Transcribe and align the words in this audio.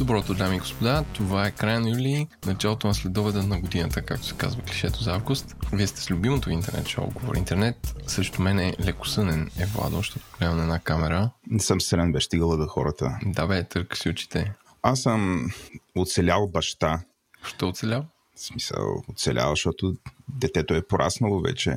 Доброто, 0.00 0.34
дами 0.34 0.56
и 0.56 0.58
господа, 0.58 1.04
това 1.14 1.46
е 1.46 1.50
края 1.50 1.80
на 1.80 1.90
юли, 1.90 2.28
началото 2.46 2.86
на 2.86 2.94
следоведа 2.94 3.42
на 3.42 3.60
годината, 3.60 4.02
както 4.02 4.26
се 4.26 4.34
казва 4.34 4.62
клишето 4.62 5.02
за 5.02 5.14
август. 5.14 5.56
Вие 5.72 5.86
сте 5.86 6.00
с 6.00 6.10
любимото 6.10 6.50
интернет 6.50 6.88
шоу 6.88 7.10
Говори 7.10 7.38
Интернет. 7.38 7.94
Също 8.06 8.42
мен 8.42 8.58
е 8.58 8.76
лекосънен 8.80 9.50
е 9.58 9.66
Владо, 9.66 9.96
защото 9.96 10.26
гледам 10.38 10.56
на 10.56 10.62
една 10.62 10.78
камера. 10.78 11.30
Не 11.46 11.60
съм 11.60 11.80
силен, 11.80 12.12
бе, 12.12 12.20
стига 12.20 12.56
да 12.56 12.66
хората. 12.66 13.18
Да 13.26 13.46
бе, 13.46 13.64
търка 13.64 13.96
си 13.96 14.08
очите. 14.08 14.52
Аз 14.82 15.00
съм 15.00 15.50
оцелял 15.96 16.48
баща. 16.48 17.00
Що 17.42 17.68
оцелял? 17.68 18.04
В 18.36 18.40
смисъл, 18.40 19.02
оцелял, 19.08 19.50
защото 19.50 19.94
детето 20.28 20.74
е 20.74 20.86
пораснало 20.86 21.40
вече. 21.40 21.76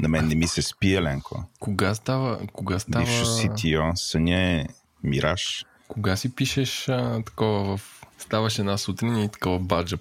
На 0.00 0.08
мен 0.08 0.28
не 0.28 0.34
ми 0.34 0.46
се 0.46 0.62
спи, 0.62 0.94
Еленко. 0.94 1.44
Кога 1.60 1.94
става... 1.94 2.40
Кога 2.52 2.78
става... 2.78 3.04
Бившо 3.04 3.24
CTO, 3.24 3.94
съня 3.94 4.40
е 4.40 4.66
мираж. 5.04 5.64
Кога 5.90 6.16
си 6.16 6.34
пишеш 6.34 6.88
а, 6.88 7.22
такова 7.26 7.76
в... 7.76 8.02
Ставаш 8.18 8.58
една 8.58 8.78
сутрин 8.78 9.16
и 9.16 9.28
такова 9.28 9.58
баджа. 9.58 9.98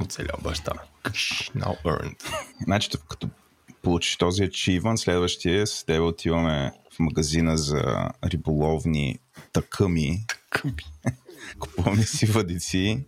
Оцелял 0.00 0.36
баща. 0.42 0.72
Now 1.04 1.82
earned. 1.84 2.16
Значи, 2.64 2.90
като 3.08 3.28
получиш 3.82 4.16
този 4.16 4.42
achievement, 4.42 4.96
следващия 4.96 5.66
с 5.66 5.84
тебе 5.84 6.00
отиваме 6.00 6.72
в 6.94 6.98
магазина 6.98 7.58
за 7.58 8.08
риболовни 8.24 9.18
такъми. 9.52 10.24
Такъми. 10.28 10.84
Купуваме 11.58 12.02
си 12.02 12.26
въдици 12.26 13.04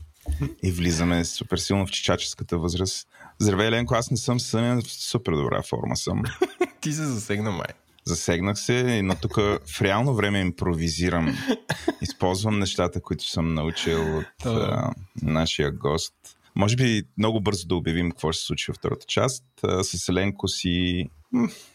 и 0.63 0.73
влизаме 0.73 1.25
супер 1.25 1.57
силно 1.57 1.87
в 1.87 1.91
чичаческата 1.91 2.59
възраст. 2.59 3.09
Здравей, 3.39 3.71
Ленко, 3.71 3.95
аз 3.95 4.11
не 4.11 4.17
съм 4.17 4.41
сънен, 4.41 4.83
в 4.83 4.93
супер 4.93 5.33
добра 5.33 5.63
форма 5.63 5.97
съм. 5.97 6.23
Ти 6.81 6.93
се 6.93 7.05
засегна 7.05 7.51
май. 7.51 7.69
Засегнах 8.05 8.59
се, 8.59 9.03
но 9.03 9.15
тук 9.15 9.37
в 9.67 9.83
реално 9.83 10.15
време 10.15 10.41
импровизирам. 10.41 11.37
Използвам 12.03 12.59
нещата, 12.59 13.01
които 13.01 13.25
съм 13.25 13.55
научил 13.55 14.19
от 14.19 14.47
а, 14.47 14.91
нашия 15.23 15.73
гост. 15.73 16.15
Може 16.57 16.77
би 16.77 17.03
много 17.19 17.41
бързо 17.41 17.67
да 17.67 17.77
обявим 17.77 18.11
какво 18.11 18.33
ще 18.33 18.41
се 18.41 18.47
случи 18.47 18.65
във 18.69 18.77
втората 18.77 19.07
част. 19.07 19.45
А, 19.63 19.85
с 19.85 20.09
Еленко 20.09 20.49
си, 20.49 21.09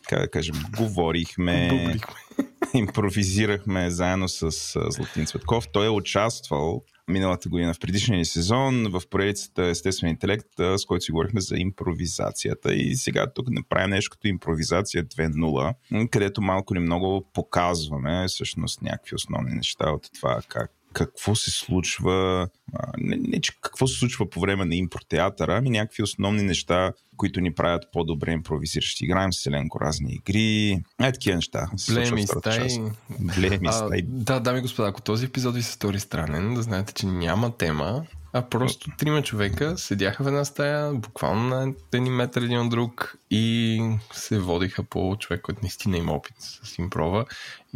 как 0.09 0.21
да 0.21 0.31
кажем, 0.31 0.55
говорихме, 0.77 1.95
импровизирахме 2.73 3.89
заедно 3.89 4.29
с 4.29 4.43
а, 4.43 4.91
Златин 4.91 5.25
Цветков. 5.25 5.67
Той 5.73 5.85
е 5.85 5.89
участвал 5.89 6.83
миналата 7.07 7.49
година 7.49 7.73
в 7.73 7.79
предишния 7.79 8.17
ни 8.17 8.25
сезон 8.25 8.87
в 8.89 9.01
поредицата 9.09 9.65
Естествен 9.65 10.09
интелект, 10.09 10.47
с 10.57 10.85
който 10.87 11.05
си 11.05 11.11
говорихме 11.11 11.41
за 11.41 11.55
импровизацията. 11.57 12.73
И 12.73 12.95
сега 12.95 13.33
тук 13.33 13.49
не 13.49 13.63
правим 13.69 13.89
нещо 13.89 14.11
като 14.11 14.27
импровизация 14.27 15.05
2.0, 15.05 15.73
м, 15.91 16.07
където 16.11 16.41
малко 16.41 16.73
или 16.73 16.81
много 16.81 17.29
показваме 17.33 18.25
всъщност 18.27 18.81
някакви 18.81 19.15
основни 19.15 19.55
неща 19.55 19.91
от 19.91 20.09
това 20.13 20.41
как 20.47 20.71
какво 20.93 21.35
се 21.35 21.51
случва, 21.51 22.47
а, 22.73 22.91
не, 22.97 23.15
не 23.15 23.41
че 23.41 23.61
какво 23.61 23.87
се 23.87 23.99
случва 23.99 24.29
по 24.29 24.39
време 24.39 24.65
на 24.65 24.75
импротеатъра, 24.75 25.57
ами 25.57 25.69
някакви 25.69 26.03
основни 26.03 26.43
неща, 26.43 26.93
които 27.17 27.41
ни 27.41 27.53
правят 27.53 27.83
по-добре 27.93 28.31
импровизиращи. 28.31 29.05
Играем 29.05 29.33
с 29.33 29.45
Еленко 29.45 29.79
разни 29.79 30.13
игри, 30.13 30.81
е 31.01 31.11
такива 31.11 31.35
неща. 31.35 31.69
Блеми 31.89 32.25
част. 32.43 32.79
Блеми 33.19 33.67
А, 33.67 33.71
стаи. 33.71 34.01
да, 34.07 34.39
дами 34.39 34.59
и 34.59 34.61
господа, 34.61 34.89
ако 34.89 35.01
този 35.01 35.25
епизод 35.25 35.55
ви 35.55 35.63
се 35.63 35.71
стори 35.71 35.99
странен, 35.99 36.53
да 36.53 36.61
знаете, 36.61 36.93
че 36.93 37.05
няма 37.05 37.57
тема, 37.57 38.05
а 38.33 38.41
просто 38.41 38.91
трима 38.97 39.21
човека 39.21 39.77
седяха 39.77 40.23
в 40.23 40.27
една 40.27 40.45
стая, 40.45 40.93
буквално 40.93 41.49
на 41.49 41.73
един 41.93 42.13
метър 42.13 42.41
един 42.41 42.59
от 42.59 42.69
друг 42.69 43.17
и 43.31 43.81
се 44.13 44.39
водиха 44.39 44.83
по 44.83 45.15
човек, 45.19 45.41
който 45.41 45.59
наистина 45.63 45.97
има 45.97 46.13
опит 46.13 46.35
с 46.39 46.77
импрова. 46.77 47.25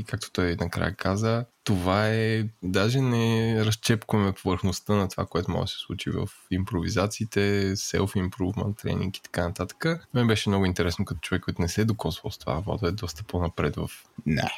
И 0.02 0.04
както 0.04 0.32
той 0.32 0.56
накрая 0.60 0.96
каза, 0.96 1.46
това 1.64 2.08
е, 2.10 2.44
даже 2.64 3.02
не 3.02 3.56
разчепкваме 3.66 4.32
повърхността 4.32 4.94
на 4.94 5.10
това, 5.10 5.26
което 5.26 5.52
може 5.52 5.62
да 5.62 5.68
се 5.68 5.78
случи 5.78 6.10
в 6.10 6.30
импровизациите, 6.52 7.76
self-improvement, 7.76 8.82
тренинг 8.82 9.17
и 9.17 9.22
така 9.22 9.48
нататък. 9.48 10.08
Мен 10.14 10.28
беше 10.28 10.50
много 10.50 10.66
интересно 10.66 11.06
като 11.06 11.20
човек, 11.20 11.44
който 11.44 11.61
не 11.61 11.70
се 11.70 11.82
е 11.82 11.86
докосвал 11.86 12.32
с 12.32 12.38
това. 12.38 12.54
Водо 12.60 12.88
е 12.88 12.92
доста 12.92 13.23
по-напред 13.23 13.76
в 13.76 13.90
Не, 14.26 14.52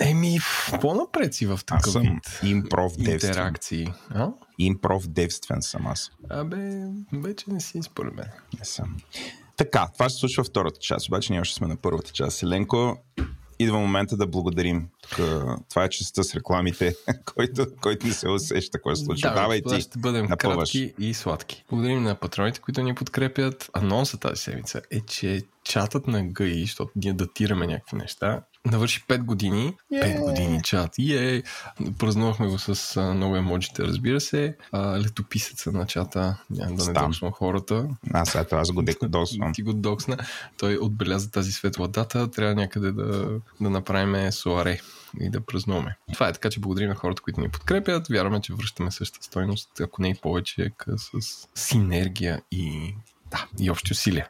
Еми, 0.00 0.38
по-напред 0.80 1.34
си 1.34 1.46
в 1.46 1.52
аз 1.52 1.64
такъв 1.64 1.92
съм 1.92 2.02
вид 2.02 2.40
импров 2.42 2.92
интеракции. 2.98 3.92
А? 4.10 4.28
Импров 4.58 5.06
девствен 5.06 5.62
съм 5.62 5.86
аз. 5.86 6.10
Абе, 6.30 6.86
вече 7.12 7.44
не 7.48 7.60
си 7.60 7.82
според 7.82 8.14
мен. 8.14 8.28
Не 8.58 8.64
съм. 8.64 8.96
Така, 9.56 9.88
това 9.94 10.08
ще 10.08 10.18
случва 10.18 10.44
втората 10.44 10.80
част, 10.80 11.08
обаче 11.08 11.32
ние 11.32 11.40
още 11.40 11.54
сме 11.54 11.66
на 11.66 11.76
първата 11.76 12.12
част. 12.12 12.42
Еленко, 12.42 12.98
идва 13.62 13.78
момента 13.78 14.16
да 14.16 14.26
благодарим. 14.26 14.88
Тук, 15.02 15.16
това 15.70 15.84
е 15.84 15.88
частта 15.88 16.22
с 16.22 16.34
рекламите, 16.34 16.94
който, 17.34 17.66
който 17.80 18.06
не 18.06 18.12
се 18.12 18.28
усеща 18.28 18.78
какво 18.78 18.96
се 18.96 19.04
случва. 19.04 19.28
Да, 19.28 19.34
Давай 19.34 19.62
ти. 19.62 19.80
ще 19.80 19.98
бъдем 19.98 20.26
напъваш. 20.26 20.56
кратки 20.56 20.94
и 20.98 21.14
сладки. 21.14 21.64
Благодарим 21.70 22.02
на 22.02 22.14
патроните, 22.14 22.60
които 22.60 22.82
ни 22.82 22.94
подкрепят. 22.94 23.70
Анонса 23.72 24.16
тази 24.16 24.42
седмица 24.42 24.82
е, 24.90 25.00
че 25.00 25.42
чатът 25.64 26.06
на 26.06 26.22
ГИ, 26.22 26.60
защото 26.60 26.92
ние 26.96 27.12
датираме 27.12 27.66
някакви 27.66 27.96
неща, 27.96 28.42
навърши 28.66 29.04
5 29.08 29.24
години. 29.24 29.76
5 29.92 30.20
години 30.20 30.60
чат. 30.62 30.98
И 30.98 31.16
е, 31.16 31.42
празнувахме 31.98 32.46
го 32.46 32.58
с 32.58 32.96
а, 32.96 33.14
много 33.14 33.36
емоджите, 33.36 33.82
разбира 33.82 34.20
се. 34.20 34.56
А, 34.72 34.98
летописеца 34.98 35.72
на 35.72 35.86
чата, 35.86 36.38
няма 36.50 36.76
да 36.76 36.84
не 36.84 36.92
доксвам 36.92 37.32
хората. 37.32 37.88
Аз 38.12 38.34
ето 38.34 38.56
аз 38.56 38.72
го 38.72 38.82
декодосвам. 38.82 39.52
Ти 39.54 39.62
го 39.62 39.72
доксна. 39.72 40.16
Той 40.58 40.76
отбеляза 40.76 41.30
тази 41.30 41.52
светла 41.52 41.88
дата. 41.88 42.30
Трябва 42.30 42.54
някъде 42.54 42.92
да, 42.92 43.40
да 43.60 43.70
направим 43.70 44.32
суаре 44.32 44.80
и 45.20 45.30
да 45.30 45.40
празнуваме. 45.40 45.96
Това 46.12 46.28
е 46.28 46.32
така, 46.32 46.50
че 46.50 46.60
благодарим 46.60 46.88
на 46.88 46.94
хората, 46.94 47.22
които 47.22 47.40
ни 47.40 47.48
подкрепят. 47.48 48.08
Вярваме, 48.08 48.40
че 48.40 48.54
връщаме 48.54 48.90
същата 48.90 49.26
стойност, 49.26 49.80
ако 49.80 50.02
не 50.02 50.08
и 50.08 50.14
повече, 50.14 50.70
с 50.96 51.48
синергия 51.54 52.42
и, 52.50 52.94
да, 53.32 53.46
и 53.58 53.70
общи 53.70 53.92
усилия. 53.92 54.28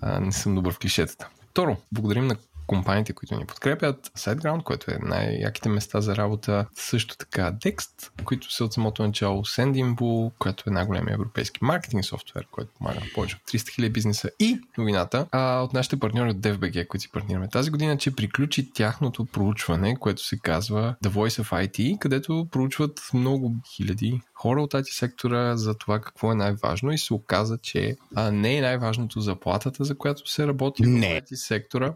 А, 0.00 0.20
не 0.20 0.32
съм 0.32 0.54
добър 0.54 0.72
в 0.72 0.78
клишетата. 0.78 1.28
Второ, 1.50 1.76
благодарим 1.92 2.26
на 2.26 2.36
компаниите, 2.66 3.12
които 3.12 3.38
ни 3.38 3.46
подкрепят, 3.46 4.10
SiteGround, 4.18 4.62
което 4.62 4.90
е 4.90 4.98
най-яките 5.02 5.68
места 5.68 6.00
за 6.00 6.16
работа, 6.16 6.66
също 6.74 7.16
така 7.16 7.52
Dext, 7.52 8.10
които 8.24 8.52
са 8.52 8.64
от 8.64 8.72
самото 8.72 9.02
начало, 9.02 9.44
Sendinbull, 9.44 10.32
което 10.38 10.64
е 10.66 10.72
най-големия 10.72 11.14
европейски 11.14 11.58
маркетинг 11.62 12.04
софтуер, 12.04 12.46
който 12.50 12.72
помага 12.78 13.00
на 13.00 13.06
повече 13.14 13.36
от 13.36 13.52
300 13.52 13.80
000 13.80 13.92
бизнеса 13.92 14.30
и 14.40 14.60
новината 14.78 15.26
а, 15.32 15.60
от 15.60 15.72
нашите 15.72 15.98
партньори 15.98 16.30
от 16.30 16.36
DFBG, 16.36 16.86
които 16.86 17.02
си 17.02 17.12
партнираме 17.12 17.48
тази 17.48 17.70
година, 17.70 17.98
че 17.98 18.16
приключи 18.16 18.72
тяхното 18.72 19.24
проучване, 19.24 19.96
което 19.96 20.24
се 20.24 20.38
казва 20.38 20.96
The 21.04 21.08
Voice 21.08 21.42
of 21.42 21.66
IT, 21.66 21.98
където 21.98 22.48
проучват 22.50 23.00
много 23.14 23.54
хиляди 23.76 24.20
хора 24.34 24.62
от 24.62 24.72
IT 24.72 24.98
сектора 24.98 25.56
за 25.56 25.74
това 25.74 26.00
какво 26.00 26.32
е 26.32 26.34
най-важно 26.34 26.92
и 26.92 26.98
се 26.98 27.14
оказа, 27.14 27.58
че 27.58 27.96
а, 28.14 28.30
не 28.30 28.56
е 28.56 28.60
най-важното 28.60 29.20
заплатата, 29.20 29.84
за 29.84 29.98
която 29.98 30.30
се 30.30 30.46
работи 30.46 30.82
Не. 30.82 31.20
в 31.20 31.24
IT 31.24 31.34
сектора. 31.34 31.94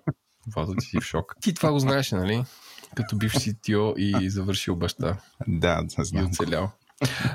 Владо, 0.55 0.75
ти 0.75 0.87
си 0.87 1.01
в 1.01 1.05
шок. 1.05 1.35
Ти 1.41 1.55
това 1.55 1.73
го 1.73 1.79
знаеш, 1.79 2.13
нали? 2.13 2.45
Като 2.95 3.17
бивш 3.17 3.35
CTO 3.35 3.97
и 3.97 4.31
завършил 4.31 4.77
баща 4.77 5.17
Да, 5.49 5.83
да 5.83 6.03
и 6.03 6.05
знам. 6.05 6.27
оцелял. 6.27 6.71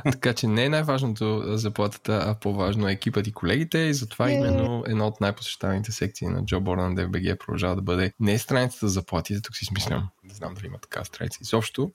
така 0.03 0.33
че 0.33 0.47
не 0.47 0.65
е 0.65 0.69
най-важното 0.69 1.57
заплатата, 1.57 2.23
а 2.27 2.35
по-важно 2.35 2.87
е 2.87 2.91
екипът 2.91 3.27
и 3.27 3.31
колегите 3.31 3.77
и 3.77 3.93
затова 3.93 4.31
именно 4.31 4.83
една 4.87 5.07
от 5.07 5.21
най-посещаваните 5.21 5.91
секции 5.91 6.27
на 6.27 6.43
JobBoard 6.43 6.87
на 6.89 6.95
DFBG 6.95 7.37
продължава 7.37 7.75
да 7.75 7.81
бъде 7.81 8.13
не 8.19 8.39
страницата 8.39 8.87
за 8.87 8.93
заплатите, 8.93 9.41
тук 9.41 9.55
си 9.55 9.65
смислям, 9.65 10.09
не 10.23 10.33
знам 10.33 10.53
дали 10.53 10.67
има 10.67 10.77
така 10.77 11.03
страница 11.03 11.39
изобщо, 11.41 11.91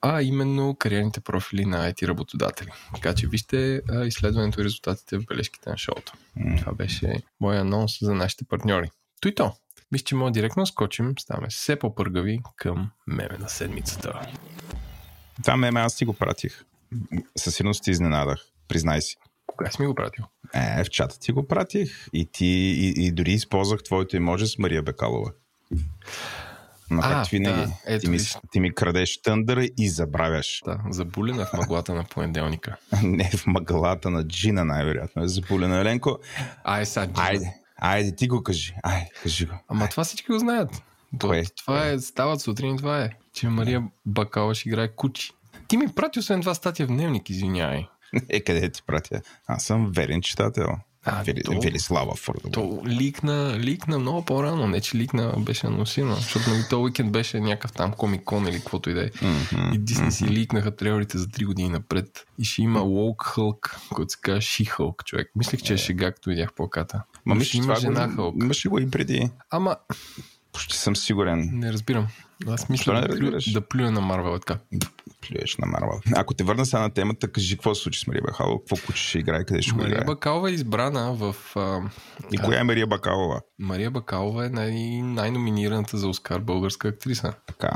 а 0.00 0.22
именно 0.22 0.76
кариерните 0.78 1.20
профили 1.20 1.64
на 1.64 1.92
IT 1.92 2.08
работодатели. 2.08 2.70
Така 2.94 3.14
че 3.14 3.26
вижте 3.26 3.82
изследването 4.06 4.60
и 4.60 4.64
резултатите 4.64 5.18
в 5.18 5.24
бележките 5.24 5.70
на 5.70 5.78
шоуто. 5.78 6.12
Това 6.58 6.72
беше 6.72 7.14
моя 7.40 7.60
анонс 7.60 7.98
за 8.02 8.14
нашите 8.14 8.44
партньори. 8.44 8.90
То 9.20 9.28
и 9.28 9.34
то. 9.34 9.52
Мисля, 9.92 10.04
че 10.04 10.14
мога 10.14 10.30
директно 10.30 10.66
скочим, 10.66 11.14
ставаме 11.18 11.48
все 11.48 11.76
по-пъргави 11.76 12.40
към 12.56 12.90
меме 13.06 13.36
на 13.38 13.48
седмицата. 13.48 14.20
Това 15.42 15.56
меме 15.56 15.80
аз 15.80 15.96
ти 15.96 16.04
го 16.04 16.12
пратих. 16.12 16.64
Със 17.36 17.54
сигурност 17.54 17.84
ти 17.84 17.90
изненадах. 17.90 18.38
Признай 18.68 19.02
си. 19.02 19.16
Кога 19.46 19.70
си 19.70 19.82
ми 19.82 19.86
го 19.88 19.94
пратил? 19.94 20.24
Е, 20.54 20.84
в 20.84 20.90
чата 20.90 21.18
ти 21.18 21.32
го 21.32 21.46
пратих 21.46 22.06
и 22.12 22.26
ти 22.26 22.46
и, 22.46 23.06
и 23.06 23.12
дори 23.12 23.32
използвах 23.32 23.82
твоето 23.82 24.16
иможи 24.16 24.46
с 24.46 24.58
Мария 24.58 24.82
Бекалова. 24.82 25.32
Но 26.90 27.00
А, 27.00 27.02
както 27.02 27.30
винаги, 27.30 27.60
да, 27.60 27.72
ето 27.86 28.00
ти, 28.00 28.10
ми, 28.10 28.18
виж. 28.18 28.36
ти 28.52 28.60
ми 28.60 28.74
крадеш 28.74 29.22
тъндъра 29.22 29.64
и 29.78 29.88
забравяш. 29.88 30.62
Да, 30.64 30.80
забулена 30.90 31.46
в 31.46 31.52
мъглата 31.52 31.94
на 31.94 32.04
понеделника. 32.04 32.76
Не 33.02 33.30
в 33.30 33.46
мъглата 33.46 34.10
на 34.10 34.28
Джина, 34.28 34.64
най-вероятно 34.64 35.22
е 35.24 35.28
заболено. 35.28 35.74
Еленко, 35.80 36.18
Ай, 36.64 36.86
сега. 36.86 37.06
Джина. 37.06 37.26
айде, 37.26 37.54
айде, 37.80 38.16
ти 38.16 38.28
го 38.28 38.42
кажи. 38.42 38.74
Айде, 38.82 39.10
кажи 39.22 39.46
го. 39.46 39.52
Ама 39.68 39.88
това 39.88 40.04
всички 40.04 40.32
го 40.32 40.38
знаят. 40.38 40.82
То, 41.18 41.28
Кое? 41.28 41.44
това 41.56 41.86
е, 41.86 41.98
стават 41.98 42.40
сутрин, 42.40 42.76
това 42.76 43.02
е, 43.02 43.10
че 43.32 43.48
Мария 43.48 43.82
Бакала 44.06 44.54
ще 44.54 44.68
играе 44.68 44.88
кучи. 44.88 45.30
Ти 45.68 45.76
ми 45.76 45.88
прати 45.88 46.18
освен 46.18 46.40
това 46.40 46.54
статия 46.54 46.86
в 46.86 46.90
дневник, 46.90 47.30
извинявай. 47.30 47.86
Е, 48.28 48.40
къде 48.40 48.70
ти 48.72 48.82
пратя? 48.86 49.20
Аз 49.46 49.64
съм 49.64 49.92
верен 49.92 50.22
читател. 50.22 50.66
А, 51.04 51.22
Вели, 51.22 51.42
то- 51.42 51.60
Велислава 51.60 52.14
Фордова. 52.16 52.50
То 52.52 52.82
ликна, 52.86 53.58
ликна 53.58 53.98
много 53.98 54.24
по-рано, 54.24 54.66
не 54.66 54.80
че 54.80 54.96
ликна 54.96 55.34
беше 55.38 55.66
анонсирано, 55.66 56.14
защото 56.14 56.50
нали, 56.50 56.62
този 56.70 56.80
уикенд 56.82 57.12
беше 57.12 57.40
някакъв 57.40 57.72
там 57.72 57.92
комик-кон 57.92 58.48
или 58.48 58.56
каквото 58.58 58.90
и 58.90 58.94
да 58.94 59.04
е. 59.04 59.10
И 59.72 59.78
Дисни 59.78 60.12
си 60.12 60.24
ликнаха 60.24 60.76
трейлерите 60.76 61.18
за 61.18 61.26
3 61.26 61.44
години 61.46 61.68
напред. 61.68 62.26
И 62.38 62.44
ще 62.44 62.62
има 62.62 62.80
Woke 62.80 63.22
Хълк, 63.24 63.80
който 63.90 64.12
се 64.12 64.18
казва 64.22 64.40
She 64.40 64.76
Hulk, 64.76 65.04
човек. 65.04 65.30
Мислех, 65.36 65.62
че 65.62 65.74
е 65.74 65.78
шега, 65.78 66.12
като 66.12 66.30
видях 66.30 66.52
плаката. 66.52 67.02
Ма 67.26 67.34
мисля, 67.34 67.58
има 67.58 67.74
жена 67.76 68.08
го, 68.08 68.14
Хълк. 68.14 68.34
имаше 68.42 68.68
го 68.68 68.78
и 68.78 68.90
преди. 68.90 69.30
Ама, 69.50 69.76
Почти 70.52 70.76
съм 70.76 70.96
сигурен. 70.96 71.50
не 71.52 71.72
разбирам. 71.72 72.06
Аз 72.48 72.68
мисля 72.68 72.94
да, 72.94 73.08
разбираш? 73.08 73.52
да 73.52 73.60
плюя 73.60 73.90
на 73.90 74.00
Марвел 74.00 74.38
така. 74.38 74.58
Плюеш 75.28 75.56
на 75.56 75.66
Марвел. 75.66 76.00
Ако 76.16 76.34
те 76.34 76.44
върна 76.44 76.66
сега 76.66 76.80
на 76.80 76.90
темата, 76.90 77.32
кажи 77.32 77.56
какво 77.56 77.74
се 77.74 77.82
случи 77.82 78.00
с 78.00 78.06
Мария 78.06 78.22
Бакалова, 78.26 78.58
какво 78.58 78.86
куче 78.86 79.02
ще 79.02 79.18
играе, 79.18 79.44
къде 79.44 79.62
ще 79.62 79.72
го 79.72 79.76
Мария 79.78 79.90
играе. 79.92 80.04
Бакалова 80.04 80.50
е 80.50 80.52
избрана 80.52 81.14
в... 81.14 81.36
А, 81.56 81.80
И 82.32 82.38
коя 82.38 82.60
е 82.60 82.64
Мария 82.64 82.86
Бакалова? 82.86 83.40
Мария 83.58 83.90
Бакалова 83.90 84.46
е 84.46 84.48
най- 84.48 85.02
най-номинираната 85.02 85.98
за 85.98 86.08
Оскар 86.08 86.40
българска 86.40 86.88
актриса. 86.88 87.32
Така, 87.46 87.70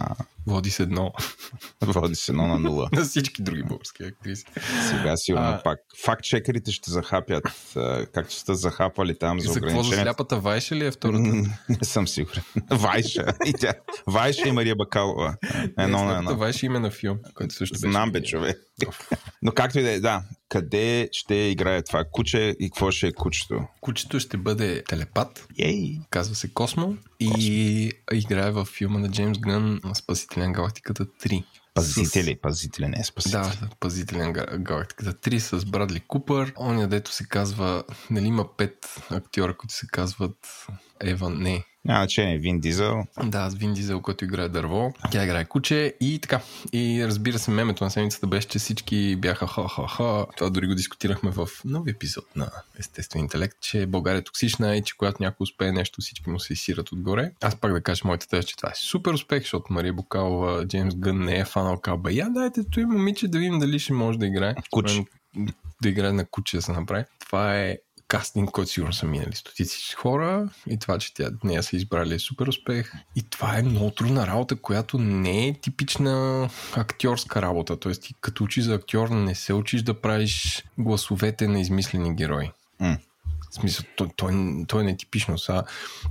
Води 0.46 0.70
с 0.70 0.80
едно 0.80 1.12
води 1.82 2.14
се 2.14 2.32
едно 2.32 2.46
на 2.46 2.58
нула. 2.58 2.88
на 2.92 3.04
всички 3.04 3.42
други 3.42 3.62
български 3.62 4.02
актриси. 4.02 4.44
Сега 4.88 5.16
сигурно 5.16 5.46
А. 5.46 5.62
пак. 5.62 5.78
Факт 6.04 6.24
чекерите 6.24 6.72
ще 6.72 6.90
захапят, 6.90 7.44
а, 7.76 8.06
както 8.06 8.34
сте 8.34 8.54
захапали 8.54 9.18
там 9.18 9.40
за 9.40 9.44
За 9.44 9.54
какво 9.54 9.68
за 9.68 9.72
ограничението. 9.72 10.02
сляпата 10.04 10.38
Вайша 10.38 10.76
ли 10.76 10.86
е 10.86 10.90
втората? 10.90 11.22
Не 11.68 11.78
съм 11.82 12.08
сигурен. 12.08 12.42
Вайша. 12.70 13.24
И 13.46 13.52
тя. 13.52 13.74
Вайша 14.06 14.48
и 14.48 14.52
Мария 14.52 14.76
Бакалова. 14.76 15.36
Едно 15.78 16.04
на 16.04 16.18
едно. 16.18 16.36
Вайша 16.36 16.66
има 16.66 16.80
на 16.80 16.90
филм, 16.90 17.18
който 17.34 17.54
също 17.54 17.72
беше. 17.74 17.90
Знам 17.90 18.12
бе, 18.12 18.22
човек. 18.22 18.58
Но 19.42 19.52
както 19.52 19.78
и 19.78 19.82
да 19.82 19.90
е, 19.90 20.00
да. 20.00 20.22
Къде 20.48 21.08
ще 21.12 21.34
играе 21.34 21.82
това 21.82 22.04
куче 22.12 22.56
и 22.60 22.70
какво 22.70 22.90
ще 22.90 23.06
е 23.06 23.12
кучето? 23.12 23.66
Кучето 23.80 24.20
ще 24.20 24.36
бъде 24.36 24.84
телепат, 24.84 25.46
Ей! 25.58 25.98
казва 26.10 26.34
се 26.34 26.52
Космо, 26.54 26.94
и 27.20 27.90
играе 28.12 28.50
в 28.50 28.64
филма 28.64 28.98
на 28.98 29.10
Джеймс 29.10 29.38
Гън 29.38 29.80
Спасителя 29.94 30.44
на 30.46 30.52
галактиката 30.52 31.06
3. 31.06 31.44
Пазители, 31.74 32.36
пазители, 32.42 32.86
не 32.88 32.96
е 33.00 33.04
спасители. 33.04 33.40
Да, 33.40 33.68
Пазителя 33.80 34.18
на 34.26 34.32
га- 34.32 34.58
галактиката 34.58 35.12
3 35.30 35.38
с 35.38 35.64
Брадли 35.64 36.00
Купър. 36.00 36.52
Оня, 36.60 36.88
дето 36.88 37.12
се 37.12 37.24
казва, 37.24 37.84
нали 38.10 38.26
има 38.26 38.56
пет 38.56 39.02
актьора, 39.10 39.56
които 39.56 39.74
се 39.74 39.86
казват 39.86 40.66
Еван, 41.00 41.38
не, 41.42 41.64
Няма 41.84 42.00
значение, 42.00 42.38
Вин 42.38 42.60
Дизел. 42.60 43.04
Да, 43.24 43.50
с 43.50 43.54
Вин 43.54 43.74
Дизел, 43.74 44.00
който 44.00 44.24
играе 44.24 44.48
дърво. 44.48 44.92
Тя 45.10 45.24
играе 45.24 45.44
куче 45.44 45.94
и 46.00 46.18
така. 46.18 46.40
И 46.72 47.04
разбира 47.06 47.38
се, 47.38 47.50
мемето 47.50 47.84
на 47.84 47.90
седмицата 47.90 48.26
беше, 48.26 48.48
че 48.48 48.58
всички 48.58 49.16
бяха 49.16 49.46
ха-ха-ха. 49.46 50.26
Това 50.36 50.50
дори 50.50 50.66
го 50.66 50.74
дискутирахме 50.74 51.30
в 51.30 51.48
нови 51.64 51.90
епизод 51.90 52.36
на 52.36 52.50
Естествен 52.78 53.22
интелект, 53.22 53.56
че 53.60 53.86
България 53.86 54.18
е 54.18 54.24
токсична 54.24 54.76
и 54.76 54.82
че 54.82 54.96
когато 54.96 55.22
някой 55.22 55.44
успее 55.44 55.72
нещо, 55.72 56.00
всички 56.00 56.30
му 56.30 56.40
се 56.40 56.52
изсират 56.52 56.92
отгоре. 56.92 57.32
Аз 57.42 57.56
пак 57.56 57.72
да 57.72 57.82
кажа 57.82 58.02
моята 58.04 58.28
теза, 58.28 58.42
че 58.42 58.56
това 58.56 58.68
е 58.68 58.74
супер 58.76 59.12
успех, 59.12 59.42
защото 59.42 59.72
Мария 59.72 59.92
Букалова, 59.92 60.66
Джеймс 60.66 60.94
Гън 60.94 61.24
не 61.24 61.38
е 61.38 61.44
фанал 61.44 61.80
каба. 61.80 62.12
Я 62.12 62.28
дайте 62.30 62.64
той 62.70 62.84
момиче 62.84 63.28
да 63.28 63.38
видим 63.38 63.58
дали 63.58 63.78
ще 63.78 63.92
може 63.92 64.18
да 64.18 64.26
играе. 64.26 64.54
Куче. 64.70 65.04
Да 65.82 65.88
играе 65.88 66.12
на 66.12 66.24
куче 66.26 66.56
да 66.56 66.62
се 66.62 66.72
направи. 66.72 67.04
Това 67.18 67.60
е 67.60 67.76
кастинг, 68.14 68.50
който 68.50 68.70
сигурно 68.70 68.92
са 68.92 69.06
минали 69.06 69.34
стотици 69.34 69.94
хора 69.94 70.48
и 70.70 70.78
това, 70.78 70.98
че 70.98 71.14
тя 71.14 71.30
нея 71.44 71.62
са 71.62 71.76
избрали 71.76 72.14
е 72.14 72.18
супер 72.18 72.46
успех. 72.46 72.92
И 73.16 73.22
това 73.22 73.58
е 73.58 73.62
много 73.62 73.90
трудна 73.90 74.26
работа, 74.26 74.56
която 74.56 74.98
не 74.98 75.48
е 75.48 75.60
типична 75.60 76.48
актьорска 76.76 77.42
работа. 77.42 77.80
Тоест 77.80 78.02
ти 78.02 78.14
като 78.20 78.44
учиш 78.44 78.64
за 78.64 78.74
актьор 78.74 79.08
не 79.08 79.34
се 79.34 79.52
учиш 79.52 79.82
да 79.82 80.00
правиш 80.00 80.64
гласовете 80.78 81.48
на 81.48 81.60
измислени 81.60 82.14
герои. 82.14 82.50
М. 82.80 82.96
В 83.50 83.54
смисъл, 83.54 83.86
то, 83.96 84.10
то, 84.16 84.28
е- 84.28 84.64
то 84.66 84.80
е 84.80 84.84
нетипично. 84.84 85.38
Са, 85.38 85.62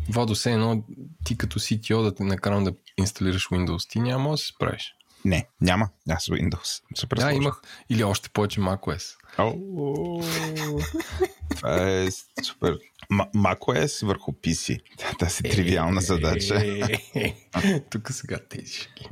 Владо, 0.09 0.35
се 0.35 0.51
едно 0.51 0.83
ти 1.23 1.37
като 1.37 1.59
CTO 1.59 2.03
да 2.03 2.15
те 2.15 2.23
накарам 2.23 2.63
да 2.63 2.73
инсталираш 2.97 3.47
Windows, 3.47 3.89
ти 3.89 3.99
няма 3.99 4.31
да 4.31 4.37
се 4.37 4.47
справиш. 4.47 4.95
Не, 5.25 5.47
няма. 5.61 5.89
Аз 6.09 6.25
Windows. 6.25 6.81
Супер 6.95 7.17
Да, 7.17 7.33
имах. 7.33 7.61
Или 7.89 8.03
още 8.03 8.29
повече 8.29 8.61
macOS. 8.61 9.15
Това 11.55 11.89
е 11.89 12.07
супер. 12.43 12.79
М- 13.13 13.27
macOS 13.35 14.05
върху 14.05 14.31
PC. 14.31 14.79
Тази 15.19 15.43
тривиална 15.43 16.01
задача. 16.01 16.55
Е, 17.15 17.35
Тук 17.89 18.11
сега. 18.11 18.39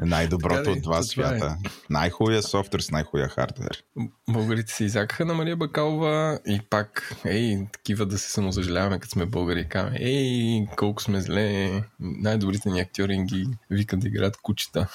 Е 0.02 0.06
най-доброто 0.06 0.58
Така 0.58 0.72
от 0.72 0.82
два 0.82 0.98
е. 0.98 1.04
свята. 1.04 1.58
Най-хубавия 1.90 2.44
софтуер 2.44 2.82
с 2.82 2.92
най-хубавия 2.92 3.30
хардвер. 3.30 3.84
Българите 4.30 4.74
се 4.74 4.84
изякаха 4.84 5.26
на 5.26 5.34
Мария 5.34 5.56
Бакалова 5.56 6.40
и 6.48 6.62
пак, 6.70 7.16
ей, 7.26 7.58
такива 7.72 8.06
да 8.06 8.18
се 8.18 8.32
самосъжаляваме, 8.32 9.00
като 9.00 9.12
сме 9.12 9.26
българи. 9.26 9.70
Каме, 9.70 9.98
ей, 10.00 10.66
колко 10.78 11.02
сме 11.02 11.22
зле. 11.22 11.72
Най-добрите 12.00 12.70
ни 12.70 12.80
актьори 12.80 13.24
ги 13.26 13.48
викат 13.70 14.00
да 14.00 14.08
играят 14.08 14.38
кучета. 14.38 14.88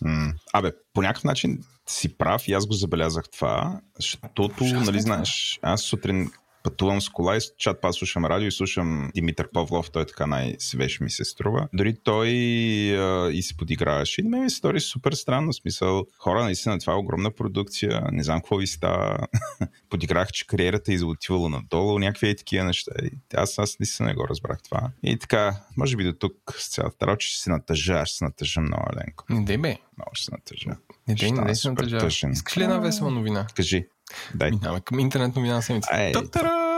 М. 0.00 0.32
Абе, 0.52 0.72
по 0.94 1.02
някакъв 1.02 1.24
начин 1.24 1.64
си 1.88 2.16
прав 2.18 2.48
и 2.48 2.52
аз 2.52 2.66
го 2.66 2.72
забелязах 2.72 3.24
това, 3.32 3.80
защото, 3.96 4.48
Ужасно 4.60 4.80
нали 4.80 5.00
знаеш, 5.00 5.58
аз 5.62 5.82
сутрин 5.82 6.30
пътувам 6.62 7.00
с 7.00 7.08
кола 7.08 7.36
и 7.36 7.40
чат 7.58 7.80
пас 7.80 7.96
слушам 7.96 8.24
радио 8.24 8.48
и 8.48 8.52
слушам 8.52 9.10
Димитър 9.14 9.48
Павлов, 9.52 9.90
той 9.90 10.06
така 10.06 10.26
най-свеж 10.26 11.00
ми 11.00 11.10
се 11.10 11.24
струва. 11.24 11.68
Дори 11.72 11.96
той 12.04 12.28
а, 12.28 13.30
и 13.30 13.42
се 13.42 13.56
подиграваше. 13.56 14.20
И 14.20 14.24
на 14.24 14.30
мен 14.30 14.42
ми 14.42 14.50
се 14.50 14.56
стори 14.56 14.80
супер 14.80 15.12
странно, 15.12 15.52
смисъл, 15.52 16.06
хора, 16.18 16.44
наистина 16.44 16.78
това 16.78 16.92
е 16.92 16.96
огромна 16.96 17.30
продукция, 17.30 18.02
не 18.12 18.22
знам 18.22 18.40
какво 18.40 18.56
ви 18.56 18.66
става. 18.66 19.18
Подиграх, 19.90 20.28
че 20.32 20.46
кариерата 20.46 20.94
е 20.94 21.04
отивала 21.04 21.48
надолу, 21.48 21.98
някакви 21.98 22.28
е 22.28 22.36
такива 22.36 22.64
неща. 22.64 22.92
И 23.02 23.10
аз, 23.34 23.58
аз 23.58 23.78
наистина 23.80 24.08
не 24.08 24.14
го 24.14 24.28
разбрах 24.28 24.62
това. 24.62 24.90
И 25.02 25.18
така, 25.18 25.56
може 25.76 25.96
би 25.96 26.04
до 26.04 26.12
тук 26.12 26.34
с 26.58 26.70
цялата 26.70 27.06
работа 27.06 27.24
ще 27.24 27.42
се 27.42 27.50
натъжа, 27.50 27.94
аз 27.94 28.08
ще 28.08 28.18
се 28.18 28.24
натъжа 28.24 28.60
много, 28.60 28.84
Еленко. 28.92 29.24
Не 29.30 29.58
бе. 29.58 29.76
Много 29.98 30.10
ще 30.12 30.24
се 30.24 30.30
натъжа. 30.32 30.70
Не 31.08 31.14
не 31.44 31.54
стана 31.54 31.74
дей 31.76 31.90
се 31.90 31.98
тъжен. 31.98 32.32
Искаш 32.32 32.56
ли 32.56 32.62
една 32.62 32.78
весела 32.78 33.10
новина? 33.10 33.46
Кажи. 33.54 33.86
Дай. 34.34 34.50
Минаваме 34.50 34.80
към 34.80 34.98
интернет 34.98 35.36
новина 35.36 35.54
на 35.54 35.62
седмицата. 35.62 36.02
Ей. 36.02 36.12
Та-тара! 36.12 36.70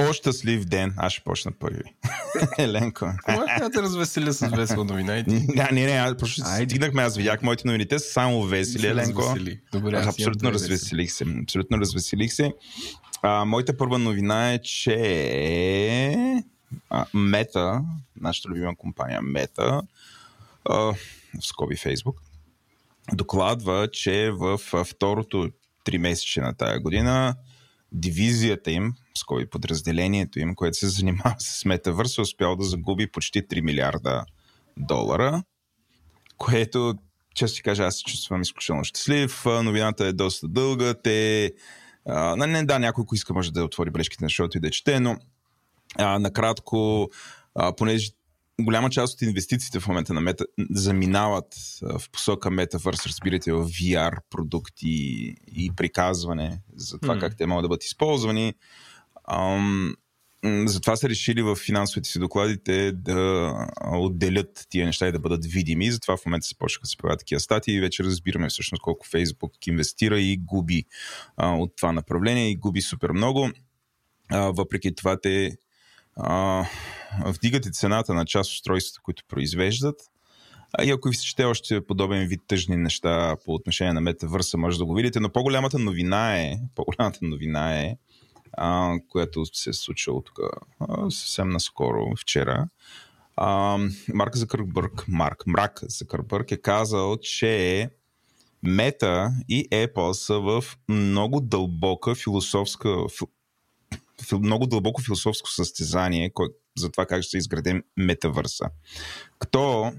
О, 0.00 0.12
щастлив 0.12 0.64
ден. 0.64 0.94
Аз 0.96 1.12
ще 1.12 1.24
почна 1.24 1.52
първи. 1.52 1.82
Еленко. 2.58 3.06
Може 3.28 3.54
да 3.58 3.70
те 3.70 3.82
развеселя 3.82 4.32
с 4.32 4.48
весела 4.48 4.84
новина. 4.84 5.12
Не, 5.26 5.68
не, 5.72 5.86
не, 5.86 5.92
аз 5.92 6.16
просто 6.16 6.42
стигнахме, 6.64 7.02
аз 7.02 7.16
видях 7.16 7.42
моите 7.42 7.62
новини, 7.66 7.88
те 7.88 7.98
са 7.98 8.12
само 8.12 8.42
весели, 8.42 8.80
се 8.80 8.88
Еленко. 8.88 9.22
развесели. 9.22 9.60
Добре, 9.72 9.96
Аз 9.96 10.06
абсолютно 10.06 10.52
развеселих 10.52 11.12
се. 11.12 11.24
Абсолютно 11.42 11.78
развеселих 11.78 12.32
се. 12.32 12.52
А, 13.22 13.44
моята 13.44 13.76
първа 13.76 13.98
новина 13.98 14.52
е, 14.52 14.58
че 14.62 14.96
Мета, 17.14 17.80
нашата 18.20 18.48
любима 18.48 18.76
компания 18.76 19.22
Мета, 19.22 19.82
в 20.64 20.96
скоби 21.40 21.76
Фейсбук, 21.76 22.16
докладва, 23.12 23.88
че 23.92 24.30
в 24.30 24.58
второто 24.84 25.50
три 25.86 25.98
месече 25.98 26.40
на 26.40 26.54
тая 26.54 26.80
година 26.80 27.34
дивизията 27.92 28.70
им, 28.70 28.92
скоби 29.14 29.50
подразделението 29.50 30.40
им, 30.40 30.54
което 30.54 30.76
се 30.76 30.88
занимава 30.88 31.36
с 31.38 31.64
Метавърс, 31.64 32.18
е 32.18 32.20
успял 32.20 32.56
да 32.56 32.64
загуби 32.64 33.10
почти 33.10 33.42
3 33.42 33.60
милиарда 33.60 34.24
долара, 34.76 35.42
което, 36.38 36.94
често 37.34 37.56
ти 37.56 37.62
кажа, 37.62 37.84
аз 37.84 37.96
се 37.96 38.02
чувствам 38.02 38.42
изключително 38.42 38.84
щастлив. 38.84 39.44
Новината 39.44 40.06
е 40.06 40.12
доста 40.12 40.48
дълга. 40.48 40.94
Те, 40.94 41.52
а, 42.06 42.36
не, 42.36 42.64
да, 42.64 42.78
някой, 42.78 43.02
ако 43.02 43.14
иска, 43.14 43.34
може 43.34 43.52
да 43.52 43.64
отвори 43.64 43.90
бележките 43.90 44.24
на 44.24 44.30
шоуто 44.30 44.58
и 44.58 44.60
да 44.60 44.70
чете, 44.70 45.00
но 45.00 45.16
а, 45.98 46.18
накратко, 46.18 47.10
а, 47.54 47.76
понеже 47.76 48.10
голяма 48.60 48.90
част 48.90 49.14
от 49.14 49.22
инвестициите 49.22 49.80
в 49.80 49.88
момента 49.88 50.14
на 50.14 50.20
мета 50.20 50.46
заминават 50.70 51.54
в 51.82 52.10
посока 52.12 52.50
Metaverse, 52.50 53.06
разбирате, 53.06 53.52
в 53.52 53.64
VR 53.64 54.16
продукти 54.30 54.86
и 55.46 55.70
приказване 55.76 56.60
за 56.76 56.98
това 56.98 57.14
М. 57.14 57.20
как 57.20 57.36
те 57.36 57.46
могат 57.46 57.64
да 57.64 57.68
бъдат 57.68 57.84
използвани. 57.84 58.54
Ам, 59.28 59.96
затова 60.44 60.96
са 60.96 61.08
решили 61.08 61.42
в 61.42 61.56
финансовите 61.56 62.10
си 62.10 62.18
докладите 62.18 62.92
да 62.92 63.52
отделят 63.92 64.66
тия 64.68 64.86
неща 64.86 65.08
и 65.08 65.12
да 65.12 65.18
бъдат 65.18 65.46
видими. 65.46 65.90
Затова 65.90 66.16
в 66.16 66.26
момента 66.26 66.46
се 66.46 66.58
почнаха 66.58 66.82
да 66.82 66.88
се 66.88 66.96
появяват 66.96 67.18
такива 67.18 67.40
статии 67.40 67.74
и 67.74 67.80
вече 67.80 68.04
разбираме 68.04 68.48
всъщност 68.48 68.82
колко 68.82 69.06
Фейсбук 69.06 69.66
инвестира 69.66 70.20
и 70.20 70.36
губи 70.36 70.84
а, 71.36 71.56
от 71.56 71.76
това 71.76 71.92
направление 71.92 72.50
и 72.50 72.56
губи 72.56 72.80
супер 72.80 73.10
много. 73.10 73.50
А, 74.28 74.40
въпреки 74.40 74.94
това 74.94 75.20
те 75.20 75.56
а, 76.16 76.64
вдигат 77.26 77.66
и 77.66 77.72
цената 77.72 78.14
на 78.14 78.24
част 78.24 78.50
от 78.50 78.54
устройствата, 78.54 79.00
които 79.02 79.24
произвеждат. 79.28 80.00
А 80.78 80.84
и 80.84 80.90
ако 80.90 81.08
ви 81.08 81.14
се 81.14 81.24
чете 81.24 81.44
още 81.44 81.86
подобен 81.86 82.26
вид 82.28 82.40
тъжни 82.46 82.76
неща 82.76 83.36
по 83.44 83.54
отношение 83.54 83.92
на 83.92 84.00
метавърса, 84.00 84.58
може 84.58 84.78
да 84.78 84.84
го 84.84 84.94
видите, 84.94 85.20
но 85.20 85.32
по-голямата 85.32 85.78
новина 85.78 86.36
е, 86.36 86.58
по-голямата 86.74 87.18
новина 87.22 87.80
е, 87.80 87.96
а, 88.52 88.94
която 89.08 89.44
се 89.52 89.70
е 89.70 89.72
случило 89.72 90.22
тук 90.22 90.38
съвсем 91.10 91.48
наскоро, 91.48 92.16
вчера. 92.16 92.68
А, 93.36 93.78
Марк 94.14 94.36
Закърбърг, 94.36 95.04
Марк, 95.08 95.46
Мрак 95.46 95.80
Закърбърг 95.82 96.50
е 96.50 96.56
казал, 96.56 97.16
че 97.16 97.88
Мета 98.62 99.30
и 99.48 99.68
Apple 99.68 100.12
са 100.12 100.40
в 100.40 100.64
много 100.88 101.40
дълбока 101.40 102.14
философска, 102.14 102.88
фи- 102.88 103.30
много 104.32 104.66
дълбоко 104.66 105.02
философско 105.02 105.50
състезание 105.50 106.30
кое, 106.30 106.48
за 106.78 106.90
това 106.90 107.06
как 107.06 107.22
ще 107.22 107.30
се 107.30 107.38
изградим 107.38 107.82
метавърса. 107.96 108.64
Като 109.38 109.92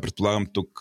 предполагам 0.00 0.46
тук 0.52 0.80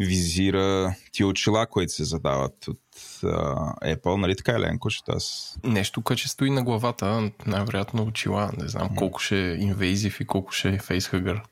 визира 0.00 0.94
ти 1.12 1.24
очила, 1.24 1.66
които 1.66 1.92
се 1.92 2.04
задават 2.04 2.68
от 2.68 2.80
uh, 2.96 3.96
Apple, 3.96 4.16
нали 4.16 4.36
така 4.36 4.52
е, 4.52 4.60
Ленко, 4.60 4.90
че 4.90 5.00
аз... 5.08 5.56
Нещо, 5.64 6.02
което 6.02 6.20
ще 6.20 6.28
стои 6.28 6.50
на 6.50 6.62
главата, 6.62 7.30
най-вероятно 7.46 8.02
очила. 8.02 8.50
Не 8.58 8.68
знам 8.68 8.96
колко 8.96 9.20
ще 9.20 9.50
е 9.50 9.54
инвейзив 9.54 10.20
и 10.20 10.24
колко 10.24 10.52
ще 10.52 10.68
е 10.68 10.78
фейсхъгър. 10.78 11.42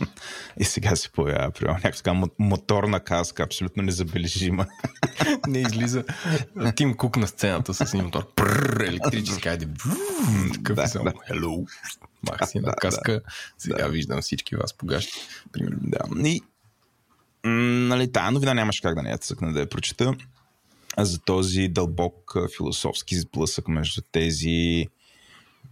и 0.60 0.64
сега 0.64 0.96
се 0.96 1.12
появява, 1.12 1.50
примерно, 1.50 1.78
някаква 1.84 2.28
моторна 2.38 3.00
каска, 3.00 3.42
абсолютно 3.42 3.82
незабележима. 3.82 4.66
не 5.46 5.60
излиза 5.60 6.04
Тим 6.76 6.96
Кук 6.96 7.16
на 7.16 7.26
сцената 7.26 7.74
с 7.74 7.94
един 7.94 8.04
мотор. 8.04 8.34
Прррр, 8.34 8.80
електрически, 8.80 9.48
айде. 9.48 9.68
Такъв 10.54 10.76
да, 10.76 10.86
само. 10.86 11.04
Да. 11.04 11.12
Hello. 11.12 11.68
Мах 12.30 12.48
си 12.48 12.58
на 12.58 12.72
каска. 12.72 13.20
Сега 13.58 13.88
виждам 13.88 14.20
всички 14.20 14.56
вас 14.56 14.74
погащи. 14.74 15.18
Примерно. 15.52 15.78
Да. 15.82 16.28
И 16.28 16.42
нали, 17.44 18.12
тая 18.12 18.30
новина 18.30 18.54
нямаше 18.54 18.82
как 18.82 18.94
да 18.94 19.02
не 19.02 19.10
я 19.10 19.18
цъкна 19.18 19.52
да 19.52 19.60
я 19.60 19.68
прочета. 19.68 20.14
За 20.98 21.18
този 21.18 21.68
дълбок 21.68 22.36
философски 22.56 23.20
сблъсък 23.20 23.68
между 23.68 24.02
тези 24.12 24.86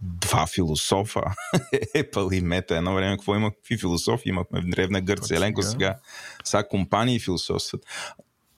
два 0.01 0.47
философа, 0.47 1.21
Apple 1.95 2.33
и 2.33 2.43
Meta. 2.43 2.71
Едно 2.71 2.95
време 2.95 3.17
какво 3.17 3.35
има, 3.35 3.51
какви 3.51 3.77
философи 3.77 4.29
имахме 4.29 4.61
в 4.61 4.65
древна 4.65 5.01
Гърция, 5.01 5.37
Еленко 5.37 5.61
сега, 5.61 5.95
сега 6.43 6.67
компании 6.67 7.19
философстват 7.19 7.81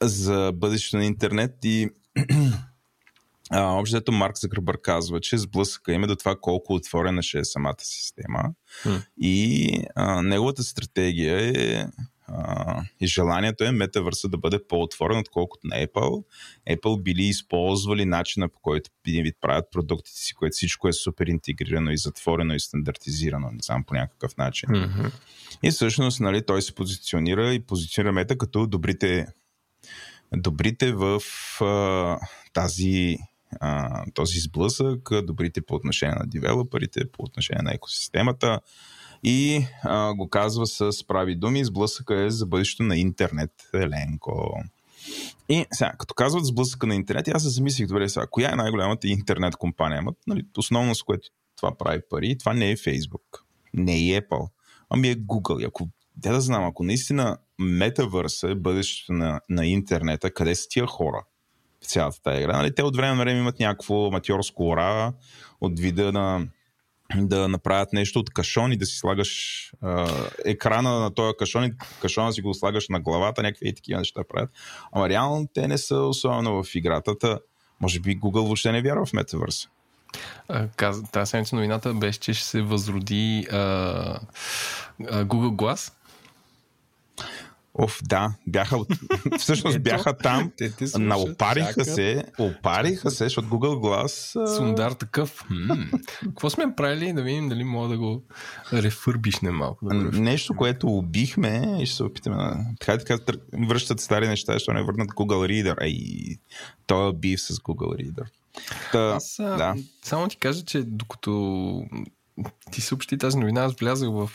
за 0.01 0.51
бъдещето 0.55 0.97
на 0.97 1.05
интернет 1.05 1.55
и 1.63 1.89
Общото 3.55 4.11
Марк 4.11 4.37
Закърбър 4.37 4.81
казва, 4.81 5.19
че 5.19 5.37
сблъсъка 5.37 5.93
има 5.93 6.07
до 6.07 6.15
това 6.15 6.35
колко 6.41 6.73
отворена 6.73 7.23
ще 7.23 7.39
е 7.39 7.45
самата 7.45 7.75
система. 7.79 8.43
Hmm. 8.83 9.05
И 9.17 9.69
а, 9.95 10.21
неговата 10.21 10.63
стратегия 10.63 11.51
е 11.55 11.85
И 12.99 13.07
желанието 13.07 13.63
е 13.63 13.71
метавърса 13.71 14.29
да 14.29 14.37
бъде 14.37 14.59
по-отворен, 14.67 15.17
отколкото 15.17 15.67
на 15.67 15.75
Apple. 15.75 16.23
Apple 16.69 17.01
били 17.01 17.23
използвали 17.23 18.05
начина 18.05 18.49
по 18.49 18.59
който 18.59 18.89
един 19.07 19.23
вид 19.23 19.37
правят 19.41 19.65
продуктите 19.71 20.19
си, 20.19 20.33
което 20.33 20.53
всичко 20.53 20.87
е 20.87 20.93
супер 20.93 21.27
интегрирано 21.27 21.91
и 21.91 21.97
затворено 21.97 22.53
и 22.53 22.59
стандартизирано, 22.59 23.51
не 23.51 23.59
знам, 23.61 23.83
по 23.83 23.93
някакъв 23.93 24.37
начин. 24.37 24.69
Mm-hmm. 24.69 25.11
И 25.63 25.71
всъщност, 25.71 26.19
нали, 26.19 26.45
той 26.45 26.61
се 26.61 26.75
позиционира 26.75 27.53
и 27.53 27.59
позиционира 27.59 28.13
мета 28.13 28.37
като 28.37 28.67
добрите, 28.67 29.27
добрите 30.35 30.93
в 30.93 31.19
uh, 31.59 32.19
тази 32.53 33.17
uh, 33.61 34.13
този 34.13 34.39
сблъсък, 34.39 35.09
добрите 35.23 35.61
по 35.61 35.75
отношение 35.75 36.15
на 36.15 36.27
девелоперите, 36.27 37.11
по 37.11 37.23
отношение 37.23 37.63
на 37.63 37.73
екосистемата, 37.73 38.59
и 39.23 39.65
а, 39.83 40.13
го 40.13 40.29
казва 40.29 40.67
с 40.67 41.07
прави 41.07 41.35
думи, 41.35 41.65
сблъсъка 41.65 42.23
е 42.25 42.29
за 42.29 42.45
бъдещето 42.45 42.83
на 42.83 42.97
интернет, 42.97 43.51
Еленко. 43.73 44.63
И 45.49 45.65
сега, 45.71 45.93
като 45.99 46.13
казват 46.13 46.45
сблъсъка 46.45 46.87
на 46.87 46.95
интернет, 46.95 47.27
аз 47.27 47.43
се 47.43 47.49
замислих, 47.49 47.87
добре 47.87 48.09
сега, 48.09 48.27
коя 48.31 48.51
е 48.51 48.55
най-голямата 48.55 49.07
интернет 49.07 49.55
компания? 49.55 49.99
Ама, 49.99 50.11
нали, 50.27 50.43
основно 50.57 50.95
с 50.95 51.03
което 51.03 51.29
това 51.57 51.77
прави 51.77 52.01
пари, 52.09 52.37
това 52.37 52.53
не 52.53 52.71
е 52.71 52.75
Facebook, 52.75 53.41
не 53.73 53.93
е 53.93 54.21
Apple, 54.21 54.49
ами 54.89 55.09
е 55.09 55.15
Google. 55.15 55.61
И 55.61 55.65
ако, 55.65 55.89
да 56.17 56.31
да 56.33 56.41
знам, 56.41 56.65
ако 56.65 56.83
наистина 56.83 57.37
метавърса 57.59 58.49
е 58.49 58.55
бъдещето 58.55 59.13
на, 59.13 59.41
на 59.49 59.65
интернета, 59.65 60.33
къде 60.33 60.55
са 60.55 60.67
тия 60.69 60.87
хора? 60.87 61.23
В 61.81 61.85
цялата 61.85 62.21
тази 62.21 62.41
игра. 62.41 62.57
Нали, 62.57 62.75
те 62.75 62.83
от 62.83 62.95
време 62.95 63.15
на 63.15 63.23
време 63.23 63.39
имат 63.39 63.59
някакво 63.59 64.11
матьорско 64.11 64.63
ура 64.63 65.13
от 65.61 65.79
вида 65.79 66.11
на 66.11 66.47
да 67.15 67.47
направят 67.47 67.93
нещо 67.93 68.19
от 68.19 68.29
кашон 68.29 68.71
и 68.71 68.77
да 68.77 68.85
си 68.85 68.97
слагаш 68.97 69.71
а, 69.81 70.07
екрана 70.45 70.99
на 70.99 71.13
този 71.13 71.33
кашон 71.39 71.63
и 71.63 71.73
кашона 72.01 72.33
си 72.33 72.41
го 72.41 72.53
слагаш 72.53 72.89
на 72.89 72.99
главата, 72.99 73.43
някакви 73.43 73.67
и 73.67 73.75
такива 73.75 73.99
неща 73.99 74.21
правят. 74.29 74.49
Ама 74.91 75.09
реално 75.09 75.47
те 75.53 75.67
не 75.67 75.77
са 75.77 75.95
особено 75.95 76.63
в 76.63 76.75
играта. 76.75 77.17
Та, 77.17 77.39
може 77.81 77.99
би 77.99 78.19
Google 78.19 78.45
въобще 78.45 78.71
не 78.71 78.81
вярва 78.81 79.05
в 79.05 79.13
метавърс. 79.13 79.67
Тази 81.11 81.29
седмица 81.29 81.55
новината 81.55 81.93
беше, 81.93 82.19
че 82.19 82.33
ще 82.33 82.45
се 82.45 82.61
възроди 82.61 83.47
а, 83.51 83.57
а, 83.57 84.19
Google 85.25 85.55
Glass 85.55 85.93
Оф, 87.75 87.99
да, 88.03 88.33
бяха, 88.47 88.77
всъщност 89.39 89.75
Ето, 89.75 89.83
бяха 89.83 90.17
там, 90.17 90.51
те 90.57 90.71
те 90.71 90.99
наопариха 90.99 91.69
чакат. 91.69 91.85
се, 91.85 92.23
опариха 92.39 93.11
се, 93.11 93.23
защото 93.23 93.47
Google 93.47 93.79
Glass... 93.79 94.55
Сундар 94.57 94.91
такъв. 94.91 95.43
Какво 96.19 96.49
сме 96.49 96.75
правили 96.75 97.13
да 97.13 97.23
видим 97.23 97.49
дали 97.49 97.63
мога 97.63 97.87
да 97.87 97.97
го 97.97 98.23
рефърбишне 98.73 99.51
малко? 99.51 99.85
Да 99.85 99.93
Нещо, 99.95 100.55
което 100.55 100.87
убихме 100.87 101.77
и 101.81 101.85
ще 101.85 101.95
се 101.95 102.03
опитаме 102.03 102.35
да... 102.37 102.65
Така 102.79 102.97
така 102.97 103.37
връщат 103.67 103.99
стари 103.99 104.27
неща, 104.27 104.53
защото 104.53 104.73
не 104.73 104.83
върнат 104.83 105.09
Google 105.09 105.63
Reader. 105.63 105.75
Ей, 105.81 106.37
той 106.87 107.09
е 107.09 107.13
бив 107.13 107.41
с 107.41 107.53
Google 107.53 108.03
Reader. 108.03 108.25
Та, 108.91 108.99
Аз 109.15 109.35
да. 109.39 109.75
само 110.03 110.27
ти 110.27 110.37
кажа, 110.37 110.65
че 110.65 110.83
докато 110.83 111.83
ти 112.71 112.81
съобщи 112.81 113.17
тази 113.17 113.37
новина, 113.37 113.63
аз 113.63 113.73
влязах 113.73 114.09
в 114.09 114.29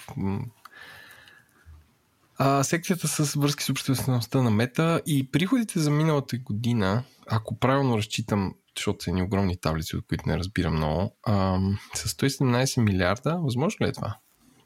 а, 2.39 2.65
секцията 2.65 3.09
с 3.09 3.35
връзки 3.35 3.65
с 3.65 3.71
обществеността 3.71 4.43
на 4.43 4.51
Мета 4.51 5.03
и 5.07 5.31
приходите 5.31 5.81
за 5.81 5.91
миналата 5.91 6.39
година, 6.39 7.05
ако 7.27 7.59
правилно 7.59 7.99
разчитам, 7.99 8.55
защото 8.77 9.05
са 9.05 9.11
едни 9.11 9.23
огромни 9.23 9.57
таблици, 9.57 9.97
от 9.97 10.07
които 10.09 10.29
не 10.29 10.39
разбирам 10.39 10.77
много, 10.77 11.17
а, 11.23 11.59
с 11.95 12.09
117 12.09 12.81
милиарда, 12.81 13.39
възможно 13.43 13.87
ли 13.87 13.89
е 13.91 13.93
това? 13.93 14.17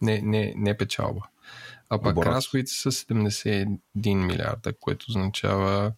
Не, 0.02 0.20
не, 0.22 0.54
не 0.56 0.76
печалба. 0.76 1.20
А 1.90 1.98
пак 1.98 2.12
Оборот. 2.12 2.34
разходите 2.34 2.72
са 2.72 2.92
71 2.92 3.78
милиарда, 4.14 4.72
което 4.80 5.06
означава, 5.08 5.92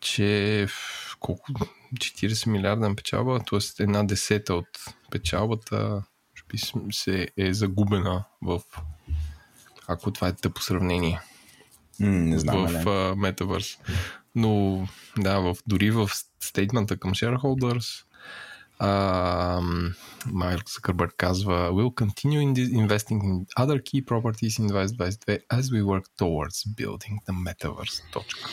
че 0.00 0.66
колко? 1.20 1.52
40 1.94 2.50
милиарда 2.50 2.88
на 2.88 2.96
печалба, 2.96 3.40
т.е. 3.50 3.82
една 3.82 4.02
десета 4.04 4.54
от 4.54 4.68
печалбата 5.10 6.02
се 6.90 7.28
е 7.36 7.54
загубена 7.54 8.24
в 8.42 8.60
ако 9.92 10.10
това 10.10 10.28
е 10.28 10.32
тъпо 10.32 10.62
сравнение. 10.62 11.20
не 12.00 12.38
знам. 12.38 12.66
В 12.66 12.84
uh, 12.84 13.14
Metaverse. 13.14 13.78
Но 14.34 14.82
да, 15.18 15.40
в, 15.40 15.56
дори 15.66 15.90
в 15.90 16.10
стейтмента 16.40 16.96
към 16.96 17.14
shareholders 17.14 18.04
uh, 18.80 20.72
Закърбърг 20.74 21.14
казва 21.16 21.70
We'll 21.70 21.94
continue 21.94 22.40
in 22.40 22.54
investing 22.86 23.20
in 23.22 23.46
other 23.58 23.78
key 23.82 24.04
properties 24.04 24.58
in 24.58 24.68
2022 24.68 25.38
as 25.52 25.62
we 25.72 25.82
work 25.82 26.04
towards 26.18 26.74
building 26.76 27.14
the 27.28 27.34
metaverse. 27.46 28.02
Точка. 28.12 28.50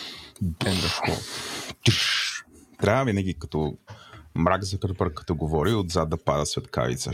Трябва 2.80 3.06
винаги 3.06 3.40
като 3.40 3.78
мрак 4.36 4.64
Закърбърг 4.64 5.14
като 5.14 5.36
говори 5.36 5.74
отзад 5.74 6.10
да 6.10 6.24
пада 6.24 6.46
светкавица 6.46 7.12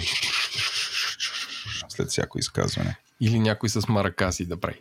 след 1.89 2.09
всяко 2.09 2.39
изказване. 2.39 2.97
Или 3.21 3.39
някой 3.39 3.69
с 3.69 3.87
маракаси 3.87 4.45
да 4.45 4.59
прави. 4.59 4.79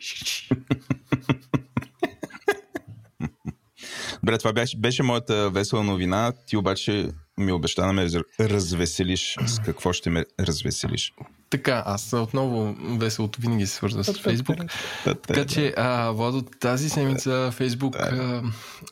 Добре, 4.23 4.39
това 4.39 4.53
беше, 4.53 4.79
беше 4.79 5.03
моята 5.03 5.51
весела 5.51 5.85
новина. 5.85 6.33
Ти 6.47 6.57
обаче 6.57 7.09
ми 7.39 7.53
обеща 7.53 7.83
да 7.87 7.93
ме 7.93 8.09
развеселиш. 8.41 9.37
С 9.47 9.59
какво 9.59 9.93
ще 9.93 10.11
ме 10.11 10.25
развеселиш? 10.41 11.13
Така, 11.51 11.83
аз 11.87 12.13
отново 12.13 12.77
веселото 12.99 13.41
винаги 13.41 13.67
се 13.67 13.75
свързва 13.75 14.05
с 14.05 14.13
Фейсбук. 14.13 14.57
Така 15.05 15.47
че, 15.47 15.75
а, 15.77 16.11
Владо, 16.11 16.43
тази 16.43 16.91
седмица 16.91 17.51
Фейсбук 17.53 17.97
а, 17.97 18.43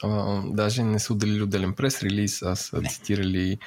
а, 0.02 0.42
даже 0.46 0.82
не 0.82 0.98
са 0.98 1.12
отделили 1.12 1.42
отделен 1.42 1.72
прес-релиз, 1.72 2.42
а 2.42 2.56
са 2.56 2.82
цитирали 2.82 3.58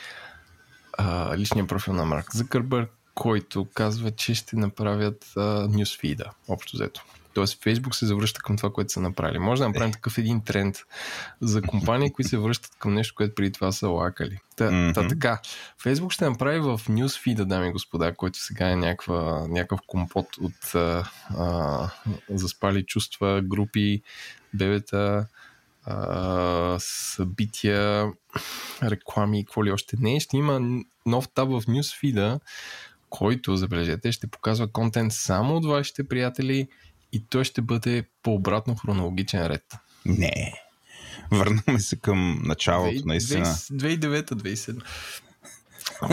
а, 0.97 1.37
личния 1.37 1.67
профил 1.67 1.93
на 1.93 2.05
Марк 2.05 2.35
Закърбърг, 2.35 2.91
който 3.15 3.67
казва, 3.73 4.11
че 4.11 4.35
ще 4.35 4.55
направят 4.55 5.33
нюсфида, 5.69 6.31
общо 6.47 6.77
взето. 6.77 7.03
Тоест 7.35 7.63
Facebook 7.63 7.91
се 7.91 8.05
завръща 8.05 8.41
към 8.41 8.57
това, 8.57 8.71
което 8.71 8.93
са 8.93 9.01
направили. 9.01 9.39
Може 9.39 9.61
да 9.61 9.67
направим 9.67 9.93
такъв 9.93 10.17
един 10.17 10.43
тренд 10.43 10.77
за 11.41 11.61
компании, 11.61 12.13
които 12.13 12.29
се 12.29 12.37
връщат 12.37 12.71
към 12.79 12.93
нещо, 12.93 13.15
което 13.15 13.35
преди 13.35 13.51
това 13.51 13.71
са 13.71 13.87
лакали. 13.87 14.39
Та, 14.55 14.69
mm-hmm. 14.69 14.93
та 14.93 15.07
така, 15.07 15.39
Facebook 15.83 16.11
ще 16.11 16.29
направи 16.29 16.59
в 16.59 16.81
нюсфида, 16.89 17.45
дами 17.45 17.67
и 17.67 17.71
господа, 17.71 18.13
който 18.15 18.39
сега 18.39 18.69
е 18.69 18.75
някаква, 18.75 19.47
някакъв 19.47 19.79
компот 19.87 20.27
от 20.41 20.75
а, 20.75 21.09
а, 21.29 21.89
заспали 22.29 22.85
чувства, 22.85 23.41
групи, 23.41 24.01
бебета, 24.53 25.27
а, 25.85 26.77
събития, 26.79 28.11
реклами 28.83 29.39
и 29.39 29.45
какво 29.45 29.65
ли 29.65 29.71
още 29.71 29.97
не. 29.99 30.19
Ще 30.19 30.37
има 30.37 30.79
нов 31.05 31.29
таб 31.29 31.49
в 31.49 31.63
нюсфида, 31.67 32.39
който, 33.17 33.55
забележете, 33.55 34.11
ще 34.11 34.27
показва 34.27 34.67
контент 34.67 35.13
само 35.13 35.55
от 35.55 35.65
вашите 35.65 36.07
приятели 36.07 36.67
и 37.11 37.25
той 37.29 37.43
ще 37.43 37.61
бъде 37.61 38.03
по 38.23 38.33
обратно 38.33 38.75
хронологичен 38.75 39.47
ред. 39.47 39.63
Не. 40.05 40.53
Върнаме 41.31 41.79
се 41.79 41.95
към 41.95 42.41
началото, 42.43 43.01
наистина. 43.05 43.45
2009-2007. 43.45 44.81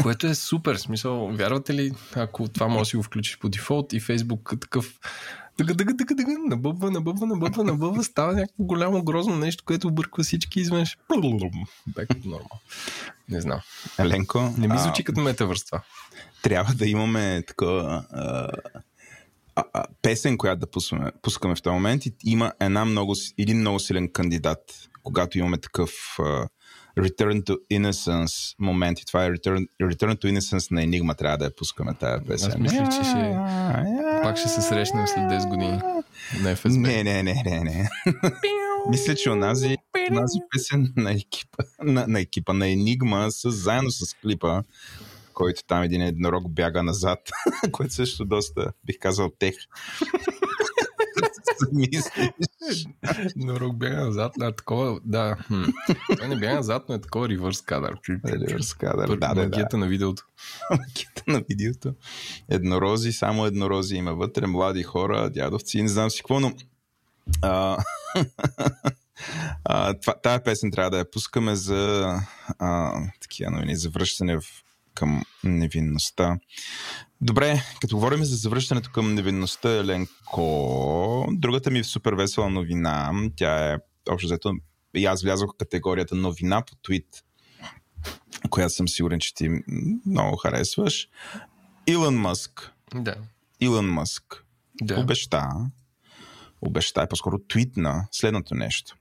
Което 0.02 0.26
е 0.26 0.34
супер. 0.34 0.76
Смисъл, 0.76 1.28
вярвате 1.32 1.74
ли, 1.74 1.92
ако 2.16 2.48
това 2.48 2.68
може 2.68 2.80
да 2.80 2.84
си 2.84 2.96
го 2.96 3.02
включиш 3.02 3.38
по 3.38 3.48
дефолт 3.48 3.92
и 3.92 4.00
Фейсбук 4.00 4.52
такъв 4.60 4.98
дъга, 5.58 5.74
дъга, 5.74 5.92
дъга, 5.92 6.14
дъга, 6.14 6.32
набъбва, 6.48 6.90
набъбва, 6.90 7.26
набъбва, 7.26 7.64
набъбва, 7.64 8.04
става 8.04 8.32
някакво 8.32 8.64
голямо 8.64 9.04
грозно 9.04 9.36
нещо, 9.36 9.64
което 9.64 9.88
обърква 9.88 10.24
всички 10.24 10.60
изведнъж. 10.60 10.98
Бек 11.86 12.24
нормал. 12.24 12.60
Не 13.28 13.40
знам. 13.40 13.60
Еленко. 13.98 14.54
Не 14.58 14.68
ми 14.68 14.78
звучи 14.78 15.04
като 15.04 15.20
метавърс 15.20 15.64
това. 15.64 15.82
Трябва 16.42 16.74
да 16.74 16.86
имаме 16.86 17.42
такова 17.46 18.04
а, 18.10 18.48
а, 19.54 19.84
песен, 20.02 20.38
която 20.38 20.60
да 20.60 20.70
пускаме, 20.70 21.12
пускаме 21.22 21.54
в 21.54 21.62
този 21.62 21.74
момент 21.74 22.06
и 22.06 22.14
има 22.24 22.52
една 22.60 22.84
много, 22.84 23.14
един 23.38 23.58
много 23.58 23.78
силен 23.78 24.12
кандидат, 24.12 24.88
когато 25.02 25.38
имаме 25.38 25.58
такъв 25.58 25.90
а, 26.18 26.48
Return 26.98 27.42
to 27.42 27.56
Innocence 27.72 28.54
момент. 28.58 29.00
И 29.00 29.04
това 29.06 29.24
е 29.24 29.30
Return, 29.30 29.66
Return 29.82 30.16
to 30.16 30.32
Innocence 30.32 30.72
на 30.72 30.82
Enigma. 30.82 31.18
Трябва 31.18 31.38
да 31.38 31.44
я 31.44 31.56
пускаме 31.56 31.94
тази 31.94 32.24
песен. 32.24 32.50
Аз 32.50 32.58
мисля, 32.58 32.88
че 32.90 33.08
ще... 33.08 33.36
Пак 34.22 34.38
ще 34.38 34.48
се 34.48 34.62
срещнем 34.62 35.06
след 35.06 35.24
10 35.24 35.48
години 35.48 35.80
на 36.40 36.56
FSB. 36.56 36.78
Не, 36.78 37.04
не, 37.04 37.22
не, 37.22 37.42
не, 37.44 37.60
не. 37.60 37.88
мисля, 38.90 39.14
че 39.14 39.30
онази, 39.30 39.76
онази 40.10 40.38
песен 40.52 40.92
на 40.96 41.12
екипа, 41.12 41.64
на, 41.82 42.06
на 42.06 42.20
екипа, 42.20 42.52
на 42.52 42.64
Enigma, 42.64 43.28
с, 43.28 43.50
заедно 43.50 43.90
с 43.90 44.14
клипа, 44.14 44.62
който 45.42 45.64
там 45.66 45.82
един 45.82 46.02
еднорог 46.02 46.50
бяга 46.50 46.82
назад, 46.82 47.18
което 47.72 47.94
също 47.94 48.24
доста, 48.24 48.72
бих 48.84 48.98
казал, 48.98 49.30
тех. 49.38 49.54
Еднорог 53.36 53.76
бяга 53.76 54.04
назад, 54.04 54.36
на 54.36 54.52
такова, 54.52 55.00
да. 55.04 55.36
Това 56.10 56.26
не 56.28 56.36
бяга 56.36 56.54
назад, 56.54 56.84
но 56.88 56.94
е 56.94 57.00
такова 57.00 57.28
ревърс 57.28 57.62
кадър. 57.62 58.00
Ревърс 58.24 58.74
кадър, 58.74 59.08
да, 59.08 59.34
да, 59.34 59.42
Магията 59.42 59.78
на 59.78 59.86
видеото. 59.86 60.26
Магията 60.70 61.22
на 61.26 61.42
видеото. 61.48 61.94
Еднорози, 62.48 63.12
само 63.12 63.46
еднорози 63.46 63.96
има 63.96 64.14
вътре, 64.14 64.46
млади 64.46 64.82
хора, 64.82 65.30
дядовци, 65.30 65.82
не 65.82 65.88
знам 65.88 66.10
си 66.10 66.18
какво, 66.18 66.40
но 66.40 66.52
а, 67.42 67.78
това, 70.00 70.14
тая 70.22 70.44
песен 70.44 70.70
трябва 70.70 70.90
да 70.90 70.98
я 70.98 71.10
пускаме 71.10 71.56
за 71.56 72.14
а, 72.58 73.00
такива 73.20 73.50
новини, 73.50 73.76
за 73.76 73.90
връщане 73.90 74.36
в 74.36 74.42
към 74.94 75.22
невинността. 75.44 76.38
Добре, 77.20 77.62
като 77.80 77.96
говорим 77.96 78.24
за 78.24 78.36
завръщането 78.36 78.90
към 78.90 79.14
невинността, 79.14 79.70
Еленко, 79.70 81.26
другата 81.32 81.70
ми 81.70 81.84
супер 81.84 82.12
весела 82.12 82.50
новина, 82.50 83.12
тя 83.36 83.72
е 83.72 83.78
общо 84.10 84.26
взето, 84.26 84.52
и 84.94 85.04
аз 85.06 85.22
влязох 85.22 85.50
в 85.54 85.58
категорията 85.58 86.14
новина 86.14 86.62
по 86.64 86.74
твит, 86.82 87.06
която 88.50 88.74
съм 88.74 88.88
сигурен, 88.88 89.20
че 89.20 89.34
ти 89.34 89.48
много 90.06 90.36
харесваш. 90.36 91.08
Илон 91.86 92.14
Мъск. 92.16 92.72
Да. 92.94 93.14
Илон 93.60 93.86
Мъск 93.92 94.44
Да. 94.82 95.00
обеща, 95.00 95.48
обеща, 96.60 97.06
по-скоро 97.08 97.38
твитна 97.48 98.08
следното 98.12 98.54
нещо. 98.54 98.96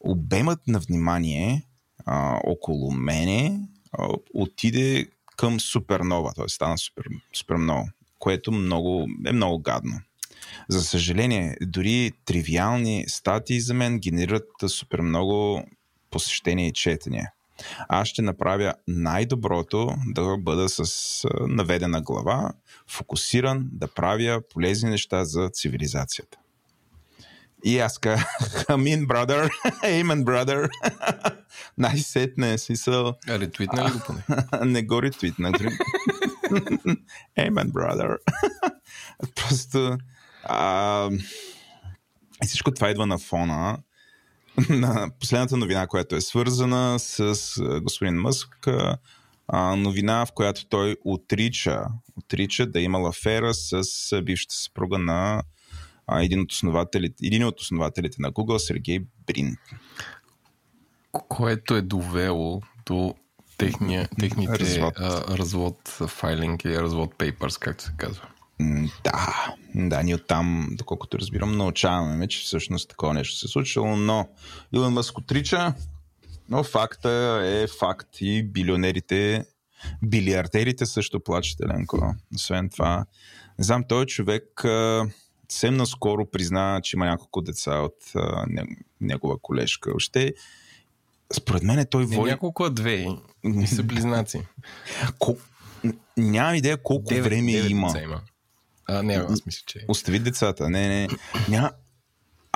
Обемът 0.00 0.66
на 0.66 0.78
внимание 0.78 1.66
а, 2.06 2.40
около 2.44 2.92
мене 2.92 3.60
а, 3.92 4.08
отиде 4.34 5.08
към 5.36 5.60
супернова, 5.60 6.32
т.е. 6.32 6.48
стана 6.48 6.78
супер, 6.78 7.04
супер 7.32 7.56
много, 7.56 7.88
което 8.18 8.52
много, 8.52 9.06
е 9.26 9.32
много 9.32 9.58
гадно. 9.58 10.00
За 10.68 10.82
съжаление, 10.82 11.56
дори 11.62 12.12
тривиални 12.24 13.04
статии 13.08 13.60
за 13.60 13.74
мен 13.74 13.98
генерират 13.98 14.50
супер 14.66 15.00
много 15.00 15.64
посещения 16.10 16.66
и 16.68 16.72
четения. 16.72 17.32
Аз 17.88 18.08
ще 18.08 18.22
направя 18.22 18.74
най-доброто 18.88 19.94
да 20.06 20.36
бъда 20.38 20.68
с 20.68 21.28
наведена 21.48 22.02
глава, 22.02 22.52
фокусиран 22.86 23.68
да 23.72 23.88
правя 23.88 24.42
полезни 24.50 24.90
неща 24.90 25.24
за 25.24 25.48
цивилизацията. 25.52 26.38
И 27.64 27.78
аз 27.78 27.98
казах, 27.98 28.26
Амин, 28.68 29.06
brother, 29.06 29.50
Amen, 29.84 30.24
brother. 30.24 30.68
Най-сетне, 31.78 32.58
смисъл. 32.58 33.14
А, 33.28 33.38
ретвитна 33.38 33.88
ли 33.88 33.92
го 33.92 33.98
поне? 34.06 34.24
не 34.72 34.82
го 34.82 35.02
ретвитна. 35.02 35.52
Amen, 37.38 37.70
brother. 37.70 38.16
Просто 39.34 39.98
а, 40.44 41.10
и 42.44 42.46
всичко 42.46 42.74
това 42.74 42.90
идва 42.90 43.06
на 43.06 43.18
фона 43.18 43.78
на 44.68 45.10
последната 45.20 45.56
новина, 45.56 45.86
която 45.86 46.16
е 46.16 46.20
свързана 46.20 46.98
с 46.98 47.34
господин 47.82 48.20
Мъск. 48.20 48.68
А, 49.48 49.76
новина, 49.76 50.26
в 50.26 50.32
която 50.32 50.66
той 50.66 50.96
отрича, 51.04 51.84
отрича 52.16 52.66
да 52.66 52.80
имал 52.80 53.06
афера 53.06 53.54
с 53.54 53.82
бившата 54.22 54.54
съпруга 54.54 54.98
на 54.98 55.42
а, 56.06 56.22
един, 56.22 56.40
от 56.40 56.52
основателите, 56.52 57.26
един 57.26 57.44
от 57.44 57.60
основателите 57.60 58.16
на 58.18 58.32
Google, 58.32 58.58
Сергей 58.58 58.98
Брин. 59.26 59.56
Което 61.12 61.74
е 61.74 61.82
довело 61.82 62.62
до 62.86 63.14
техния, 63.58 64.08
техните 64.20 64.58
Развод. 64.58 64.94
А, 64.96 65.38
развод 65.38 65.88
файлинг 66.06 66.64
или 66.64 66.76
развод 66.78 67.14
papers, 67.14 67.58
както 67.58 67.84
се 67.84 67.92
казва. 67.96 68.28
Да, 69.04 69.54
да, 69.74 70.02
ние 70.02 70.14
оттам, 70.14 70.68
доколкото 70.72 71.18
разбирам, 71.18 71.56
научаваме, 71.56 72.28
че 72.28 72.40
всъщност 72.40 72.88
такова 72.88 73.14
нещо 73.14 73.36
се 73.38 73.46
е 73.46 73.48
случило, 73.48 73.96
но 73.96 74.28
Илон 74.72 74.92
Мъск 74.92 75.18
отрича, 75.18 75.74
но 76.48 76.64
факта 76.64 77.40
е 77.44 77.66
факт 77.78 78.08
и 78.20 78.42
билионерите, 78.42 79.44
билиардерите 80.02 80.86
също 80.86 81.20
плачат, 81.20 81.60
Еленко. 81.60 82.14
Освен 82.34 82.68
това, 82.68 83.06
не 83.58 83.64
знам, 83.64 83.84
той 83.88 84.06
човек 84.06 84.64
а, 84.64 85.06
съвсем 85.48 85.76
наскоро 85.76 86.26
призна, 86.30 86.80
че 86.82 86.96
има 86.96 87.06
няколко 87.06 87.42
деца 87.42 87.74
от 87.74 87.96
а, 88.14 88.44
не- 88.48 88.66
негова 89.00 89.38
колежка. 89.38 89.92
Още 89.94 90.34
според 91.32 91.62
мен 91.62 91.86
той 91.90 92.06
Не 92.06 92.16
води... 92.16 92.30
няколко, 92.30 92.64
а 92.64 92.70
две. 92.70 93.06
И 93.44 93.66
са 93.66 93.82
близнаци. 93.82 94.42
Кол... 95.18 95.36
Нямам 96.16 96.54
идея 96.54 96.76
колко 96.76 97.14
Девет- 97.14 97.22
време 97.24 97.52
девет 97.52 97.70
има. 97.70 97.86
деца 97.86 98.02
има. 98.02 98.20
А, 98.88 99.02
не, 99.02 99.14
аз 99.14 99.46
мисля, 99.46 99.62
че... 99.66 99.84
Остави 99.88 100.18
децата. 100.18 100.70
Не, 100.70 100.88
не. 100.88 101.08
Ня... 101.48 101.72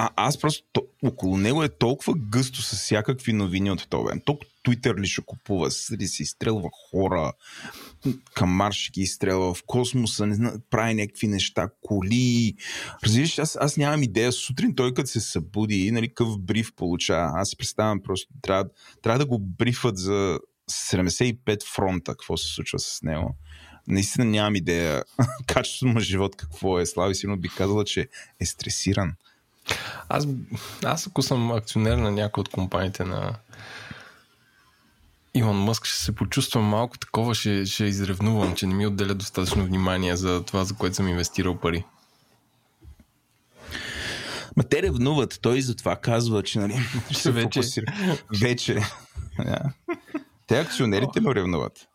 А, 0.03 0.11
аз 0.17 0.39
просто 0.39 0.67
то, 0.73 0.83
около 1.05 1.37
него 1.37 1.63
е 1.63 1.69
толкова 1.69 2.15
гъсто 2.17 2.63
с 2.63 2.77
всякакви 2.77 3.33
новини 3.33 3.71
от 3.71 3.87
това. 3.91 4.13
Толкова 4.25 4.51
Твитър 4.65 5.01
ли 5.01 5.07
ще 5.07 5.23
купува, 5.23 5.69
ли 6.01 6.07
си 6.07 6.23
изстрелва 6.23 6.69
хора, 6.91 7.33
към 8.35 8.51
Марс 8.51 8.77
ще 8.77 8.91
ги 8.91 9.01
изстрелва 9.01 9.55
в 9.55 9.63
космоса, 9.67 10.27
не 10.27 10.35
знам, 10.35 10.53
прави 10.71 10.95
някакви 10.95 11.27
неща, 11.27 11.69
коли. 11.81 12.55
Разбираш, 13.05 13.39
аз, 13.39 13.59
аз 13.61 13.77
нямам 13.77 14.03
идея. 14.03 14.33
Сутрин 14.33 14.75
той 14.75 14.95
като 14.95 15.11
се 15.11 15.21
събуди, 15.21 15.91
нали, 15.91 16.09
какъв 16.09 16.39
бриф 16.39 16.73
получава. 16.77 17.31
Аз 17.35 17.49
си 17.49 17.57
представям 17.57 18.03
просто, 18.03 18.35
трябва, 18.43 18.71
трябва 19.03 19.19
да 19.19 19.27
го 19.27 19.39
брифат 19.39 19.99
за 19.99 20.39
75 20.71 21.65
фронта, 21.75 22.13
какво 22.13 22.37
се 22.37 22.55
случва 22.55 22.79
с 22.79 23.03
него. 23.03 23.37
Наистина 23.89 24.25
нямам 24.25 24.57
идея 24.57 25.05
качеството 25.47 25.95
на 25.95 26.01
живот 26.01 26.37
какво 26.37 26.81
е. 26.81 26.87
Слави 26.87 27.15
сигурно 27.15 27.41
би 27.41 27.49
казала, 27.49 27.85
че 27.85 28.09
е 28.41 28.47
стресиран. 28.47 29.15
Аз, 30.09 30.27
аз 30.85 31.07
ако 31.07 31.23
съм 31.23 31.53
акционер 31.53 31.97
на 31.97 32.11
някои 32.11 32.41
от 32.41 32.49
компаниите 32.49 33.05
на 33.05 33.35
Илон 35.35 35.57
Мъск, 35.57 35.85
ще 35.85 35.99
се 35.99 36.15
почувствам 36.15 36.65
малко 36.65 36.99
такова, 36.99 37.35
ще, 37.35 37.67
ще 37.67 37.85
изревнувам, 37.85 38.55
че 38.55 38.67
не 38.67 38.75
ми 38.75 38.87
отделя 38.87 39.15
достатъчно 39.15 39.65
внимание 39.65 40.17
за 40.17 40.45
това, 40.45 40.65
за 40.65 40.75
което 40.75 40.97
съм 40.97 41.09
инвестирал 41.09 41.59
пари. 41.61 41.85
Ма 44.57 44.65
те 44.65 44.83
ревнуват. 44.83 45.39
Той 45.43 45.63
затова 45.63 45.97
казва, 45.97 46.43
че 46.43 46.59
нали, 46.59 46.75
ще 47.11 47.23
се 47.23 47.33
Вече. 47.33 47.61
фокусира. 47.61 47.93
Вече. 48.41 48.81
Те 50.47 50.61
акционерите 50.61 51.21
му 51.21 51.35
ревнуват. 51.35 51.89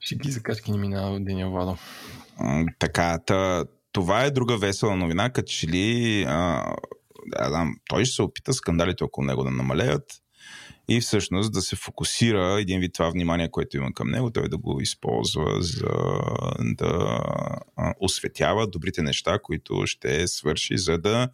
Ще 0.00 0.16
ги 0.16 0.30
закачки 0.30 0.70
не 0.72 0.78
минава 0.78 1.20
деня, 1.20 1.50
Владо. 1.50 1.76
Така, 2.78 3.18
та, 3.26 3.64
това 3.92 4.24
е 4.24 4.30
друга 4.30 4.56
весела 4.56 4.96
новина, 4.96 5.30
като 5.30 5.52
че 5.52 5.66
ли 5.68 6.22
а, 6.28 6.74
знам, 7.48 7.76
той 7.88 8.04
ще 8.04 8.14
се 8.14 8.22
опита 8.22 8.52
скандалите 8.52 9.04
около 9.04 9.24
него 9.24 9.44
да 9.44 9.50
намалеят 9.50 10.22
и 10.88 11.00
всъщност 11.00 11.52
да 11.52 11.62
се 11.62 11.76
фокусира 11.76 12.60
един 12.60 12.80
вид 12.80 12.94
това 12.94 13.10
внимание, 13.10 13.50
което 13.50 13.76
има 13.76 13.92
към 13.94 14.10
него, 14.10 14.30
той 14.30 14.48
да 14.48 14.58
го 14.58 14.80
използва 14.80 15.62
за 15.62 15.88
да 16.60 17.20
а, 17.76 17.94
осветява 18.00 18.66
добрите 18.66 19.02
неща, 19.02 19.38
които 19.42 19.86
ще 19.86 20.28
свърши, 20.28 20.78
за 20.78 20.98
да 20.98 21.28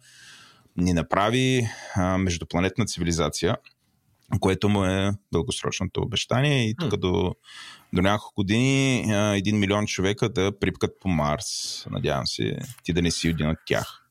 ни 0.77 0.93
направи 0.93 1.67
а, 1.95 2.17
междупланетна 2.17 2.85
цивилизация, 2.85 3.57
което 4.39 4.69
му 4.69 4.83
е 4.83 5.11
дългосрочното 5.33 6.01
обещание. 6.01 6.69
И 6.69 6.75
тук 6.79 6.97
до, 6.97 7.35
до 7.93 8.01
няколко 8.01 8.33
години 8.35 8.99
един 9.37 9.59
милион 9.59 9.87
човека 9.87 10.29
да 10.29 10.59
припкат 10.59 10.91
по 11.01 11.09
Марс. 11.09 11.85
Надявам 11.89 12.27
се 12.27 12.57
ти 12.83 12.93
да 12.93 13.01
не 13.01 13.11
си 13.11 13.27
един 13.27 13.49
от 13.49 13.57
тях. 13.65 14.05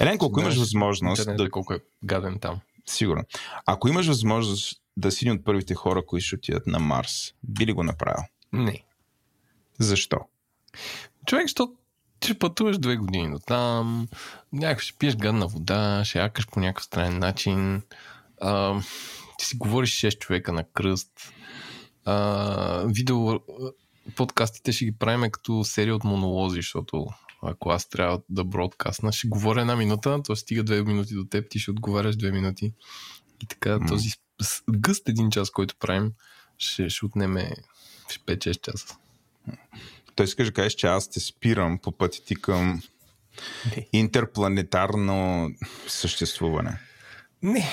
Еленко, 0.00 0.26
ако 0.26 0.40
имаш 0.40 0.56
възможност 0.56 1.18
Интернет 1.18 1.38
да... 1.38 1.50
колко 1.50 1.74
е 1.74 1.80
гаден 2.04 2.38
там. 2.38 2.60
Сигурно. 2.86 3.24
Ако 3.66 3.88
имаш 3.88 4.06
възможност 4.06 4.80
да 4.96 5.10
си 5.10 5.24
един 5.24 5.38
от 5.38 5.44
първите 5.44 5.74
хора, 5.74 6.06
които 6.06 6.26
ще 6.26 6.34
отидат 6.34 6.66
на 6.66 6.78
Марс. 6.78 7.32
Би 7.42 7.66
ли 7.66 7.72
го 7.72 7.82
направил? 7.82 8.24
Не. 8.52 8.84
Защо? 9.78 10.16
Човек, 11.26 11.48
що 11.48 11.72
ще 12.24 12.38
пътуваш 12.38 12.78
две 12.78 12.96
години 12.96 13.30
до 13.30 13.38
там, 13.38 14.08
някакъв 14.52 14.82
ще 14.82 14.98
пиеш 14.98 15.16
гадна 15.16 15.46
вода, 15.46 16.02
ще 16.04 16.18
якаш 16.18 16.46
по 16.46 16.60
някакъв 16.60 16.84
странен 16.84 17.18
начин, 17.18 17.82
а, 18.40 18.80
ти 19.38 19.44
си 19.44 19.56
говориш 19.56 20.00
6 20.00 20.18
човека 20.18 20.52
на 20.52 20.64
кръст, 20.64 21.32
а, 22.04 22.84
видео 22.86 23.40
подкастите 24.16 24.72
ще 24.72 24.84
ги 24.84 24.92
правим 24.92 25.30
като 25.30 25.64
серия 25.64 25.96
от 25.96 26.04
монолози, 26.04 26.56
защото 26.56 27.06
ако 27.42 27.70
аз 27.70 27.88
трябва 27.88 28.20
да 28.28 28.44
бродкастна, 28.44 29.12
ще 29.12 29.28
говоря 29.28 29.60
една 29.60 29.76
минута, 29.76 30.20
то 30.26 30.36
стига 30.36 30.62
две 30.62 30.82
минути 30.82 31.14
до 31.14 31.24
теб, 31.24 31.50
ти 31.50 31.58
ще 31.58 31.70
отговаряш 31.70 32.16
две 32.16 32.32
минути. 32.32 32.72
И 33.42 33.46
така, 33.46 33.70
mm. 33.70 33.88
този 33.88 34.10
гъст 34.70 35.08
един 35.08 35.30
час, 35.30 35.50
който 35.50 35.76
правим, 35.76 36.12
ще, 36.58 36.90
ще 36.90 37.06
отнеме 37.06 37.52
5-6 38.26 38.60
часа. 38.60 38.96
Той 40.14 40.24
искаш 40.24 40.46
да 40.46 40.54
кажеш, 40.54 40.74
че 40.74 40.86
аз 40.86 41.10
те 41.10 41.20
спирам 41.20 41.78
по 41.78 41.92
пъти 41.92 42.24
ти 42.24 42.36
към 42.36 42.82
не. 43.76 43.86
интерпланетарно 43.92 45.50
съществуване. 45.88 46.80
Не, 47.42 47.68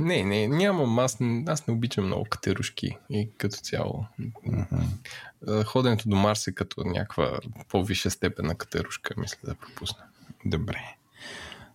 не, 0.00 0.24
не, 0.24 0.48
нямам. 0.48 0.98
Аз, 0.98 1.18
аз 1.46 1.66
не 1.66 1.74
обичам 1.74 2.06
много 2.06 2.24
катерушки 2.24 2.96
и 3.10 3.30
като 3.38 3.56
цяло. 3.56 4.06
Uh-huh. 4.20 5.64
Ходенето 5.64 6.08
до 6.08 6.16
Марс 6.16 6.46
е 6.46 6.54
като 6.54 6.84
някаква 6.84 7.38
по-висша 7.68 8.10
степен 8.10 8.46
на 8.46 8.54
катерушка, 8.54 9.14
мисля 9.16 9.38
да 9.44 9.54
пропусна. 9.54 10.04
Добре. 10.44 10.96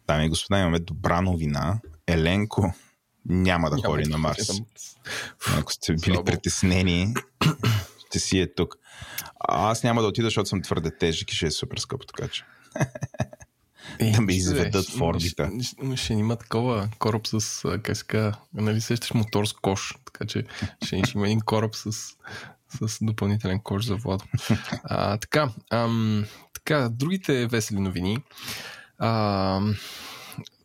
Дами 0.07 0.25
и 0.25 0.29
господа, 0.29 0.59
имаме 0.59 0.79
добра 0.79 1.21
новина. 1.21 1.79
Еленко 2.07 2.73
няма 3.25 3.69
да 3.69 3.75
няма 3.75 3.87
ходи 3.87 4.03
да 4.03 4.09
на 4.09 4.17
Марс. 4.17 4.49
Ако 5.57 5.73
сте 5.73 5.93
били 5.93 6.13
Слабо. 6.13 6.23
притеснени, 6.23 7.13
ще 8.07 8.19
си 8.19 8.39
е 8.39 8.53
тук. 8.53 8.75
А 9.39 9.71
аз 9.71 9.83
няма 9.83 10.01
да 10.01 10.07
отида, 10.07 10.27
защото 10.27 10.49
съм 10.49 10.61
твърде 10.61 10.97
тежък 10.97 11.31
и 11.31 11.35
ще 11.35 11.45
е 11.45 11.51
супер 11.51 11.77
скъпо, 11.77 12.05
така 12.05 12.27
че. 12.27 12.45
Е, 13.99 14.11
да 14.11 14.21
ме 14.21 14.33
изведат 14.33 14.89
в 14.89 15.01
орбита. 15.01 15.51
Ще, 15.61 15.75
ще, 15.85 15.95
ще 15.95 16.13
има 16.13 16.35
такова 16.35 16.89
кораб 16.99 17.27
с, 17.27 17.79
как 17.83 17.97
се 17.97 18.31
нали 18.53 18.81
сещаш 18.81 19.13
мотор 19.13 19.45
с 19.45 19.53
кош, 19.53 19.95
така 20.05 20.25
че 20.25 20.45
ще, 20.85 21.01
ще 21.05 21.17
има 21.17 21.27
един 21.27 21.41
кораб 21.41 21.75
с, 21.75 21.91
с 22.87 22.97
допълнителен 23.01 23.59
кош 23.59 23.85
за 23.85 23.95
вода. 23.95 24.25
А, 24.83 25.17
така, 25.17 25.49
ам, 25.69 26.25
така, 26.53 26.89
другите 26.89 27.47
весели 27.47 27.79
новини. 27.79 28.17
А, 28.97 29.61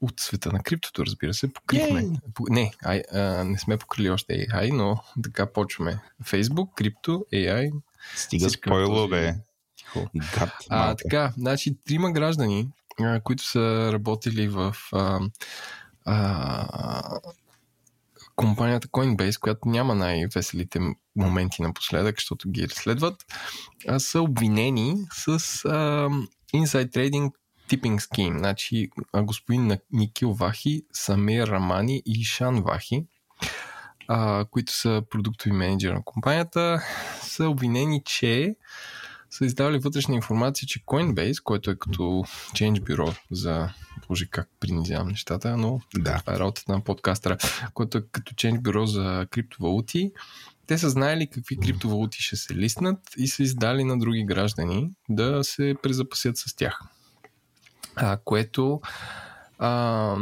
от 0.00 0.20
света 0.20 0.52
на 0.52 0.62
криптото, 0.62 1.06
разбира 1.06 1.34
се, 1.34 1.52
покрихме. 1.52 2.04
По, 2.34 2.44
не, 2.50 2.72
ай, 2.84 3.02
а, 3.12 3.44
не 3.44 3.58
сме 3.58 3.76
покрили 3.76 4.10
още 4.10 4.32
AI, 4.32 4.72
но 4.72 5.02
така 5.22 5.52
почваме. 5.52 6.00
Facebook, 6.24 6.74
крипто, 6.74 7.24
AI. 7.32 7.72
Стига 8.16 8.50
спойло, 8.50 9.08
бе. 9.08 9.34
Тихо. 9.76 10.10
Гад, 10.38 10.52
а, 10.68 10.94
така, 10.94 11.32
значи, 11.36 11.76
трима 11.84 12.12
граждани 12.12 12.68
които 13.24 13.44
са 13.44 13.90
работили 13.92 14.48
в 14.48 14.76
а, 14.92 15.20
а, 16.04 17.20
компанията 18.36 18.88
Coinbase, 18.88 19.40
която 19.40 19.68
няма 19.68 19.94
най-веселите 19.94 20.80
моменти 21.16 21.62
напоследък, 21.62 22.16
защото 22.16 22.50
ги 22.50 22.68
разследват, 22.68 23.24
а, 23.88 23.98
са 23.98 24.20
обвинени 24.20 24.96
с 25.12 25.28
а, 25.28 25.38
Inside 26.54 26.90
Trading 26.90 27.30
Tipping 27.68 27.98
Scheme. 27.98 28.38
Значи 28.38 28.90
господин 29.16 29.78
Никил 29.92 30.32
Вахи, 30.32 30.82
Самир 30.92 31.46
Рамани 31.46 32.02
и 32.06 32.24
Шан 32.24 32.62
Вахи, 32.62 33.06
а, 34.08 34.44
които 34.50 34.72
са 34.72 35.02
продуктови 35.10 35.52
менеджери 35.52 35.94
на 35.94 36.04
компанията, 36.04 36.82
са 37.22 37.48
обвинени, 37.48 38.02
че 38.04 38.56
са 39.34 39.44
издавали 39.44 39.78
вътрешна 39.78 40.14
информация, 40.14 40.68
че 40.68 40.84
Coinbase, 40.84 41.42
който 41.42 41.70
е 41.70 41.76
като 41.76 42.02
Change 42.52 42.80
Bureau 42.80 43.16
за 43.30 43.68
Боже, 44.08 44.26
как 44.30 44.48
принизявам 44.60 45.08
нещата, 45.08 45.56
но 45.56 45.80
да. 45.94 46.18
това 46.18 46.34
е 46.34 46.38
работата 46.38 46.72
на 46.72 46.84
подкастера, 46.84 47.36
който 47.74 47.98
е 47.98 48.02
като 48.12 48.34
Change 48.34 48.60
Bureau 48.60 48.84
за 48.84 49.26
криптовалути. 49.30 50.12
Те 50.66 50.78
са 50.78 50.90
знаели 50.90 51.30
какви 51.30 51.56
криптовалути 51.56 52.22
ще 52.22 52.36
се 52.36 52.54
листнат 52.54 52.98
и 53.16 53.28
са 53.28 53.42
издали 53.42 53.84
на 53.84 53.98
други 53.98 54.24
граждани 54.24 54.90
да 55.08 55.44
се 55.44 55.74
презапасят 55.82 56.36
с 56.36 56.56
тях. 56.56 56.80
А, 57.96 58.18
което 58.24 58.80
а, 59.58 60.16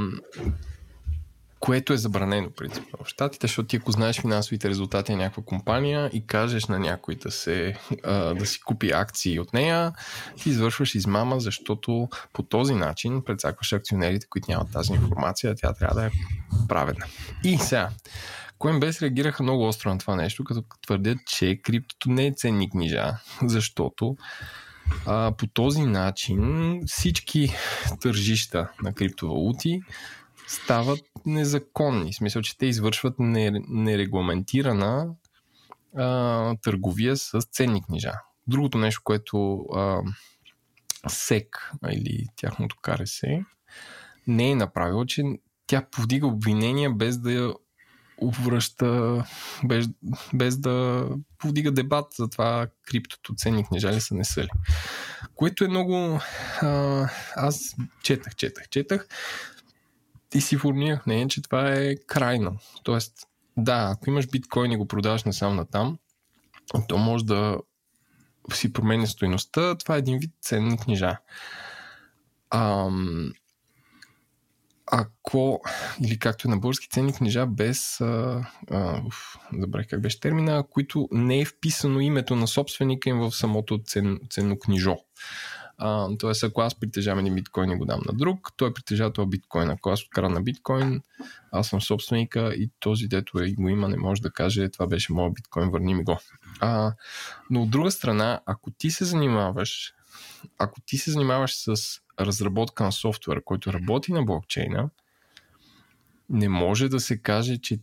което 1.63 1.93
е 1.93 1.97
забранено 1.97 2.51
принципно 2.51 2.99
в 3.05 3.09
Штатите, 3.09 3.47
защото 3.47 3.67
ти 3.67 3.77
ако 3.77 3.93
знаеш 3.93 4.21
финансовите 4.21 4.69
резултати 4.69 5.13
на 5.13 5.19
някаква 5.19 5.43
компания 5.43 6.11
и 6.13 6.27
кажеш 6.27 6.67
на 6.67 6.79
някой 6.79 7.15
да, 7.15 7.31
се, 7.31 7.77
а, 8.05 8.35
да 8.35 8.47
си 8.47 8.61
купи 8.61 8.91
акции 8.91 9.41
от 9.41 9.53
нея, 9.53 9.93
ти 10.37 10.49
извършваш 10.49 10.95
измама, 10.95 11.41
защото 11.41 12.09
по 12.33 12.43
този 12.43 12.75
начин 12.75 13.23
предсакваш 13.25 13.73
акционерите, 13.73 14.27
които 14.31 14.51
нямат 14.51 14.73
тази 14.73 14.93
информация, 14.93 15.55
тя 15.55 15.73
трябва 15.73 16.01
да 16.01 16.07
е 16.07 16.11
праведна. 16.69 17.07
И 17.45 17.59
сега, 17.59 17.89
Coinbase 18.59 19.03
реагираха 19.03 19.43
много 19.43 19.69
остро 19.69 19.91
на 19.91 19.99
това 19.99 20.17
нещо, 20.17 20.45
като 20.45 20.65
твърдят, 20.87 21.19
че 21.27 21.61
криптото 21.63 22.11
не 22.11 22.27
е 22.27 22.33
ценни 22.37 22.71
книжа, 22.71 23.13
защото 23.43 24.17
а, 25.07 25.33
по 25.39 25.47
този 25.47 25.83
начин 25.83 26.81
всички 26.87 27.55
тържища 28.01 28.69
на 28.83 28.93
криптовалути 28.93 29.81
стават 30.53 31.01
незаконни. 31.27 32.13
В 32.13 32.17
смисъл, 32.17 32.43
че 32.43 32.59
те 32.59 32.67
извършват 32.67 33.15
нерегламентирана 33.19 35.09
а, 35.97 36.57
търговия 36.63 37.17
с 37.17 37.41
ценни 37.41 37.83
книжа. 37.83 38.13
Другото 38.47 38.79
нещо, 38.79 39.01
което 39.05 39.57
а, 39.75 40.01
СЕК 41.09 41.73
или 41.91 42.27
тяхното 42.37 42.77
КРС 42.83 43.21
не 44.27 44.51
е 44.51 44.55
направило, 44.55 45.05
че 45.05 45.23
тя 45.67 45.87
повдига 45.91 46.27
обвинения 46.27 46.91
без 46.91 47.19
да 47.19 47.55
обвръща, 48.19 49.25
без, 49.65 49.89
без 50.35 50.59
да 50.59 51.07
повдига 51.39 51.73
дебат 51.73 52.07
за 52.17 52.29
това 52.29 52.67
криптото 52.87 53.35
ценни 53.35 53.65
книжа 53.65 53.93
ли 53.93 54.01
са 54.01 54.15
не 54.15 54.25
са 54.25 54.43
ли. 54.43 54.49
Което 55.35 55.65
е 55.65 55.69
много... 55.69 56.21
А, 56.61 57.09
аз 57.37 57.77
четах, 58.03 58.37
четах, 58.37 58.69
четах 58.69 59.09
и 60.35 60.41
си 60.41 60.57
формирах 60.57 61.07
мнение, 61.07 61.29
че 61.29 61.43
това 61.43 61.73
е 61.73 61.97
крайно. 61.97 62.57
Тоест, 62.83 63.13
да, 63.57 63.89
ако 63.93 64.11
имаш 64.11 64.29
биткоин 64.29 64.73
и 64.73 64.77
го 64.77 64.89
продаваш 64.89 65.25
насам 65.25 65.57
на 65.57 65.65
там, 65.65 65.99
то 66.89 66.99
може 66.99 67.25
да 67.25 67.59
си 68.53 68.73
променя 68.73 69.07
стоеността. 69.07 69.75
Това 69.75 69.95
е 69.95 69.99
един 69.99 70.19
вид 70.19 70.31
ценни 70.41 70.79
книжа. 70.79 71.17
Ам, 72.51 73.33
ако, 74.87 75.61
или 76.05 76.19
както 76.19 76.49
е 76.49 76.51
на 76.51 76.57
български 76.57 76.89
ценни 76.89 77.13
книжа, 77.13 77.47
без, 77.47 78.01
а, 78.01 78.47
а, 78.71 79.03
забравих 79.59 79.89
как 79.89 80.01
беше 80.01 80.21
термина, 80.21 80.65
които 80.71 81.09
не 81.13 81.41
е 81.41 81.45
вписано 81.45 82.01
името 82.01 82.37
на 82.37 82.47
собственика 82.47 83.11
им 83.11 83.19
в 83.19 83.33
самото 83.33 83.83
цен, 83.85 84.19
ценно 84.31 84.59
книжо. 84.59 84.97
Тоест, 86.19 86.45
ако 86.45 86.61
аз 86.61 86.75
притежавам 86.75 87.19
един 87.19 87.35
биткоин 87.35 87.71
и 87.71 87.77
го 87.77 87.85
дам 87.85 88.01
на 88.07 88.13
друг, 88.13 88.53
той 88.57 88.75
притежава 88.75 89.13
този 89.13 89.29
биткоин. 89.29 89.71
Ако 89.71 89.91
аз 89.91 90.03
открадна 90.03 90.43
биткоин, 90.43 91.03
аз 91.53 91.69
съм 91.69 91.81
собственика 91.81 92.55
и 92.55 92.71
този, 92.81 93.09
дето 93.09 93.39
е, 93.39 93.53
го 93.53 93.69
има, 93.69 93.89
не 93.89 93.97
може 93.97 94.23
да 94.23 94.31
каже, 94.31 94.69
това 94.69 94.87
беше 94.87 95.13
моят 95.13 95.35
биткоин, 95.35 95.71
върни 95.71 95.95
ми 95.95 96.05
го. 96.05 96.19
А, 96.61 96.93
но 97.51 97.63
от 97.63 97.71
друга 97.71 97.91
страна, 97.91 98.41
ако 98.47 98.71
ти 98.71 98.91
се 98.91 99.05
занимаваш, 99.05 99.95
ако 100.59 100.81
ти 100.81 100.99
се 100.99 101.11
занимаваш 101.11 101.55
с 101.55 102.01
разработка 102.21 102.85
на 102.85 102.93
софтуер, 102.93 103.45
който 103.45 103.73
работи 103.73 104.13
на 104.13 104.23
блокчейна, 104.23 104.91
не 106.31 106.49
може 106.49 106.89
да 106.89 107.01
се 107.01 107.19
каже, 107.19 107.59
че 107.59 107.79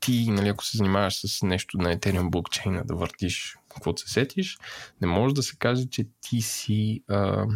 ти, 0.00 0.30
нали, 0.30 0.48
ако 0.48 0.64
се 0.64 0.76
занимаваш 0.76 1.26
с 1.26 1.42
нещо 1.42 1.78
на 1.78 1.96
Ethereum 1.96 2.30
блокчейна, 2.30 2.84
да 2.84 2.94
въртиш 2.94 3.56
каквото 3.76 4.02
се 4.02 4.12
сетиш, 4.12 4.58
не 5.00 5.06
може 5.06 5.34
да 5.34 5.42
се 5.42 5.56
каже, 5.56 5.86
че 5.90 6.08
ти 6.20 6.40
си 6.40 7.04
а, 7.08 7.46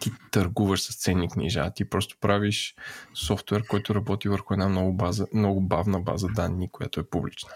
ти 0.00 0.12
търгуваш 0.30 0.82
с 0.82 0.96
ценни 0.96 1.28
книжа. 1.28 1.70
Ти 1.74 1.84
просто 1.84 2.16
правиш 2.20 2.74
софтуер, 3.14 3.66
който 3.66 3.94
работи 3.94 4.28
върху 4.28 4.54
една 4.54 4.68
много, 4.68 4.92
база, 4.92 5.26
много 5.34 5.60
бавна 5.60 6.00
база 6.00 6.28
данни, 6.28 6.70
която 6.70 7.00
е 7.00 7.08
публична. 7.10 7.50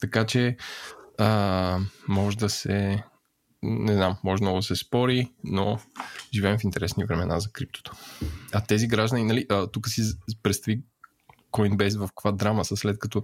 Така 0.00 0.26
че 0.26 0.56
а, 1.18 1.78
може 2.08 2.36
да 2.36 2.48
се 2.48 3.04
не 3.62 3.94
знам, 3.94 4.16
може 4.24 4.42
много 4.42 4.58
да 4.58 4.62
се 4.62 4.76
спори, 4.76 5.32
но 5.44 5.78
живеем 6.34 6.58
в 6.58 6.64
интересни 6.64 7.04
времена 7.04 7.40
за 7.40 7.52
криптото. 7.52 7.92
А 8.52 8.60
тези 8.60 8.88
граждани, 8.88 9.24
нали, 9.24 9.46
а, 9.50 9.66
тук 9.66 9.88
си 9.88 10.02
представи 10.42 10.82
Coinbase 11.52 11.98
в 11.98 12.08
каква 12.08 12.32
драма 12.32 12.64
са, 12.64 12.76
след 12.76 12.98
като 12.98 13.22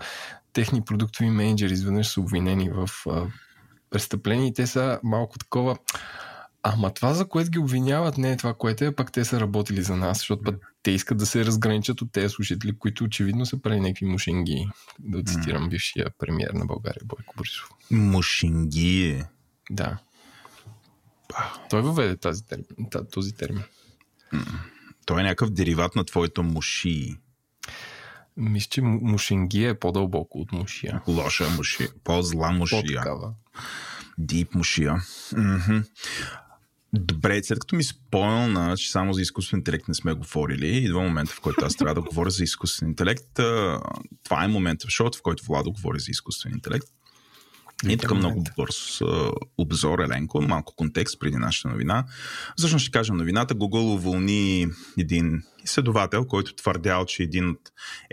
техни 0.52 0.84
продуктови 0.84 1.30
менеджери 1.30 1.72
изведнъж 1.72 2.08
са 2.08 2.20
обвинени 2.20 2.70
в 2.70 2.88
а, 3.06 3.26
престъпления 3.90 4.46
и 4.46 4.54
те 4.54 4.66
са 4.66 5.00
малко 5.02 5.38
такова 5.38 5.76
Ама 6.62 6.94
това, 6.94 7.14
за 7.14 7.28
което 7.28 7.50
ги 7.50 7.58
обвиняват, 7.58 8.18
не 8.18 8.32
е 8.32 8.36
това, 8.36 8.54
което 8.54 8.84
е, 8.84 8.94
пък 8.94 9.12
те 9.12 9.24
са 9.24 9.40
работили 9.40 9.82
за 9.82 9.96
нас, 9.96 10.18
защото 10.18 10.42
пък 10.42 10.74
те 10.82 10.90
искат 10.90 11.18
да 11.18 11.26
се 11.26 11.44
разграничат 11.44 12.02
от 12.02 12.12
тези 12.12 12.28
служители, 12.28 12.78
които 12.78 13.04
очевидно 13.04 13.46
са 13.46 13.62
правили 13.62 13.80
някакви 13.80 14.06
мушенги. 14.06 14.68
Да 14.98 15.22
цитирам 15.22 15.68
бившия 15.68 16.06
премьер 16.18 16.50
на 16.50 16.66
България, 16.66 17.02
Бойко 17.04 17.34
Борисов. 17.36 17.70
Мушенги. 17.90 19.24
Да. 19.70 19.98
Той 21.70 21.82
въведе 21.82 22.16
тази 22.16 22.46
термин, 22.46 22.66
този 23.12 23.34
термин. 23.34 23.62
Той 25.06 25.20
е 25.20 25.24
някакъв 25.24 25.50
дериват 25.50 25.96
на 25.96 26.04
твоето 26.04 26.42
муши. 26.42 27.16
Мисля, 28.38 28.68
че 28.70 28.82
мушенгия 28.82 29.70
е 29.70 29.78
по-дълбоко 29.78 30.38
от 30.38 30.52
мушия. 30.52 31.02
Лоша 31.06 31.50
мушия. 31.56 31.88
По-зла 32.04 32.50
мушия. 32.50 32.82
По-такава. 32.82 33.32
Дип 34.18 34.54
мушия. 34.54 34.92
Mm-hmm. 34.92 35.84
Добре, 36.92 37.42
след 37.42 37.58
като 37.58 37.76
ми 37.76 37.84
спомня, 37.84 38.76
че 38.76 38.90
само 38.90 39.12
за 39.12 39.22
изкуствен 39.22 39.58
интелект 39.58 39.88
не 39.88 39.94
сме 39.94 40.12
говорили, 40.12 40.76
идва 40.76 41.02
момента, 41.02 41.32
в 41.32 41.40
който 41.40 41.64
аз 41.64 41.76
трябва 41.76 41.94
да 41.94 42.02
говоря 42.02 42.30
за 42.30 42.44
изкуствен 42.44 42.88
интелект. 42.88 43.34
Това 44.24 44.44
е 44.44 44.48
момента 44.48 44.86
в 44.86 44.90
шоуто, 44.90 45.18
в 45.18 45.22
който 45.22 45.44
Владо 45.44 45.72
говори 45.72 46.00
за 46.00 46.10
изкуствен 46.10 46.52
интелект. 46.52 46.88
И 47.88 47.96
така 47.96 48.14
много 48.14 48.44
бърз 48.56 49.00
обзор, 49.58 49.98
Еленко, 49.98 50.42
малко 50.42 50.74
контекст 50.76 51.20
преди 51.20 51.36
нашата 51.36 51.68
новина. 51.68 52.04
Всъщност 52.56 52.82
ще 52.82 52.90
кажа 52.90 53.12
новината. 53.12 53.54
Google 53.54 53.94
уволни 53.94 54.66
един 54.98 55.42
изследовател, 55.64 56.24
който 56.24 56.54
твърдял, 56.54 57.04
че 57.04 57.22
един 57.22 57.48
от 57.48 57.60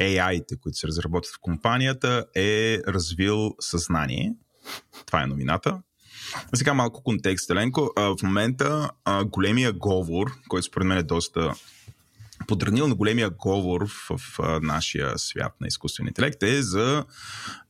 AI-те, 0.02 0.56
които 0.58 0.78
се 0.78 0.88
разработват 0.88 1.36
в 1.36 1.40
компанията, 1.42 2.26
е 2.36 2.80
развил 2.88 3.56
съзнание. 3.60 4.34
Това 5.06 5.24
е 5.24 5.28
новината. 5.28 5.82
Сега 6.54 6.74
малко 6.74 7.04
контекст, 7.04 7.50
Еленко. 7.50 7.92
В 7.98 8.18
момента 8.24 8.90
големия 9.26 9.74
говор, 9.74 10.32
който 10.48 10.68
според 10.68 10.88
мен 10.88 10.98
е 10.98 11.04
доста 11.04 11.54
подранил 12.48 12.88
на 12.88 12.96
големия 12.96 13.30
говор 13.30 13.88
в, 13.88 14.18
в, 14.18 14.60
нашия 14.62 15.20
свят 15.20 15.54
на 15.62 15.68
изкуствен 15.68 16.08
интелект 16.08 16.44
е 16.44 16.62
за 16.62 17.06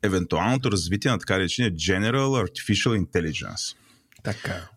евентуалното 0.03 0.71
развитие 0.71 1.11
на 1.11 1.19
така 1.19 1.39
речения 1.39 1.71
General 1.71 2.47
Artificial 2.47 3.05
Intelligence. 3.05 3.75
Така. 4.23 4.67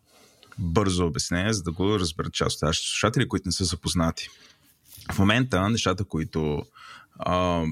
Бързо 0.59 1.07
обяснение, 1.07 1.53
за 1.53 1.63
да 1.63 1.73
го 1.73 2.01
разберат 2.01 2.33
част 2.33 2.57
от 2.57 2.63
нашите 2.63 2.89
слушатели, 2.89 3.29
които 3.29 3.49
не 3.49 3.53
са 3.53 3.65
запознати. 3.65 4.29
В 5.13 5.19
момента 5.19 5.71
нещата, 5.71 6.05
които 6.05 6.63
а, 7.19 7.65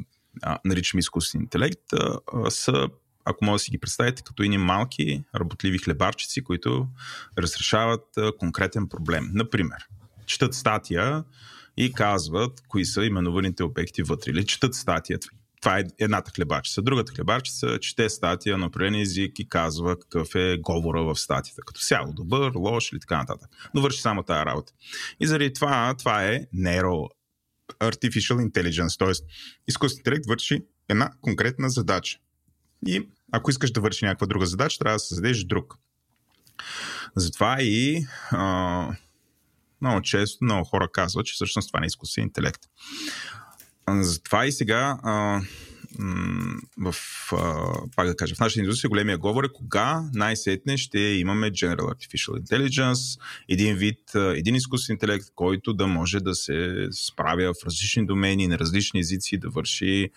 а, 0.43 0.59
наричаме 0.65 0.99
изкуствен 0.99 1.41
интелект, 1.41 1.93
а, 1.93 2.19
а, 2.35 2.51
са 2.51 2.89
ако 3.29 3.45
може 3.45 3.55
да 3.55 3.59
си 3.59 3.71
ги 3.71 3.79
представите, 3.79 4.23
като 4.23 4.43
едни 4.43 4.59
малки 4.59 5.23
работливи 5.35 5.79
хлебарчици, 5.79 6.45
които 6.45 6.89
разрешават 7.39 8.19
а, 8.19 8.33
конкретен 8.39 8.89
проблем. 8.89 9.31
Например, 9.33 9.87
четат 10.27 10.55
статия 10.55 11.25
и 11.77 11.93
казват 11.93 12.63
кои 12.69 12.85
са 12.85 13.05
именуваните 13.05 13.63
обекти 13.63 14.03
вътре. 14.03 14.31
Или 14.31 14.47
четат 14.47 14.75
статия. 14.75 15.19
Това 15.61 15.79
е 15.79 15.85
едната 15.99 16.31
хлебарчица. 16.31 16.83
Другата 16.83 17.13
хлебарчица 17.13 17.79
чете 17.79 18.09
статия 18.09 18.59
на 18.59 18.67
определен 18.67 19.01
език 19.01 19.39
и 19.39 19.49
казва 19.49 19.99
какъв 19.99 20.35
е 20.35 20.59
говора 20.59 21.05
в 21.05 21.17
статията. 21.17 21.63
Като 21.67 21.81
сяло 21.81 22.13
добър, 22.13 22.53
лош 22.57 22.93
или 22.93 23.01
така 23.01 23.17
нататък. 23.17 23.51
Но 23.75 23.81
върши 23.81 24.01
само 24.01 24.23
тази 24.23 24.47
работа. 24.47 24.73
И 25.21 25.27
заради 25.27 25.53
това, 25.53 25.95
това 25.99 26.25
е 26.25 26.41
Nero 26.55 27.09
Artificial 27.81 28.51
Intelligence, 28.51 28.99
т.е. 28.99 29.27
изкуствен 29.69 30.01
интелект 30.01 30.27
върши 30.27 30.63
една 30.89 31.11
конкретна 31.21 31.71
задача. 31.71 32.19
И 32.87 33.09
ако 33.33 33.51
искаш 33.51 33.71
да 33.71 33.81
върши 33.81 34.05
някаква 34.05 34.27
друга 34.27 34.47
задача, 34.47 34.79
трябва 34.79 34.95
да 34.95 35.01
създадеш 35.01 35.45
друг. 35.45 35.79
Затова 37.17 37.57
и 37.61 38.07
а, 38.31 38.97
много 39.81 40.03
често 40.03 40.45
много 40.45 40.65
хора 40.65 40.89
казват, 40.93 41.27
че 41.27 41.35
всъщност 41.35 41.69
това 41.69 41.81
не 41.81 41.85
е 41.85 41.87
изкуствен 41.87 42.25
интелект. 42.25 42.61
Затова 43.89 44.47
и 44.47 44.53
сега 44.53 44.99
а, 45.03 45.41
в, 46.79 46.95
а, 47.33 47.73
пак 47.97 48.07
да 48.07 48.17
кажа, 48.17 48.35
в 48.35 48.41
нашата 48.41 48.61
индустрия 48.61 48.89
големия 48.89 49.19
говор 49.19 49.45
е 49.45 49.53
кога 49.55 50.03
най-сетне 50.15 50.77
ще 50.77 50.99
имаме 50.99 51.51
General 51.51 51.81
Artificial 51.81 52.43
Intelligence, 52.43 53.21
един 53.49 53.77
вид, 53.77 54.15
един 54.15 54.55
изкуствен 54.55 54.95
интелект, 54.95 55.27
който 55.35 55.75
да 55.75 55.87
може 55.87 56.21
да 56.21 56.35
се 56.35 56.89
справя 56.91 57.53
в 57.55 57.67
различни 57.67 58.07
домени, 58.07 58.49
на 58.49 58.59
различни 58.59 59.01
езици, 59.01 59.39
да 59.39 59.49
върши 59.51 60.11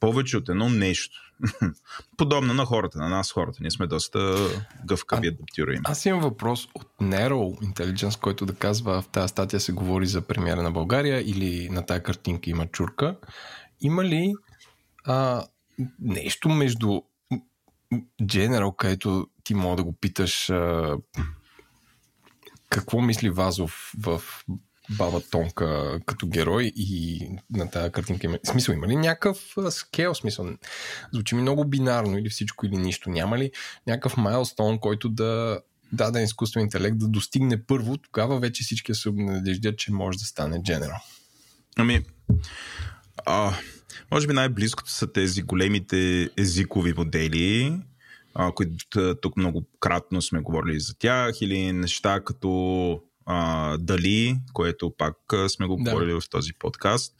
повече 0.00 0.36
от 0.36 0.48
едно 0.48 0.68
нещо. 0.68 1.25
Подобно 2.16 2.54
на 2.54 2.64
хората, 2.64 2.98
на 2.98 3.08
нас 3.08 3.32
хората. 3.32 3.58
Ние 3.60 3.70
сме 3.70 3.86
доста 3.86 4.48
гъвкави, 4.86 5.28
адаптируеми. 5.28 5.80
Аз 5.84 6.06
имам 6.06 6.20
въпрос 6.20 6.68
от 6.74 6.88
Nero 7.00 7.72
Intelligence, 7.72 8.20
който 8.20 8.46
да 8.46 8.54
казва 8.54 9.02
в 9.02 9.08
тази 9.08 9.28
статия 9.28 9.60
се 9.60 9.72
говори 9.72 10.06
за 10.06 10.20
премиера 10.20 10.62
на 10.62 10.70
България 10.70 11.20
или 11.20 11.68
на 11.68 11.86
тази 11.86 12.02
картинка 12.02 12.50
има 12.50 12.66
чурка. 12.66 13.16
Има 13.80 14.04
ли 14.04 14.34
а, 15.04 15.44
нещо 16.00 16.48
между 16.48 17.00
General, 18.22 18.76
където 18.76 19.26
ти 19.44 19.54
мога 19.54 19.76
да 19.76 19.84
го 19.84 19.92
питаш 19.92 20.50
а, 20.50 20.96
какво 22.68 23.00
мисли 23.00 23.30
Вазов 23.30 23.92
в 23.98 24.22
Баба 24.90 25.20
Тонка 25.30 26.00
като 26.06 26.26
герой 26.26 26.72
и 26.76 27.20
на 27.50 27.70
тази 27.70 27.92
картинка. 27.92 28.38
Смисъл, 28.44 28.72
има 28.72 28.86
ли 28.86 28.96
някакъв 28.96 29.54
скел? 29.70 30.14
Смисъл, 30.14 30.46
звучи 31.12 31.34
ми 31.34 31.42
много 31.42 31.64
бинарно 31.64 32.18
или 32.18 32.28
всичко 32.28 32.66
или 32.66 32.76
нищо. 32.76 33.10
Няма 33.10 33.38
ли 33.38 33.50
някакъв 33.86 34.16
майлстон, 34.16 34.78
който 34.78 35.08
да 35.08 35.60
даден 35.92 36.24
изкуствен 36.24 36.62
интелект 36.62 36.98
да 36.98 37.08
достигне 37.08 37.62
първо, 37.62 37.96
тогава 37.96 38.38
вече 38.38 38.64
всички 38.64 38.94
се 38.94 39.10
надеждят, 39.12 39.78
че 39.78 39.92
може 39.92 40.18
да 40.18 40.24
стане 40.24 40.62
General. 40.62 41.00
Ами, 41.76 42.02
а, 43.26 43.54
може 44.10 44.26
би 44.26 44.32
най-близкото 44.32 44.90
са 44.90 45.12
тези 45.12 45.42
големите 45.42 46.30
езикови 46.36 46.94
модели, 46.96 47.80
а, 48.34 48.52
които 48.52 49.14
тук 49.14 49.36
многократно 49.36 50.22
сме 50.22 50.40
говорили 50.40 50.80
за 50.80 50.94
тях, 50.98 51.40
или 51.40 51.72
неща 51.72 52.20
като 52.24 53.02
а, 53.26 53.76
Дали, 53.78 54.38
което 54.52 54.94
пак 54.98 55.16
сме 55.48 55.66
го 55.66 55.76
говорили 55.76 56.12
да. 56.12 56.20
в 56.20 56.30
този 56.30 56.52
подкаст, 56.52 57.14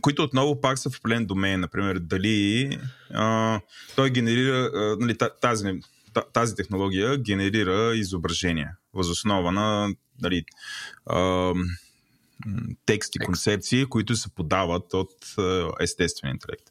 които 0.00 0.22
отново 0.22 0.60
пак 0.60 0.78
са 0.78 0.90
в 0.90 0.98
определен 0.98 1.26
домен. 1.26 1.60
Например, 1.60 1.98
Дали, 1.98 2.78
а, 3.14 3.60
той 3.96 4.10
генерира, 4.10 4.70
а, 4.74 4.96
нали, 5.00 5.16
тази, 5.40 5.80
тази 6.32 6.54
технология 6.54 7.18
генерира 7.18 7.96
изображения 7.96 8.76
възоснова 8.94 9.52
на 9.52 9.94
нали, 10.22 10.44
а, 11.06 11.52
тексти, 12.86 13.18
концепции, 13.18 13.86
които 13.86 14.16
се 14.16 14.34
подават 14.34 14.94
от 14.94 15.14
естествен 15.80 16.30
интелект. 16.30 16.64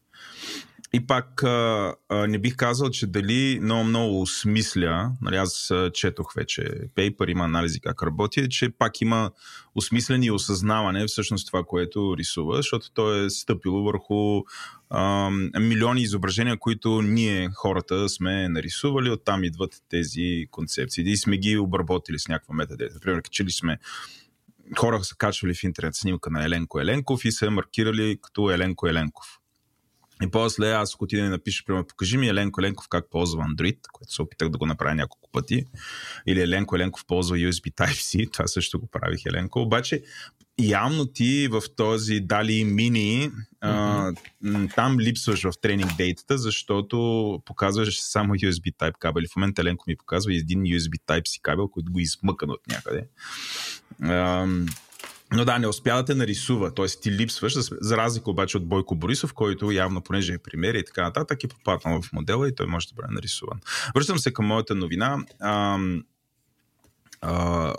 И 0.93 1.07
пак 1.07 1.43
а, 1.43 1.95
а, 2.09 2.27
не 2.27 2.39
бих 2.39 2.55
казал, 2.55 2.89
че 2.89 3.07
дали 3.07 3.59
много 3.61 3.83
много 3.83 4.21
осмисля, 4.21 5.11
нали 5.21 5.35
аз 5.35 5.73
четох 5.93 6.33
вече 6.33 6.71
пейпер, 6.95 7.27
има 7.27 7.43
анализи 7.43 7.79
как 7.79 8.03
работи, 8.03 8.49
че 8.49 8.69
пак 8.69 9.01
има 9.01 9.31
осмислене 9.75 10.25
и 10.25 10.31
осъзнаване 10.31 11.07
всъщност 11.07 11.47
това, 11.47 11.63
което 11.63 12.17
рисува, 12.17 12.55
защото 12.55 12.91
то 12.91 13.15
е 13.15 13.29
стъпило 13.29 13.83
върху 13.83 14.41
а, 14.89 15.29
милиони 15.59 16.01
изображения, 16.01 16.59
които 16.59 17.01
ние 17.01 17.49
хората 17.55 18.09
сме 18.09 18.49
нарисували, 18.49 19.11
оттам 19.11 19.43
идват 19.43 19.75
тези 19.89 20.45
концепции 20.51 21.03
и 21.11 21.17
сме 21.17 21.37
ги 21.37 21.57
обработили 21.57 22.19
с 22.19 22.27
някаква 22.27 22.55
метадета. 22.55 22.93
Например, 22.93 23.21
качили 23.21 23.51
сме 23.51 23.77
хора 24.77 25.03
са 25.03 25.15
качвали 25.15 25.53
в 25.53 25.63
интернет 25.63 25.95
снимка 25.95 26.29
на 26.29 26.45
Еленко 26.45 26.79
Еленков 26.79 27.25
и 27.25 27.31
са 27.31 27.51
маркирали 27.51 28.17
като 28.21 28.51
Еленко 28.51 28.87
Еленков. 28.87 29.38
И 30.23 30.31
после 30.31 30.71
аз 30.71 30.93
ако 30.93 31.03
отида 31.03 31.25
и 31.25 31.29
напиша, 31.29 31.63
примерно, 31.65 31.87
покажи 31.87 32.17
ми 32.17 32.27
Еленко 32.27 32.61
Еленков 32.61 32.87
как 32.89 33.09
ползва 33.09 33.43
Android, 33.43 33.77
което 33.93 34.13
се 34.13 34.21
опитах 34.21 34.49
да 34.49 34.57
го 34.57 34.65
направя 34.65 34.95
няколко 34.95 35.29
пъти. 35.31 35.65
Или 36.27 36.41
Еленко 36.41 36.75
Еленков 36.75 37.05
ползва 37.05 37.37
USB 37.37 37.73
Type-C, 37.75 38.31
това 38.33 38.47
също 38.47 38.79
го 38.79 38.87
правих 38.87 39.25
Еленко. 39.25 39.61
Обаче, 39.61 40.03
явно 40.59 41.05
ти 41.05 41.47
в 41.47 41.63
този 41.75 42.19
дали 42.19 42.63
мини, 42.63 43.31
mm-hmm. 43.31 44.15
а, 44.61 44.67
там 44.75 44.99
липсваш 44.99 45.43
в 45.43 45.51
тренинг 45.61 45.95
дейтата, 45.97 46.37
защото 46.37 47.41
показваш 47.45 47.99
само 48.01 48.33
USB 48.33 48.75
Type 48.75 48.97
кабели. 48.99 49.27
В 49.27 49.35
момента 49.35 49.61
Еленко 49.61 49.83
ми 49.87 49.95
показва 49.95 50.35
един 50.35 50.61
USB 50.61 51.01
Type-C 51.07 51.41
кабел, 51.41 51.67
който 51.67 51.91
го 51.91 51.99
измъкан 51.99 52.49
от 52.49 52.67
някъде. 52.67 53.07
А, 54.01 54.47
но 55.33 55.45
да, 55.45 55.59
не 55.59 55.67
успя 55.67 55.95
да 55.95 56.05
те 56.05 56.15
нарисува, 56.15 56.73
т.е. 56.73 56.85
ти 56.85 57.11
липсваш, 57.11 57.53
за 57.81 57.97
разлика 57.97 58.29
обаче 58.31 58.57
от 58.57 58.67
Бойко 58.67 58.95
Борисов, 58.95 59.33
който 59.33 59.71
явно, 59.71 60.01
понеже 60.01 60.33
е 60.33 60.37
пример 60.37 60.73
и 60.73 60.85
така 60.85 61.03
нататък, 61.03 61.43
е 61.43 61.47
попаднал 61.47 62.01
в 62.01 62.13
модела 62.13 62.47
и 62.47 62.55
той 62.55 62.67
може 62.67 62.87
да 62.87 62.93
бъде 62.95 63.13
нарисуван. 63.13 63.59
Връщам 63.95 64.19
се 64.19 64.33
към 64.33 64.45
моята 64.45 64.75
новина. 64.75 65.17
А, 65.39 65.79
а, 67.21 67.73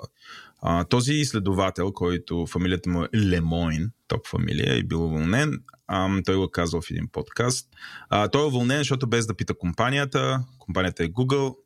а, 0.62 0.84
този 0.84 1.12
изследовател, 1.12 1.92
който 1.92 2.46
фамилията 2.46 2.90
му 2.90 3.02
е 3.02 3.08
Лемойн, 3.16 3.90
топ 4.08 4.26
фамилия, 4.26 4.78
е 4.78 4.82
бил 4.82 5.04
уволнен. 5.04 5.62
А, 5.86 6.22
той 6.24 6.36
го 6.36 6.50
казал 6.50 6.80
в 6.80 6.90
един 6.90 7.08
подкаст. 7.08 7.68
А, 8.08 8.28
той 8.28 8.42
е 8.42 8.46
уволнен, 8.46 8.78
защото 8.78 9.06
без 9.06 9.26
да 9.26 9.34
пита 9.34 9.54
компанията, 9.54 10.44
компанията 10.58 11.04
е 11.04 11.08
Google, 11.08 11.56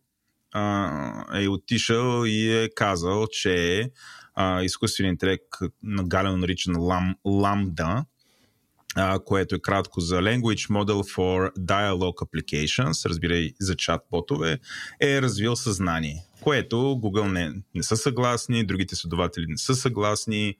а, 0.52 1.42
е 1.42 1.48
отишъл 1.48 2.24
и 2.24 2.52
е 2.52 2.68
казал, 2.76 3.26
че 3.26 3.90
а, 4.34 4.62
изкуственият 4.62 5.14
интелект, 5.14 5.48
галено 5.84 6.36
наричан 6.36 6.76
лам, 6.78 7.16
ламда, 7.24 8.04
а, 8.94 9.18
което 9.18 9.54
е 9.54 9.58
кратко 9.58 10.00
за 10.00 10.16
Language 10.16 10.70
Model 10.70 11.14
for 11.16 11.52
Dialogue 11.58 12.26
Applications, 12.26 13.08
разбирай 13.08 13.52
за 13.60 13.74
чат-ботове, 13.74 14.58
е 15.00 15.22
развил 15.22 15.56
съзнание, 15.56 16.24
което 16.40 16.76
Google 16.76 17.32
не, 17.32 17.52
не 17.74 17.82
са 17.82 17.96
съгласни, 17.96 18.66
другите 18.66 18.96
следователи 18.96 19.46
не 19.48 19.58
са 19.58 19.74
съгласни 19.74 20.56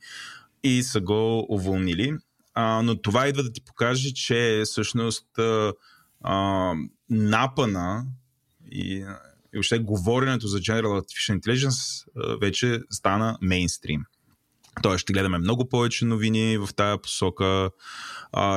и 0.65 0.83
са 0.83 1.01
го 1.01 1.47
уволнили. 1.49 2.15
А, 2.55 2.83
но 2.83 3.03
това 3.03 3.29
идва 3.29 3.43
да 3.43 3.53
ти 3.53 3.61
покаже, 3.65 4.13
че 4.15 4.63
всъщност 4.65 5.39
а, 5.39 5.73
а, 6.23 6.73
напана 7.11 8.07
и, 8.73 9.05
и 9.55 9.57
въобще 9.57 9.79
говоренето 9.79 10.47
за 10.47 10.59
General 10.59 11.03
Artificial 11.03 11.41
Intelligence 11.41 12.05
вече 12.41 12.81
стана 12.91 13.39
мейнстрим. 13.43 14.05
Тоест 14.83 15.03
ще 15.03 15.13
гледаме 15.13 15.39
много 15.39 15.69
повече 15.69 16.05
новини 16.05 16.59
в 16.59 16.69
тая 16.77 16.99
посока, 16.99 17.71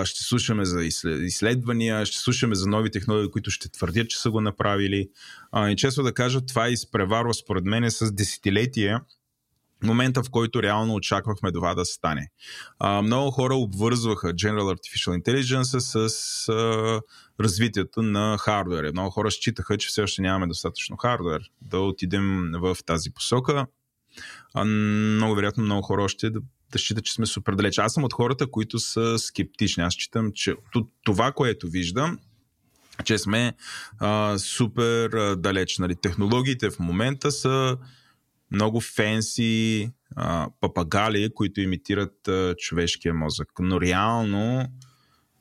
ще 0.03 0.23
слушаме 0.23 0.65
за 0.65 0.83
изследвания, 1.05 2.05
ще 2.05 2.17
слушаме 2.17 2.55
за 2.55 2.67
нови 2.67 2.91
технологии, 2.91 3.31
които 3.31 3.51
ще 3.51 3.71
твърдят, 3.71 4.09
че 4.09 4.19
са 4.19 4.31
го 4.31 4.41
направили. 4.41 5.09
И 5.57 5.75
често 5.77 6.03
да 6.03 6.13
кажа, 6.13 6.45
това 6.45 6.69
изпреварва 6.69 7.33
според 7.33 7.65
мен 7.65 7.91
с 7.91 8.11
десетилетия 8.11 9.01
момента, 9.83 10.23
в 10.23 10.29
който 10.29 10.63
реално 10.63 10.95
очаквахме 10.95 11.51
това 11.51 11.75
да 11.75 11.85
стане. 11.85 12.27
А, 12.79 13.01
много 13.01 13.31
хора 13.31 13.55
обвързваха 13.55 14.33
General 14.33 14.75
Artificial 14.75 15.21
Intelligence 15.21 15.79
с 15.79 16.49
а, 16.49 17.01
развитието 17.39 18.01
на 18.01 18.37
хардвер. 18.37 18.91
Много 18.91 19.09
хора 19.09 19.31
считаха, 19.31 19.77
че 19.77 19.87
все 19.87 20.01
още 20.01 20.21
нямаме 20.21 20.47
достатъчно 20.47 20.97
хардвер 20.97 21.41
да 21.61 21.79
отидем 21.79 22.51
в 22.53 22.77
тази 22.85 23.11
посока. 23.11 23.65
А, 24.53 24.65
много 24.65 25.35
вероятно 25.35 25.63
много 25.63 25.81
хора 25.81 26.03
още 26.03 26.29
да, 26.29 26.39
да 26.71 26.79
считат, 26.79 27.05
че 27.05 27.13
сме 27.13 27.25
супер 27.25 27.53
далеч. 27.53 27.77
Аз 27.77 27.93
съм 27.93 28.03
от 28.03 28.13
хората, 28.13 28.51
които 28.51 28.79
са 28.79 29.19
скептични. 29.19 29.83
Аз 29.83 29.93
считам, 29.93 30.31
че 30.33 30.55
това, 31.03 31.31
което 31.31 31.67
виждам, 31.67 32.19
че 33.03 33.17
сме 33.17 33.53
а, 33.99 34.37
супер 34.37 35.09
а, 35.09 35.35
далеч. 35.35 35.77
Нали, 35.77 35.95
технологиите 35.95 36.69
в 36.69 36.79
момента 36.79 37.31
са 37.31 37.77
много 38.51 38.81
фенси 38.81 39.91
а, 40.15 40.49
папагали, 40.61 41.29
които 41.33 41.61
имитират 41.61 42.27
а, 42.27 42.55
човешкия 42.57 43.13
мозък. 43.13 43.47
Но 43.59 43.81
реално 43.81 44.67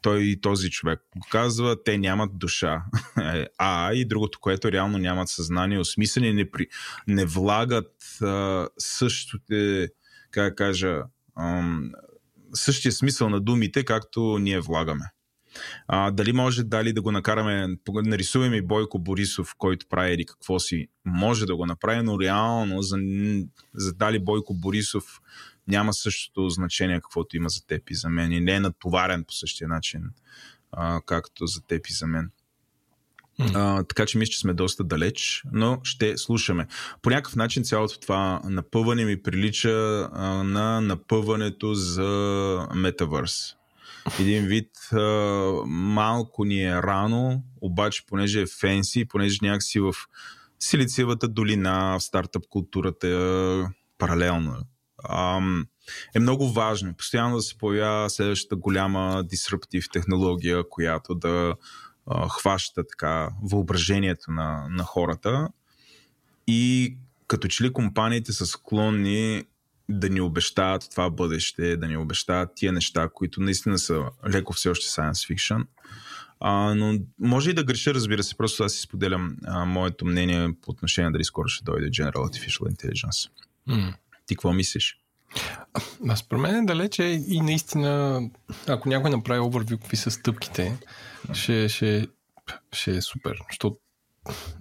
той 0.03 0.23
и 0.23 0.41
този 0.41 0.71
човек 0.71 1.01
казва, 1.31 1.85
те 1.85 1.99
нямат 1.99 2.39
душа. 2.39 2.85
а 3.59 3.95
и 3.95 4.05
другото, 4.05 4.39
което 4.41 4.73
реално 4.73 4.99
нямат 4.99 5.29
съзнание, 5.29 5.79
осмислени, 5.79 6.33
не, 6.33 6.51
при, 6.51 6.67
не 7.09 7.25
влагат 7.25 8.23
а, 8.23 8.69
същите, 8.79 9.89
как 10.31 10.57
кажа, 10.57 11.03
ам, 11.39 11.93
същия 12.55 12.93
смисъл 12.93 13.31
на 13.31 13.41
думите, 13.41 13.85
както 13.85 14.39
ние 14.41 14.61
влагаме. 14.61 15.05
А, 15.89 16.11
дали 16.11 16.33
може 16.33 16.65
дали 16.65 16.93
да 16.93 17.03
го 17.03 17.13
накараме, 17.13 17.77
нарисуваме 17.89 18.57
и 18.57 18.63
Бойко 18.63 18.99
Борисов, 18.99 19.55
който 19.59 19.87
прави 19.89 20.15
или 20.15 20.27
какво 20.27 20.59
си, 20.59 20.89
може 21.05 21.47
да 21.47 21.57
го 21.57 21.67
направи, 21.67 22.03
но 22.03 22.21
реално 22.21 22.83
за, 22.83 22.97
за 23.75 23.93
дали 23.93 24.19
Бойко 24.19 24.55
Борисов 24.55 25.21
няма 25.69 25.93
същото 25.93 26.49
значение, 26.49 27.01
каквото 27.01 27.37
има 27.37 27.49
за 27.49 27.67
теб 27.67 27.91
и 27.91 27.95
за 27.95 28.09
мен 28.09 28.33
и 28.33 28.41
не 28.41 28.53
е 28.53 28.61
натоварен 28.61 29.25
по 29.25 29.33
същия 29.33 29.69
начин, 29.69 30.03
а, 30.73 31.01
както 31.07 31.47
за 31.47 31.61
теб 31.61 31.87
и 31.87 31.93
за 31.93 32.07
мен. 32.07 32.31
Mm. 33.41 33.51
А, 33.55 33.83
така 33.83 34.07
че 34.07 34.19
мисля, 34.19 34.31
че 34.31 34.39
сме 34.39 34.55
доста 34.55 34.85
далеч, 34.85 35.43
но 35.53 35.81
ще 35.83 36.17
слушаме. 36.17 36.67
По 37.03 37.11
някакъв 37.11 37.37
начин 37.37 37.65
цялото 37.65 38.01
това 38.01 38.41
напъване 38.45 39.05
ми 39.05 39.23
прилича 39.23 39.71
а, 40.13 40.43
на 40.43 40.81
напъването 40.81 41.75
за 41.75 42.69
метавърс 42.75 43.56
един 44.21 44.47
вид 44.47 44.71
а, 44.93 44.99
малко 45.67 46.45
ни 46.45 46.65
е 46.65 46.83
рано, 46.83 47.43
обаче 47.61 48.07
понеже 48.07 48.41
е 48.41 48.47
фенси, 48.61 49.05
понеже 49.05 49.39
някакси 49.43 49.81
в 49.81 49.95
Силициевата 50.59 51.29
долина, 51.29 51.97
в 51.99 52.03
стартъп 52.03 52.43
културата 52.49 53.09
е 53.09 53.73
паралелна. 53.99 54.59
А, 55.05 55.41
е 56.15 56.19
много 56.19 56.53
важно 56.53 56.95
постоянно 56.95 57.37
да 57.37 57.43
се 57.43 57.59
появява 57.59 58.11
следващата 58.11 58.57
голяма 58.57 59.25
дисруптив 59.25 59.89
технология, 59.93 60.69
която 60.69 61.15
да 61.15 61.55
а, 62.07 62.29
хваща 62.29 62.87
така 62.87 63.31
въображението 63.43 64.31
на, 64.31 64.67
на 64.71 64.85
хората. 64.85 65.49
И 66.47 66.97
като 67.27 67.49
че 67.49 67.65
ли 67.65 67.73
компаниите 67.73 68.33
са 68.33 68.47
склонни 68.47 69.45
да 69.89 70.09
ни 70.09 70.21
обещават 70.21 70.91
това 70.91 71.11
бъдеще, 71.11 71.77
да 71.77 71.89
ни 71.89 71.97
обещават 71.97 72.51
тия 72.55 72.73
неща, 72.73 73.09
които 73.15 73.41
наистина 73.41 73.79
са 73.79 74.05
леко 74.29 74.53
все 74.53 74.69
още 74.69 74.87
science 74.87 75.35
fiction. 75.35 75.67
А, 76.41 76.75
но 76.75 76.99
може 77.19 77.51
и 77.51 77.55
да 77.55 77.65
греша, 77.65 77.95
разбира 77.95 78.23
се, 78.23 78.37
просто 78.37 78.65
аз 78.65 78.73
си 78.73 78.81
споделям 78.81 79.37
а, 79.45 79.65
моето 79.65 80.05
мнение 80.05 80.49
по 80.63 80.71
отношение 80.71 81.11
дали 81.11 81.25
скоро 81.25 81.49
ще 81.49 81.65
дойде 81.65 81.91
General 81.91 82.13
Artificial 82.13 82.75
Intelligence. 82.75 83.31
Mm. 83.69 83.95
Ти 84.27 84.37
какво 84.37 84.53
мислиш? 84.53 85.01
А 86.09 86.17
според 86.17 86.43
мен 86.43 86.57
е 86.57 86.67
далече 86.67 87.05
и 87.29 87.41
наистина, 87.41 88.21
ако 88.69 88.89
някой 88.89 89.11
направи 89.11 89.41
overview 89.41 89.79
какви 89.79 89.97
са 89.97 90.11
стъпките, 90.11 90.79
ще, 91.33 91.69
ще, 91.69 92.09
ще 92.73 92.97
е 92.97 93.03
супер. 93.03 93.39
Защото 93.51 93.79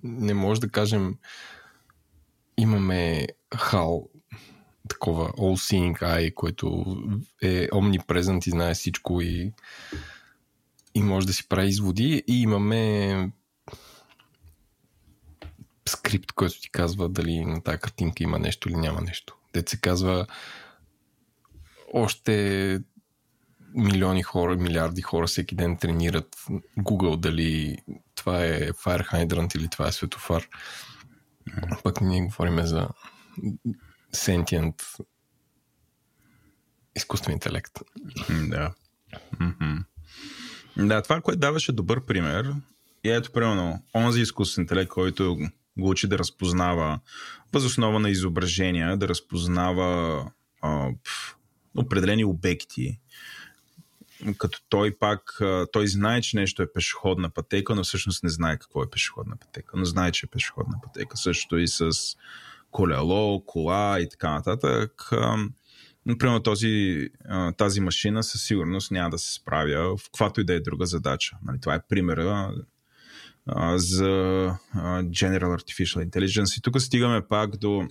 не 0.03 0.33
може 0.33 0.61
да 0.61 0.69
кажем 0.69 1.15
имаме 2.57 3.27
хал 3.55 4.09
такова 4.89 5.29
all-seeing 5.29 6.01
eye, 6.01 6.33
което 6.33 6.85
е 7.41 7.67
omnipresent 7.67 8.47
и 8.47 8.51
знае 8.51 8.73
всичко 8.73 9.21
и, 9.21 9.53
и 10.95 11.03
може 11.03 11.27
да 11.27 11.33
си 11.33 11.47
прави 11.47 11.67
изводи. 11.67 12.23
И 12.27 12.41
имаме 12.41 13.31
скрипт, 15.89 16.31
който 16.31 16.61
ти 16.61 16.69
казва 16.69 17.09
дали 17.09 17.45
на 17.45 17.63
тази 17.63 17.77
картинка 17.77 18.23
има 18.23 18.39
нещо 18.39 18.69
или 18.69 18.77
няма 18.77 19.01
нещо. 19.01 19.37
Дет 19.53 19.69
се 19.69 19.81
казва 19.81 20.27
още 21.93 22.79
милиони 23.75 24.23
хора, 24.23 24.55
милиарди 24.55 25.01
хора 25.01 25.27
всеки 25.27 25.55
ден 25.55 25.77
тренират 25.77 26.35
Google 26.79 27.19
дали 27.19 27.77
това 28.15 28.45
е 28.45 28.71
Fire 28.71 29.11
Hydrant 29.11 29.57
или 29.57 29.67
това 29.69 29.87
е 29.87 29.91
светофар. 29.91 30.47
Пък 31.83 32.01
ние 32.01 32.21
говорим 32.21 32.65
за 32.65 32.89
sentient 34.15 34.99
изкуствен 36.95 37.33
интелект. 37.33 37.79
Да. 38.29 38.73
Mm-hmm. 39.35 39.83
Да, 40.77 41.01
това, 41.01 41.21
което 41.21 41.39
даваше 41.39 41.71
добър 41.71 42.05
пример, 42.05 42.53
и 43.03 43.09
ето, 43.09 43.31
примерно, 43.31 43.83
онзи 43.95 44.21
изкуствен 44.21 44.63
интелект, 44.63 44.89
който 44.89 45.37
го 45.77 45.89
учи 45.89 46.07
да 46.07 46.19
разпознава 46.19 46.99
възоснова 47.53 47.99
на 47.99 48.09
изображения, 48.09 48.97
да 48.97 49.07
разпознава 49.07 50.23
а, 50.61 50.89
пф, 51.03 51.35
определени 51.77 52.25
обекти, 52.25 52.99
като 54.37 54.59
той 54.69 54.97
пак, 54.99 55.39
той 55.71 55.87
знае, 55.87 56.21
че 56.21 56.37
нещо 56.37 56.61
е 56.61 56.71
пешеходна 56.73 57.29
пътека, 57.29 57.75
но 57.75 57.83
всъщност 57.83 58.23
не 58.23 58.29
знае 58.29 58.57
какво 58.57 58.83
е 58.83 58.89
пешеходна 58.89 59.37
пътека, 59.37 59.77
но 59.77 59.85
знае, 59.85 60.11
че 60.11 60.25
е 60.25 60.29
пешеходна 60.29 60.77
пътека. 60.83 61.17
Също 61.17 61.57
и 61.57 61.67
с 61.67 61.91
колело, 62.75 63.45
кола 63.45 63.99
и 63.99 64.09
така 64.09 64.31
нататък. 64.31 65.09
Например, 66.05 66.39
този, 66.39 67.07
тази 67.57 67.81
машина 67.81 68.23
със 68.23 68.43
сигурност 68.43 68.91
няма 68.91 69.09
да 69.09 69.17
се 69.17 69.33
справя 69.33 69.97
в 69.97 70.03
каквато 70.03 70.41
и 70.41 70.43
да 70.43 70.53
е 70.53 70.59
друга 70.59 70.85
задача. 70.85 71.37
Нали, 71.45 71.59
това 71.61 71.75
е 71.75 71.87
примера 71.89 72.53
за 73.75 74.05
General 74.85 75.59
Artificial 75.59 76.09
Intelligence. 76.09 76.57
И 76.57 76.61
тук 76.61 76.81
стигаме 76.81 77.27
пак 77.27 77.57
до 77.57 77.87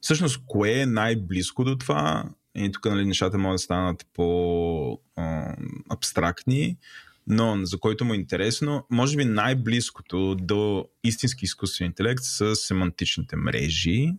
всъщност 0.00 0.40
кое 0.46 0.80
е 0.80 0.86
най-близко 0.86 1.64
до 1.64 1.78
това. 1.78 2.24
И 2.54 2.72
тук 2.72 2.84
нали, 2.84 3.06
нещата 3.06 3.38
могат 3.38 3.54
да 3.54 3.58
станат 3.58 4.06
по-абстрактни, 4.14 6.76
но 7.26 7.58
за 7.62 7.78
който 7.78 8.04
му 8.04 8.12
е 8.12 8.16
интересно, 8.16 8.86
може 8.90 9.16
би 9.16 9.24
най-близкото 9.24 10.34
до 10.34 10.88
истински 11.04 11.44
изкуствен 11.44 11.86
интелект 11.86 12.22
са 12.22 12.56
семантичните 12.56 13.36
мрежи. 13.36 14.14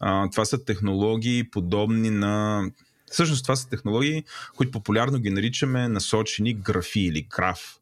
А, 0.00 0.30
това 0.30 0.44
са 0.44 0.64
технологии 0.64 1.50
подобни 1.50 2.10
на... 2.10 2.64
Всъщност 3.10 3.44
това 3.44 3.56
са 3.56 3.68
технологии, 3.68 4.24
които 4.56 4.72
популярно 4.72 5.18
ги 5.18 5.30
наричаме 5.30 5.88
насочени 5.88 6.54
графи 6.54 7.00
или 7.00 7.22
граф. 7.22 7.76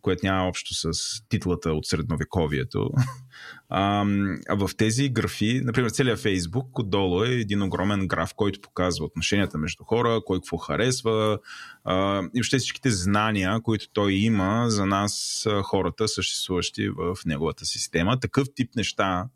което 0.00 0.26
няма 0.26 0.48
общо 0.48 0.74
с 0.74 0.92
титлата 1.28 1.72
от 1.72 1.86
средновековието. 1.86 2.90
А, 3.72 4.04
а 4.48 4.54
в 4.54 4.70
тези 4.76 5.08
графи, 5.08 5.60
например, 5.64 5.90
целият 5.90 6.18
Фейсбук, 6.18 6.78
отдолу 6.78 7.24
е 7.24 7.28
един 7.28 7.62
огромен 7.62 8.08
граф, 8.08 8.34
който 8.34 8.60
показва 8.60 9.04
отношенията 9.04 9.58
между 9.58 9.84
хора, 9.84 10.20
кой 10.26 10.38
какво 10.38 10.56
харесва 10.56 11.38
а, 11.84 12.22
и 12.22 12.30
въобще 12.34 12.58
всичките 12.58 12.90
знания, 12.90 13.60
които 13.62 13.88
той 13.92 14.12
има 14.12 14.64
за 14.68 14.86
нас, 14.86 15.46
хората, 15.62 16.08
съществуващи 16.08 16.88
в 16.88 17.16
неговата 17.26 17.64
система. 17.64 18.20
Такъв 18.20 18.48
тип 18.54 18.70
неща 18.76 19.26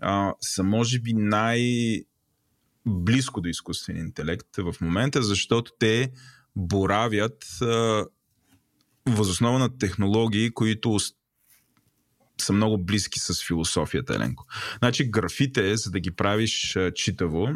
а, 0.00 0.34
са, 0.40 0.62
може 0.62 0.98
би, 1.00 1.12
най- 1.12 2.04
близко 2.86 3.40
до 3.40 3.48
изкуствен 3.48 3.96
интелект 3.96 4.56
в 4.56 4.74
момента, 4.80 5.22
защото 5.22 5.72
те 5.78 6.10
боравят 6.56 7.44
а, 7.62 8.04
възоснова 9.06 9.58
на 9.58 9.78
технологии, 9.78 10.50
които 10.50 10.98
са 12.40 12.52
много 12.52 12.78
близки 12.78 13.20
с 13.20 13.46
философията, 13.46 14.14
Еленко. 14.14 14.46
Значи 14.78 15.10
графите, 15.10 15.76
за 15.76 15.90
да 15.90 16.00
ги 16.00 16.10
правиш 16.10 16.78
читаво, 16.94 17.48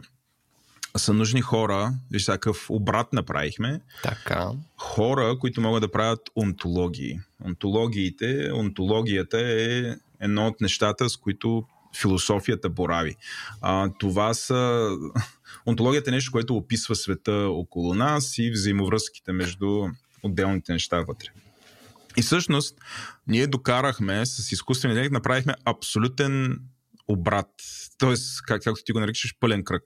са 0.96 1.12
нужни 1.12 1.40
хора, 1.40 1.92
виж 2.10 2.22
всякакъв 2.22 2.70
обрат 2.70 3.12
направихме. 3.12 3.80
Така. 4.02 4.50
Хора, 4.76 5.38
които 5.40 5.60
могат 5.60 5.80
да 5.80 5.90
правят 5.90 6.20
онтологии. 6.36 7.18
Онтологиите, 7.44 8.50
онтологията 8.54 9.40
е 9.40 9.94
едно 10.20 10.46
от 10.46 10.60
нещата, 10.60 11.10
с 11.10 11.16
които 11.16 11.64
философията 12.00 12.68
борави. 12.68 13.16
А, 13.60 13.90
това 13.98 14.34
са... 14.34 14.90
Онтологията 15.66 16.10
е 16.10 16.14
нещо, 16.14 16.32
което 16.32 16.56
описва 16.56 16.96
света 16.96 17.32
около 17.32 17.94
нас 17.94 18.38
и 18.38 18.50
взаимовръзките 18.50 19.32
между 19.32 19.86
отделните 20.22 20.72
неща 20.72 21.00
вътре. 21.00 21.28
И 22.16 22.22
всъщност, 22.22 22.78
ние 23.26 23.46
докарахме 23.46 24.26
с 24.26 24.52
изкуствен 24.52 24.90
интелект, 24.90 25.12
направихме 25.12 25.54
абсолютен 25.64 26.60
обрат. 27.08 27.50
Тоест, 27.98 28.42
как, 28.42 28.62
както 28.62 28.84
ти 28.84 28.92
го 28.92 29.00
наричаш, 29.00 29.34
пълен 29.40 29.64
кръг. 29.64 29.82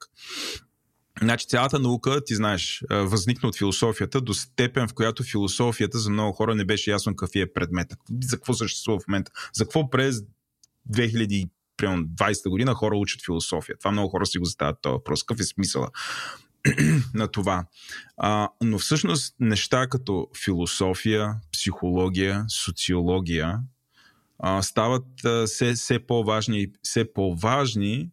Значи 1.23 1.47
цялата 1.47 1.79
наука, 1.79 2.25
ти 2.25 2.35
знаеш, 2.35 2.85
възникна 2.91 3.49
от 3.49 3.57
философията 3.57 4.21
до 4.21 4.35
степен, 4.35 4.89
в 4.89 4.95
която 4.95 5.23
философията 5.23 5.99
за 5.99 6.11
много 6.11 6.33
хора 6.33 6.55
не 6.55 6.65
беше 6.65 6.91
ясно 6.91 7.17
какъв 7.17 7.31
е 7.35 7.53
предмета. 7.53 7.97
За 8.23 8.37
какво 8.37 8.55
съществува 8.55 9.01
в 9.01 9.09
момента. 9.09 9.33
За 9.55 9.65
какво 9.65 9.91
през 9.91 10.23
2000 10.93 11.51
примерно 11.77 12.05
20-та 12.05 12.51
година 12.51 12.75
хора 12.75 12.97
учат 12.97 13.25
философия. 13.25 13.79
Това 13.79 13.91
много 13.91 14.09
хора 14.09 14.27
си 14.27 14.39
го 14.39 14.45
задават 14.45 14.79
този 14.83 14.93
въпрос. 14.93 15.23
Какъв 15.23 15.41
е 15.41 15.45
смисъла 15.45 15.89
на 17.15 17.29
това? 17.29 17.65
А, 18.17 18.49
но 18.63 18.79
всъщност 18.79 19.35
неща 19.41 19.87
като 19.87 20.29
философия, 20.45 21.35
психология, 21.53 22.45
социология 22.49 23.61
а, 24.39 24.63
стават 24.63 25.25
а, 25.25 25.47
все, 25.47 25.99
по-важни 26.07 26.67
все 26.83 27.13
по-важни 27.13 28.11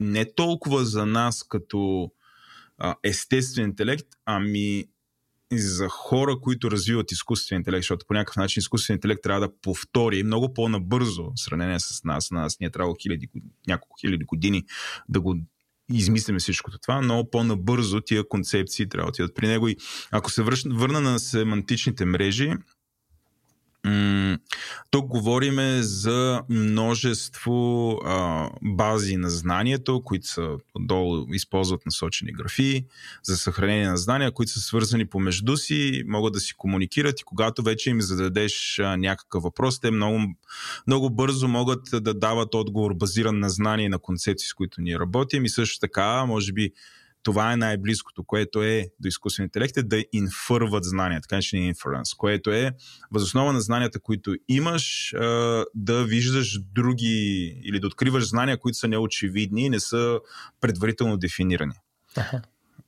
не 0.00 0.34
толкова 0.34 0.84
за 0.84 1.06
нас 1.06 1.42
като 1.42 2.10
а, 2.78 2.94
естествен 3.04 3.64
интелект, 3.64 4.06
ами 4.24 4.84
за 5.52 5.88
хора, 5.88 6.40
които 6.40 6.70
развиват 6.70 7.12
изкуствен 7.12 7.58
интелект, 7.58 7.82
защото 7.82 8.06
по 8.06 8.14
някакъв 8.14 8.36
начин 8.36 8.60
изкуствен 8.60 8.94
интелект 8.94 9.22
трябва 9.22 9.40
да 9.40 9.56
повтори 9.62 10.22
много 10.22 10.54
по-набързо 10.54 11.24
в 11.24 11.40
сравнение 11.40 11.80
с 11.80 12.04
нас. 12.04 12.30
На 12.30 12.40
нас 12.40 12.60
ние 12.60 12.70
трябва 12.70 12.94
хиляди, 13.02 13.28
няколко 13.68 13.96
хиляди 14.00 14.24
години 14.24 14.64
да 15.08 15.20
го 15.20 15.36
измислиме 15.92 16.38
всичкото 16.38 16.78
това, 16.78 17.00
но 17.00 17.30
по-набързо 17.30 18.00
тия 18.00 18.28
концепции 18.28 18.88
трябва 18.88 19.06
да 19.06 19.08
отидат 19.08 19.34
при 19.34 19.46
него. 19.46 19.68
И 19.68 19.76
ако 20.10 20.30
се 20.30 20.42
върна 20.66 21.00
на 21.00 21.18
семантичните 21.18 22.04
мрежи, 22.04 22.52
тук 24.90 25.06
говориме 25.06 25.82
за 25.82 26.42
множество 26.48 27.90
а, 28.04 28.48
бази 28.62 29.16
на 29.16 29.30
знанието, 29.30 30.02
които 30.04 30.26
са 30.26 30.56
отдолу 30.74 31.26
използват 31.32 31.86
насочени 31.86 32.32
графии 32.32 32.84
за 33.22 33.36
съхранение 33.36 33.88
на 33.88 33.96
знания, 33.96 34.32
които 34.32 34.52
са 34.52 34.60
свързани 34.60 35.06
помежду 35.06 35.56
си, 35.56 36.02
могат 36.06 36.32
да 36.32 36.40
си 36.40 36.54
комуникират 36.54 37.20
и 37.20 37.24
когато 37.24 37.62
вече 37.62 37.90
им 37.90 38.00
зададеш 38.00 38.78
а, 38.78 38.96
някакъв 38.96 39.42
въпрос, 39.42 39.80
те 39.80 39.90
много, 39.90 40.18
много 40.86 41.10
бързо 41.10 41.48
могат 41.48 41.82
да 41.92 42.14
дават 42.14 42.54
отговор 42.54 42.94
базиран 42.94 43.38
на 43.38 43.50
знания 43.50 43.86
и 43.86 43.88
на 43.88 43.98
концепции, 43.98 44.48
с 44.48 44.54
които 44.54 44.80
ние 44.80 44.98
работим. 44.98 45.44
И 45.44 45.48
също 45.48 45.80
така, 45.80 46.24
може 46.24 46.52
би, 46.52 46.72
това 47.26 47.52
е 47.52 47.56
най-близкото, 47.56 48.24
което 48.24 48.62
е 48.62 48.86
до 49.00 49.08
изкуствен 49.08 49.44
интелект, 49.44 49.76
е 49.76 49.82
да 49.82 50.04
инфърват 50.12 50.84
знания, 50.84 51.20
така 51.20 51.42
че 51.42 51.56
не 51.56 51.74
inference, 51.74 52.16
което 52.16 52.50
е 52.50 52.72
възоснова 53.10 53.52
на 53.52 53.60
знанията, 53.60 54.00
които 54.00 54.34
имаш, 54.48 55.14
да 55.74 56.04
виждаш 56.04 56.58
други 56.74 57.46
или 57.64 57.80
да 57.80 57.86
откриваш 57.86 58.28
знания, 58.28 58.58
които 58.58 58.78
са 58.78 58.88
неочевидни 58.88 59.66
и 59.66 59.70
не 59.70 59.80
са 59.80 60.20
предварително 60.60 61.16
дефинирани. 61.16 61.72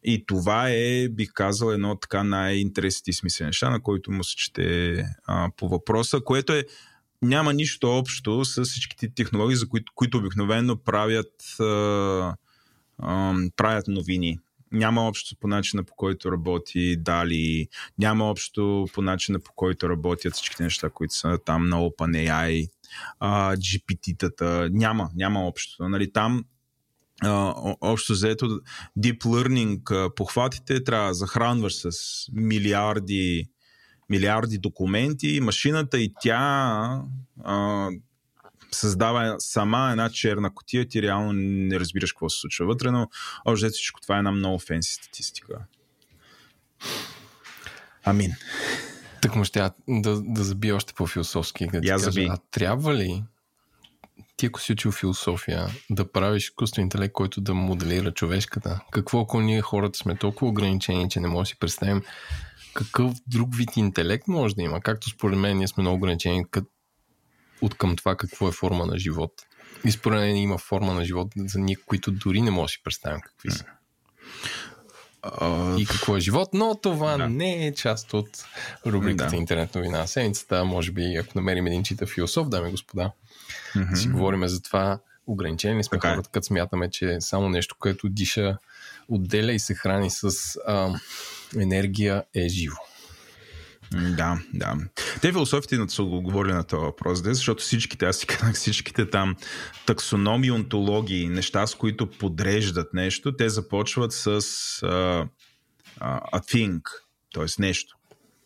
И 0.05 0.27
това 0.27 0.69
е, 0.71 1.09
бих 1.09 1.33
казал, 1.33 1.71
едно 1.71 1.91
от 1.91 2.01
така 2.01 2.23
най-интересните 2.23 3.11
и 3.11 3.15
смислени 3.15 3.47
неща, 3.47 3.71
на 3.71 3.83
който 3.83 4.11
му 4.11 4.25
се 4.25 4.37
чете 4.37 4.97
а, 5.27 5.51
по 5.57 5.69
въпроса, 5.69 6.21
което 6.25 6.53
е 6.53 6.65
няма 7.23 7.53
нищо 7.53 7.91
общо 7.91 8.45
с 8.45 8.65
всичките 8.65 9.15
технологии, 9.15 9.57
за 9.57 9.69
които, 9.69 9.93
които 9.95 10.19
обикновено 10.19 10.77
правят 10.77 11.61
а, 11.61 12.35
правят 13.57 13.89
новини. 13.89 14.39
Няма 14.73 15.09
общо 15.09 15.37
по 15.41 15.49
начина 15.49 15.85
по 15.85 15.95
който 15.95 16.33
работи 16.33 16.97
Дали, 16.97 17.69
няма 17.99 18.25
общо 18.25 18.87
по 18.95 19.03
начина 19.03 19.39
по 19.39 19.53
който 19.57 19.89
работят 19.89 20.35
всичките 20.35 20.63
неща, 20.63 20.91
които 20.91 21.15
са 21.15 21.39
там 21.45 21.69
на 21.69 21.77
OpenAI, 21.77 22.71
а, 23.21 23.57
GPT-тата. 23.57 24.69
Няма, 24.73 25.11
няма 25.15 25.47
общо. 25.47 25.89
Нали, 25.89 26.13
там 26.13 26.45
а, 27.23 27.55
общо 27.81 28.15
заето 28.15 28.61
Deep 28.99 29.19
Learning 29.19 30.15
похватите 30.15 30.85
трябва 30.85 31.09
да 31.09 31.15
захранваш 31.15 31.75
с 31.75 31.91
милиарди 32.33 33.49
милиарди 34.11 34.59
документи, 34.59 35.41
машината 35.43 36.01
и 36.01 36.13
тя 36.21 37.03
а, 37.45 37.89
създава 38.73 39.37
сама 39.39 39.89
една 39.91 40.11
черна 40.11 40.55
котия, 40.55 40.89
ти 40.89 41.03
реално 41.03 41.33
не 41.33 41.81
разбираш 41.81 42.13
какво 42.13 42.29
се 42.29 42.41
случва 42.41 42.67
вътре, 42.67 42.91
но 42.91 43.09
още 43.45 43.69
всичко 43.69 44.01
това 44.01 44.15
е 44.15 44.19
една 44.19 44.31
много 44.31 44.59
фенси 44.59 44.93
статистика. 44.93 45.59
Амин. 48.05 48.33
Так 49.23 49.37
му 49.37 49.45
ще 49.45 49.71
да, 49.89 50.23
да 50.23 50.45
забия 50.45 50.77
още 50.77 50.95
по-философски. 50.95 51.67
Да 51.67 51.81
Я 51.83 51.99
заби. 51.99 52.29
А 52.31 52.37
трябва 52.51 52.95
ли 52.95 53.25
ти 54.37 54.47
ако 54.47 54.61
си 54.61 54.73
учил 54.73 54.93
философия, 54.93 55.67
да 55.91 56.13
правиш 56.13 56.45
изкуствен 56.45 56.85
интелект, 56.85 57.13
който 57.13 57.41
да 57.41 57.55
моделира 57.55 58.13
човешката? 58.13 58.81
Какво 58.91 59.21
ако 59.21 59.41
ние 59.41 59.61
хората 59.61 59.99
сме 59.99 60.17
толкова 60.17 60.49
ограничени, 60.49 61.11
че 61.11 61.21
не 61.21 61.29
можем 61.29 61.43
да 61.43 61.47
си 61.47 61.59
представим 61.59 62.03
какъв 62.75 63.13
друг 63.27 63.57
вид 63.57 63.77
интелект 63.77 64.29
може 64.29 64.55
да 64.55 64.63
има? 64.63 64.81
Както 64.81 65.11
според 65.11 65.39
мен 65.39 65.59
ние 65.59 65.69
сме 65.69 65.81
много 65.81 65.97
ограничени 65.97 66.45
от 67.61 67.75
към 67.75 67.97
това 67.97 68.17
какво 68.17 68.49
е 68.49 68.53
форма 68.53 68.87
на 68.87 68.99
живот. 68.99 69.33
И 69.85 69.91
според 69.91 70.21
мен 70.21 70.37
има 70.37 70.59
форма 70.59 70.95
на 70.95 71.05
живот 71.05 71.33
за 71.37 71.59
ние, 71.59 71.77
които 71.87 72.11
дори 72.11 72.41
не 72.41 72.51
може 72.51 72.65
да 72.65 72.69
си 72.69 72.81
представим 72.85 73.21
какви 73.21 73.51
са. 73.51 73.65
Uh, 75.23 75.81
и 75.81 75.87
какво 75.87 76.17
е 76.17 76.21
живот, 76.21 76.49
но 76.53 76.75
това 76.83 77.17
да. 77.17 77.29
не 77.29 77.67
е 77.67 77.75
част 77.75 78.15
от 78.15 78.45
рубриката 78.87 79.31
да. 79.31 79.37
Интернет 79.37 79.75
новина 79.75 79.99
на 79.99 80.07
седмицата. 80.07 80.65
Може 80.65 80.93
би, 80.93 81.17
ако 81.17 81.33
намерим 81.35 81.67
един 81.67 81.83
чита 81.83 82.07
философ, 82.07 82.49
дами 82.49 82.69
и 82.69 82.71
господа, 82.71 83.13
mm-hmm. 83.75 83.95
си 83.95 84.09
говорим 84.09 84.49
за 84.49 84.63
това. 84.63 84.99
Ограничени 85.27 85.85
сме 85.85 85.97
така 85.99 86.09
е. 86.09 86.11
хората, 86.11 86.31
като 86.33 86.47
смятаме, 86.47 86.91
че 86.91 87.15
е 87.15 87.21
само 87.21 87.49
нещо, 87.49 87.77
което 87.79 88.09
диша, 88.09 88.59
отделя 89.09 89.53
и 89.53 89.59
се 89.59 89.75
храни 89.75 90.11
с 90.11 90.31
а, 90.67 90.95
енергия 91.57 92.25
е 92.35 92.49
живо. 92.49 92.77
Да, 93.93 94.41
да. 94.55 94.77
Те 95.21 95.33
философите 95.33 95.79
са 95.89 96.03
говорили 96.03 96.53
на 96.53 96.65
този 96.65 96.81
въпрос, 96.81 97.21
защото 97.23 97.63
всичките, 97.63 98.07
аз 98.07 98.17
си 98.17 98.27
казах, 98.27 98.55
всичките 98.55 99.11
там 99.11 99.37
таксономи, 99.87 100.51
онтологии, 100.51 101.29
неща, 101.29 101.67
с 101.67 101.75
които 101.75 102.11
подреждат 102.11 102.95
нещо, 102.95 103.37
те 103.37 103.49
започват 103.49 104.13
с 104.13 104.41
uh, 104.41 105.29
uh, 106.01 106.31
a 106.33 106.55
thing, 106.55 106.81
т.е. 107.35 107.63
нещо. 107.63 107.97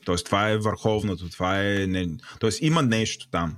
Т.е. 0.06 0.16
това 0.16 0.48
е 0.48 0.58
върховното, 0.58 1.28
това 1.28 1.62
е... 1.62 1.86
Не... 1.86 2.08
Т.е. 2.40 2.50
има 2.60 2.82
нещо 2.82 3.28
там. 3.30 3.56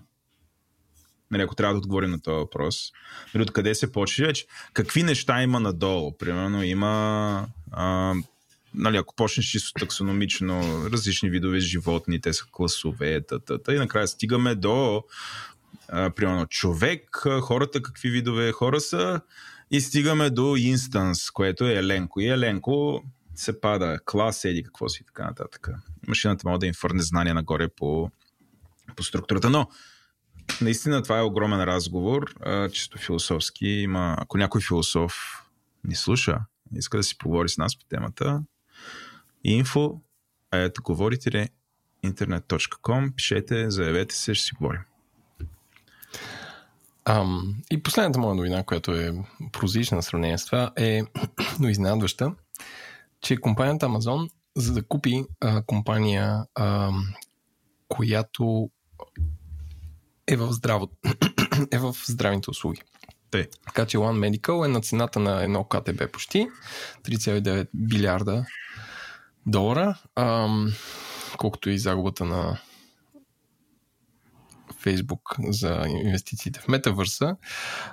Нали, 1.31 1.43
ако 1.43 1.55
трябва 1.55 1.75
да 1.75 1.79
отговорим 1.79 2.11
на 2.11 2.21
този 2.21 2.35
въпрос. 2.35 2.93
Нали, 3.35 3.43
откъде 3.43 3.75
се 3.75 3.93
почва? 3.93 4.33
Какви 4.73 5.03
неща 5.03 5.43
има 5.43 5.61
надолу? 5.61 6.17
Примерно 6.19 6.63
има 6.63 7.47
а, 7.73 8.15
нали, 8.75 8.97
ако 8.97 9.15
почнеш 9.15 9.47
чисто 9.47 9.73
таксономично, 9.81 10.63
различни 10.93 11.31
видове 11.31 11.59
животни, 11.59 12.21
те 12.21 12.33
са 12.33 12.45
класове, 12.53 13.21
тата, 13.21 13.75
и 13.75 13.79
накрая 13.79 14.09
стигаме 14.09 14.55
до 14.55 15.03
а, 15.89 16.11
примерно 16.11 16.47
човек, 16.47 17.27
хората 17.41 17.83
какви 17.83 18.11
видове 18.11 18.53
хора 18.53 18.81
са 18.81 19.21
и 19.71 19.81
стигаме 19.81 20.31
до 20.31 20.57
инстанс, 20.57 21.31
което 21.31 21.65
е 21.65 21.75
Еленко. 21.75 22.21
И 22.21 22.29
Еленко 22.29 23.03
се 23.35 23.61
пада 23.61 23.99
клас, 24.07 24.45
еди 24.45 24.63
какво 24.63 24.89
си 24.89 25.03
и 25.03 25.07
така 25.07 25.25
нататък. 25.25 25.69
Машината 26.09 26.49
може 26.49 26.61
да 26.61 26.67
им 26.67 26.75
фърне 26.75 27.03
знания 27.03 27.35
нагоре 27.35 27.69
по 27.69 28.11
по 28.97 29.03
структурата. 29.03 29.51
Но 29.51 29.69
наистина 30.61 31.03
това 31.03 31.19
е 31.19 31.23
огромен 31.23 31.65
разговор, 31.65 32.35
а, 32.41 32.69
чисто 32.69 32.99
философски. 32.99 33.67
Има, 33.67 34.17
ако 34.19 34.39
някой 34.39 34.61
философ 34.61 35.15
ни 35.85 35.95
слуша, 35.95 36.39
иска 36.77 36.97
да 36.97 37.03
си 37.03 37.19
поговори 37.19 37.49
с 37.49 37.59
нас 37.59 37.79
по 37.79 37.85
темата, 37.85 38.43
info, 39.47 40.01
ето 40.53 40.83
говорите 40.83 41.31
ли, 41.31 41.49
internet.com, 42.05 43.15
пишете, 43.15 43.71
заявете 43.71 44.15
се, 44.15 44.35
ще 44.35 44.47
си 44.47 44.55
говорим. 44.55 44.81
Ам, 47.05 47.55
и 47.71 47.83
последната 47.83 48.19
моя 48.19 48.35
новина, 48.35 48.63
която 48.63 48.93
е 48.93 49.15
прозична 49.53 49.97
на 49.97 50.03
сравнение 50.03 50.39
с 50.39 50.47
това, 50.47 50.73
е 50.77 51.03
но 51.61 51.69
изненадваща, 51.69 52.35
че 53.21 53.37
компанията 53.37 53.87
Amazon, 53.87 54.31
за 54.57 54.73
да 54.73 54.83
купи 54.83 55.25
а, 55.41 55.63
компания, 55.63 56.45
а, 56.55 56.91
която 57.89 58.71
е 60.27 60.37
в, 60.37 60.53
здраво, 60.53 60.91
е 61.73 61.79
в 61.79 61.97
здравните 62.07 62.51
услуги. 62.51 62.83
Те. 63.31 63.49
Така 63.67 63.87
че 63.87 63.99
One 63.99 64.39
Medical 64.39 64.65
е 64.65 64.69
на 64.69 64.81
цената 64.81 65.21
на 65.21 65.45
едно 65.45 65.65
КТБ 65.65 66.13
почти 66.13 66.49
3,9 67.05 67.69
билиарда 67.75 68.47
долара, 69.47 69.99
ам, 70.17 70.73
колкото 71.37 71.71
и 71.71 71.79
загубата 71.79 72.25
на 72.25 72.61
Facebook 74.85 75.51
за 75.51 75.85
инвестициите 75.89 76.61
в 76.61 76.69
метавърса, 76.69 77.37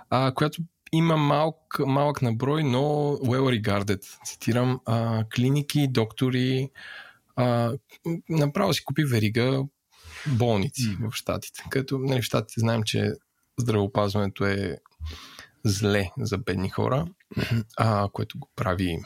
а, 0.10 0.34
която 0.34 0.62
има 0.92 1.18
малък, 1.18 1.80
малък 1.80 2.22
наброй, 2.22 2.64
но 2.64 2.80
well 3.24 3.62
regarded. 3.62 4.26
Цитирам, 4.26 4.80
а, 4.86 5.26
клиники, 5.36 5.88
доктори, 5.88 6.70
а, 7.36 7.74
направо 8.30 8.74
си 8.74 8.84
купи 8.84 9.04
верига 9.04 9.64
болници 10.28 10.82
mm. 10.82 11.10
в 11.10 11.16
Штатите. 11.16 11.64
Като 11.70 11.98
нали, 11.98 12.22
в 12.22 12.26
Штатите 12.26 12.60
знаем, 12.60 12.84
че 12.84 13.14
здравеопазването 13.60 14.46
е 14.46 14.78
зле 15.64 16.12
за 16.18 16.38
бедни 16.38 16.70
хора, 16.70 17.08
а, 17.78 18.10
което 18.14 18.40
го 18.40 18.50
прави 18.56 19.00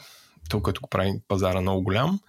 то, 0.48 0.62
което 0.62 0.80
го 0.80 0.88
прави 0.88 1.20
пазара 1.28 1.60
много 1.60 1.82
голям. 1.82 2.20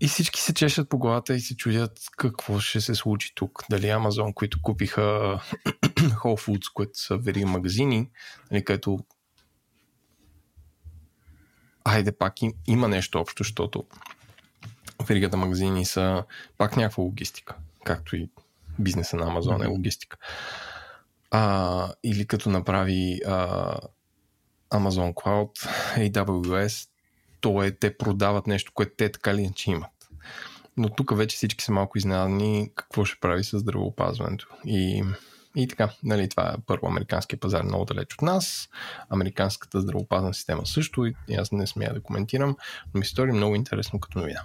И 0.00 0.08
всички 0.08 0.40
се 0.40 0.54
чешат 0.54 0.88
по 0.88 0.98
главата 0.98 1.34
и 1.34 1.40
се 1.40 1.56
чудят 1.56 2.00
какво 2.16 2.60
ще 2.60 2.80
се 2.80 2.94
случи 2.94 3.32
тук. 3.34 3.64
Дали 3.70 3.86
Amazon, 3.86 4.34
които 4.34 4.62
купиха 4.62 5.00
Whole 5.96 6.46
Foods, 6.46 6.72
които 6.74 6.98
са 6.98 7.16
вери 7.16 7.44
магазини, 7.44 8.10
нали, 8.50 8.64
където 8.64 8.98
айде 11.84 12.12
пак 12.12 12.42
им, 12.42 12.52
има 12.66 12.88
нещо 12.88 13.18
общо, 13.18 13.42
защото 13.42 13.84
веригата 15.06 15.36
магазини 15.36 15.84
са 15.84 16.24
пак 16.58 16.76
някаква 16.76 17.02
логистика, 17.04 17.56
както 17.84 18.16
и 18.16 18.30
бизнеса 18.78 19.16
на 19.16 19.26
Амазон 19.26 19.62
е 19.62 19.66
логистика. 19.66 20.16
А, 21.30 21.92
или 22.04 22.26
като 22.26 22.50
направи 22.50 23.20
а, 23.26 23.76
Amazon 24.70 25.14
Cloud, 25.14 25.68
AWS, 25.96 26.88
то 27.40 27.62
е, 27.62 27.70
те 27.70 27.96
продават 27.96 28.46
нещо, 28.46 28.72
което 28.74 28.92
те 28.96 29.12
така 29.12 29.34
ли 29.34 29.42
иначе 29.42 29.70
имат. 29.70 29.90
Но 30.76 30.88
тук 30.88 31.16
вече 31.16 31.36
всички 31.36 31.64
са 31.64 31.72
малко 31.72 31.98
изненадани 31.98 32.70
какво 32.74 33.04
ще 33.04 33.20
прави 33.20 33.44
с 33.44 33.58
здравеопазването. 33.58 34.48
И, 34.64 35.04
и 35.56 35.68
така, 35.68 35.90
нали, 36.02 36.28
това 36.28 36.48
е 36.48 36.62
първо 36.66 36.86
американския 36.86 37.40
пазар 37.40 37.62
много 37.62 37.84
далеч 37.84 38.14
от 38.14 38.22
нас, 38.22 38.68
американската 39.10 39.80
здравеопазна 39.80 40.34
система 40.34 40.66
също, 40.66 41.06
и 41.06 41.34
аз 41.38 41.52
не 41.52 41.66
смея 41.66 41.94
да 41.94 42.02
коментирам, 42.02 42.56
но 42.94 42.98
ми 42.98 43.04
се 43.04 43.10
стори 43.10 43.32
много 43.32 43.54
интересно 43.54 44.00
като 44.00 44.18
новина. 44.18 44.42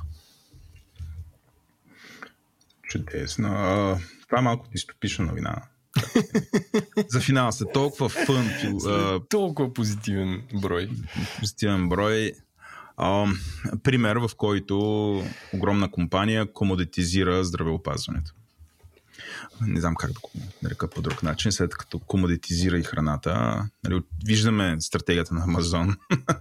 Чудесно. 2.83 3.47
Това 4.27 4.39
е 4.39 4.41
малко 4.41 4.67
дистопична 4.71 5.25
новина. 5.25 5.61
За 7.07 7.19
финал 7.19 7.51
са 7.51 7.65
толкова 7.65 8.09
фън. 8.09 8.49
толкова 9.29 9.73
позитивен 9.73 10.43
брой. 10.61 10.89
Позитивен 11.39 11.89
брой. 11.89 12.33
Пример, 13.83 14.15
в 14.15 14.29
който 14.37 14.77
огромна 15.53 15.91
компания 15.91 16.53
комодитизира 16.53 17.43
здравеопазването. 17.43 18.33
Не 19.61 19.79
знам 19.79 19.95
как 19.95 20.11
да 20.11 20.19
го 20.19 20.31
нарека 20.63 20.89
по 20.89 21.01
друг 21.01 21.23
начин, 21.23 21.51
след 21.51 21.77
като 21.77 21.99
комодитизира 21.99 22.79
и 22.79 22.83
храната. 22.83 23.63
Нали, 23.83 24.01
виждаме 24.25 24.75
стратегията 24.79 25.33
на 25.33 25.43
Амазон. 25.43 25.95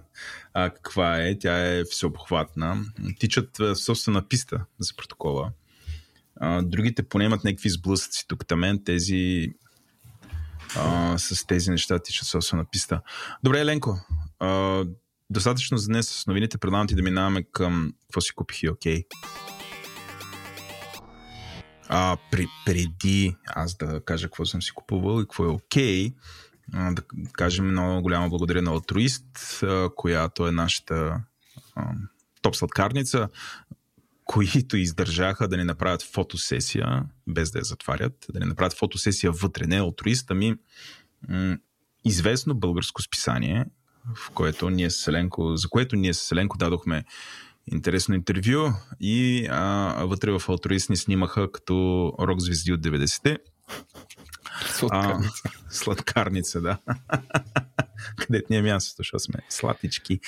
а, 0.53 0.69
каква 0.69 1.21
е? 1.21 1.39
Тя 1.39 1.57
е 1.57 1.83
всеобхватна. 1.83 2.85
Тичат 3.19 3.57
собствена 3.75 4.27
писта 4.27 4.65
за 4.79 4.95
протокола. 4.95 5.51
А, 6.35 6.61
другите 6.61 7.03
поне 7.03 7.25
имат 7.25 7.43
някакви 7.43 7.69
сблъсъци 7.69 8.27
тук 8.27 8.47
тамен. 8.47 8.83
Тези 8.85 9.53
а, 10.75 11.17
с 11.17 11.47
тези 11.47 11.71
неща 11.71 11.99
тичат 11.99 12.27
собствена 12.27 12.65
писта. 12.65 13.01
Добре, 13.43 13.59
Еленко. 13.59 13.99
А, 14.39 14.83
достатъчно 15.29 15.77
за 15.77 15.87
днес 15.87 16.09
с 16.09 16.27
новините. 16.27 16.57
Предлагам 16.57 16.87
ти 16.87 16.95
да 16.95 17.03
минаваме 17.03 17.43
към 17.43 17.93
какво 18.01 18.21
си 18.21 18.33
купих 18.35 18.63
и 18.63 18.69
окей. 18.69 19.03
А, 21.89 22.17
при, 22.31 22.47
преди 22.65 23.35
аз 23.47 23.77
да 23.77 24.01
кажа 24.05 24.27
какво 24.27 24.45
съм 24.45 24.61
си 24.61 24.71
купувал 24.71 25.19
и 25.19 25.23
какво 25.23 25.43
е 25.43 25.47
окей, 25.47 26.09
okay, 26.09 26.13
да 26.93 27.01
кажем 27.33 27.71
много 27.71 28.01
голяма 28.01 28.29
благодаря 28.29 28.61
на 28.61 28.71
Altruist, 28.71 29.95
която 29.95 30.47
е 30.47 30.51
нашата 30.51 31.21
а, 31.75 31.91
топ 32.41 32.55
сладкарница, 32.55 33.29
които 34.25 34.77
издържаха 34.77 35.47
да 35.47 35.57
ни 35.57 35.63
направят 35.63 36.03
фотосесия, 36.03 37.05
без 37.27 37.51
да 37.51 37.59
я 37.59 37.63
затварят, 37.63 38.25
да 38.33 38.39
ни 38.39 38.45
направят 38.45 38.73
фотосесия 38.73 39.31
вътре, 39.31 39.67
не 39.67 39.81
Altruist, 39.81 40.25
ами 40.29 40.55
м- 41.29 41.57
известно 42.05 42.55
българско 42.55 43.01
списание, 43.01 43.65
в 44.15 44.29
което 44.29 44.69
ние 44.69 44.89
с 44.89 44.95
Селенко, 44.95 45.55
за 45.55 45.69
което 45.69 45.95
ние 45.95 46.13
с 46.13 46.19
Селенко 46.19 46.57
дадохме 46.57 47.03
интересно 47.67 48.15
интервю 48.15 48.71
и 48.99 49.47
а, 49.49 50.03
вътре 50.05 50.31
в 50.31 50.41
Алтруист 50.49 50.89
ни 50.89 50.97
снимаха 50.97 51.51
като 51.51 51.73
рок 52.19 52.39
звезди 52.39 52.73
от 52.73 52.81
90-те. 52.81 53.37
Сладкарница. 54.65 55.41
А, 55.45 55.49
сладкарница, 55.69 56.61
да. 56.61 56.77
Където 58.17 58.47
ни 58.49 58.57
е 58.57 58.61
мястото, 58.61 58.97
защото 58.99 59.23
сме 59.23 59.39
сладички. 59.49 60.19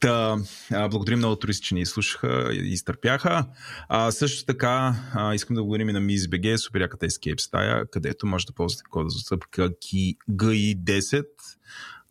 Та, 0.00 0.36
а, 0.72 0.88
благодарим 0.88 1.18
много 1.18 1.36
туристи, 1.36 1.66
че 1.66 1.74
ни 1.74 1.86
слушаха 1.86 2.50
и 2.52 2.72
изтърпяха. 2.72 3.46
А, 3.88 4.10
също 4.10 4.44
така 4.44 4.96
а, 5.14 5.34
искам 5.34 5.54
да 5.54 5.62
благодарим 5.62 5.88
и 5.88 5.92
на 5.92 6.00
MissBG, 6.00 6.56
супер 6.56 6.80
яката 6.80 7.06
Escape 7.06 7.40
стая, 7.40 7.86
където 7.90 8.26
може 8.26 8.46
да 8.46 8.52
ползвате 8.52 8.82
кода 8.90 9.08
за 9.08 9.16
отстъпка 9.16 9.70
GI10 9.70 11.24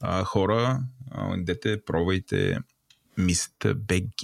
а, 0.04 0.24
хора, 0.24 0.80
а, 1.12 1.38
дете, 1.38 1.86
пробвайте 1.86 2.58
Мистер 3.18 3.74
БГ. 3.74 4.24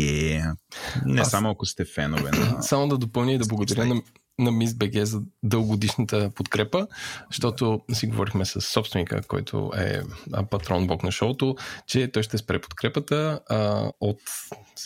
Не 1.05 1.21
Аз... 1.21 1.31
само 1.31 1.49
ако 1.49 1.65
сте 1.65 1.85
фенове 1.85 2.31
на... 2.31 2.61
Само 2.63 2.87
да 2.87 2.97
допълня 2.97 3.33
и 3.33 3.37
да 3.37 3.45
благодаря 3.45 3.85
на, 3.85 4.01
на 4.39 4.51
Мис 4.51 4.73
БГ 4.73 5.05
за 5.05 5.21
дългогодишната 5.43 6.31
подкрепа, 6.35 6.87
защото 7.31 7.81
си 7.93 8.07
говорихме 8.07 8.45
с 8.45 8.61
собственика, 8.61 9.21
който 9.27 9.71
е 9.77 10.01
патрон 10.49 10.87
Бог 10.87 11.03
на 11.03 11.11
шоуто, 11.11 11.55
че 11.87 12.11
той 12.11 12.23
ще 12.23 12.37
спре 12.37 12.61
подкрепата 12.61 13.39
а, 13.49 13.91
от, 13.99 14.19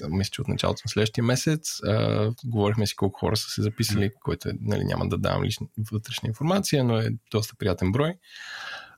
мисля, 0.09 0.41
от 0.41 0.47
началото 0.47 0.81
на 0.85 0.89
следващия 0.89 1.23
месец. 1.23 1.79
А, 1.83 2.31
говорихме 2.45 2.87
си 2.87 2.95
колко 2.95 3.19
хора 3.19 3.37
са 3.37 3.49
се 3.49 3.61
записали, 3.61 4.11
което 4.23 4.49
е, 4.49 4.53
нали, 4.61 4.83
няма 4.83 5.09
да 5.09 5.17
давам 5.17 5.43
лична 5.43 5.67
вътрешна 5.91 6.27
информация, 6.27 6.83
но 6.83 6.97
е 6.97 7.09
доста 7.31 7.55
приятен 7.55 7.91
брой. 7.91 8.13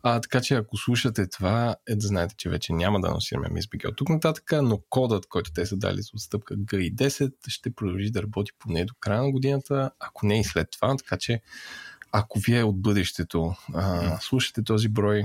А, 0.08 0.22
така 0.22 0.42
че 0.42 0.56
ако 0.56 0.78
слушате 0.78 1.30
това, 1.30 1.76
е 1.88 1.96
да 1.96 2.08
знаете, 2.08 2.36
че 2.38 2.50
вече 2.50 2.74
няма 2.74 3.02
да 3.02 3.08
анонсираме 3.08 3.48
MissBG 3.48 3.90
от 3.90 3.96
тук 3.96 4.10
нататък, 4.10 4.52
но 4.62 4.82
кодът, 4.90 5.26
който 5.26 5.52
те 5.54 5.66
са 5.66 5.78
дали 5.78 6.02
за 6.02 6.10
отстъпка 6.14 6.56
GI10 6.56 7.32
ще 7.48 7.76
продължи 7.76 8.12
да 8.12 8.22
работи 8.22 8.52
поне 8.60 8.86
до 8.86 8.94
края 9.00 9.24
на 9.24 9.32
годината, 9.32 9.92
ако 10.00 10.26
не 10.26 10.40
и 10.40 10.44
след 10.44 10.68
това. 10.72 10.98
Така 10.98 11.18
че 11.18 11.42
ако 12.12 12.40
вие 12.40 12.64
от 12.64 12.82
бъдещето 12.82 13.56
а, 13.74 14.18
слушате 14.22 14.64
този 14.64 14.90
брой, 14.90 15.24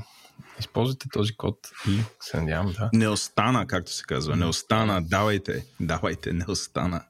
използвайте 0.61 1.09
този 1.13 1.37
код 1.37 1.59
и 1.89 2.01
се 2.21 2.41
надявам 2.41 2.73
да. 2.73 2.91
Не 2.93 3.09
остана, 3.09 3.67
както 3.67 3.93
се 3.93 4.03
казва. 4.05 4.37
Не 4.37 4.47
остана. 4.47 5.03
Давайте. 5.03 5.67
Давайте. 5.81 6.33
Не 6.33 6.45
остана. 6.49 7.05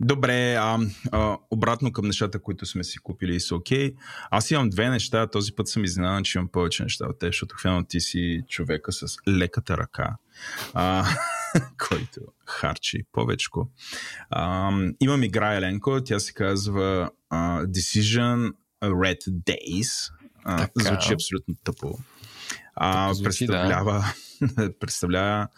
Добре, 0.00 0.54
а, 0.54 0.78
а, 1.12 1.38
обратно 1.50 1.92
към 1.92 2.06
нещата, 2.06 2.42
които 2.42 2.66
сме 2.66 2.84
си 2.84 2.98
купили 2.98 3.34
и 3.34 3.40
са 3.40 3.56
окей. 3.56 3.90
Okay. 3.90 3.96
Аз 4.30 4.50
имам 4.50 4.70
две 4.70 4.90
неща, 4.90 5.26
този 5.26 5.52
път 5.52 5.68
съм 5.68 5.84
изненадан, 5.84 6.24
че 6.24 6.38
имам 6.38 6.48
повече 6.48 6.82
неща 6.82 7.06
от 7.06 7.18
те, 7.18 7.26
защото 7.26 7.56
хвана 7.56 7.86
ти 7.86 8.00
си 8.00 8.42
човека 8.48 8.92
с 8.92 9.16
леката 9.28 9.76
ръка, 9.76 10.16
а, 10.74 11.06
който 11.88 12.20
харчи 12.46 13.02
повечко. 13.12 13.70
А, 14.30 14.70
имам 15.00 15.22
игра 15.22 15.54
Еленко, 15.54 16.00
тя 16.04 16.18
се 16.18 16.32
казва 16.32 17.10
uh, 17.32 17.66
Decision 17.66 18.52
Red 18.84 19.28
Days. 19.28 20.12
А, 20.44 20.68
звучи 20.76 21.12
абсолютно 21.12 21.54
тъпо. 21.64 21.98
А, 22.74 23.14
звучи, 23.14 23.24
представлява, 23.24 24.04
да. 24.40 24.72
представлява 24.80 25.48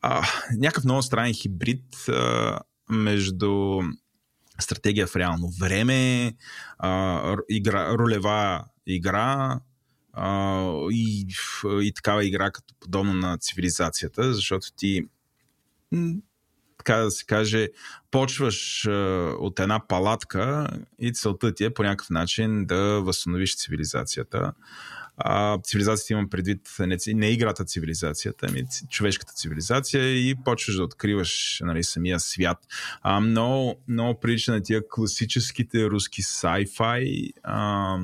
а, 0.00 0.26
някакъв 0.56 0.84
много 0.84 1.02
странен 1.02 1.34
хибрид 1.34 2.08
а, 2.08 2.58
между 2.90 3.80
стратегия 4.60 5.06
в 5.06 5.16
реално 5.16 5.50
време, 5.60 6.32
а, 6.78 7.36
игра, 7.48 7.98
ролева 7.98 8.64
игра 8.86 9.60
а, 10.12 10.62
и, 10.90 11.26
и 11.64 11.92
такава 11.94 12.24
игра 12.24 12.50
като 12.50 12.74
подобно 12.80 13.14
на 13.14 13.38
цивилизацията, 13.38 14.34
защото 14.34 14.66
ти 14.76 15.02
така 16.78 16.96
да 16.96 17.10
се 17.10 17.24
каже, 17.24 17.68
почваш 18.10 18.86
а, 18.86 18.90
от 19.38 19.60
една 19.60 19.86
палатка 19.86 20.68
и 20.98 21.12
целта 21.12 21.54
ти 21.54 21.64
е 21.64 21.74
по 21.74 21.82
някакъв 21.82 22.10
начин 22.10 22.66
да 22.66 23.00
възстановиш 23.02 23.56
цивилизацията. 23.56 24.52
А, 25.20 25.58
цивилизацията 25.58 26.12
имам 26.12 26.30
предвид 26.30 26.60
не, 26.78 26.96
не 27.06 27.30
играта 27.30 27.64
цивилизацията, 27.64 28.46
ами 28.50 28.64
човешката 28.90 29.32
цивилизация 29.32 30.30
и 30.30 30.34
почваш 30.44 30.76
да 30.76 30.82
откриваш 30.82 31.60
нали, 31.64 31.84
самия 31.84 32.20
свят. 32.20 32.58
А, 33.02 33.20
много, 33.20 33.82
много 33.88 34.20
прилича 34.20 34.52
на 34.52 34.62
тия 34.62 34.88
класическите 34.88 35.90
руски 35.90 36.22
sci-fi 36.22 37.32
а, 37.42 37.98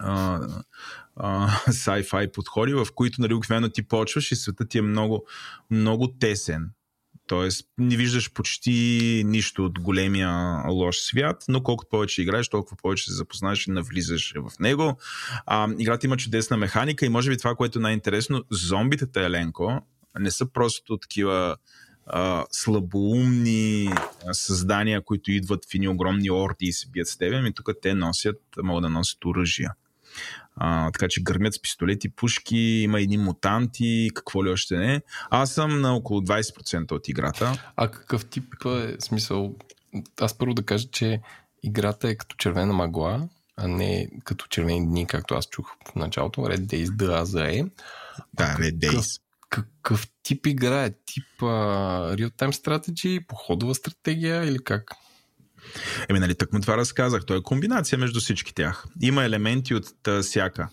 а, 0.00 0.40
sci-fi 1.68 2.32
подходи, 2.32 2.74
в 2.74 2.86
които 2.94 3.20
нали, 3.20 3.34
обикновено 3.34 3.68
ти 3.68 3.82
почваш 3.82 4.32
и 4.32 4.36
светът 4.36 4.68
ти 4.68 4.78
е 4.78 4.82
много, 4.82 5.26
много 5.70 6.12
тесен. 6.12 6.70
Тоест, 7.30 7.66
не 7.78 7.96
виждаш 7.96 8.32
почти 8.32 9.22
нищо 9.26 9.64
от 9.64 9.80
големия 9.80 10.62
лош 10.68 10.96
свят, 10.96 11.44
но 11.48 11.62
колкото 11.62 11.88
повече 11.90 12.22
играеш, 12.22 12.48
толкова 12.48 12.76
повече 12.82 13.04
се 13.04 13.14
запознаеш 13.14 13.66
и 13.66 13.70
навлизаш 13.70 14.34
в 14.36 14.58
него. 14.60 14.98
А, 15.46 15.68
играта 15.78 16.06
има 16.06 16.16
чудесна 16.16 16.56
механика 16.56 17.06
и 17.06 17.08
може 17.08 17.30
би 17.30 17.38
това, 17.38 17.54
което 17.54 17.78
е 17.78 17.82
най-интересно, 17.82 18.44
зомбите 18.50 19.24
Еленко 19.24 19.82
не 20.18 20.30
са 20.30 20.46
просто 20.46 20.96
такива 20.96 21.56
а, 22.06 22.44
слабоумни 22.50 23.90
създания, 24.32 25.02
които 25.04 25.32
идват 25.32 25.64
в 25.64 25.74
едни 25.74 25.88
огромни 25.88 26.30
орди 26.30 26.66
и 26.66 26.72
се 26.72 26.88
бият 26.88 27.08
с 27.08 27.16
тебе, 27.16 27.36
ами 27.36 27.52
тук 27.52 27.70
те 27.82 27.94
носят, 27.94 28.40
могат 28.62 28.82
да 28.82 28.88
носят 28.88 29.24
оръжия. 29.24 29.74
А, 30.56 30.90
така 30.90 31.06
че 31.08 31.22
гърмят 31.22 31.54
с 31.54 31.62
пистолети, 31.62 32.08
пушки, 32.08 32.58
има 32.58 33.00
едни 33.00 33.18
мутанти, 33.18 34.10
какво 34.14 34.44
ли 34.44 34.50
още 34.50 34.76
не. 34.76 35.02
Аз 35.30 35.52
съм 35.52 35.80
на 35.80 35.94
около 35.94 36.20
20% 36.20 36.92
от 36.92 37.08
играта. 37.08 37.72
А 37.76 37.90
какъв 37.90 38.26
тип 38.26 38.54
е 38.66 38.96
смисъл? 39.00 39.54
Аз 40.20 40.38
първо 40.38 40.54
да 40.54 40.62
кажа, 40.62 40.88
че 40.92 41.20
играта 41.62 42.08
е 42.08 42.14
като 42.14 42.36
червена 42.36 42.72
магла, 42.72 43.28
а 43.56 43.68
не 43.68 44.08
като 44.24 44.46
червени 44.46 44.86
дни, 44.86 45.06
както 45.06 45.34
аз 45.34 45.48
чух 45.48 45.70
в 45.92 45.94
началото. 45.94 46.40
Red 46.40 46.60
Days, 46.60 46.86
A, 46.86 47.24
Z, 47.24 47.62
E. 47.62 47.70
Да, 48.34 48.56
Red 48.56 48.78
Days. 48.78 49.20
Какъв, 49.48 50.08
тип 50.22 50.46
игра 50.46 50.84
е? 50.84 50.90
Тип 50.90 51.24
uh, 51.40 52.16
real-time 52.16 52.52
strategy, 52.52 53.26
походова 53.26 53.74
стратегия 53.74 54.44
или 54.44 54.58
как? 54.58 54.94
Еми, 56.08 56.18
нали, 56.18 56.34
му 56.52 56.60
това 56.60 56.76
разказах. 56.76 57.24
Той 57.26 57.38
е 57.38 57.42
комбинация 57.42 57.98
между 57.98 58.20
всички 58.20 58.54
тях. 58.54 58.84
Има 59.02 59.24
елементи 59.24 59.74
от 59.74 59.84
та, 60.02 60.22
всяка. 60.22 60.68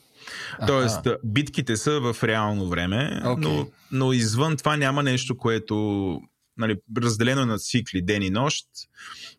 Тоест, 0.68 1.08
Аха. 1.08 1.18
битките 1.24 1.78
са 1.78 2.00
в 2.00 2.24
реално 2.24 2.70
време, 2.70 3.22
okay. 3.24 3.38
но, 3.38 3.68
но 3.92 4.14
извън 4.14 4.58
това 4.58 4.78
няма 4.78 5.04
нещо, 5.04 5.38
което 5.38 6.20
нали, 6.58 6.76
разделено 6.98 7.46
на 7.46 7.58
цикли 7.58 8.02
ден 8.02 8.22
и 8.22 8.30
нощ 8.30 8.68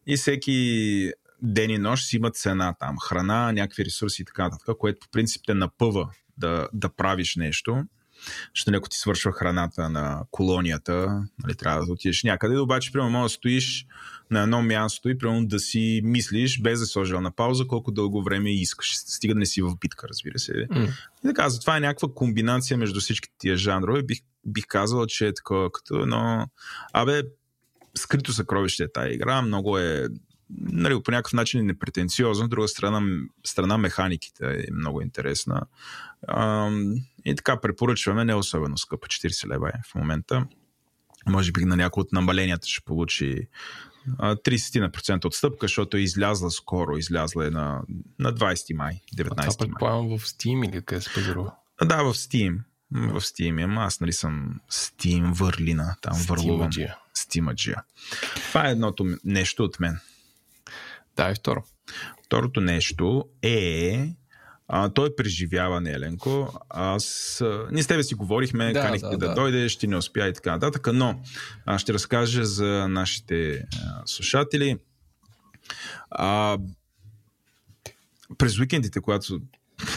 и 0.07 0.17
всеки 0.17 1.13
ден 1.43 1.71
и 1.71 1.79
нощ 1.79 2.07
си 2.07 2.17
има 2.17 2.31
цена 2.31 2.75
там, 2.81 2.97
храна, 2.99 3.53
някакви 3.53 3.85
ресурси 3.85 4.23
и 4.23 4.25
така 4.25 4.45
нататък, 4.45 4.77
което 4.79 5.01
по 5.01 5.09
принцип 5.11 5.43
те 5.47 5.55
напъва 5.55 6.09
да, 6.39 6.69
да 6.73 6.89
правиш 6.89 7.37
нещо. 7.37 7.85
Защото 8.55 8.77
ако 8.77 8.89
ти 8.89 8.97
свършва 8.97 9.33
храната 9.33 9.89
на 9.89 10.23
колонията, 10.31 11.25
нали, 11.45 11.55
трябва 11.55 11.87
да 11.87 11.93
отидеш 11.93 12.23
някъде, 12.23 12.59
обаче, 12.59 12.93
примерно, 12.93 13.11
може 13.11 13.25
да 13.25 13.29
стоиш 13.29 13.87
на 14.31 14.43
едно 14.43 14.63
място 14.63 15.09
и 15.09 15.19
примерно 15.19 15.47
да 15.47 15.59
си 15.59 16.01
мислиш, 16.05 16.61
без 16.61 16.81
да 16.81 16.87
сложил 16.87 17.21
на 17.21 17.31
пауза, 17.31 17.67
колко 17.67 17.93
дълго 17.93 18.23
време 18.23 18.55
искаш. 18.55 18.97
Стига 18.97 19.35
да 19.35 19.41
не 19.41 19.47
си 19.47 19.63
в 19.63 19.77
битка, 19.81 20.09
разбира 20.09 20.39
се. 20.39 20.53
Mm. 20.53 20.89
И 21.25 21.29
така, 21.29 21.49
затова 21.49 21.77
е 21.77 21.81
някаква 21.81 22.09
комбинация 22.15 22.79
между 22.79 23.01
всички 23.01 23.29
тия 23.39 23.57
жанрове. 23.57 24.03
Бих, 24.03 24.19
бих 24.47 24.65
казал, 24.69 25.07
че 25.07 25.27
е 25.27 25.35
такова 25.35 25.73
като 25.73 26.03
едно... 26.03 26.47
Абе, 26.93 27.23
скрито 27.97 28.33
съкровище 28.33 28.83
е 28.83 28.93
тази 28.93 29.11
игра. 29.11 29.43
Много 29.43 29.79
е 29.79 30.09
нали, 30.51 31.03
по 31.03 31.11
някакъв 31.11 31.33
начин 31.33 31.61
е 31.61 31.63
непретенциозно, 31.63 32.45
от 32.45 32.51
друга 32.51 32.69
страна, 32.69 33.27
страна 33.45 33.79
механиките 33.79 34.45
е 34.45 34.73
много 34.73 35.01
интересна. 35.01 35.63
А, 36.29 36.71
и 37.25 37.37
така 37.37 37.61
препоръчваме, 37.61 38.25
не 38.25 38.35
особено 38.35 38.79
скъпа, 38.79 39.07
40 39.07 39.49
лева 39.49 39.69
е 39.69 39.81
в 39.91 39.95
момента. 39.95 40.47
Може 41.27 41.53
би 41.53 41.65
на 41.65 41.77
някои 41.77 42.01
от 42.01 42.13
намаленията 42.13 42.69
ще 42.69 42.85
получи 42.85 43.49
30% 44.09 45.25
отстъпка, 45.25 45.65
защото 45.65 45.97
е 45.97 46.01
излязла 46.01 46.51
скоро, 46.51 46.97
излязла 46.97 47.47
е 47.47 47.51
на, 47.51 47.83
на 48.19 48.35
20 48.35 48.75
май, 48.75 49.01
19 49.17 49.37
май. 49.37 49.49
Това 49.49 49.57
предполагам 49.59 50.19
в 50.19 50.23
Steam 50.25 50.69
или 50.69 50.83
къде 50.83 51.01
се 51.01 51.15
пазарува? 51.15 51.53
Да, 51.85 52.03
в 52.03 52.15
Steam. 52.15 52.59
В 52.93 53.21
Steam. 53.21 53.65
Ама 53.65 53.81
аз 53.81 54.01
нали 54.01 54.13
съм 54.13 54.61
Steam 54.71 55.33
върлина, 55.33 55.97
там 56.01 56.19
върлувам. 56.27 56.71
Steamaджия. 57.17 57.83
Това 58.49 58.69
е 58.69 58.73
едното 58.73 59.07
нещо 59.25 59.65
от 59.65 59.81
мен. 59.81 60.01
Да, 61.19 61.31
и 61.31 61.35
второ. 61.35 61.63
Второто 62.25 62.61
нещо 62.61 63.25
е 63.43 64.09
а, 64.69 64.89
той 64.89 65.17
преживява 65.17 65.81
Неленко. 65.81 66.61
Аз, 66.69 67.43
ние 67.73 67.83
с 67.83 67.87
тебе 67.87 68.03
си 68.03 68.15
говорихме, 68.15 68.73
да, 68.73 68.81
канихте 68.81 69.09
да, 69.09 69.19
да, 69.19 69.29
да 69.29 69.35
дойдеш, 69.35 69.77
ти 69.77 69.87
не 69.87 69.97
успя 69.97 70.29
и 70.29 70.33
така 70.33 70.53
нататък, 70.53 70.89
но 70.93 71.21
аз 71.67 71.81
ще 71.81 71.95
разкажа 71.95 72.45
за 72.45 72.89
нашите 72.89 73.53
а, 73.59 74.03
слушатели. 74.07 74.79
А, 76.11 76.59
през 78.39 78.59
уикендите, 78.59 79.01
когато 79.01 79.27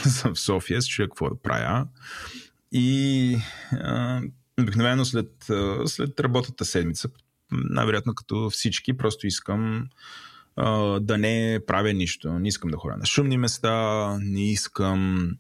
съм 0.08 0.36
в 0.36 0.40
София, 0.40 0.82
се 0.82 0.90
чуя 0.90 1.08
какво 1.08 1.30
да 1.30 1.36
правя. 1.36 1.88
И 2.72 3.38
а, 3.72 4.22
обикновено 4.60 5.06
след, 5.06 5.32
след 5.86 6.20
работата 6.20 6.66
седмица, 6.66 7.10
най-вероятно 7.52 8.16
като 8.16 8.50
всички, 8.50 8.98
просто 8.98 9.28
искам 9.28 9.90
да 11.02 11.18
не 11.18 11.60
правя 11.68 11.94
нищо. 11.94 12.40
Не 12.40 12.48
искам 12.48 12.72
да 12.72 12.78
ходя 12.78 12.98
на 12.98 13.06
шумни 13.06 13.38
места, 13.38 14.18
не 14.22 14.52
искам, 14.52 15.32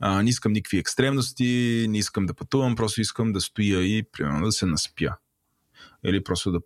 а, 0.00 0.22
не 0.22 0.28
искам 0.28 0.52
никакви 0.52 0.78
екстремности, 0.78 1.86
не 1.88 1.98
искам 1.98 2.26
да 2.26 2.34
пътувам, 2.34 2.76
просто 2.76 3.00
искам 3.00 3.32
да 3.32 3.40
стоя 3.40 3.82
и 3.82 4.02
примерно 4.12 4.46
да 4.46 4.52
се 4.52 4.66
наспя. 4.66 5.16
Или 6.04 6.24
просто 6.24 6.52
да 6.52 6.60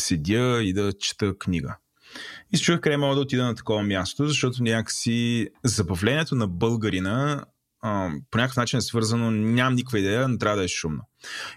седя 0.00 0.62
и 0.62 0.72
да 0.72 0.92
чета 0.92 1.38
книга. 1.38 1.76
И 2.52 2.56
се 2.56 2.62
чух 2.62 2.80
къде 2.80 2.96
мога 2.96 3.14
да 3.14 3.20
отида 3.20 3.44
на 3.44 3.54
такова 3.54 3.82
място, 3.82 4.26
защото 4.26 4.62
някакси 4.62 5.48
забавлението 5.64 6.34
на 6.34 6.48
българина 6.48 7.44
а, 7.80 8.10
по 8.30 8.38
някакъв 8.38 8.56
начин 8.56 8.78
е 8.78 8.82
свързано, 8.82 9.30
нямам 9.30 9.74
никаква 9.74 9.98
идея, 9.98 10.28
не 10.28 10.38
трябва 10.38 10.58
да 10.58 10.64
е 10.64 10.68
шумно. 10.68 11.02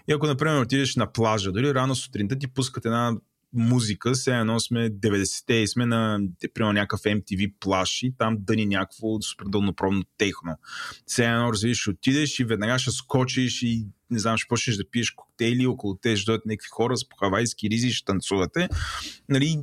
И 0.08 0.12
ако, 0.12 0.26
например, 0.26 0.60
отидеш 0.60 0.96
на 0.96 1.12
плажа, 1.12 1.52
дори 1.52 1.74
рано 1.74 1.94
сутринта 1.94 2.38
ти 2.38 2.46
пускат 2.46 2.84
една 2.84 3.16
музика, 3.52 4.12
все 4.12 4.38
едно 4.38 4.60
сме 4.60 4.90
90-те 4.90 5.54
и 5.54 5.68
сме 5.68 5.86
на, 5.86 6.20
примерно, 6.54 6.72
някакъв 6.72 7.00
MTV 7.00 7.54
плаш 7.60 8.02
и 8.02 8.14
там 8.18 8.36
дъни 8.38 8.66
някакво 8.66 9.20
супер 9.22 9.44
дълнопробно 9.48 10.04
техно. 10.18 10.56
Все 11.06 11.24
едно, 11.24 11.52
развиш, 11.52 11.88
отидеш 11.88 12.40
и 12.40 12.44
веднага 12.44 12.78
ще 12.78 12.90
скочиш 12.90 13.62
и 13.62 13.86
не 14.10 14.18
знам, 14.18 14.36
ще 14.36 14.48
почнеш 14.48 14.76
да 14.76 14.90
пиеш 14.90 15.10
коктейли, 15.10 15.66
около 15.66 15.94
те 15.94 16.16
ще 16.16 16.26
дойдат 16.26 16.46
някакви 16.46 16.68
хора 16.68 16.96
с 16.96 17.08
похавайски 17.08 17.70
ризи, 17.70 17.90
ще 17.90 18.04
танцувате. 18.04 18.68
Нали, 19.28 19.58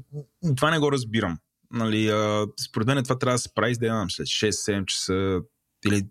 това 0.55 0.71
не 0.71 0.79
го 0.79 0.91
разбирам. 0.91 1.37
Нали, 1.71 2.07
а, 2.07 2.47
според 2.69 2.87
мен 2.87 3.03
това 3.03 3.19
трябва 3.19 3.35
да 3.35 3.39
се 3.39 3.53
прави, 3.53 3.73
да 3.73 3.85
знам, 3.85 4.11
след 4.11 4.27
6-7 4.27 4.85
часа 4.85 5.39
или 5.85 6.03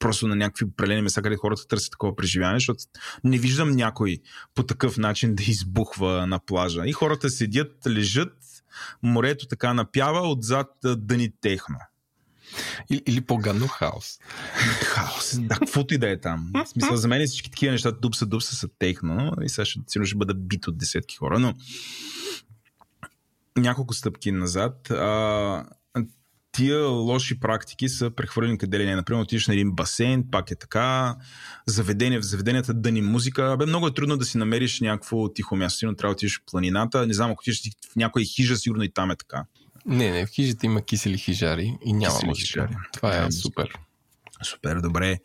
просто 0.00 0.28
на 0.28 0.36
някакви 0.36 0.64
определени 0.64 1.02
места, 1.02 1.22
къде 1.22 1.36
хората 1.36 1.66
търсят 1.66 1.90
такова 1.90 2.16
преживяване, 2.16 2.58
защото 2.58 2.84
не 3.24 3.38
виждам 3.38 3.70
някой 3.70 4.18
по 4.54 4.62
такъв 4.62 4.98
начин 4.98 5.34
да 5.34 5.42
избухва 5.42 6.26
на 6.26 6.38
плажа. 6.38 6.82
И 6.86 6.92
хората 6.92 7.30
седят, 7.30 7.86
лежат, 7.86 8.36
морето 9.02 9.46
така 9.46 9.74
напява, 9.74 10.30
отзад 10.30 10.70
да 10.82 11.16
ни 11.16 11.32
техно. 11.40 11.78
Или, 12.90 13.02
или 13.06 13.20
по-гадно 13.20 13.68
хаос. 13.68 14.18
Хаос, 14.82 15.38
да, 15.40 15.54
каквото 15.54 15.94
и 15.94 15.98
да 15.98 16.10
е 16.10 16.20
там. 16.20 16.50
В 16.54 16.66
смисъл, 16.66 16.96
за 16.96 17.08
мен 17.08 17.26
всички 17.26 17.50
такива 17.50 17.72
неща 17.72 17.92
дупса, 17.92 18.26
дупса 18.26 18.56
са 18.56 18.68
техно 18.78 19.32
и 19.42 19.48
сега 19.48 19.64
ще, 19.64 20.04
ще 20.04 20.16
бъда 20.16 20.34
бит 20.34 20.66
от 20.66 20.78
десетки 20.78 21.16
хора, 21.16 21.38
но 21.38 21.54
няколко 23.56 23.94
стъпки 23.94 24.32
назад. 24.32 24.90
А, 24.90 25.64
тия 26.52 26.86
лоши 26.86 27.40
практики 27.40 27.88
са 27.88 28.10
прехвърлени 28.10 28.58
къде 28.58 28.78
ли 28.78 28.86
не. 28.86 28.94
Например, 28.94 29.22
отидеш 29.22 29.46
на 29.46 29.54
един 29.54 29.72
басейн, 29.72 30.24
пак 30.30 30.50
е 30.50 30.54
така, 30.54 31.16
заведение 31.66 32.18
в 32.18 32.22
заведенията 32.22 32.74
да 32.74 32.92
ни 32.92 33.02
музика. 33.02 33.56
Бе, 33.58 33.66
много 33.66 33.86
е 33.86 33.94
трудно 33.94 34.16
да 34.16 34.24
си 34.24 34.38
намериш 34.38 34.80
някакво 34.80 35.28
тихо 35.28 35.56
място, 35.56 35.86
но 35.86 35.94
трябва 35.94 36.12
да 36.12 36.16
отидеш 36.16 36.38
в 36.38 36.42
планината. 36.50 37.06
Не 37.06 37.14
знам, 37.14 37.30
ако 37.30 37.40
отидеш 37.40 37.62
в 37.92 37.96
някоя 37.96 38.24
хижа, 38.24 38.56
сигурно 38.56 38.82
и 38.82 38.92
там 38.92 39.10
е 39.10 39.16
така. 39.16 39.44
Не, 39.86 40.10
не, 40.10 40.26
в 40.26 40.28
хижите 40.28 40.66
има 40.66 40.82
кисели 40.82 41.18
хижари 41.18 41.78
и 41.84 41.92
няма 41.92 42.14
кисели 42.14 42.28
музика. 42.28 42.46
Хижари. 42.46 42.76
Това 42.92 43.22
е, 43.22 43.26
е 43.26 43.32
супер. 43.32 43.78
Супер, 44.42 44.80
добре. 44.80 45.18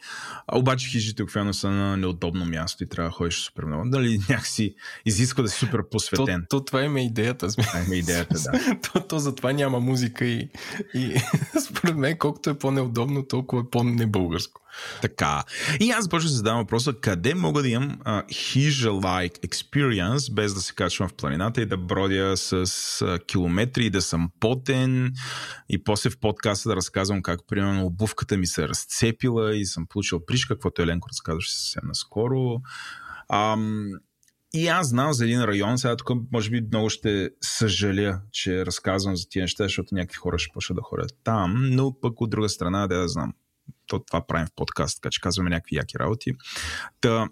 А, 0.47 0.57
обаче 0.57 0.89
хижите 0.89 1.23
обикновено 1.23 1.53
са 1.53 1.69
на 1.69 1.97
неудобно 1.97 2.45
място 2.45 2.83
и 2.83 2.89
трябва 2.89 3.09
да 3.09 3.15
ходиш 3.15 3.35
супер 3.35 3.63
много. 3.65 3.89
Дали 3.89 4.19
някакси 4.29 4.75
изисква 5.05 5.43
да 5.43 5.49
си 5.49 5.57
супер 5.57 5.89
посветен. 5.91 6.45
То, 6.49 6.59
то 6.59 6.65
това 6.65 6.83
има 6.83 7.01
идеята. 7.01 7.47
Това 7.47 7.79
има 7.85 7.95
идеята, 7.95 8.39
да. 8.39 8.79
то, 8.93 9.07
то 9.07 9.19
затова 9.19 9.53
няма 9.53 9.79
музика 9.79 10.25
и, 10.25 10.49
и 10.93 11.15
според 11.69 11.95
мен 11.95 12.17
колкото 12.17 12.49
е 12.49 12.57
по-неудобно, 12.57 13.27
толкова 13.27 13.61
е 13.61 13.69
по-небългарско. 13.71 14.61
Така. 15.01 15.43
И 15.79 15.91
аз 15.91 16.09
почвам 16.09 16.27
да 16.27 16.29
се 16.29 16.35
задавам 16.35 16.61
въпроса, 16.61 16.93
къде 16.93 17.35
мога 17.35 17.61
да 17.61 17.69
имам 17.69 17.99
uh, 18.05 18.33
хижа-like 18.33 19.47
experience, 19.47 20.33
без 20.33 20.53
да 20.53 20.61
се 20.61 20.73
качвам 20.73 21.09
в 21.09 21.13
планината 21.13 21.61
и 21.61 21.65
да 21.65 21.77
бродя 21.77 22.37
с 22.37 22.65
uh, 22.65 23.25
километри 23.25 23.89
да 23.89 24.01
съм 24.01 24.29
потен 24.39 25.13
и 25.69 25.83
после 25.83 26.09
в 26.09 26.19
подкаста 26.19 26.69
да 26.69 26.75
разказвам 26.75 27.21
как, 27.21 27.39
примерно, 27.47 27.85
обувката 27.85 28.37
ми 28.37 28.47
се 28.47 28.63
е 28.63 28.67
разцепила 28.67 29.55
и 29.55 29.65
съм 29.65 29.85
получил 29.89 30.25
пришка, 30.25 30.55
каквото 30.55 30.81
Еленко 30.81 31.09
разказваше 31.09 31.53
съвсем 31.53 31.83
наскоро. 31.87 32.61
Um, 33.31 33.89
и 34.53 34.67
аз 34.67 34.89
знам 34.89 35.13
за 35.13 35.25
един 35.25 35.43
район, 35.43 35.77
сега 35.77 35.95
тук 35.95 36.09
може 36.31 36.49
би 36.49 36.61
много 36.61 36.89
ще 36.89 37.29
съжаля, 37.41 38.21
че 38.31 38.65
разказвам 38.65 39.15
за 39.15 39.29
тия 39.29 39.43
неща, 39.43 39.63
защото 39.63 39.95
някакви 39.95 40.15
хора 40.17 40.39
ще 40.39 40.53
почнат 40.53 40.75
да 40.75 40.81
ходят 40.81 41.11
там, 41.23 41.69
но 41.71 41.99
пък 42.01 42.21
от 42.21 42.29
друга 42.29 42.49
страна, 42.49 42.87
да 42.87 42.95
я 42.95 43.07
знам 43.07 43.33
то 43.87 43.99
това 43.99 44.27
правим 44.27 44.47
в 44.47 44.55
подкаст, 44.55 45.01
така 45.01 45.11
че 45.11 45.21
казваме 45.21 45.49
някакви 45.49 45.75
яки 45.75 45.99
работи. 45.99 46.31
Та, 47.01 47.29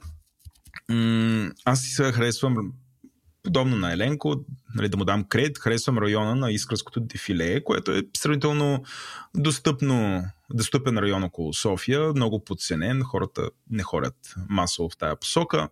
м- 0.89 1.51
аз 1.65 1.81
си 1.81 2.03
харесвам 2.03 2.73
подобно 3.43 3.75
на 3.75 3.93
Еленко, 3.93 4.35
нали, 4.75 4.89
да 4.89 4.97
му 4.97 5.05
дам 5.05 5.23
кредит, 5.23 5.57
харесвам 5.57 5.97
района 5.97 6.35
на 6.35 6.51
Искърското 6.51 6.99
дефиле, 6.99 7.63
което 7.63 7.91
е 7.91 8.03
сравнително 8.17 8.83
достъпно, 9.35 10.23
достъпен 10.53 10.97
район 10.97 11.23
около 11.23 11.53
София, 11.53 12.13
много 12.15 12.45
подценен, 12.45 13.03
хората 13.03 13.49
не 13.69 13.83
ходят 13.83 14.33
масово 14.49 14.89
в 14.89 14.97
тая 14.97 15.15
посока. 15.15 15.69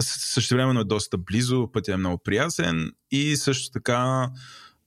Също 0.00 0.54
времено 0.54 0.80
е 0.80 0.84
доста 0.84 1.18
близо, 1.18 1.68
пътя 1.72 1.92
е 1.92 1.96
много 1.96 2.18
приятен 2.18 2.92
и 3.10 3.36
също 3.36 3.72
така 3.72 4.30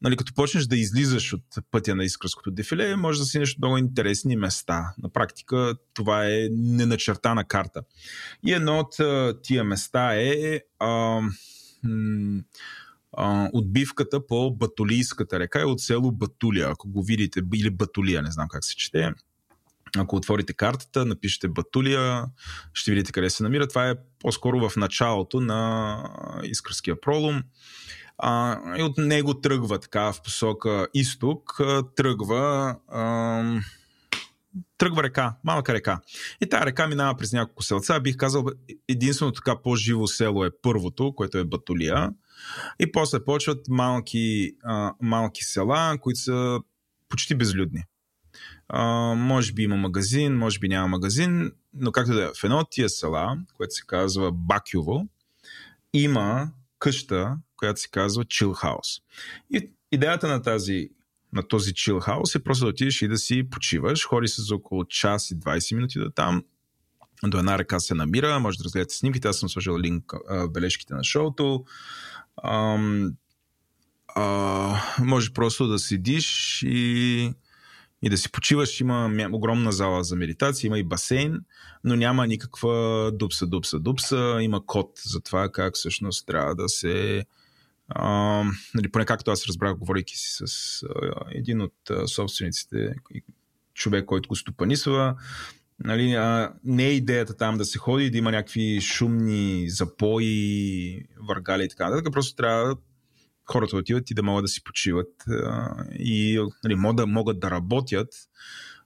нали, 0.03 0.17
като 0.17 0.33
почнеш 0.33 0.65
да 0.65 0.77
излизаш 0.77 1.33
от 1.33 1.43
пътя 1.71 1.95
на 1.95 2.03
Искърското 2.03 2.51
дефиле, 2.51 2.95
може 2.95 3.19
да 3.19 3.25
си 3.25 3.39
нещо 3.39 3.59
много 3.61 3.77
интересни 3.77 4.35
места. 4.35 4.93
На 5.03 5.09
практика 5.09 5.75
това 5.93 6.25
е 6.25 6.47
неначертана 6.51 7.47
карта. 7.47 7.81
И 8.45 8.53
едно 8.53 8.79
от 8.79 8.95
тия 9.43 9.63
места 9.63 10.15
е 10.15 10.61
а, 10.79 11.21
а, 13.17 13.49
отбивката 13.53 14.27
по 14.27 14.51
Батулийската 14.51 15.39
река 15.39 15.61
е 15.61 15.65
от 15.65 15.81
село 15.81 16.11
Батулия, 16.11 16.69
ако 16.69 16.89
го 16.89 17.03
видите, 17.03 17.41
или 17.55 17.69
Батулия, 17.69 18.21
не 18.21 18.31
знам 18.31 18.47
как 18.47 18.65
се 18.65 18.75
чете. 18.75 19.11
Ако 19.97 20.15
отворите 20.15 20.53
картата, 20.53 21.05
напишете 21.05 21.47
Батулия, 21.47 22.25
ще 22.73 22.91
видите 22.91 23.11
къде 23.11 23.29
се 23.29 23.43
намира. 23.43 23.67
Това 23.67 23.89
е 23.89 23.95
по-скоро 24.19 24.69
в 24.69 24.77
началото 24.77 25.39
на 25.39 25.97
Искърския 26.43 27.01
пролом 27.01 27.43
а, 28.17 28.59
и 28.77 28.83
от 28.83 28.97
него 28.97 29.33
тръгва 29.33 29.79
така 29.79 30.13
в 30.13 30.21
посока 30.21 30.87
изток, 30.93 31.59
тръгва 31.95 32.75
а, 32.87 33.43
тръгва 34.77 35.03
река, 35.03 35.35
малка 35.43 35.73
река. 35.73 35.99
И 36.41 36.49
тази 36.49 36.65
река 36.65 36.87
минава 36.87 37.17
през 37.17 37.33
няколко 37.33 37.63
селца. 37.63 37.99
Бих 37.99 38.17
казал, 38.17 38.45
единствено 38.87 39.31
така 39.31 39.61
по-живо 39.61 40.07
село 40.07 40.45
е 40.45 40.51
първото, 40.61 41.15
което 41.15 41.37
е 41.37 41.43
Батулия. 41.43 42.09
И 42.79 42.91
после 42.91 43.25
почват 43.25 43.67
малки, 43.69 44.55
а, 44.63 44.93
малки 45.01 45.43
села, 45.43 45.97
които 46.01 46.19
са 46.19 46.59
почти 47.09 47.35
безлюдни. 47.35 47.83
А, 48.67 48.83
може 49.15 49.53
би 49.53 49.63
има 49.63 49.75
магазин, 49.75 50.37
може 50.37 50.59
би 50.59 50.69
няма 50.69 50.87
магазин, 50.87 51.51
но 51.73 51.91
както 51.91 52.13
да 52.13 52.23
е, 52.23 52.27
в 52.27 52.43
едно 52.43 52.57
от 52.57 52.67
тия 52.71 52.89
села, 52.89 53.37
което 53.57 53.73
се 53.73 53.83
казва 53.87 54.31
Бакюво, 54.31 55.07
има 55.93 56.51
къща, 56.79 57.37
която 57.63 57.81
се 57.81 57.89
казва 57.89 58.25
Chill 58.25 58.63
House. 58.63 59.01
И 59.51 59.71
идеята 59.91 60.27
на 60.27 60.41
тази 60.41 60.89
на 61.33 61.47
този 61.47 61.73
chill 61.73 62.07
house 62.07 62.39
е 62.39 62.43
просто 62.43 62.65
да 62.65 62.69
отидеш 62.69 63.01
и 63.01 63.07
да 63.07 63.17
си 63.17 63.49
почиваш. 63.49 64.05
Ходи 64.05 64.27
се 64.27 64.41
за 64.41 64.55
около 64.55 64.85
час 64.85 65.31
и 65.31 65.35
20 65.35 65.75
минути 65.75 65.99
да 65.99 66.11
там. 66.11 66.43
До 67.25 67.37
една 67.37 67.57
река 67.57 67.79
се 67.79 67.95
намира, 67.95 68.39
може 68.39 68.57
да 68.57 68.63
разгледате 68.63 68.95
снимките. 68.95 69.27
Аз 69.27 69.37
съм 69.37 69.49
сложил 69.49 69.79
линк 69.79 70.13
в 70.29 70.49
бележките 70.49 70.93
на 70.93 71.03
шоуто. 71.03 71.65
Ам, 72.43 73.13
а, 74.15 74.75
може 74.99 75.33
просто 75.33 75.67
да 75.67 75.79
седиш 75.79 76.61
и, 76.65 77.33
и 78.01 78.09
да 78.09 78.17
си 78.17 78.31
почиваш. 78.31 78.79
Има 78.79 79.29
огромна 79.31 79.71
зала 79.71 80.03
за 80.03 80.15
медитация, 80.15 80.67
има 80.67 80.79
и 80.79 80.83
басейн, 80.83 81.39
но 81.83 81.95
няма 81.95 82.27
никаква 82.27 83.11
дупса, 83.13 83.47
дупса, 83.47 83.79
дупса. 83.79 84.37
Има 84.41 84.65
код 84.65 84.91
за 85.05 85.21
това 85.21 85.49
как 85.49 85.75
всъщност 85.75 86.27
трябва 86.27 86.55
да 86.55 86.69
се 86.69 87.25
а, 87.89 88.43
нали, 88.75 88.91
поне 88.91 89.05
както 89.05 89.31
аз 89.31 89.47
разбрах, 89.47 89.75
говорейки 89.75 90.17
си 90.17 90.37
с 90.45 90.83
а, 90.83 91.11
един 91.31 91.61
от 91.61 91.89
а, 91.89 92.07
собствениците, 92.07 92.95
човек, 93.73 94.05
който 94.05 94.29
го 94.29 94.35
стопанисва, 94.35 95.15
нали, 95.79 96.13
а, 96.13 96.53
не 96.63 96.85
е 96.85 96.93
идеята 96.93 97.37
там 97.37 97.57
да 97.57 97.65
се 97.65 97.77
ходи, 97.77 98.09
да 98.09 98.17
има 98.17 98.31
някакви 98.31 98.81
шумни 98.81 99.69
запои, 99.69 101.05
въргали 101.27 101.63
и 101.63 101.69
така 101.69 101.89
нататък, 101.89 102.13
просто 102.13 102.35
трябва 102.35 102.75
хората 103.45 103.77
отиват 103.77 104.11
и 104.11 104.13
да 104.13 104.23
могат 104.23 104.43
да 104.43 104.47
си 104.47 104.63
почиват 104.63 105.27
а, 105.27 105.75
и 105.99 106.47
нали, 106.63 106.75
могат, 106.75 106.95
да, 106.95 107.07
могат 107.07 107.39
да 107.39 107.51
работят. 107.51 108.09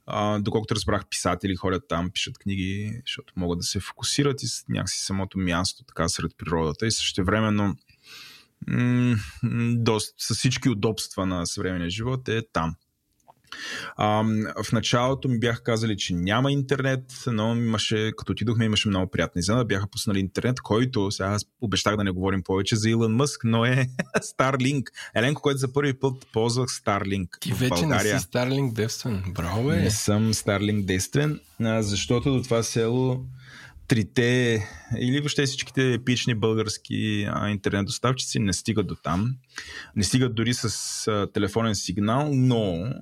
А, 0.05 0.39
доколкото 0.39 0.75
разбрах, 0.75 1.05
писатели 1.09 1.55
ходят 1.55 1.83
там, 1.89 2.09
пишат 2.09 2.37
книги, 2.37 3.01
защото 3.05 3.33
могат 3.35 3.59
да 3.59 3.63
се 3.63 3.79
фокусират 3.79 4.43
и 4.43 4.47
някакси 4.69 5.05
самото 5.05 5.37
място 5.37 5.83
така 5.83 6.09
сред 6.09 6.31
природата 6.37 6.87
и 6.87 6.91
също 6.91 7.23
времено 7.23 7.75
доста, 9.75 10.13
с 10.17 10.37
всички 10.37 10.69
удобства 10.69 11.25
на 11.25 11.45
съвременния 11.45 11.89
живот 11.89 12.29
е 12.29 12.41
там. 12.53 12.75
А, 13.97 14.23
в 14.63 14.71
началото 14.71 15.29
ми 15.29 15.39
бяха 15.39 15.63
казали, 15.63 15.97
че 15.97 16.13
няма 16.13 16.51
интернет, 16.51 17.23
но 17.27 17.55
имаше, 17.55 18.11
като 18.17 18.31
отидохме, 18.31 18.65
имаше 18.65 18.89
много 18.89 19.11
приятна 19.11 19.39
изненада. 19.39 19.65
Бяха 19.65 19.87
пуснали 19.87 20.19
интернет, 20.19 20.61
който, 20.61 21.11
сега 21.11 21.29
аз 21.29 21.45
обещах 21.61 21.97
да 21.97 22.03
не 22.03 22.11
говорим 22.11 22.43
повече 22.43 22.75
за 22.75 22.89
Илон 22.89 23.15
Мъск, 23.15 23.41
но 23.43 23.65
е 23.65 23.87
Starlink. 24.17 24.83
Еленко, 25.15 25.41
който 25.41 25.57
за 25.57 25.73
първи 25.73 25.93
път 25.93 26.27
ползвах 26.33 26.69
Starlink. 26.69 27.27
Ти 27.39 27.53
вече 27.53 27.69
България. 27.69 28.13
не 28.13 28.19
си 28.19 28.25
Starlink 28.25 28.73
девствен. 28.73 29.23
Браво, 29.27 29.71
е. 29.71 29.75
Не 29.75 29.91
съм 29.91 30.33
Starlink 30.33 30.85
девствен, 30.85 31.39
защото 31.59 32.33
до 32.33 32.43
това 32.43 32.63
село 32.63 33.25
трите 33.87 34.63
или 34.97 35.19
въобще 35.19 35.45
всичките 35.45 35.93
епични 35.93 36.35
български 36.35 37.29
интернет 37.49 37.85
доставчици 37.85 38.39
не 38.39 38.53
стигат 38.53 38.87
до 38.87 38.95
там. 38.95 39.35
Не 39.95 40.03
стигат 40.03 40.35
дори 40.35 40.53
с 40.53 41.07
а, 41.07 41.31
телефонен 41.33 41.75
сигнал, 41.75 42.29
но 42.33 42.93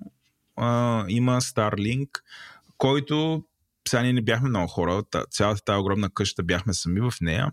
а, 0.55 1.05
има 1.07 1.41
Starlink, 1.41 2.09
който 2.77 3.43
сега 3.88 4.01
ние 4.01 4.13
не 4.13 4.21
бяхме 4.21 4.49
много 4.49 4.67
хора, 4.67 5.03
цялата 5.31 5.61
тази 5.63 5.77
огромна 5.77 6.09
къща 6.09 6.43
бяхме 6.43 6.73
сами 6.73 7.01
в 7.01 7.13
нея, 7.21 7.51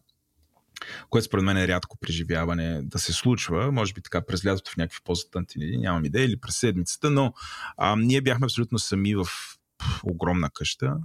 което 1.11 1.25
според 1.25 1.45
мен 1.45 1.57
е 1.57 1.69
рядко 1.69 1.99
преживяване 2.01 2.83
да 2.83 2.99
се 2.99 3.13
случва, 3.13 3.73
може 3.73 3.93
би 3.93 4.03
така 4.03 4.27
през 4.27 4.47
лятото 4.47 4.71
в 4.71 4.77
някакви 4.77 5.01
по-затънтени, 5.05 5.77
нямам 5.77 6.05
идея, 6.05 6.25
или 6.25 6.41
през 6.41 6.57
седмицата, 6.57 7.11
но 7.11 7.33
а, 7.77 7.97
ние 7.97 8.21
бяхме 8.21 8.45
абсолютно 8.45 8.79
сами 8.79 9.15
в 9.15 9.27
огромна 10.05 10.51
къща, 10.51 10.97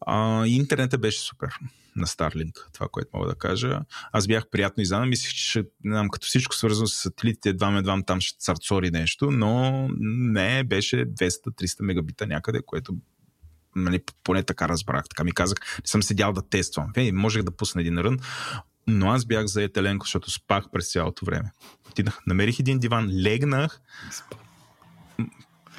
а, 0.00 0.46
интернетът 0.46 1.00
беше 1.00 1.20
супер 1.20 1.58
на 1.96 2.06
Starlink, 2.06 2.72
това, 2.72 2.88
което 2.92 3.10
мога 3.14 3.28
да 3.28 3.34
кажа. 3.34 3.80
Аз 4.12 4.26
бях 4.26 4.50
приятно 4.50 4.82
изненадан, 4.82 5.08
мислих, 5.08 5.30
че 5.30 5.50
ще, 5.50 5.64
като 6.12 6.26
всичко 6.26 6.54
свързано 6.54 6.86
с 6.86 6.94
сателитите, 6.94 7.48
едва 7.48 7.78
едва 7.78 8.02
там 8.02 8.20
ще 8.20 8.38
царцори 8.38 8.90
нещо, 8.90 9.30
но 9.30 9.88
не, 10.00 10.64
беше 10.64 10.96
200-300 10.96 11.82
мегабита 11.82 12.26
някъде, 12.26 12.60
което 12.66 12.96
нали, 13.76 14.00
поне 14.24 14.42
така 14.42 14.68
разбрах. 14.68 15.04
Така 15.08 15.24
ми 15.24 15.32
казах, 15.32 15.58
не 15.60 15.86
съм 15.86 16.02
седял 16.02 16.32
да 16.32 16.48
тествам. 16.48 16.92
Ей, 16.96 17.12
можех 17.12 17.42
да 17.42 17.56
пусна 17.56 17.80
един 17.80 17.98
рън, 17.98 18.18
но 18.86 19.10
аз 19.10 19.24
бях 19.24 19.46
за 19.46 19.68
Еленко, 19.76 20.04
защото 20.04 20.30
спах 20.30 20.64
през 20.72 20.92
цялото 20.92 21.24
време. 21.24 21.50
Отидах, 21.90 22.20
намерих 22.26 22.60
един 22.60 22.78
диван, 22.78 23.22
легнах, 23.22 23.80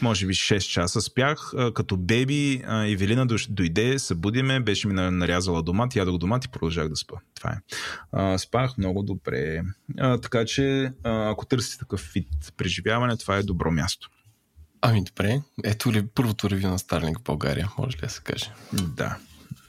може 0.02 0.28
би 0.28 0.34
6 0.34 0.60
часа 0.60 1.02
спях. 1.02 1.54
Като 1.76 1.98
беби 1.98 2.64
Евелина 2.68 3.26
дойде, 3.50 4.00
събудиме, 4.00 4.60
беше 4.60 4.88
ми 4.88 4.94
нарязала 4.94 5.64
домат, 5.64 5.96
ядох 5.96 6.18
домат 6.18 6.46
и 6.46 6.48
продължах 6.48 6.90
да 6.90 6.96
спа. 6.96 7.16
Това 7.36 7.52
е. 7.52 8.38
Спах 8.38 8.78
много 8.78 9.04
добре. 9.04 9.62
Така 9.98 10.46
че, 10.46 10.92
ако 11.04 11.46
търсите 11.46 11.78
такъв 11.78 12.12
вид 12.14 12.28
преживяване, 12.58 13.18
това 13.18 13.38
е 13.38 13.44
добро 13.44 13.72
място. 13.72 14.10
Ами 14.82 15.04
добре, 15.04 15.42
ето 15.64 15.92
ли 15.92 16.08
първото 16.08 16.50
ревю 16.50 16.68
на 16.68 16.80
Старлинг 16.80 17.20
в 17.20 17.24
България, 17.24 17.70
може 17.78 17.98
ли 17.98 18.02
да 18.02 18.10
се 18.10 18.22
каже? 18.22 18.52
Да, 18.74 19.18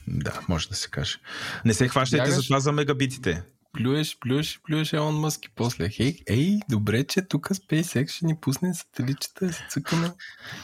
да, 0.06 0.40
може 0.48 0.68
да 0.68 0.74
се 0.74 0.88
каже. 0.90 1.18
Не 1.64 1.74
се 1.74 1.88
хващайте 1.88 2.22
Бягаш? 2.22 2.36
за 2.36 2.42
това 2.42 2.60
за 2.60 2.72
мегабитите 2.72 3.42
плюеш, 3.78 4.18
плюеш, 4.20 4.60
плюеш 4.66 4.92
Елон 4.92 5.14
Мъск 5.14 5.44
и 5.44 5.48
после, 5.54 5.88
хей, 5.88 6.18
ей, 6.26 6.58
добре, 6.70 7.04
че 7.04 7.22
тук 7.22 7.48
SpaceX 7.48 8.08
ще 8.10 8.26
ни 8.26 8.34
пусне 8.40 8.74
сателитчета 8.74 9.46
да 9.46 9.52
се 9.52 9.62
цъкаме, 9.70 10.10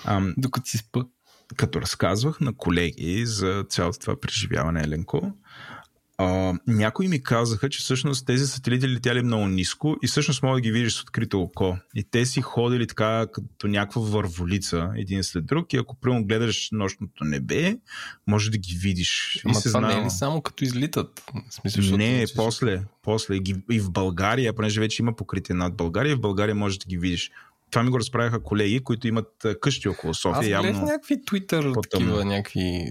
Ам... 0.04 0.34
докато 0.36 0.68
си 0.68 0.78
спа. 0.78 1.00
като 1.56 1.80
разказвах 1.80 2.40
на 2.40 2.56
колеги 2.56 3.26
за 3.26 3.64
цялото 3.68 3.98
това 3.98 4.20
преживяване, 4.20 4.80
Еленко, 4.80 5.32
а, 6.18 6.54
някои 6.66 7.08
ми 7.08 7.22
казаха, 7.22 7.68
че 7.68 7.78
всъщност 7.78 8.26
тези 8.26 8.46
сателити 8.46 8.88
летяли 8.88 9.22
много 9.22 9.46
ниско 9.46 9.96
и 10.02 10.06
всъщност 10.06 10.42
мога 10.42 10.56
да 10.56 10.60
ги 10.60 10.72
видиш 10.72 10.92
с 10.94 11.02
открито 11.02 11.40
око. 11.40 11.76
И 11.94 12.04
те 12.04 12.26
си 12.26 12.40
ходили 12.40 12.86
така 12.86 13.26
като 13.32 13.68
някаква 13.68 14.02
върволица 14.02 14.90
един 14.96 15.24
след 15.24 15.46
друг 15.46 15.72
и 15.72 15.76
ако 15.76 15.96
прямо 15.96 16.24
гледаш 16.26 16.68
нощното 16.72 17.24
небе, 17.24 17.76
може 18.26 18.50
да 18.50 18.58
ги 18.58 18.74
видиш. 18.74 19.40
Ама 19.44 19.52
и 19.52 19.54
се 19.54 19.68
това 19.68 19.80
знае. 19.80 19.94
не 19.94 20.00
е 20.00 20.04
ли 20.04 20.10
само 20.10 20.40
като 20.42 20.64
излитат? 20.64 21.22
В 21.50 21.54
смисъл, 21.54 21.96
Не, 21.96 22.18
вече- 22.18 22.34
после, 22.34 22.82
после. 23.02 23.38
И 23.70 23.80
в 23.80 23.90
България, 23.90 24.52
понеже 24.52 24.80
вече 24.80 25.02
има 25.02 25.16
покритие 25.16 25.54
над 25.54 25.76
България, 25.76 26.16
в 26.16 26.20
България 26.20 26.54
можеш 26.54 26.78
да 26.78 26.86
ги 26.86 26.98
видиш. 26.98 27.30
Това 27.74 27.82
ми 27.82 27.90
го 27.90 27.98
разправяха 27.98 28.42
колеги, 28.42 28.84
които 28.84 29.08
имат 29.08 29.46
къщи 29.60 29.88
около 29.88 30.14
София. 30.14 30.58
Аз 30.58 30.64
явно... 30.64 30.86
някакви 30.86 31.14
Twitter, 31.24 31.90
такива 31.90 32.24
някакви 32.24 32.86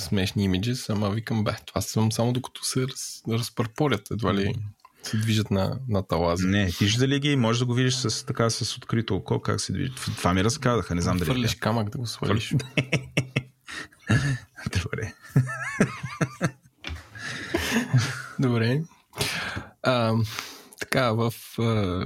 смешни 0.00 0.44
имиджи, 0.44 0.74
ама 0.88 1.10
викам, 1.10 1.44
бе, 1.44 1.52
това 1.66 1.80
съм 1.80 2.12
само 2.12 2.32
докато 2.32 2.64
се 2.64 2.86
раз, 2.88 3.22
разпърпорят, 3.28 4.10
едва 4.10 4.34
ли 4.34 4.54
се 5.02 5.16
движат 5.16 5.50
на, 5.50 5.78
на 5.88 6.06
талази. 6.06 6.46
Не, 6.46 6.66
вижда 6.80 7.08
ли 7.08 7.20
ги? 7.20 7.36
Може 7.36 7.58
да 7.58 7.66
го 7.66 7.74
видиш 7.74 7.94
с, 7.94 8.26
така, 8.26 8.50
с 8.50 8.76
открито 8.76 9.16
око, 9.16 9.40
как 9.40 9.60
се 9.60 9.72
движи. 9.72 9.92
Това 10.16 10.34
ми 10.34 10.44
разказаха, 10.44 10.94
не 10.94 11.00
знам 11.00 11.16
дали. 11.16 11.24
Хвърлиш 11.24 11.54
камък 11.54 11.90
да 11.90 11.98
го 11.98 12.06
свалиш. 12.06 12.54
Добре. 14.82 15.12
Добре. 18.38 18.82
А, 19.82 20.14
така, 20.80 21.12
в 21.12 21.34
а, 21.58 22.04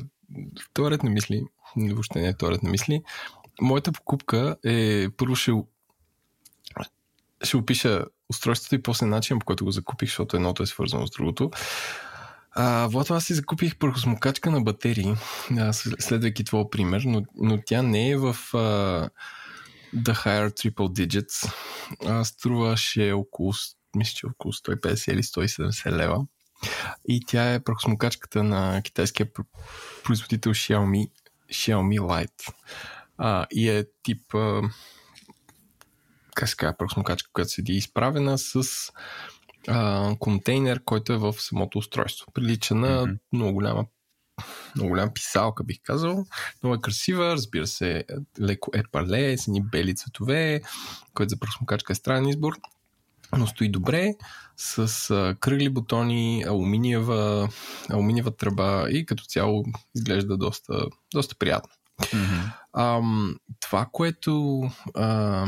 вторият 0.71 1.03
на 1.03 1.11
мисли, 1.11 1.43
въобще 1.77 2.21
не 2.21 2.29
е 2.29 2.33
вторият 2.33 2.63
на 2.63 2.71
мисли, 2.71 3.03
моята 3.61 3.93
покупка 3.93 4.57
е, 4.65 5.07
първо 5.17 5.35
ще, 5.35 5.53
ще 7.43 7.57
опиша 7.57 8.05
устройството 8.29 8.75
и 8.75 8.83
после 8.83 9.07
начин, 9.07 9.39
по 9.39 9.47
който 9.47 9.65
го 9.65 9.71
закупих, 9.71 10.09
защото 10.09 10.37
едното 10.37 10.63
е 10.63 10.67
свързано 10.67 11.07
с 11.07 11.11
другото. 11.11 11.51
А, 12.55 12.87
вот 12.87 13.11
аз 13.11 13.25
си 13.25 13.35
закупих 13.35 13.77
прахосмокачка 13.77 14.51
на 14.51 14.61
батерии, 14.61 15.15
следвайки 15.73 16.45
твоя 16.45 16.71
пример, 16.71 17.03
но, 17.07 17.23
но 17.35 17.59
тя 17.67 17.83
не 17.83 18.11
е 18.11 18.17
в 18.17 18.37
а, 18.55 19.09
The 19.97 20.25
Higher 20.25 20.51
Triple 20.51 20.73
Digits. 20.73 21.55
А, 22.07 22.25
струваше 22.25 23.13
около, 23.13 23.53
мисля, 23.97 24.13
че 24.15 24.27
около 24.27 24.53
150 24.53 25.13
или 25.13 25.23
170 25.23 25.93
лева. 25.93 26.27
И 27.09 27.21
тя 27.27 27.55
е 27.55 27.65
прахосмокачката 27.65 28.43
на 28.43 28.83
китайския 28.83 29.27
пр- 29.27 29.45
производител 30.05 30.55
Xiaomi, 30.55 31.11
Xiaomi 31.53 32.01
Lite. 32.01 32.55
А, 33.19 33.47
и 33.51 33.69
е 33.69 33.85
тип 34.03 34.35
а, 34.35 34.63
как 36.35 36.49
се 36.49 36.57
казва, 36.57 36.77
прахосмокачка, 36.77 37.31
която 37.33 37.51
седи 37.51 37.73
изправена 37.73 38.39
с 38.39 38.63
а, 39.69 40.17
контейнер, 40.19 40.85
който 40.85 41.13
е 41.13 41.19
в 41.19 41.33
самото 41.33 41.79
устройство. 41.79 42.33
Прилича 42.33 42.75
на 42.75 43.03
Мгм. 43.03 43.13
много 43.33 43.53
голяма 43.53 43.85
много 44.77 44.89
голяма 44.89 45.13
писалка, 45.13 45.65
бих 45.65 45.77
казал. 45.83 46.27
Много 46.63 46.75
е 46.75 46.81
красива, 46.81 47.25
разбира 47.25 47.67
се, 47.67 48.05
леко 48.41 48.71
е 48.75 48.83
пале, 48.93 49.39
с 49.39 49.49
едни 49.49 49.63
бели 49.63 49.95
цветове, 49.95 50.61
който 51.15 51.31
за 51.31 51.39
прахосмокачка 51.39 51.93
е 51.93 51.97
странен 51.97 52.29
избор, 52.29 52.55
но 53.37 53.47
стои 53.47 53.69
добре, 53.69 54.15
с 54.57 55.11
а, 55.11 55.35
кръгли 55.41 55.69
бутони, 55.69 56.45
алуминиева, 56.49 57.49
алуминиева 57.91 58.37
тръба 58.37 58.87
и 58.91 59.07
като 59.07 59.25
цяло 59.25 59.65
изглежда 59.95 60.37
доста, 60.37 60.87
доста 61.15 61.35
приятно. 61.35 61.73
Ам, 62.73 63.37
това, 63.61 63.89
което. 63.93 64.63
А, 64.95 65.47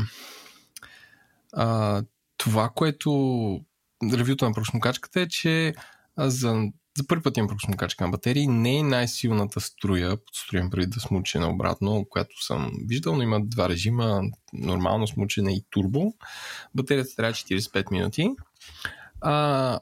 а, 1.52 2.02
това, 2.36 2.68
което. 2.68 3.60
Ревюто 4.12 4.44
на 4.44 4.52
прахосмокачката 4.54 5.20
е, 5.20 5.28
че 5.28 5.74
а, 6.16 6.30
за, 6.30 6.68
за 6.98 7.06
първи 7.06 7.22
път 7.22 7.36
имам 7.36 7.48
прахосмокачка 7.48 8.04
на 8.04 8.10
батерии. 8.10 8.46
Не 8.46 8.78
е 8.78 8.82
най-силната 8.82 9.60
струя, 9.60 10.16
под 10.16 10.34
струя 10.34 10.70
преди 10.70 10.86
да 10.86 11.00
смуче 11.00 11.38
обратно, 11.38 12.06
която 12.10 12.44
съм 12.44 12.72
виждал, 12.86 13.16
но 13.16 13.22
има 13.22 13.40
два 13.44 13.68
режима 13.68 14.22
нормално 14.52 15.06
смучене 15.06 15.52
и 15.52 15.64
турбо. 15.70 16.14
Батерията 16.74 17.16
трябва 17.16 17.32
45 17.32 17.90
минути. 17.90 18.30
А, 19.20 19.80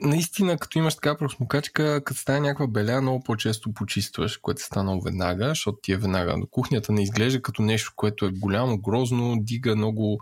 наистина, 0.00 0.58
като 0.58 0.78
имаш 0.78 0.94
така 0.94 1.16
прахосмокачка, 1.16 2.04
като 2.04 2.20
стане 2.20 2.40
някаква 2.40 2.66
беля, 2.66 3.02
много 3.02 3.22
по-често 3.24 3.72
почистваш, 3.72 4.36
което 4.36 4.62
стана 4.62 4.82
много 4.82 5.02
веднага, 5.02 5.48
защото 5.48 5.78
ти 5.82 5.92
е 5.92 5.96
веднага. 5.96 6.36
Но 6.36 6.46
кухнята 6.46 6.92
не 6.92 7.02
изглежда 7.02 7.42
като 7.42 7.62
нещо, 7.62 7.92
което 7.96 8.26
е 8.26 8.30
голямо, 8.30 8.78
грозно, 8.78 9.36
дига 9.40 9.76
много 9.76 10.20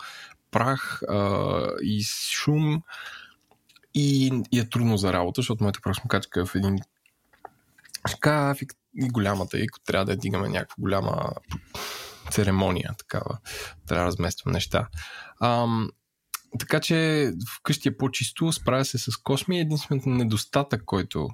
прах 0.51 1.03
а, 1.09 1.69
и 1.83 2.05
шум 2.31 2.83
и, 3.95 4.33
и 4.53 4.59
е 4.59 4.69
трудно 4.69 4.97
за 4.97 5.13
работа, 5.13 5.41
защото 5.41 5.65
моята 5.65 5.81
прахосмокачка 5.81 6.41
е 6.41 6.45
в 6.45 6.55
един 6.55 6.79
шкаф 8.11 8.63
и, 8.63 8.67
и 8.97 9.09
голямата, 9.09 9.59
и 9.59 9.65
ако 9.65 9.81
трябва 9.81 10.05
да 10.05 10.13
я 10.13 10.19
дигаме 10.19 10.49
някаква 10.49 10.75
голяма 10.79 11.33
церемония, 12.31 12.95
такава, 12.99 13.39
трябва 13.87 14.05
да 14.05 14.07
размествам 14.07 14.53
неща. 14.53 14.89
Ам, 15.41 15.91
така 16.59 16.81
че 16.81 17.31
вкъщи 17.57 17.89
е 17.89 17.97
по-чисто, 17.97 18.53
справя 18.53 18.85
се 18.85 18.99
с 18.99 19.17
косми. 19.17 19.61
Единственият 19.61 20.07
недостатък, 20.07 20.85
който 20.85 21.29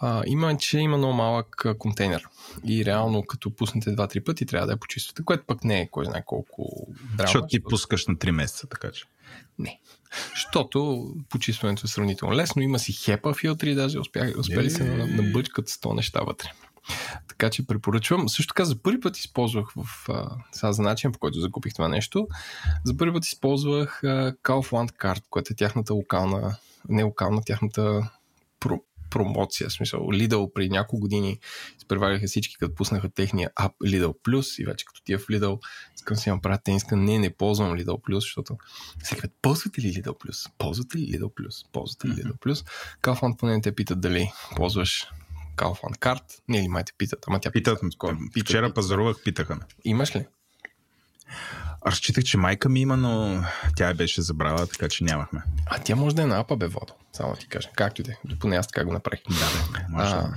а, 0.00 0.22
има, 0.26 0.52
е, 0.52 0.56
че 0.56 0.78
има 0.78 0.96
много 0.96 1.12
малък 1.12 1.66
контейнер. 1.78 2.26
И 2.64 2.84
реално, 2.84 3.22
като 3.22 3.56
пуснете 3.56 3.92
два-три 3.92 4.24
пъти, 4.24 4.46
трябва 4.46 4.66
да 4.66 4.72
я 4.72 4.80
почиствате, 4.80 5.24
което 5.24 5.44
пък 5.46 5.64
не 5.64 5.80
е 5.80 5.88
кой 5.90 6.04
знае 6.04 6.22
колко 6.26 6.86
драма. 7.16 7.26
Защото 7.26 7.46
ти 7.46 7.62
пускаш 7.62 8.06
на 8.06 8.14
3 8.14 8.30
месеца, 8.30 8.66
така 8.66 8.90
че. 8.90 9.04
Не. 9.58 9.80
Защото 10.34 11.08
почистването 11.28 11.82
е 11.84 11.88
сравнително 11.88 12.34
лесно. 12.34 12.62
Има 12.62 12.78
си 12.78 12.92
хепа 12.92 13.34
филтри, 13.34 13.74
даже 13.74 13.98
успях, 13.98 14.38
успели 14.38 14.70
се 14.70 14.84
на, 14.84 15.06
набъчкат 15.06 15.68
100 15.68 15.94
неща 15.94 16.20
вътре. 16.20 16.48
Така 17.28 17.50
че 17.50 17.66
препоръчвам. 17.66 18.28
Също 18.28 18.54
така 18.54 18.64
за 18.64 18.82
първи 18.82 19.00
път 19.00 19.18
използвах 19.18 19.68
в 19.76 20.08
сега 20.52 20.72
за 20.72 20.82
начин, 20.82 21.12
по 21.12 21.18
който 21.18 21.40
закупих 21.40 21.74
това 21.74 21.88
нещо. 21.88 22.28
За 22.84 22.96
първи 22.96 23.14
път 23.14 23.24
използвах 23.24 24.04
а, 24.04 24.34
Kaufland 24.42 24.92
Card, 24.92 25.22
която 25.30 25.52
е 25.52 25.56
тяхната 25.56 25.94
локална, 25.94 26.56
не 26.88 27.02
локална, 27.02 27.42
тяхната 27.46 28.10
про, 28.60 28.80
промоция. 29.14 29.68
В 29.68 29.72
смисъл, 29.72 30.00
Lidl 30.00 30.52
при 30.52 30.68
няколко 30.68 31.00
години 31.00 31.38
изпреваряха 31.78 32.26
всички, 32.26 32.56
като 32.56 32.74
пуснаха 32.74 33.08
техния 33.08 33.50
ап 33.56 33.72
Lidl 33.84 34.14
Plus 34.24 34.62
и 34.62 34.64
вече 34.64 34.84
като 34.84 35.02
тия 35.04 35.18
в 35.18 35.26
Lidl 35.26 35.58
искам 35.96 36.16
си 36.16 36.30
направя 36.30 36.58
тениска, 36.64 36.96
не, 36.96 37.18
не 37.18 37.30
ползвам 37.30 37.78
Lidl 37.78 38.00
Plus, 38.00 38.14
защото 38.14 38.56
всеки 39.02 39.20
път, 39.20 39.30
ползвате 39.42 39.80
ли 39.80 39.94
Lidl 39.94 40.08
Plus? 40.08 40.50
Ползвате 40.58 40.98
ли 40.98 41.02
Lidl 41.02 41.24
Plus? 41.24 41.72
Ползвате 41.72 42.08
ли 42.08 42.12
Lidl 42.12 42.38
Plus? 42.38 42.66
Kaufland 43.02 43.36
поне 43.36 43.52
не 43.52 43.60
те 43.60 43.74
питат 43.74 44.00
дали 44.00 44.32
ползваш 44.56 45.06
Kaufland 45.56 45.98
карт. 45.98 46.42
Не 46.48 46.62
ли 46.62 46.68
май 46.68 46.84
те 46.84 46.92
питат, 46.98 47.24
ама 47.26 47.40
тя 47.40 47.50
Питат, 47.50 47.80
питат 48.32 48.46
вчера 48.46 48.74
пазарувах, 48.74 49.16
питаха 49.24 49.54
ме. 49.54 49.62
Имаш 49.84 50.16
ли? 50.16 50.26
Аз 51.84 51.94
считах, 51.94 52.24
че 52.24 52.38
майка 52.38 52.68
ми 52.68 52.80
има, 52.80 52.96
но 52.96 53.42
тя 53.76 53.88
я 53.88 53.94
беше 53.94 54.22
забрала, 54.22 54.66
така 54.66 54.88
че 54.88 55.04
нямахме. 55.04 55.42
А 55.66 55.78
тя 55.78 55.96
може 55.96 56.16
да 56.16 56.22
е 56.22 56.26
на 56.26 56.38
апа 56.40 56.56
бе 56.56 56.66
вода. 56.66 56.92
Само 57.12 57.36
ти 57.36 57.48
кажа. 57.48 57.68
Както 57.76 58.00
и 58.00 58.04
да 58.04 58.12
е. 58.12 58.16
Поне 58.40 58.56
аз 58.56 58.66
така 58.66 58.84
го 58.84 58.92
направих. 58.92 59.20
Да, 59.28 59.86
може 59.88 60.10
А, 60.10 60.16
да. 60.22 60.34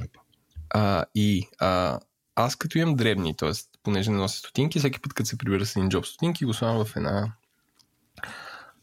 А, 0.70 1.06
и 1.16 1.48
а, 1.60 2.00
аз 2.36 2.56
като 2.56 2.78
имам 2.78 2.96
дребни, 2.96 3.36
т.е. 3.38 3.52
понеже 3.84 4.12
не 4.12 4.18
нося 4.18 4.40
стотинки, 4.40 4.80
всеки 4.80 5.00
път 5.02 5.14
като 5.14 5.30
се 5.30 5.38
прибира 5.38 5.66
с 5.66 5.76
един 5.76 5.90
джоб 5.90 6.06
стотинки, 6.06 6.46
го 6.46 6.54
слагам 6.54 6.86
в 6.86 6.96
една 6.96 7.32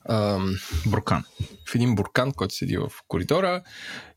ам, 0.09 0.57
Буркан. 0.87 1.25
в 1.69 1.75
един 1.75 1.95
буркан, 1.95 2.33
който 2.33 2.55
седи 2.55 2.77
в 2.77 2.93
коридора 3.09 3.63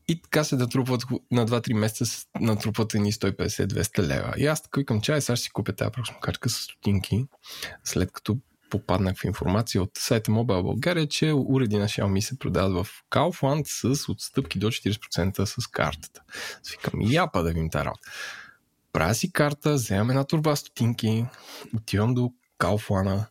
и 0.08 0.22
така 0.22 0.44
се 0.44 0.56
натрупват 0.56 1.02
на 1.30 1.46
2-3 1.46 1.72
месеца 1.72 2.26
натрупват 2.40 2.94
едни 2.94 3.12
150-200 3.12 3.98
лева. 3.98 4.34
И 4.36 4.46
аз 4.46 4.62
така 4.62 4.80
викам, 4.80 5.00
чай, 5.00 5.20
сега 5.20 5.36
ще 5.36 5.44
си 5.44 5.50
купя 5.50 5.72
тази 5.72 5.90
прахосмокачка 5.90 6.48
с 6.48 6.54
стотинки, 6.54 7.26
след 7.84 8.12
като 8.12 8.38
попаднах 8.70 9.16
в 9.16 9.24
информация 9.24 9.82
от 9.82 9.90
сайта 9.98 10.30
Mobile 10.30 10.62
България, 10.62 11.08
че 11.08 11.32
уреди 11.32 11.78
на 11.78 11.84
Xiaomi 11.84 12.20
се 12.20 12.38
продават 12.38 12.86
в 12.86 13.04
Kaufland 13.10 13.64
с 13.66 14.08
отстъпки 14.08 14.58
до 14.58 14.66
40% 14.66 15.44
с 15.44 15.66
картата. 15.66 16.22
Аз 16.60 16.70
викам, 16.70 17.00
япа 17.02 17.42
да 17.42 17.48
видим 17.48 17.70
тази 17.70 17.84
работа. 17.84 18.10
Правя 18.92 19.14
си 19.14 19.32
карта, 19.32 19.74
вземам 19.74 20.10
една 20.10 20.24
турба 20.24 20.56
стотинки, 20.56 21.26
отивам 21.76 22.14
до 22.14 22.32
Kaufland, 22.58 23.24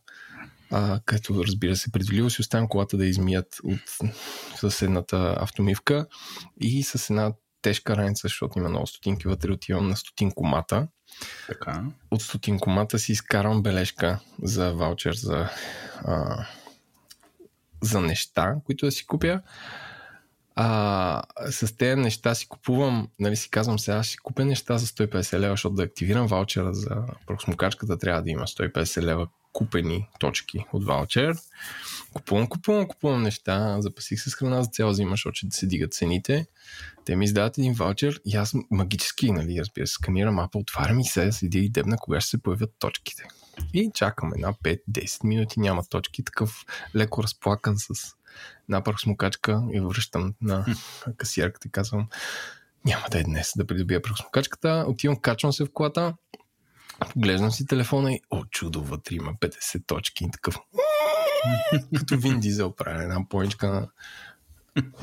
а, 0.70 1.00
като 1.04 1.44
разбира 1.44 1.76
се, 1.76 1.92
предвиливо 1.92 2.30
си 2.30 2.40
оставям 2.40 2.68
колата 2.68 2.96
да 2.96 3.06
измият 3.06 3.56
от 3.64 3.80
съседната 4.56 5.36
автомивка 5.40 6.06
и 6.60 6.82
с 6.82 7.10
една 7.10 7.32
тежка 7.62 7.96
раница, 7.96 8.20
защото 8.22 8.58
има 8.58 8.68
много 8.68 8.86
стотинки 8.86 9.28
вътре, 9.28 9.52
отивам 9.52 9.88
на 9.88 9.96
стотинкомата. 9.96 10.88
Така. 11.46 11.84
От 12.10 12.22
стотинкомата 12.22 12.98
си 12.98 13.12
изкарвам 13.12 13.62
бележка 13.62 14.20
за 14.42 14.72
ваучер 14.72 15.14
за, 15.14 15.48
а, 16.04 16.46
за 17.82 18.00
неща, 18.00 18.54
които 18.64 18.86
да 18.86 18.92
си 18.92 19.06
купя. 19.06 19.40
А, 20.54 21.22
с 21.50 21.76
тези 21.76 22.00
неща 22.00 22.34
си 22.34 22.48
купувам, 22.48 23.08
нали 23.18 23.36
си 23.36 23.50
казвам 23.50 23.78
сега, 23.78 24.02
ще 24.02 24.12
си 24.12 24.18
купя 24.18 24.44
неща 24.44 24.78
за 24.78 24.86
150 24.86 25.38
лева, 25.38 25.52
защото 25.52 25.74
да 25.74 25.82
активирам 25.82 26.26
ваучера 26.26 26.74
за 26.74 26.96
прахосмокачката 27.26 27.98
трябва 27.98 28.22
да 28.22 28.30
има 28.30 28.42
150 28.42 29.02
лева 29.02 29.28
купени 29.58 30.08
точки 30.18 30.64
от 30.72 30.84
ваучер. 30.84 31.36
Купувам, 32.12 32.46
купувам, 32.46 32.88
купувам 32.88 33.22
неща, 33.22 33.76
запасих 33.80 34.20
се 34.20 34.30
с 34.30 34.34
храна 34.34 34.62
за 34.62 34.68
цяла 34.70 34.94
зима, 34.94 35.10
защото 35.10 35.34
ще 35.34 35.46
се 35.50 35.66
дигат 35.66 35.94
цените. 35.94 36.46
Те 37.04 37.16
ми 37.16 37.24
издават 37.24 37.58
един 37.58 37.72
ваучер 37.72 38.20
и 38.24 38.36
аз 38.36 38.54
магически, 38.70 39.32
нали, 39.32 39.60
разбира 39.60 39.86
се, 39.86 39.92
сканирам 39.92 40.38
апа, 40.38 40.58
отварям 40.58 41.00
и 41.00 41.04
се, 41.04 41.32
седи 41.32 41.58
и 41.58 41.68
дебна 41.68 41.96
кога 41.96 42.20
ще 42.20 42.30
се 42.30 42.42
появят 42.42 42.70
точките. 42.78 43.24
И 43.72 43.90
чакам 43.94 44.32
една 44.34 44.52
5-10 44.52 45.24
минути, 45.24 45.60
няма 45.60 45.84
точки, 45.84 46.24
такъв 46.24 46.64
леко 46.96 47.22
разплакан 47.22 47.74
с 47.78 48.14
една 48.68 48.82
пръхсмокачка 48.82 49.62
и 49.72 49.80
връщам 49.80 50.34
на 50.40 50.66
касиерката 51.16 51.68
и 51.68 51.70
казвам, 51.70 52.08
няма 52.84 53.04
да 53.10 53.18
е 53.18 53.24
днес 53.24 53.52
да 53.56 53.66
придобия 53.66 54.02
пръхсмокачката. 54.02 54.84
Отивам, 54.88 55.16
качвам 55.16 55.52
се 55.52 55.64
в 55.64 55.72
колата, 55.72 56.14
поглеждам 57.12 57.50
си 57.50 57.66
телефона 57.66 58.12
и, 58.12 58.20
о, 58.30 58.44
чудо, 58.44 58.82
вътре 58.82 59.14
има 59.14 59.34
50 59.34 59.86
точки 59.86 60.24
и 60.24 60.30
такъв. 60.30 60.58
Като 61.98 62.18
Вин 62.18 62.40
Дизел 62.40 62.72
прави 62.72 63.02
една 63.02 63.28
поинчка 63.28 63.68
на 63.68 63.88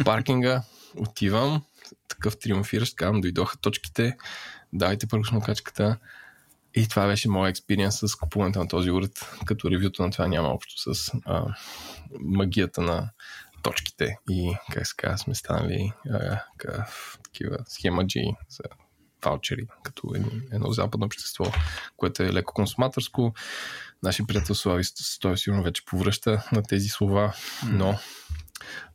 паркинга. 0.05 0.63
Отивам, 0.97 1.63
такъв 2.07 2.39
триумфиращ, 2.39 2.95
казвам, 2.95 3.21
дойдоха 3.21 3.57
точките, 3.57 4.17
дайте 4.73 5.07
пръхсмокачката. 5.07 5.97
И 6.77 6.87
това 6.87 7.07
беше 7.07 7.29
моят 7.29 7.49
експириенс 7.49 7.99
с 7.99 8.15
купуването 8.15 8.59
на 8.59 8.67
този 8.67 8.91
уред, 8.91 9.37
като 9.45 9.71
ревюто 9.71 10.03
на 10.03 10.11
това 10.11 10.27
няма 10.27 10.47
общо 10.47 10.93
с 10.93 11.11
а, 11.25 11.55
магията 12.19 12.81
на 12.81 13.09
точките 13.63 14.17
и 14.29 14.55
как 14.71 14.87
се 14.87 14.93
казва, 14.97 15.17
сме 15.17 15.35
станали 15.35 15.93
а, 16.09 16.39
къв, 16.57 17.19
такива 17.23 17.57
схемаджи 17.67 18.25
за 18.49 18.63
ваучери, 19.25 19.67
като 19.83 20.11
едно, 20.15 20.27
едно 20.51 20.71
западно 20.71 21.05
общество, 21.05 21.45
което 21.97 22.23
е 22.23 22.33
леко 22.33 22.53
консуматорско. 22.53 23.33
Нашия 24.03 24.27
приятел 24.27 24.55
Слави 24.55 24.83
той 25.19 25.37
сигурно 25.37 25.63
вече 25.63 25.85
повръща 25.85 26.43
на 26.51 26.63
тези 26.63 26.87
слова, 26.89 27.33
но 27.65 27.99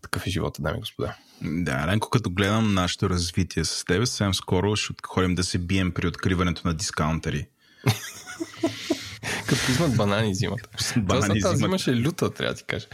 такъв 0.03 0.27
е 0.27 0.31
живота, 0.31 0.63
дами 0.63 0.79
и 0.79 0.81
господа. 0.81 1.17
Да, 1.43 1.87
Ленко, 1.87 2.11
като 2.11 2.31
гледам 2.31 2.75
нашето 2.75 3.11
развитие 3.11 3.65
с 3.65 3.85
теб, 3.85 4.07
съвсем 4.07 4.35
скоро 4.35 4.77
ще 4.77 4.95
ходим 5.07 5.35
да 5.35 5.45
се 5.45 5.59
бием 5.59 5.93
при 5.93 6.07
откриването 6.07 6.69
на 6.69 6.75
дискаунтери. 6.75 7.49
Като 9.47 9.73
взимат 9.73 9.97
банани 9.97 10.35
зимата. 10.35 10.69
Банани 10.97 11.41
Тази 11.41 11.57
зима 11.57 11.79
ще 11.79 11.91
е 11.91 11.97
люта, 11.97 12.35
трябва 12.35 12.55
да 12.55 12.59
ти 12.59 12.65
кажа. 12.65 12.87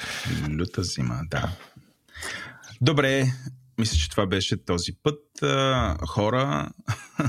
Люта 0.51 0.83
зима, 0.83 1.21
да. 1.31 1.53
Добре, 2.81 3.33
мисля, 3.79 3.99
че 3.99 4.11
това 4.11 4.27
беше 4.27 4.65
този 4.65 4.93
път. 4.93 5.21
Хора, 6.09 6.71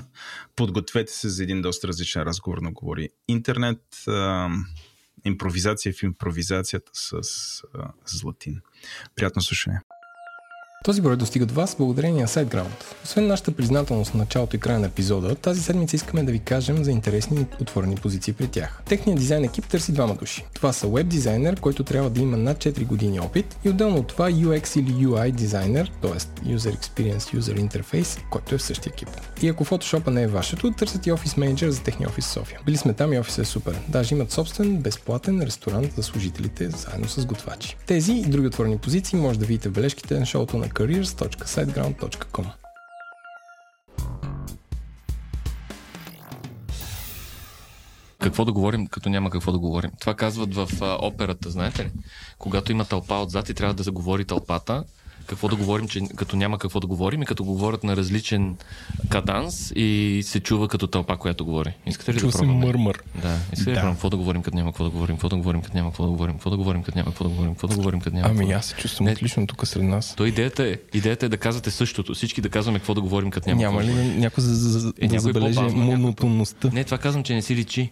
подгответе 0.55 1.13
се 1.13 1.29
за 1.29 1.43
един 1.43 1.61
доста 1.61 1.87
различен 1.87 2.23
разговор 2.23 2.57
на 2.57 2.71
Говори 2.71 3.09
Интернет. 3.27 3.83
Импровизация 5.25 5.93
в 5.93 6.03
импровизацията 6.03 6.91
с 6.93 7.21
Златин. 8.05 8.61
Приятно 9.15 9.41
слушане. 9.41 9.81
Този 10.87 11.01
брой 11.01 11.17
достига 11.17 11.45
до 11.45 11.53
вас 11.53 11.75
благодарение 11.79 12.21
на 12.21 12.27
SiteGround. 12.27 12.83
Освен 13.03 13.27
нашата 13.27 13.51
признателност 13.51 14.13
на 14.13 14.17
началото 14.17 14.55
и 14.55 14.59
края 14.59 14.79
на 14.79 14.87
епизода, 14.87 15.35
тази 15.35 15.61
седмица 15.61 15.95
искаме 15.95 16.23
да 16.23 16.31
ви 16.31 16.39
кажем 16.39 16.83
за 16.83 16.91
интересни 16.91 17.41
и 17.41 17.61
отворени 17.61 17.95
позиции 17.95 18.33
при 18.33 18.47
тях. 18.47 18.81
Техният 18.85 19.19
дизайн 19.19 19.43
екип 19.43 19.67
търси 19.67 19.91
двама 19.91 20.15
души. 20.15 20.45
Това 20.53 20.73
са 20.73 20.87
веб 20.87 21.07
дизайнер, 21.07 21.59
който 21.59 21.83
трябва 21.83 22.09
да 22.09 22.21
има 22.21 22.37
над 22.37 22.57
4 22.57 22.85
години 22.85 23.19
опит 23.19 23.57
и 23.63 23.69
отделно 23.69 23.97
от 23.97 24.07
това 24.07 24.31
UX 24.31 24.79
или 24.79 25.05
UI 25.05 25.31
дизайнер, 25.31 25.91
т.е. 26.01 26.11
User 26.55 26.77
Experience 26.77 27.39
User 27.39 27.69
Interface, 27.69 28.19
който 28.29 28.55
е 28.55 28.57
в 28.57 28.63
същия 28.63 28.91
екип. 28.91 29.09
И 29.41 29.49
ако 29.49 29.65
Photoshop 29.65 30.07
не 30.07 30.23
е 30.23 30.27
вашето, 30.27 30.71
търсят 30.71 31.07
и 31.07 31.11
офис 31.11 31.37
менеджер 31.37 31.69
за 31.69 31.81
техния 31.81 32.09
офис 32.09 32.25
в 32.25 32.31
София. 32.31 32.59
Били 32.65 32.77
сме 32.77 32.93
там 32.93 33.13
и 33.13 33.19
офисът 33.19 33.45
е 33.45 33.49
супер. 33.49 33.79
Даже 33.87 34.15
имат 34.15 34.31
собствен 34.31 34.77
безплатен 34.77 35.41
ресторант 35.41 35.93
за 35.95 36.03
служителите, 36.03 36.69
заедно 36.69 37.09
с 37.09 37.25
готвачи. 37.25 37.77
Тези 37.85 38.13
и 38.13 38.21
други 38.21 38.47
отворени 38.47 38.77
позиции 38.77 39.19
може 39.19 39.39
да 39.39 39.45
видите 39.45 39.69
в 39.69 39.71
бележките 39.71 40.19
на 40.19 40.25
шоуто 40.25 40.57
на 40.57 40.69
careers.siteground.com. 40.77 42.45
Какво 48.19 48.45
да 48.45 48.51
говорим, 48.51 48.87
като 48.87 49.09
няма 49.09 49.29
какво 49.29 49.51
да 49.51 49.59
говорим? 49.59 49.91
Това 49.99 50.13
казват 50.13 50.55
в 50.55 50.69
а, 50.81 50.97
операта, 51.01 51.49
знаете 51.49 51.85
ли? 51.85 51.91
Когато 52.37 52.71
има 52.71 52.85
тълпа 52.85 53.15
отзад 53.15 53.49
и 53.49 53.53
трябва 53.53 53.73
да 53.73 53.83
заговори 53.83 54.25
тълпата, 54.25 54.83
какво 55.27 55.47
да 55.47 55.55
говорим, 55.55 55.87
че 55.87 56.01
като 56.15 56.35
няма 56.35 56.57
какво 56.59 56.79
да 56.79 56.87
говорим 56.87 57.21
и 57.21 57.25
като 57.25 57.43
говорят 57.43 57.83
на 57.83 57.95
различен 57.95 58.55
каданс 59.09 59.71
и 59.75 60.21
се 60.25 60.39
чува 60.39 60.67
като 60.67 60.87
тълпа, 60.87 61.17
която 61.17 61.45
говори. 61.45 61.73
Искате 61.85 62.13
ли 62.13 62.19
Чува 62.19 62.31
да 62.31 62.37
се 62.37 62.43
пробваме? 62.43 62.65
мърмър. 62.65 62.99
Да, 63.21 63.37
искате 63.53 63.69
ли 63.69 63.73
да 63.73 63.79
пробваме? 63.79 63.93
Какво 63.95 64.09
да 64.09 64.17
говорим, 64.17 64.41
като 64.41 64.57
няма 64.57 64.71
какво 64.71 64.83
да 64.83 64.89
говорим? 64.89 65.15
Какво 65.15 65.29
да 65.29 65.35
говорим, 65.37 65.61
като 65.61 65.77
няма 65.77 65.89
какво 65.89 66.03
да 66.03 66.09
говорим? 66.09 66.33
Какво 66.33 66.49
да 66.49 66.57
говорим, 66.57 66.83
като 66.83 66.97
няма 66.97 67.09
какво 67.11 67.23
да 67.23 67.29
говорим? 67.29 67.51
Какво 67.53 67.67
да 67.67 67.75
говорим, 67.75 67.99
като 68.01 68.15
няма 68.15 68.29
Ами 68.29 68.47
да 68.47 68.53
аз 68.53 68.65
се 68.65 68.75
чувствам 68.75 69.05
Не. 69.05 69.11
отлично 69.11 69.47
тук 69.47 69.67
сред 69.67 69.83
нас. 69.83 70.13
То 70.17 70.25
идеята 70.25 70.63
е, 70.63 70.77
идеята 70.93 71.25
е 71.25 71.29
да 71.29 71.37
казвате 71.37 71.71
същото. 71.71 72.13
Всички 72.13 72.41
да 72.41 72.49
казваме 72.49 72.79
какво 72.79 72.93
да 72.93 73.01
говорим, 73.01 73.31
като 73.31 73.49
няма, 73.49 73.61
Няма 73.61 73.79
какво 73.79 73.93
да 73.93 74.01
ли 74.03 74.07
някой 74.17 74.43
за, 74.43 74.55
за, 74.55 74.79
за, 74.79 74.93
Е, 75.01 75.07
да 75.07 75.19
забележи 75.19 75.59
монотонността? 75.59 76.69
Не, 76.73 76.83
това 76.83 76.97
казвам, 76.97 77.23
че 77.23 77.33
не 77.33 77.41
си 77.41 77.55
личи 77.55 77.91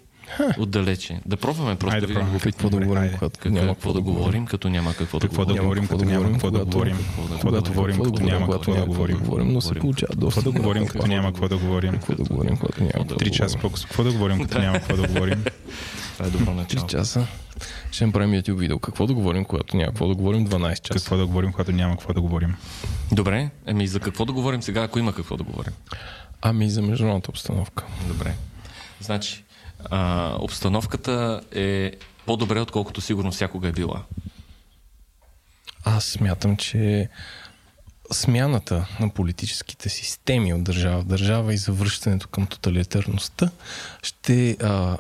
отдалече. 0.58 1.20
Да 1.26 1.38
пробваме 1.38 1.76
просто 1.76 1.96
Айде 1.96 2.02
да 2.02 2.08
видим 2.08 2.22
пробваме. 2.22 2.40
Какво 2.42 2.70
да 2.70 2.80
говорим, 2.80 3.12
какво, 3.12 3.50
няма 3.50 3.68
какво 3.68 3.94
да 3.94 4.02
говорим, 4.02 4.46
като 4.46 4.70
няма 4.70 4.94
какво 4.94 5.20
да 5.20 5.28
Какво 5.28 5.46
да 5.46 5.54
говорим. 5.54 5.64
говорим, 5.64 5.88
като 5.88 6.06
няма 6.06 6.32
какво 6.32 6.52
да 6.52 6.66
говорим? 6.66 6.98
Какво 7.32 7.52
да 7.52 7.62
говорим, 7.62 7.98
като 7.98 8.24
няма 8.24 8.52
какво 8.52 8.74
да 8.74 8.86
говорим? 8.86 9.18
говорим, 9.18 9.48
но 9.48 9.62
се 9.62 9.74
получава 9.74 10.16
доста. 10.16 10.40
Какво 10.40 10.52
да 10.52 10.60
говорим, 10.60 10.88
като 10.88 11.08
няма 11.08 11.28
какво 11.28 11.48
да 11.48 11.58
говорим? 11.58 11.92
Какво 11.92 12.16
да 12.16 12.24
говорим, 12.24 12.58
когато 12.58 12.80
няма 12.80 12.92
какво 12.94 13.16
Три 13.16 13.32
часа 13.32 13.58
говорим. 13.58 13.72
по 13.74 13.82
Какво 13.82 14.04
да 14.04 14.12
говорим, 14.12 14.42
като 14.42 14.60
няма 14.60 14.80
какво 14.80 14.96
да 14.96 15.08
говорим? 15.08 15.44
Това 16.14 16.26
е 16.26 16.30
добро 16.30 16.46
Три 16.46 16.54
начало. 16.54 16.88
часа. 16.88 17.28
Ще 17.92 18.06
направим 18.06 18.32
YouTube 18.32 18.54
видео. 18.54 18.80
Какво 18.80 19.08
да 19.08 19.14
говорим, 19.14 19.46
когато 19.46 19.78
няма 19.78 19.88
какво 19.88 20.08
да 20.08 20.16
говорим 20.16 20.48
12 20.48 20.82
часа. 20.82 20.94
Какво 20.94 21.18
да 21.18 21.26
говорим, 21.26 21.52
когато 21.52 21.72
няма 21.72 21.92
какво 21.92 22.14
да 22.14 22.22
говорим? 22.22 22.56
Добре, 23.12 23.50
еми 23.66 23.88
за 23.88 24.00
какво 24.00 24.26
да 24.26 24.34
говорим 24.34 24.62
сега, 24.62 24.84
ако 24.84 25.00
има 25.00 25.14
какво 25.14 25.38
да 25.38 25.44
говорим? 25.44 25.74
Ами 26.42 26.70
за 26.70 26.82
международната 26.82 27.32
обстановка. 27.32 27.84
Добре. 28.08 28.34
Значи, 29.02 29.44
а, 29.90 30.36
обстановката 30.40 31.42
е 31.52 31.92
по-добре, 32.26 32.60
отколкото 32.60 33.02
сигурно 33.02 33.32
всякога 33.32 33.68
е 33.68 33.72
била. 33.72 34.04
Аз 35.84 36.06
смятам, 36.06 36.58
че 36.58 37.10
смяната 38.12 38.88
на 39.00 39.10
политическите 39.10 39.90
системи 39.90 40.54
от 40.54 40.64
държава 40.64 41.02
в 41.02 41.06
държава 41.06 41.54
и 41.54 41.58
завръщането 41.58 42.28
към 42.28 42.48
тоталитарността 42.48 43.52
ще 44.04 44.58
а, 44.62 44.98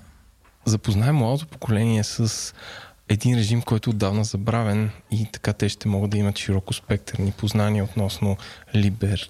запознае 0.65 1.11
младото 1.11 1.47
поколение 1.47 2.03
с 2.03 2.53
един 3.09 3.37
режим, 3.37 3.61
който 3.61 3.89
е 3.89 3.93
отдавна 3.93 4.23
забравен 4.23 4.91
и 5.11 5.27
така 5.31 5.53
те 5.53 5.69
ще 5.69 5.87
могат 5.87 6.11
да 6.11 6.17
имат 6.17 6.37
широко 6.37 6.73
спектърни 6.73 7.31
познания 7.31 7.83
относно 7.83 8.37
либер... 8.75 9.27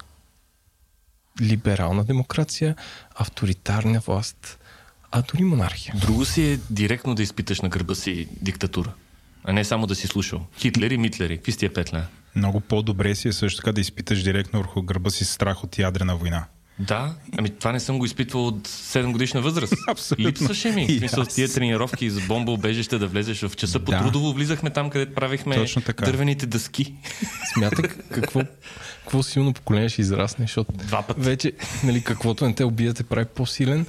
либерална 1.40 2.04
демокрация, 2.04 2.76
авторитарна 3.14 4.00
власт, 4.00 4.58
а 5.12 5.22
дори 5.22 5.44
монархия. 5.44 5.94
Друго 6.00 6.24
си 6.24 6.44
е 6.44 6.58
директно 6.70 7.14
да 7.14 7.22
изпиташ 7.22 7.60
на 7.60 7.68
гърба 7.68 7.94
си 7.94 8.28
диктатура, 8.40 8.92
а 9.44 9.52
не 9.52 9.64
само 9.64 9.86
да 9.86 9.94
си 9.94 10.06
слушал. 10.06 10.46
Хитлери, 10.58 10.98
Митлери, 10.98 11.36
какви 11.36 11.52
сте 11.52 11.68
петля? 11.68 12.04
Много 12.36 12.60
по-добре 12.60 13.14
си 13.14 13.28
е 13.28 13.32
също 13.32 13.56
така 13.56 13.72
да 13.72 13.80
изпиташ 13.80 14.22
директно 14.22 14.58
върху 14.58 14.82
гърба 14.82 15.10
си 15.10 15.24
страх 15.24 15.64
от 15.64 15.78
ядрена 15.78 16.16
война. 16.16 16.44
Да, 16.78 17.14
ами 17.38 17.50
това 17.50 17.72
не 17.72 17.80
съм 17.80 17.98
го 17.98 18.04
изпитвал 18.04 18.46
от 18.46 18.68
7 18.68 19.12
годишна 19.12 19.40
възраст. 19.40 19.74
Абсолютно. 19.88 20.26
Липсваше 20.26 20.70
ми. 20.70 20.84
И 20.84 20.96
В 20.96 20.98
смисъл, 20.98 21.22
аз. 21.22 21.34
тия 21.34 21.48
тренировки 21.48 22.10
с 22.10 22.26
бомба 22.26 22.52
убежище 22.52 22.98
да 22.98 23.06
влезеш 23.06 23.42
в 23.42 23.56
часа 23.56 23.80
по 23.80 23.90
Да. 23.90 23.98
трудово, 23.98 24.32
влизахме 24.32 24.70
там, 24.70 24.90
където 24.90 25.14
правихме 25.14 25.54
Точно 25.56 25.82
така. 25.82 26.04
дървените 26.04 26.46
дъски. 26.46 26.94
Смятай 27.54 27.84
какво, 28.10 28.40
какво 29.00 29.22
силно 29.22 29.52
поколение 29.52 29.88
ще 29.88 30.00
израсне, 30.00 30.44
защото 30.44 30.72
Два 30.72 31.02
пъти. 31.02 31.20
вече, 31.20 31.52
нали, 31.84 32.02
каквото 32.02 32.46
не 32.46 32.54
те 32.54 32.64
убие, 32.64 32.94
те 32.94 33.02
прави 33.02 33.26
по-силен. 33.26 33.86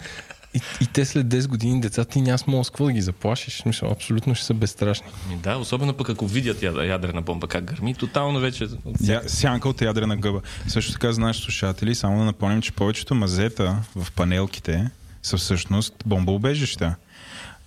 И, 0.57 0.83
и 0.83 0.87
те 0.87 1.05
след 1.05 1.27
10 1.27 1.47
години 1.47 1.81
децата 1.81 2.11
ти 2.11 2.21
няма 2.21 2.37
смисъл 2.37 2.63
с 2.63 2.69
какво 2.69 2.85
да 2.85 2.91
ги 2.91 3.01
заплашиш. 3.01 3.63
Мисля, 3.65 3.87
абсолютно 3.91 4.35
ще 4.35 4.45
са 4.45 4.53
безстрашни. 4.53 5.07
Да, 5.33 5.57
особено 5.57 5.93
пък 5.93 6.09
ако 6.09 6.27
видят 6.27 6.57
яд- 6.57 6.83
ядрена 6.83 7.21
бомба 7.21 7.47
как 7.47 7.63
гърми, 7.65 7.95
тотално 7.95 8.39
вече 8.39 8.67
Я, 9.01 9.21
сянка 9.27 9.69
от 9.69 9.81
ядрена 9.81 10.17
гъба. 10.17 10.41
Също 10.67 10.91
така 10.91 11.11
за 11.11 11.21
нашите 11.21 11.43
слушатели, 11.43 11.95
само 11.95 12.19
да 12.19 12.25
напомним, 12.25 12.61
че 12.61 12.71
повечето 12.71 13.15
мазета 13.15 13.75
в 13.95 14.11
панелките 14.11 14.89
са 15.23 15.37
всъщност 15.37 15.93
бомбоубежища. 16.05 16.95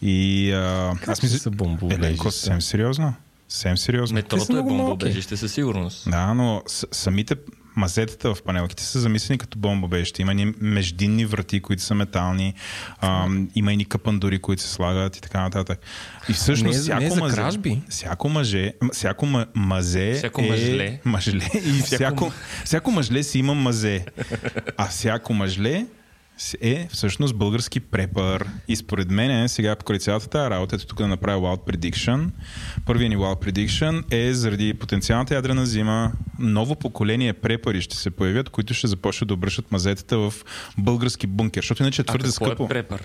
И 0.03 0.53
а, 0.53 0.93
аз 1.07 1.22
мисля, 1.22 1.38
са 1.38 1.51
бомбоубежища? 1.51 2.07
Еленко, 2.07 2.24
съвсем 2.24 2.62
сериозно. 2.62 3.14
Съвсем 3.49 3.78
сериозно. 3.78 4.14
Метрото 4.14 4.57
е 4.57 4.62
бомбоубежище 4.62 5.36
със 5.36 5.53
сигурност. 5.53 6.11
Да, 6.11 6.34
но 6.34 6.62
с- 6.66 6.86
самите 6.93 7.34
мазетата 7.81 8.35
в 8.35 8.43
панелките 8.43 8.83
са 8.83 9.01
замислени 9.01 9.39
като 9.39 9.59
бомбоубежище. 9.59 10.22
Има 10.22 10.35
ни 10.35 10.55
междинни 10.61 11.26
врати, 11.26 11.61
които 11.61 11.83
са 11.83 11.95
метални, 11.95 12.55
ам, 13.01 13.49
има 13.55 13.72
и 13.72 13.76
ни 13.76 13.85
капандури, 13.85 14.39
които 14.39 14.62
се 14.62 14.68
слагат 14.68 15.16
и 15.16 15.20
така 15.20 15.41
нататък. 15.41 15.78
И 16.28 16.33
всъщност 16.33 16.64
Не 16.64 16.70
е 16.70 16.72
за- 16.74 16.83
всяко 16.83 17.01
не 17.01 17.07
е 17.07 17.11
за 17.11 17.20
мазе, 17.20 17.37
кражби. 17.37 17.81
всяко 17.89 18.28
мъже, 18.28 18.72
всяко 18.93 19.26
ма, 19.26 19.47
мазе 19.55 20.14
Всяко 20.14 20.41
е, 20.41 20.49
мъжле. 20.49 21.01
мъжле 21.05 21.51
и 21.57 21.72
всяко, 21.72 22.33
всяко 22.64 22.91
мъжле 22.91 23.22
си 23.22 23.39
има 23.39 23.55
мазе. 23.55 24.05
А 24.76 24.87
всяко 24.87 25.35
мъжле 25.35 25.87
е 26.61 26.88
всъщност 26.93 27.36
български 27.36 27.80
препър. 27.80 28.47
И 28.68 28.76
според 28.76 29.11
мен 29.11 29.49
сега 29.49 29.76
покрай 29.76 29.99
цялата 29.99 30.28
тази 30.28 30.51
работа, 30.51 30.76
ето 30.76 30.86
тук 30.86 30.99
да 30.99 31.09
направя 31.09 31.41
Wild 31.41 31.76
Prediction. 31.76 32.30
Първият 32.86 33.11
ни 33.11 33.16
Wild 33.16 33.45
Prediction 33.45 34.14
е 34.14 34.34
заради 34.34 34.74
потенциалната 34.74 35.34
ядрена 35.34 35.66
зима 35.66 36.12
ново 36.38 36.76
поколение 36.76 37.32
препари 37.32 37.80
ще 37.80 37.97
се 37.97 38.11
появят, 38.11 38.49
които 38.49 38.74
ще 38.74 38.86
започнат 38.86 39.28
да 39.28 39.34
обръщат 39.34 39.72
мазетата 39.72 40.18
в 40.18 40.34
български 40.78 41.26
бункер, 41.26 41.62
защото 41.62 41.82
иначе 41.82 42.03
е 42.03 42.05
твърде 42.05 42.28
а 42.28 42.30
какво 42.30 42.45
скъпо. 42.45 42.64
Е 42.64 42.68
препър? 42.68 43.03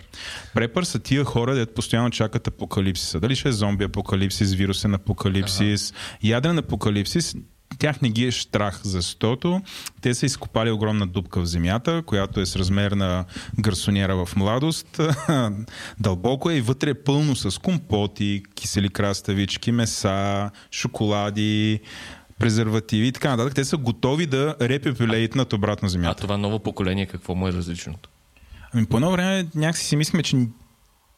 Препър 0.53 0.83
са 0.83 0.99
тия 0.99 1.23
хора, 1.23 1.55
дето 1.55 1.73
постоянно 1.73 2.09
чакат 2.09 2.47
апокалипсиса. 2.47 3.19
Дали 3.19 3.35
ще 3.35 3.49
е 3.49 3.51
зомби 3.51 3.83
апокалипсис, 3.83 4.53
вирусен 4.53 4.93
апокалипсис, 4.93 5.91
ага. 5.91 5.99
ядрен 6.23 6.57
апокалипсис, 6.57 7.35
тях 7.79 8.01
не 8.01 8.09
ги 8.09 8.25
е 8.25 8.31
штрах, 8.31 8.81
защото 8.83 9.61
те 10.01 10.13
са 10.13 10.25
изкопали 10.25 10.71
огромна 10.71 11.07
дупка 11.07 11.41
в 11.41 11.45
земята, 11.45 12.03
която 12.05 12.39
е 12.39 12.45
с 12.45 12.55
размер 12.55 12.91
на 12.91 13.25
гарсониера 13.59 14.25
в 14.25 14.35
младост. 14.35 15.01
Дълбоко 15.99 16.49
е 16.49 16.55
и 16.55 16.61
вътре 16.61 16.89
е 16.89 16.93
пълно 16.93 17.35
с 17.35 17.61
компоти, 17.61 18.43
кисели 18.55 18.89
краставички, 18.89 19.71
меса, 19.71 20.49
шоколади, 20.71 21.79
презервативи 22.39 23.07
и 23.07 23.11
така 23.11 23.29
нататък. 23.29 23.55
Те 23.55 23.65
са 23.65 23.77
готови 23.77 24.25
да 24.25 24.55
репепелейтнат 24.61 25.53
обратно 25.53 25.89
земята. 25.89 26.11
А 26.11 26.21
това 26.21 26.37
ново 26.37 26.59
поколение 26.59 27.05
какво 27.05 27.35
му 27.35 27.47
е 27.47 27.53
различното? 27.53 28.09
Ами 28.73 28.85
по 28.85 28.97
едно 28.97 29.11
време 29.11 29.47
някакси 29.55 29.85
си 29.85 29.95
мислиме, 29.95 30.23
че 30.23 30.37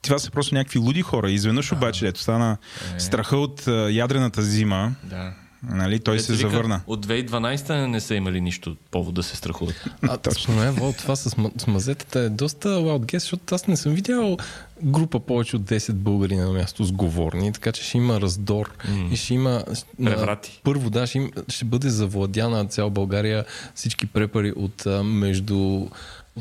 това 0.02 0.20
са 0.20 0.32
просто 0.32 0.56
някакви 0.56 0.80
луди 0.80 1.02
хора. 1.02 1.32
Изведнъж 1.32 1.72
обаче, 1.72 2.08
ето 2.08 2.20
стана 2.20 2.58
е. 2.96 3.00
страха 3.00 3.38
от 3.38 3.68
ядрената 3.90 4.42
зима. 4.42 4.96
Да. 5.04 5.34
Нали, 5.64 6.00
той 6.00 6.18
Те 6.18 6.24
се 6.24 6.34
вика, 6.34 6.50
завърна. 6.50 6.82
От 6.88 7.06
2012 7.08 7.86
не 7.86 8.00
са 8.00 8.16
имали 8.16 8.42
нищо 8.42 8.76
повод 8.92 9.14
да 9.14 9.24
се 9.24 9.36
страхуват. 9.36 9.86
А, 10.02 10.18
точно 10.18 10.56
не, 10.56 10.72
Вол, 10.72 10.94
това 10.94 11.16
с, 11.16 11.38
м- 11.38 11.52
с 11.58 11.68
мазетата 11.68 12.20
е 12.20 12.30
доста 12.30 12.70
loud 12.70 13.00
guess, 13.02 13.18
защото 13.18 13.56
аз 13.56 13.68
не 13.68 13.78
съм 13.78 13.94
видял 13.94 14.38
група 14.84 15.20
повече 15.20 15.56
от 15.56 15.62
10 15.62 15.94
българи 15.94 16.36
на 16.36 16.52
място 16.52 16.84
сговорни, 16.84 17.54
така 17.54 17.72
че 17.72 17.84
ще 17.84 17.98
има 17.98 18.22
раздор 18.22 18.72
М. 18.90 19.10
и 19.12 19.18
ще 19.18 19.34
има... 19.34 19.64
на- 20.00 20.12
Преврати. 20.12 20.62
Първо, 20.64 20.90
да, 20.90 21.08
ще, 21.08 21.18
им, 21.18 21.32
ще 21.48 21.66
бъде 21.66 21.90
завладяна 21.90 22.66
цяла 22.66 22.90
България 22.90 23.46
всички 23.76 24.06
препари 24.06 24.52
от 24.52 24.86
а, 24.86 25.04
между 25.04 25.88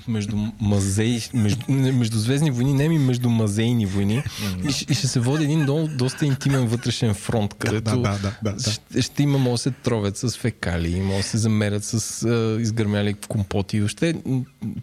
между 0.08 0.36
мазей, 0.60 1.20
между, 1.34 1.64
не, 1.68 1.92
междузвездни 1.92 2.50
войни, 2.50 2.72
не 2.74 2.88
ми 2.88 2.98
между 2.98 3.30
мазейни 3.30 3.86
войни. 3.86 4.22
и, 4.64 4.72
ще- 4.72 4.92
и 4.92 4.96
ще 4.96 5.06
се 5.06 5.20
води 5.20 5.44
един 5.44 5.60
много, 5.60 5.88
доста 5.88 6.26
интимен 6.26 6.66
вътрешен 6.66 7.14
фронт, 7.14 7.54
където 7.54 7.84
да, 7.92 8.18
да, 8.18 8.18
да, 8.42 8.52
да. 8.52 8.70
Ще, 8.72 9.02
ще 9.02 9.22
има, 9.22 9.38
може 9.38 9.52
да 9.52 9.58
се 9.58 9.70
тровят 9.72 10.16
с 10.16 10.30
фекали, 10.30 11.00
може 11.00 11.16
да 11.16 11.22
се 11.22 11.38
замерят 11.38 11.84
с 11.84 12.22
а, 12.24 12.60
изгърмяли 12.60 13.14
компоти. 13.14 13.80
Въобще 13.80 14.14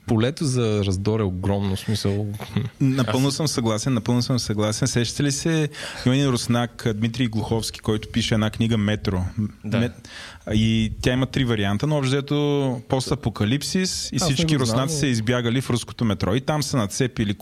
полето 0.06 0.46
за 0.46 0.86
раздор 0.86 1.20
е 1.20 1.24
огромно 1.24 1.78
смисъл. 1.78 2.28
Напълно 2.82 3.32
съм 3.32 3.48
съгласен, 3.48 3.94
напълно 3.94 4.22
съм 4.22 4.40
съгласен. 4.40 4.88
Сещате 4.88 5.24
ли 5.24 5.32
се, 5.32 5.70
има 6.06 6.16
един 6.16 6.28
руснак, 6.28 6.88
Дмитрий 6.96 7.28
Глуховски, 7.28 7.80
който 7.80 8.10
пише 8.10 8.34
една 8.34 8.50
книга 8.50 8.78
Метро. 8.78 9.22
Да. 9.66 9.78
Мет- 9.80 10.08
И 10.52 10.92
тя 11.02 11.14
има 11.14 11.26
три 11.26 11.46
варианта, 11.46 11.88
но 11.88 11.98
общо 11.98 12.82
постапокалипсис 12.90 14.10
и 14.14 14.20
всички 14.20 14.60
руснаци 14.60 14.96
са 14.96 15.08
избягали 15.08 15.62
в 15.62 15.70
руското 15.70 16.06
метро. 16.06 16.36
И 16.36 16.42
там 16.42 16.64
са 16.64 16.78
нацепили 16.78 17.36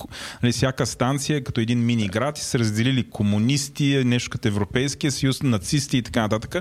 нали, 0.43 0.51
всяка 0.51 0.85
станция 0.85 1.43
като 1.43 1.61
един 1.61 1.85
мини 1.85 2.07
град 2.07 2.37
и 2.37 2.41
са 2.41 2.59
разделили 2.59 3.09
комунисти, 3.09 4.03
нещо 4.05 4.29
като 4.29 4.47
Европейския 4.47 5.11
съюз, 5.11 5.43
нацисти 5.43 5.97
и 5.97 6.01
така 6.01 6.21
нататък. 6.21 6.55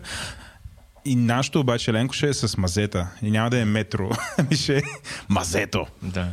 И 1.04 1.16
нашото 1.16 1.60
обаче 1.60 1.92
Ленко 1.92 2.14
ще 2.14 2.28
е 2.28 2.34
с 2.34 2.56
мазета. 2.56 3.08
И 3.22 3.30
няма 3.30 3.50
да 3.50 3.58
е 3.58 3.64
метро, 3.64 4.10
ами 4.38 4.56
ще 4.56 4.78
е 4.78 4.82
мазето. 5.28 5.86
Да. 6.02 6.32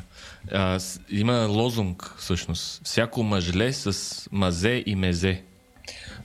А, 0.52 0.80
има 1.10 1.46
лозунг, 1.50 2.14
всъщност. 2.18 2.82
Всяко 2.84 3.24
мъжле 3.24 3.74
с 3.74 4.28
мазе 4.32 4.84
и 4.86 4.96
мезе. 4.96 5.44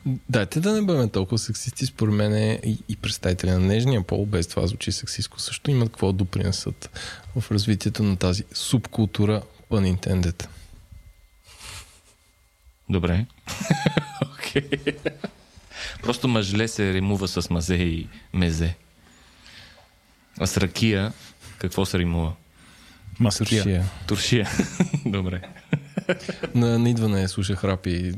Дайте 0.07 0.61
да 0.61 0.73
не 0.73 0.83
бъдем 0.83 1.11
толкова 1.11 1.39
сексисти, 1.39 1.87
според 1.87 2.15
мен 2.15 2.35
е 2.35 2.61
и, 2.65 2.79
и 2.89 2.97
представители 2.97 3.51
на 3.51 3.59
нежния 3.59 4.03
пол, 4.03 4.27
без 4.27 4.47
това 4.47 4.67
звучи 4.67 4.93
сексистко, 4.93 5.41
също 5.41 5.71
имат 5.71 5.89
какво 5.89 6.07
да 6.07 6.13
допринесат 6.13 6.99
в 7.37 7.53
развитието 7.53 8.03
на 8.03 8.17
тази 8.17 8.45
субкултура, 8.55 9.43
pun 9.71 9.97
intended. 9.97 10.47
Добре. 12.89 13.27
Окей. 14.39 14.69
Просто 16.03 16.29
мъжле 16.29 16.69
се 16.69 16.93
римува 16.93 17.29
с 17.29 17.51
мазе 17.51 17.75
и 17.75 18.09
мезе. 18.33 18.75
А 20.39 20.47
с 20.47 20.57
ракия 20.57 21.13
какво 21.59 21.87
се 21.87 21.99
римува? 21.99 22.33
Масършия. 23.21 23.63
Туршия. 23.63 23.91
Туршия. 24.07 24.49
Добре. 25.07 25.43
На, 26.55 26.79
на 26.79 26.91
идване 26.91 27.29
слушах 27.29 27.65
рап 27.65 27.87
и 27.87 28.15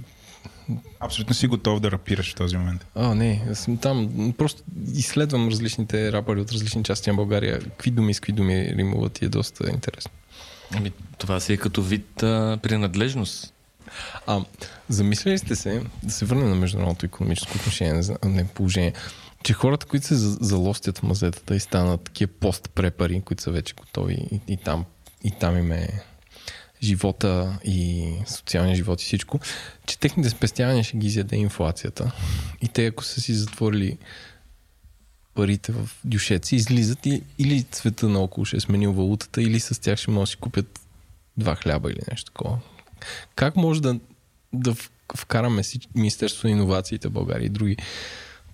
Абсолютно 1.00 1.34
си 1.34 1.46
готов 1.46 1.80
да 1.80 1.90
рапираш 1.90 2.32
в 2.32 2.34
този 2.34 2.56
момент. 2.56 2.86
А, 2.94 3.14
не, 3.14 3.42
аз 3.50 3.58
съм 3.58 3.76
там. 3.76 4.32
Просто 4.38 4.62
изследвам 4.94 5.48
различните 5.48 6.12
рапъри 6.12 6.40
от 6.40 6.52
различни 6.52 6.84
части 6.84 7.10
на 7.10 7.16
България. 7.16 7.60
Какви 7.60 7.90
думи 7.90 8.14
с 8.14 8.20
какви 8.20 8.32
думи 8.32 8.74
римуват 8.76 9.22
и 9.22 9.24
е 9.24 9.28
доста 9.28 9.70
интересно. 9.70 10.10
Ами, 10.76 10.92
това 11.18 11.40
си 11.40 11.52
е 11.52 11.56
като 11.56 11.82
вид 11.82 12.22
а, 12.22 12.58
принадлежност. 12.62 13.54
А, 14.26 14.40
замисляли 14.88 15.38
сте 15.38 15.56
се, 15.56 15.82
да 16.02 16.12
се 16.12 16.24
върнем 16.24 16.48
на 16.48 16.54
международното 16.54 17.06
економическо 17.06 17.56
отношение, 17.56 18.02
не, 18.24 18.46
положение, 18.46 18.92
че 19.44 19.52
хората, 19.52 19.86
които 19.86 20.06
се 20.06 20.14
за- 20.14 20.38
залостят 20.40 20.98
в 20.98 21.02
мазетата 21.02 21.56
и 21.56 21.60
станат 21.60 22.00
такива 22.02 22.32
постпрепари, 22.40 23.20
които 23.20 23.42
са 23.42 23.50
вече 23.50 23.74
готови 23.74 24.14
и, 24.30 24.40
и, 24.48 24.56
там, 24.56 24.84
и 25.24 25.30
там 25.30 25.58
им 25.58 25.72
е 25.72 25.88
живота 26.84 27.58
и 27.64 28.10
социалния 28.26 28.76
живот 28.76 29.02
и 29.02 29.04
всичко, 29.04 29.40
че 29.86 29.98
техните 29.98 30.30
спестявания 30.30 30.84
ще 30.84 30.96
ги 30.96 31.06
изяде 31.06 31.36
инфлацията. 31.36 32.12
И 32.62 32.68
те, 32.68 32.86
ако 32.86 33.04
са 33.04 33.20
си 33.20 33.34
затворили 33.34 33.98
парите 35.34 35.72
в 35.72 35.90
дюшеци, 36.04 36.56
излизат 36.56 37.06
и, 37.06 37.22
или 37.38 37.62
цвета 37.62 38.08
наоколо 38.08 38.44
ще 38.44 38.56
е 38.56 38.60
сменил 38.60 38.92
валутата, 38.92 39.42
или 39.42 39.60
с 39.60 39.80
тях 39.80 39.98
ще 39.98 40.10
могат 40.10 40.22
да 40.22 40.30
си 40.30 40.36
купят 40.36 40.80
два 41.36 41.54
хляба 41.54 41.90
или 41.90 42.00
нещо 42.10 42.32
такова. 42.32 42.58
Как 43.34 43.56
може 43.56 43.82
да, 43.82 44.00
да 44.52 44.74
вкараме 45.16 45.62
си 45.62 45.78
Министерството 45.94 46.46
на 46.46 46.52
иновациите 46.52 47.08
в 47.08 47.12
България 47.12 47.46
и 47.46 47.48
други, 47.48 47.76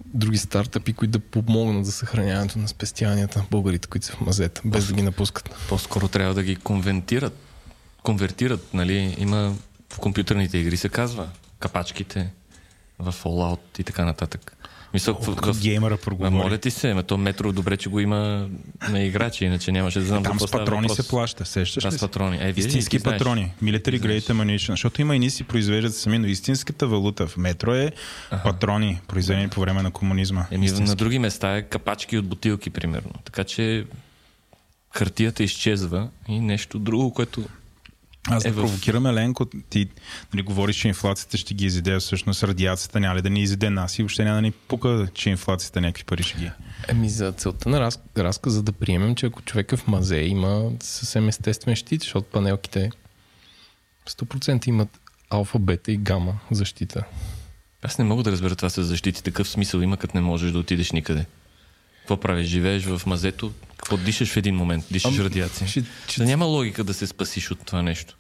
други 0.05 0.39
стартъпи, 0.39 0.93
които 0.93 1.11
да 1.11 1.19
помогнат 1.19 1.87
за 1.87 1.93
съхраняването 1.93 2.59
на 2.59 2.69
спестяванията 2.69 3.39
на 3.39 3.45
българите, 3.51 3.89
които 3.89 4.07
са 4.07 4.13
в 4.13 4.21
мазета, 4.21 4.61
без 4.65 4.87
да 4.87 4.93
ги 4.93 5.03
напускат? 5.03 5.57
По-скоро 5.69 6.09
трябва 6.09 6.35
да 6.35 6.43
ги 6.43 6.57
конвентират. 6.57 7.50
Конвертират, 8.03 8.75
нали? 8.75 9.15
Има 9.19 9.55
в 9.93 9.99
компютърните 9.99 10.59
игри 10.59 10.77
се 10.77 10.89
казва 10.89 11.29
капачките 11.59 12.31
в 12.99 13.13
Fallout 13.13 13.81
и 13.81 13.85
така 13.85 14.05
нататък. 14.05 14.57
Мисъл, 14.95 15.15
в, 15.15 15.53
в, 15.53 15.61
Геймера 15.61 15.97
проговори. 15.97 16.31
моля 16.35 16.59
ти 16.59 16.71
се, 16.71 16.95
ме 16.95 17.03
то 17.03 17.17
метро 17.19 17.53
добре, 17.53 17.77
че 17.77 17.89
го 17.89 18.01
има 18.01 18.49
на 18.89 19.03
играчи, 19.03 19.45
иначе 19.45 19.73
нямаше 19.73 19.99
да 19.99 20.05
знам 20.05 20.23
Там 20.23 20.33
какво 20.33 20.47
с 20.47 20.51
патрони 20.51 20.89
въпрос. 20.89 21.07
се 21.07 21.09
плаща, 21.09 21.45
сещаш 21.45 21.83
Да, 21.83 21.89
ли 21.89 21.93
с 21.93 22.01
патрони. 22.01 22.37
Е, 22.41 22.53
вие 22.53 22.67
Истински 22.67 22.97
ти 22.97 23.03
знаеш. 23.03 23.19
патрони. 23.19 23.53
Military 23.63 24.01
Grade 24.01 24.33
Ammunition. 24.33 24.71
Защото 24.71 25.01
има 25.01 25.17
и 25.17 25.19
ни 25.19 25.31
си 25.31 25.45
произвеждат 25.45 25.95
сами, 25.97 26.19
но 26.19 26.27
истинската 26.27 26.87
валута 26.87 27.27
в 27.27 27.37
метро 27.37 27.75
е 27.75 27.93
патрони, 28.45 29.01
произведени 29.09 29.49
по 29.49 29.61
време 29.61 29.83
на 29.83 29.91
комунизма. 29.91 30.47
Еми, 30.51 30.71
на 30.71 30.95
други 30.97 31.19
места 31.19 31.57
е 31.57 31.63
капачки 31.63 32.19
от 32.19 32.27
бутилки, 32.29 32.71
примерно. 32.71 33.13
Така 33.25 33.45
че 33.45 33.87
хартията 34.95 35.43
изчезва 35.43 36.09
и 36.29 36.41
нещо 36.41 36.79
друго, 36.79 37.13
което... 37.13 37.45
Аз 38.31 38.43
да 38.43 38.49
е 38.49 38.53
в- 38.53 38.57
провокираме 38.57 39.13
Ленко, 39.13 39.47
ти 39.71 39.89
нали, 40.35 40.43
говориш, 40.43 40.77
че 40.77 40.89
инфлацията 40.89 41.37
ще 41.37 41.55
ги 41.55 41.67
изеде, 41.67 41.99
всъщност 41.99 42.43
радиацията 42.43 43.01
няма 43.01 43.17
ли 43.17 43.23
да 43.23 43.31
ни 43.31 43.43
изеде 43.43 43.71
нас 43.71 43.99
и 43.99 44.03
въобще 44.03 44.25
няма 44.25 44.37
да 44.37 44.43
ни 44.43 44.51
пука, 44.51 45.09
че 45.15 45.31
инфлацията 45.31 45.81
някакви 45.81 46.05
пари 46.05 46.23
ще 46.23 46.39
ги. 46.39 46.51
Еми 46.89 47.11
за 47.11 47.33
целта 47.33 47.69
на 47.69 47.81
раз, 47.81 47.99
разказа 48.19 48.63
да 48.63 48.73
приемем, 48.73 49.15
че 49.15 49.27
ако 49.27 49.43
човек 49.43 49.73
е 49.73 49.77
в 49.77 49.87
мазе, 49.87 50.17
има 50.17 50.71
съвсем 50.83 51.29
естествен 51.29 51.77
щит, 51.77 52.03
защото 52.03 52.31
панелките 52.31 52.91
100% 54.09 54.69
имат 54.69 54.89
алфа, 55.31 55.59
бета 55.59 55.93
и 55.93 55.97
гама 55.97 56.39
защита. 56.51 57.05
Аз 57.83 57.99
не 57.99 58.05
мога 58.05 58.23
да 58.23 58.33
разбера 58.33 58.57
това 58.57 58.71
с 58.71 58.85
защити. 58.85 59.23
Такъв 59.23 59.49
смисъл 59.49 59.81
има, 59.81 59.97
като 59.97 60.17
не 60.17 60.21
можеш 60.21 60.53
да 60.53 60.59
отидеш 60.59 60.91
никъде. 60.93 61.27
Какво 61.99 62.17
правиш? 62.17 62.47
Живееш 62.47 62.85
в 62.85 63.03
мазето? 63.07 63.53
Какво 63.77 63.97
дишаш 63.97 64.33
в 64.33 64.37
един 64.37 64.55
момент? 64.55 64.85
Дишаш 64.91 65.19
Ам, 65.19 65.25
радиация. 65.25 65.69
Ще, 65.69 65.85
Да 66.19 66.25
няма 66.25 66.45
логика 66.45 66.85
да 66.85 66.95
се 66.95 67.07
спасиш 67.07 67.51
от 67.51 67.59
това 67.67 67.83
нещо. 67.83 68.17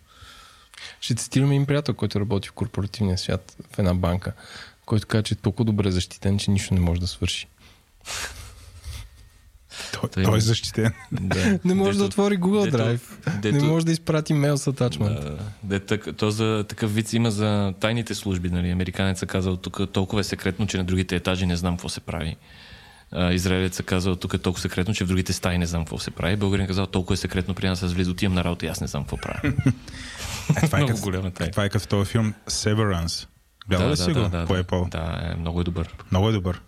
Ще 1.00 1.14
цитираме 1.14 1.54
им 1.54 1.66
приятел, 1.66 1.94
който 1.94 2.20
работи 2.20 2.48
в 2.48 2.52
корпоративния 2.52 3.18
свят 3.18 3.56
в 3.70 3.78
една 3.78 3.94
банка, 3.94 4.32
който 4.86 5.06
каза, 5.06 5.22
че 5.22 5.34
е 5.34 5.38
толкова 5.38 5.64
добре 5.64 5.90
защитен, 5.90 6.38
че 6.38 6.50
нищо 6.50 6.74
не 6.74 6.80
може 6.80 7.00
да 7.00 7.06
свърши. 7.06 7.46
Той, 9.92 10.10
Тъй- 10.10 10.24
той 10.24 10.36
е 10.36 10.40
защитен. 10.40 10.92
Да. 11.12 11.58
Не 11.64 11.74
може 11.74 11.90
да 11.90 12.04
Дето- 12.04 12.06
отвори 12.06 12.38
Google 12.38 12.64
дето- 12.64 12.76
Drive. 12.78 13.00
дето- 13.40 13.56
Не 13.56 13.62
може 13.62 13.86
да 13.86 13.92
изпрати 13.92 14.32
мейл 14.34 14.56
с 14.56 14.66
атачмент. 14.66 15.20
Да, 15.20 15.38
де, 15.62 15.80
так, 15.80 16.16
то 16.16 16.30
за 16.30 16.64
такъв 16.68 16.94
вид 16.94 17.12
има 17.12 17.30
за 17.30 17.74
тайните 17.80 18.14
служби. 18.14 18.50
Нали? 18.50 18.70
Американец 18.70 19.22
е 19.22 19.26
казал, 19.26 19.56
тук 19.56 19.92
толкова 19.92 20.20
е 20.20 20.24
секретно, 20.24 20.66
че 20.66 20.78
на 20.78 20.84
другите 20.84 21.16
етажи 21.16 21.46
не 21.46 21.56
знам 21.56 21.74
какво 21.74 21.88
се 21.88 22.00
прави. 22.00 22.36
израелец 23.30 23.80
е 23.80 23.82
казал, 23.82 24.16
тук 24.16 24.34
е 24.34 24.38
толкова 24.38 24.62
секретно, 24.62 24.94
че 24.94 25.04
в 25.04 25.08
другите 25.08 25.32
стаи 25.32 25.58
не 25.58 25.66
знам 25.66 25.84
какво 25.84 25.98
се 25.98 26.10
прави. 26.10 26.36
Българин 26.36 26.64
е 26.64 26.68
казал, 26.68 26.86
толкова 26.86 27.14
е 27.14 27.18
секретно 27.18 27.54
при 27.54 27.68
нас, 27.68 27.82
аз 27.82 27.92
влиза, 27.92 28.10
отивам 28.10 28.34
на 28.34 28.44
работа 28.44 28.66
и 28.66 28.68
аз 28.68 28.80
не 28.80 28.86
знам 28.86 29.02
какво 29.02 29.16
правя. 29.16 29.52
Е, 30.56 30.60
това, 30.66 30.78
е 30.78 30.82
Много 30.82 30.94
като, 30.94 31.04
голяма 31.04 31.30
тайна. 31.30 31.50
това 31.50 31.64
е 31.64 31.68
като 31.68 31.88
този 31.88 32.10
филм 32.10 32.34
Severance. 32.48 33.26
Гледал 33.68 33.90
ли 33.90 33.96
си 33.96 34.12
го? 34.12 34.20
да, 34.20 34.46
по 34.46 34.54
да, 34.54 34.64
Apple? 34.64 34.88
да, 34.90 35.30
е, 35.32 35.34
много 35.36 35.60
е 35.60 35.64
добър. 35.64 35.94
Много 36.10 36.28
е 36.28 36.32
добър. 36.32 36.60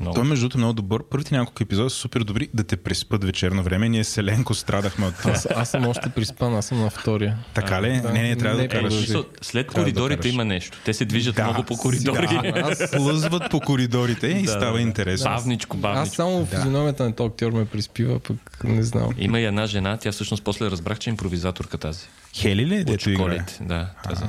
Много. 0.00 0.14
Той, 0.14 0.24
между 0.24 0.42
другото, 0.42 0.58
много 0.58 0.72
добър. 0.72 1.02
Първите 1.04 1.34
няколко 1.34 1.62
епизода 1.62 1.90
са 1.90 1.96
супер 1.96 2.20
добри 2.20 2.48
да 2.54 2.64
те 2.64 2.76
преспът 2.76 3.24
вечерно 3.24 3.62
време. 3.62 3.88
Ние 3.88 4.04
с 4.04 4.18
Еленко 4.18 4.54
страдахме 4.54 5.06
от 5.06 5.16
това. 5.16 5.30
Аз, 5.30 5.46
аз 5.46 5.70
съм 5.70 5.86
още 5.86 6.08
приспан, 6.10 6.54
аз 6.54 6.66
съм 6.66 6.80
на 6.80 6.90
втория. 6.90 7.36
Така 7.54 7.82
ли? 7.82 8.00
да. 8.00 8.12
Не, 8.12 8.22
не, 8.22 8.36
трябва 8.36 8.56
да 8.56 8.58
Не, 8.58 8.64
Е, 8.64 8.68
караш. 8.70 8.94
смисъл, 8.94 9.24
след 9.42 9.66
Трябва 9.66 9.80
да 9.80 9.84
коридорите 9.84 10.16
докараш. 10.18 10.34
има 10.34 10.44
нещо. 10.44 10.78
Те 10.84 10.94
се 10.94 11.04
движат 11.04 11.34
Да, 11.36 11.44
много 11.44 11.62
по 11.62 11.76
коридори. 11.76 12.28
сега, 12.28 12.52
Аз 12.82 12.94
лъзват 12.96 13.50
по 13.50 13.60
коридорите 13.60 14.26
и 14.28 14.42
Да, 14.42 14.50
става 14.50 14.72
да. 14.72 14.80
интересно. 14.80 15.24
Бавничко, 15.26 15.76
Аз 15.76 15.80
бавничко. 15.80 16.14
само 16.14 16.46
физиономията 16.46 17.04
на 17.04 17.12
този 17.12 17.28
актьор 17.28 17.50
ме 17.50 17.64
приспива, 17.64 18.18
пък 18.20 18.36
не 18.64 18.82
знам. 18.82 19.08
Има 19.18 19.40
и 19.40 19.44
една 19.44 19.66
жена, 19.66 19.96
тя 19.96 20.12
всъщност 20.12 20.44
после 20.44 20.66
разбрах, 20.66 20.98
че 20.98 21.10
е 21.10 21.12
импровизаторка 21.12 21.78
тази. 21.78 22.06
Хели 22.34 22.66
ли? 22.66 22.74
е, 22.74 22.84
Дето 22.84 23.10
играе? 23.10 23.44
Да, 23.60 23.86
тази. 24.04 24.22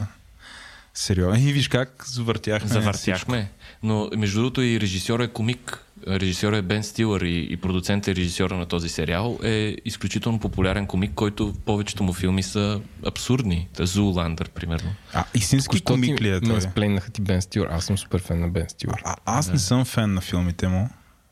Сериозно. 0.93 1.39
И 1.39 1.53
виж 1.53 1.68
как 1.68 2.03
завъртяхме. 2.07 2.93
всичко. 2.93 3.35
Но 3.84 4.10
между 4.18 4.40
другото 4.40 4.62
и 4.62 4.80
режисьор 4.80 5.20
е 5.20 5.28
комик. 5.28 5.86
Режисьор 6.08 6.53
е 6.53 6.62
Бен 6.62 6.84
Стилър 6.84 7.22
и, 7.22 7.48
и 7.49 7.58
продуцент 7.58 8.08
е 8.08 8.16
режисьора 8.16 8.58
на 8.58 8.66
този 8.66 8.90
сериал. 8.90 9.40
Е 9.44 9.76
изключително 9.86 10.40
популярен 10.40 10.88
комик, 10.88 11.12
който 11.16 11.53
повечето 11.66 12.03
му 12.03 12.14
филми 12.14 12.44
са 12.44 12.82
абсурдни. 13.08 13.68
Та 13.76 13.86
Зуландър, 13.86 14.49
примерно. 14.49 14.90
А, 15.14 15.26
истински 15.34 15.78
Що 15.78 15.94
комик 15.94 16.22
ли 16.22 16.30
е 16.30 16.41
той? 16.41 16.62
сплейнаха 16.62 17.12
ти 17.12 17.22
Бен 17.22 17.41
Стюар. 17.41 17.68
Аз 17.72 17.86
съм 17.86 17.98
супер 17.98 18.22
фен 18.22 18.40
на 18.40 18.48
Бен 18.49 18.66
Стюар. 18.70 19.02
А, 19.06 19.16
аз 19.26 19.52
не 19.52 19.60
съм 19.60 19.86
фен 19.86 20.14
на 20.14 20.22
филмите 20.22 20.68
му. 20.68 20.90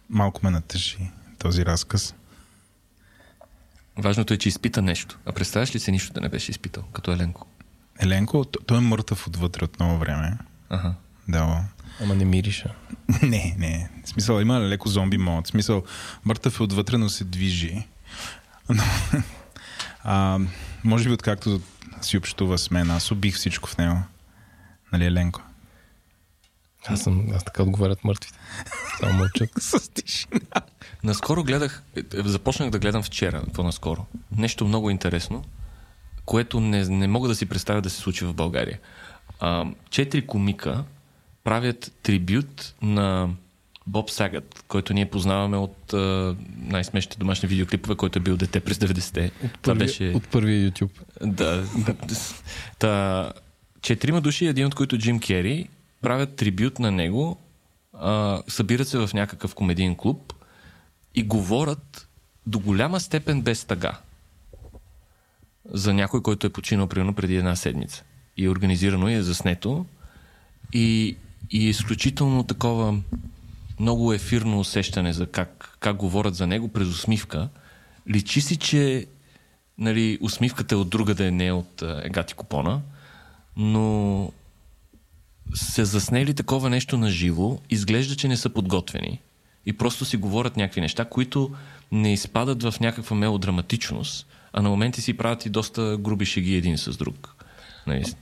Малко 0.09 0.41
ме 0.43 0.49
натъжи 0.49 0.97
този 1.39 1.65
разказ. 1.65 2.15
Важното 3.97 4.33
е, 4.33 4.37
че 4.37 4.49
изпита 4.49 4.81
нещо. 4.81 5.17
А 5.25 5.31
представяш 5.31 5.75
ли 5.75 5.79
се 5.79 5.91
нищо 5.91 6.13
да 6.13 6.21
не 6.21 6.29
беше 6.29 6.51
изпитал, 6.51 6.83
като 6.93 7.11
Еленко? 7.11 7.47
Еленко, 7.99 8.45
той 8.45 8.77
е 8.77 8.81
мъртъв 8.81 9.27
отвътре 9.27 9.63
от 9.63 9.79
много 9.79 9.97
време. 9.97 10.37
Ага. 10.69 10.93
Да. 11.27 11.63
Ама 12.01 12.15
не 12.15 12.25
мириша. 12.25 12.73
Не, 13.23 13.55
не. 13.57 13.89
В 14.05 14.09
смисъл, 14.09 14.39
има 14.39 14.59
леко 14.59 14.89
зомби 14.89 15.17
мод. 15.17 15.45
В 15.45 15.49
смисъл, 15.49 15.83
мъртъв 16.25 16.59
е 16.59 16.63
отвътре, 16.63 16.97
но 16.97 17.09
се 17.09 17.23
движи. 17.23 17.87
Но, 18.69 18.83
а, 20.03 20.39
може 20.83 21.09
би 21.09 21.13
откакто 21.13 21.61
си 22.01 22.17
общува 22.17 22.57
с 22.57 22.71
мен, 22.71 22.91
аз 22.91 23.11
убих 23.11 23.35
всичко 23.35 23.69
в 23.69 23.77
него. 23.77 23.97
Нали, 24.91 25.05
Еленко? 25.05 25.41
Аз 26.87 27.01
съм, 27.01 27.27
аз 27.35 27.43
така 27.43 27.63
отговарят 27.63 28.03
мъртвите. 28.03 28.37
Само 28.99 29.13
мълчат. 29.13 29.49
С 29.59 29.89
тишина. 29.89 30.61
Наскоро 31.03 31.43
гледах, 31.43 31.83
е, 31.95 31.99
е, 31.99 32.21
започнах 32.23 32.69
да 32.69 32.79
гледам 32.79 33.03
вчера, 33.03 33.43
по-наскоро. 33.53 34.05
Нещо 34.37 34.65
много 34.65 34.89
интересно, 34.89 35.43
което 36.25 36.59
не, 36.59 36.85
не 36.85 37.07
мога 37.07 37.27
да 37.27 37.35
си 37.35 37.45
представя 37.45 37.81
да 37.81 37.89
се 37.89 37.97
случи 37.97 38.25
в 38.25 38.33
България. 38.33 38.79
А, 39.39 39.65
четири 39.89 40.27
комика 40.27 40.83
правят 41.43 41.91
трибют 42.03 42.75
на 42.81 43.29
Боб 43.87 44.09
Сагът, 44.09 44.63
който 44.67 44.93
ние 44.93 45.09
познаваме 45.09 45.57
от 45.57 45.93
а, 45.93 46.35
най-смешните 46.57 47.17
домашни 47.17 47.49
видеоклипове, 47.49 47.95
който 47.95 48.19
е 48.19 48.21
бил 48.21 48.37
дете 48.37 48.59
през 48.59 48.77
90-те. 48.77 49.31
Това 49.61 49.73
Първи, 49.73 49.79
беше... 49.79 50.11
От 50.15 50.27
първия 50.27 50.71
YouTube. 50.71 50.99
Да. 51.21 51.63
Та, 52.79 53.31
четирима 53.81 54.21
души, 54.21 54.45
един 54.45 54.65
от 54.65 54.75
които 54.75 54.97
Джим 54.97 55.19
Кери, 55.19 55.69
правят 56.01 56.35
трибют 56.35 56.79
на 56.79 56.91
него, 56.91 57.37
а, 57.93 58.41
събират 58.47 58.87
се 58.87 58.97
в 58.97 59.09
някакъв 59.13 59.55
комедиен 59.55 59.95
клуб 59.95 60.33
и 61.15 61.23
говорят 61.23 62.07
до 62.45 62.59
голяма 62.59 62.99
степен 62.99 63.41
без 63.41 63.65
тъга 63.65 63.99
за 65.71 65.93
някой, 65.93 66.21
който 66.21 66.47
е 66.47 66.49
починал 66.49 66.87
примерно 66.87 67.13
преди 67.13 67.35
една 67.35 67.55
седмица. 67.55 68.03
И 68.37 68.45
е 68.45 68.49
организирано 68.49 69.09
и 69.09 69.13
е 69.13 69.21
заснето. 69.21 69.85
И, 70.73 71.17
и 71.51 71.65
е 71.65 71.69
изключително 71.69 72.43
такова 72.43 72.97
много 73.79 74.13
ефирно 74.13 74.59
усещане 74.59 75.13
за 75.13 75.27
как, 75.27 75.77
как 75.79 75.95
говорят 75.97 76.35
за 76.35 76.47
него 76.47 76.67
през 76.67 76.87
усмивка. 76.87 77.49
Личи 78.09 78.41
си, 78.41 78.57
че 78.57 79.05
нали, 79.77 80.17
усмивката 80.21 80.75
е 80.75 80.77
от 80.77 80.89
друга 80.89 81.15
да 81.15 81.31
не 81.31 81.47
е 81.47 81.51
от 81.51 81.83
Егати 82.03 82.33
Купона, 82.33 82.81
но 83.57 84.31
се 85.53 85.85
заснели 85.85 86.33
такова 86.33 86.69
нещо 86.69 86.97
на 86.97 87.09
живо, 87.09 87.59
изглежда, 87.69 88.15
че 88.15 88.27
не 88.27 88.37
са 88.37 88.49
подготвени 88.49 89.21
и 89.65 89.73
просто 89.73 90.05
си 90.05 90.17
говорят 90.17 90.57
някакви 90.57 90.81
неща, 90.81 91.05
които 91.05 91.51
не 91.91 92.13
изпадат 92.13 92.63
в 92.63 92.79
някаква 92.79 93.15
мелодраматичност, 93.15 94.27
а 94.53 94.61
на 94.61 94.69
моменти 94.69 95.01
си 95.01 95.17
правят 95.17 95.45
и 95.45 95.49
доста 95.49 95.97
груби 95.99 96.25
шеги 96.25 96.55
един 96.55 96.77
с 96.77 96.97
друг. 96.97 97.45
Нали, 97.87 98.13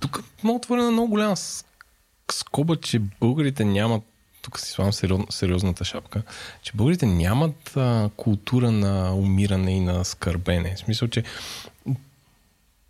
Тук 0.00 0.24
много 0.44 0.56
отворена 0.56 0.90
много 0.90 1.08
голяма 1.08 1.36
с- 1.36 1.64
скоба, 2.32 2.76
че 2.76 2.98
българите 2.98 3.64
нямат 3.64 4.02
тук 4.42 4.60
си 4.60 4.70
слагам 4.70 4.92
сериоз, 4.92 5.20
сериозната 5.30 5.84
шапка, 5.84 6.22
че 6.62 6.72
българите 6.74 7.06
нямат 7.06 7.76
а, 7.76 8.10
култура 8.16 8.70
на 8.70 9.14
умиране 9.14 9.76
и 9.76 9.80
на 9.80 10.04
скърбене. 10.04 10.74
В 10.74 10.78
смисъл, 10.78 11.08
че 11.08 11.24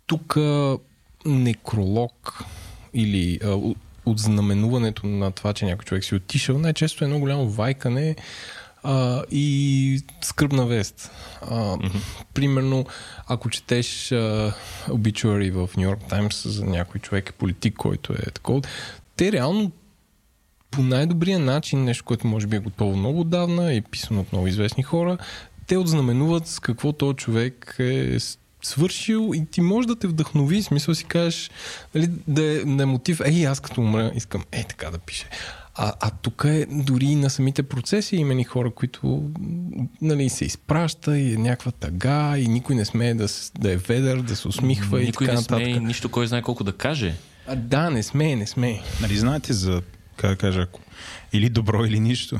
тук 0.07 0.37
а, 0.37 0.77
некролог 1.25 2.43
или 2.93 3.39
а, 3.43 3.47
от 4.05 4.19
знаменуването 4.19 5.07
на 5.07 5.31
това, 5.31 5.53
че 5.53 5.65
някой 5.65 5.85
човек 5.85 6.03
си 6.03 6.15
отишъл, 6.15 6.57
най-често 6.57 7.03
е 7.03 7.07
едно 7.07 7.19
голямо 7.19 7.49
вайкане 7.49 8.15
а, 8.83 9.23
и 9.31 10.03
скръбна 10.21 10.65
вест. 10.65 11.11
А, 11.41 11.55
mm-hmm. 11.55 12.01
Примерно, 12.33 12.85
ако 13.27 13.49
четеш 13.49 14.11
а, 14.11 14.53
обичуари 14.89 15.51
в 15.51 15.69
Нью 15.77 15.83
Йорк 15.83 15.99
Таймс 16.09 16.47
за 16.47 16.65
някой 16.65 17.01
човек 17.01 17.29
е 17.29 17.33
политик, 17.33 17.75
който 17.75 18.13
е 18.13 18.31
такова, 18.31 18.61
те 19.21 19.31
реално 19.31 19.71
по 20.71 20.81
най-добрия 20.81 21.39
начин, 21.39 21.83
нещо, 21.83 22.03
което 22.03 22.27
може 22.27 22.47
би 22.47 22.55
е 22.55 22.59
готово 22.59 22.97
много 22.97 23.19
отдавна, 23.19 23.73
е 23.73 23.81
писано 23.81 24.21
от 24.21 24.31
много 24.31 24.47
известни 24.47 24.83
хора, 24.83 25.17
те 25.67 25.77
отзнаменуват 25.77 26.47
с 26.47 26.59
какво 26.59 26.91
този 26.91 27.15
човек 27.15 27.75
е 27.79 28.17
свършил 28.61 29.31
и 29.35 29.45
ти 29.45 29.61
може 29.61 29.87
да 29.87 29.95
те 29.95 30.07
вдъхнови, 30.07 30.61
в 30.61 30.65
смисъл 30.65 30.95
си 30.95 31.03
кажеш, 31.03 31.51
нали, 31.95 32.09
да, 32.27 32.43
е, 32.43 32.65
да 32.65 32.83
е 32.83 32.85
мотив, 32.85 33.21
ей, 33.25 33.47
аз 33.47 33.59
като 33.59 33.81
умра, 33.81 34.11
искам 34.15 34.43
е 34.51 34.63
така 34.63 34.89
да 34.89 34.97
пише. 34.97 35.29
А, 35.75 35.93
а 35.99 36.09
тук 36.09 36.43
е 36.47 36.65
дори 36.69 37.05
и 37.05 37.15
на 37.15 37.29
самите 37.29 37.63
процеси 37.63 38.15
има 38.15 38.33
ни 38.33 38.43
хора, 38.43 38.71
които 38.71 39.29
нали, 40.01 40.29
се 40.29 40.45
изпраща 40.45 41.17
и 41.17 41.33
е 41.33 41.37
някаква 41.37 41.71
тъга 41.71 42.37
и 42.37 42.47
никой 42.47 42.75
не 42.75 42.85
смее 42.85 43.13
да, 43.13 43.27
да 43.59 43.71
е 43.71 43.77
ведър, 43.77 44.21
да 44.21 44.35
се 44.35 44.47
усмихва 44.47 45.01
и 45.01 45.05
Никой 45.05 45.27
така 45.27 45.35
не 45.35 45.41
нататък. 45.41 45.65
смее 45.65 45.79
нищо, 45.79 46.09
кой 46.09 46.27
знае 46.27 46.41
колко 46.41 46.63
да 46.63 46.73
каже. 46.73 47.15
А, 47.47 47.55
да, 47.55 47.89
не 47.89 48.03
смее, 48.03 48.35
не 48.35 48.45
смее. 48.47 48.81
Нали 49.01 49.17
знаете 49.17 49.53
за, 49.53 49.83
как 50.17 50.29
да 50.31 50.35
кажа, 50.37 50.61
ако- 50.63 50.79
или 51.33 51.49
добро, 51.49 51.85
или 51.85 51.99
нищо. 51.99 52.39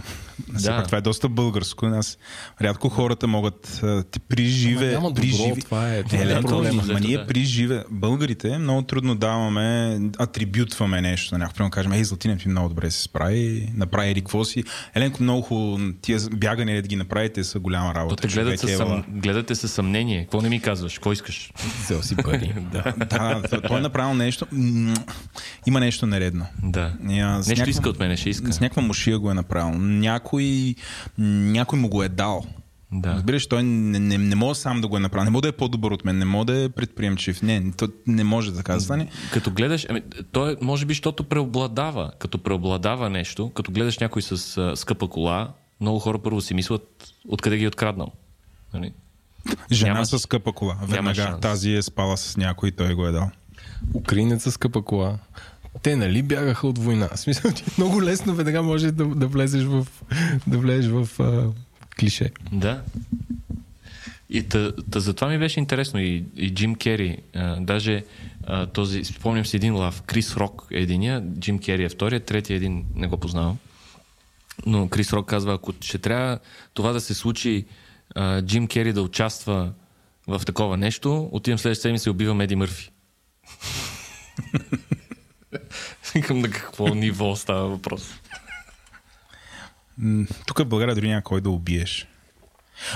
Да. 0.50 0.84
Това 0.84 0.98
е 0.98 1.02
доста 1.02 1.30
българско. 1.30 1.90
Нас 1.90 2.18
рядко 2.62 2.90
хората 2.90 3.28
могат 3.28 3.82
при 4.30 4.46
живе... 4.46 4.86
Ама 4.86 4.94
няма 4.94 5.14
при 5.14 5.28
добро, 5.32 5.44
живе... 5.44 5.62
това 5.62 5.94
е- 5.94 6.04
това 6.04 6.20
е, 6.20 6.22
е 6.22 6.26
Ленко, 6.26 6.48
проблема. 6.48 6.84
Ма 6.84 7.00
ние 7.00 7.18
да. 7.18 7.28
при 7.28 7.44
живе... 7.44 7.84
Българите 7.92 8.58
много 8.58 8.82
трудно 8.82 9.16
даваме, 9.16 10.00
атрибютваме 10.20 11.02
нещо 11.02 11.36
на 11.36 11.40
някой. 11.40 11.54
Примерно 11.54 11.72
кажем, 11.72 11.92
ей, 11.92 12.04
Златина 12.04 12.38
ти 12.38 12.50
много 12.50 12.70
добре 12.70 12.92
се 12.92 13.02
справи, 13.02 13.72
направи 13.76 14.12
или 14.12 14.22
какво 14.22 14.46
си. 14.46 14.64
Еленко 14.96 15.24
много 15.24 15.42
хубаво, 15.42 15.80
тия 16.02 16.20
бягания 16.34 16.82
да 16.82 16.88
ги 16.88 16.96
направите 16.96 17.44
са 17.44 17.60
голяма 17.60 17.94
То 17.94 18.00
работа. 18.00 18.22
те 18.22 18.28
гледат 18.28 18.60
със, 18.60 18.72
е, 18.72 18.76
съм, 18.76 19.04
гледате 19.08 19.56
със 19.56 19.74
съмнение. 19.74 20.22
Какво 20.22 20.42
не 20.42 20.50
ми 20.50 20.62
казваш? 20.62 20.94
Какво 20.94 21.12
искаш? 21.12 21.52
Взел 21.84 22.02
си 22.02 22.16
пари. 22.16 22.54
да. 22.72 22.94
Да, 22.98 23.42
той 23.68 23.78
е 23.78 23.82
направил 23.82 24.14
нещо. 24.14 24.48
Има 25.68 25.80
нещо 25.80 26.06
нередно. 26.06 26.46
да. 26.64 26.94
Нещо 27.48 27.70
иска 27.70 27.90
от 27.90 28.00
мене, 28.00 28.18
ще 28.18 28.30
иска. 28.30 28.54
С 28.54 28.60
някаква 28.60 28.81
мушия 28.82 29.20
го 29.20 29.32
е 29.32 29.34
направил. 29.34 29.80
Някой, 29.80 30.76
някой 31.18 31.80
му 31.80 31.90
го 31.90 32.04
е 32.04 32.10
дал. 32.10 32.46
Да. 32.94 33.14
Разбираш, 33.14 33.48
той 33.48 33.64
не, 33.64 34.00
не, 34.00 34.18
не 34.18 34.36
може 34.36 34.60
сам 34.60 34.82
да 34.82 34.88
го 34.88 34.98
е 34.98 35.00
направил. 35.00 35.24
Не 35.26 35.30
може 35.30 35.42
да 35.42 35.48
е 35.48 35.52
по-добър 35.52 35.92
от 35.92 36.06
мен, 36.06 36.18
не 36.18 36.26
може 36.26 36.46
да 36.46 36.64
е 36.64 36.70
предприемчив. 36.70 37.42
Не, 37.42 37.72
то 37.72 37.90
не 38.08 38.24
може 38.24 38.54
така 38.54 38.74
да 38.74 38.82
стане. 38.82 39.08
Като 39.34 39.52
гледаш, 39.52 39.86
ами, 39.90 40.02
той 40.32 40.52
е, 40.52 40.56
може 40.62 40.86
би, 40.86 40.94
защото 40.94 41.24
преобладава. 41.24 42.12
Като 42.20 42.38
преобладава 42.38 43.10
нещо, 43.10 43.50
като 43.50 43.72
гледаш 43.72 44.00
някой 44.00 44.22
с 44.22 44.58
а, 44.58 44.76
скъпа 44.76 45.08
кола, 45.08 45.54
много 45.82 46.00
хора 46.00 46.20
първо 46.20 46.42
си 46.42 46.54
мислят 46.54 47.14
откъде 47.28 47.58
ги 47.58 47.64
е 47.64 47.68
откраднал. 47.68 48.12
Нали? 48.74 48.94
Жена 49.72 49.94
Няма- 49.94 50.06
с 50.06 50.20
скъпа 50.20 50.54
кола. 50.54 50.78
Веднага 50.82 51.38
тази 51.42 51.72
е 51.74 51.82
спала 51.82 52.18
с 52.18 52.38
някой 52.38 52.70
и 52.70 52.72
той 52.72 52.94
го 52.94 53.06
е 53.08 53.12
дал. 53.12 53.32
Украинец 53.94 54.44
с 54.44 54.52
скъпа 54.52 54.82
кола. 54.82 55.18
Те 55.84 55.96
нали 55.96 56.22
бягаха 56.22 56.68
от 56.68 56.78
война? 56.78 57.10
В 57.16 57.20
смисъл, 57.20 57.52
че 57.52 57.64
много 57.78 58.04
лесно 58.04 58.36
веднага 58.36 58.62
може 58.62 58.92
да, 58.92 59.06
да 59.06 59.28
влезеш 59.28 59.64
в, 59.64 59.88
да 60.48 60.58
влезеш 60.58 60.92
в 60.92 61.10
а, 61.20 61.50
клише. 62.00 62.32
Да. 62.52 62.82
И 64.30 64.44
та, 64.44 64.72
та 64.92 65.00
затова 65.00 65.28
ми 65.28 65.40
беше 65.40 65.60
интересно. 65.60 66.00
И, 66.00 66.24
и 66.36 66.54
Джим 66.54 66.76
Кери, 66.76 67.18
а, 67.36 67.60
даже 67.60 68.04
а, 68.44 68.66
този, 68.66 69.04
спомням 69.04 69.46
си 69.46 69.56
един 69.56 69.76
лав, 69.76 70.02
Крис 70.02 70.38
Рок 70.38 70.68
е 70.72 70.80
единия, 70.80 71.24
Джим 71.40 71.60
Кери 71.60 71.84
е 71.84 71.90
втория, 71.90 72.20
третия 72.20 72.58
един 72.58 72.86
не 72.96 73.08
го 73.08 73.18
познавам. 73.18 73.58
Но 74.66 74.90
Крис 74.90 75.14
Рок 75.14 75.30
казва, 75.30 75.54
ако 75.54 75.74
ще 75.82 75.98
трябва 75.98 76.40
това 76.74 76.92
да 76.92 77.02
се 77.02 77.14
случи, 77.14 77.66
а, 78.16 78.42
Джим 78.42 78.68
Кери 78.68 78.94
да 78.94 79.02
участва 79.02 79.72
в 80.28 80.42
такова 80.46 80.78
нещо, 80.78 81.30
отивам 81.32 81.60
следващата 81.60 81.82
седмица 81.82 82.10
и 82.10 82.12
убивам 82.12 82.42
Еди 82.42 82.56
Мърфи. 82.56 82.92
Викам 86.14 86.40
на 86.40 86.50
какво 86.50 86.96
ниво 86.96 87.36
става 87.36 87.68
въпрос. 87.68 88.14
Тук 90.46 90.60
в 90.60 90.66
България 90.66 90.96
дори 90.96 91.08
няма 91.08 91.22
кой 91.22 91.42
да 91.42 91.50
убиеш. 91.50 92.08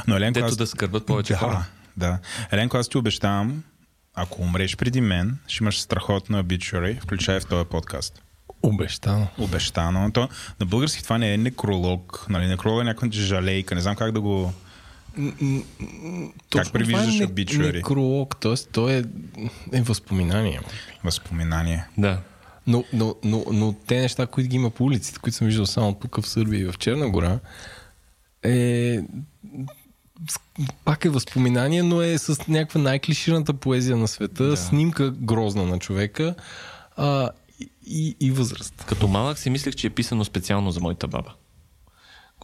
Но 0.07 0.15
Еленко, 0.15 0.33
Дето 0.33 0.45
аз... 0.45 0.57
да 0.57 0.67
скърбят 0.67 1.05
повече 1.05 1.33
да, 1.33 1.39
хора. 1.39 1.65
Да. 1.97 2.19
Еленко, 2.51 2.77
аз 2.77 2.89
ти 2.89 2.97
обещавам, 2.97 3.63
ако 4.13 4.41
умреш 4.41 4.77
преди 4.77 5.01
мен, 5.01 5.37
ще 5.47 5.63
имаш 5.63 5.81
страхотна 5.81 6.39
обичари, 6.39 6.99
включая 7.01 7.41
в 7.41 7.45
този 7.45 7.69
подкаст. 7.69 8.21
Обещано. 8.61 9.27
Обещано. 9.37 10.11
То, 10.11 10.29
на 10.59 10.65
български 10.65 11.03
това 11.03 11.17
не 11.17 11.33
е 11.33 11.37
некролог. 11.37 12.25
Нали? 12.29 12.47
Некролог 12.47 12.81
е 12.81 12.83
някаква 12.83 13.07
жалейка. 13.11 13.75
Не 13.75 13.81
знам 13.81 13.95
как 13.95 14.11
да 14.11 14.21
го... 14.21 14.53
Точно 16.49 16.73
превиждаш 16.73 17.05
това 17.05 17.15
е 17.15 17.19
не- 17.19 17.25
обичуари? 17.25 17.77
Некролог, 17.77 18.39
т.е. 18.39 18.55
то 18.71 18.89
е, 18.89 19.03
е 19.73 19.81
възпоминание. 19.81 20.59
Възпоминание. 21.03 21.85
Да. 21.97 22.21
Но, 22.67 22.83
но, 22.93 23.15
но, 23.23 23.43
но 23.51 23.73
те 23.87 23.99
неща, 23.99 24.27
които 24.27 24.49
ги 24.49 24.55
има 24.55 24.69
по 24.69 24.83
улиците, 24.83 25.19
които 25.19 25.37
съм 25.37 25.47
виждал 25.47 25.65
само 25.65 25.93
тук 25.93 26.21
в 26.21 26.29
Сърбия 26.29 26.61
и 26.61 26.65
в 26.65 26.77
Черна 26.79 27.09
гора, 27.09 27.39
е 28.43 28.99
пак 30.85 31.05
е 31.05 31.09
възпоминание, 31.09 31.83
но 31.83 32.01
е 32.01 32.17
с 32.17 32.47
някаква 32.47 32.81
най-клишираната 32.81 33.53
поезия 33.53 33.97
на 33.97 34.07
света, 34.07 34.43
да. 34.43 34.57
снимка 34.57 35.11
грозна 35.11 35.65
на 35.65 35.79
човека 35.79 36.35
а, 36.97 37.29
и, 37.59 37.69
и, 37.85 38.15
и 38.19 38.31
възраст. 38.31 38.85
Като 38.87 39.07
малък 39.07 39.37
си 39.37 39.49
мислех, 39.49 39.75
че 39.75 39.87
е 39.87 39.89
писано 39.89 40.25
специално 40.25 40.71
за 40.71 40.79
моята 40.79 41.07
баба. 41.07 41.33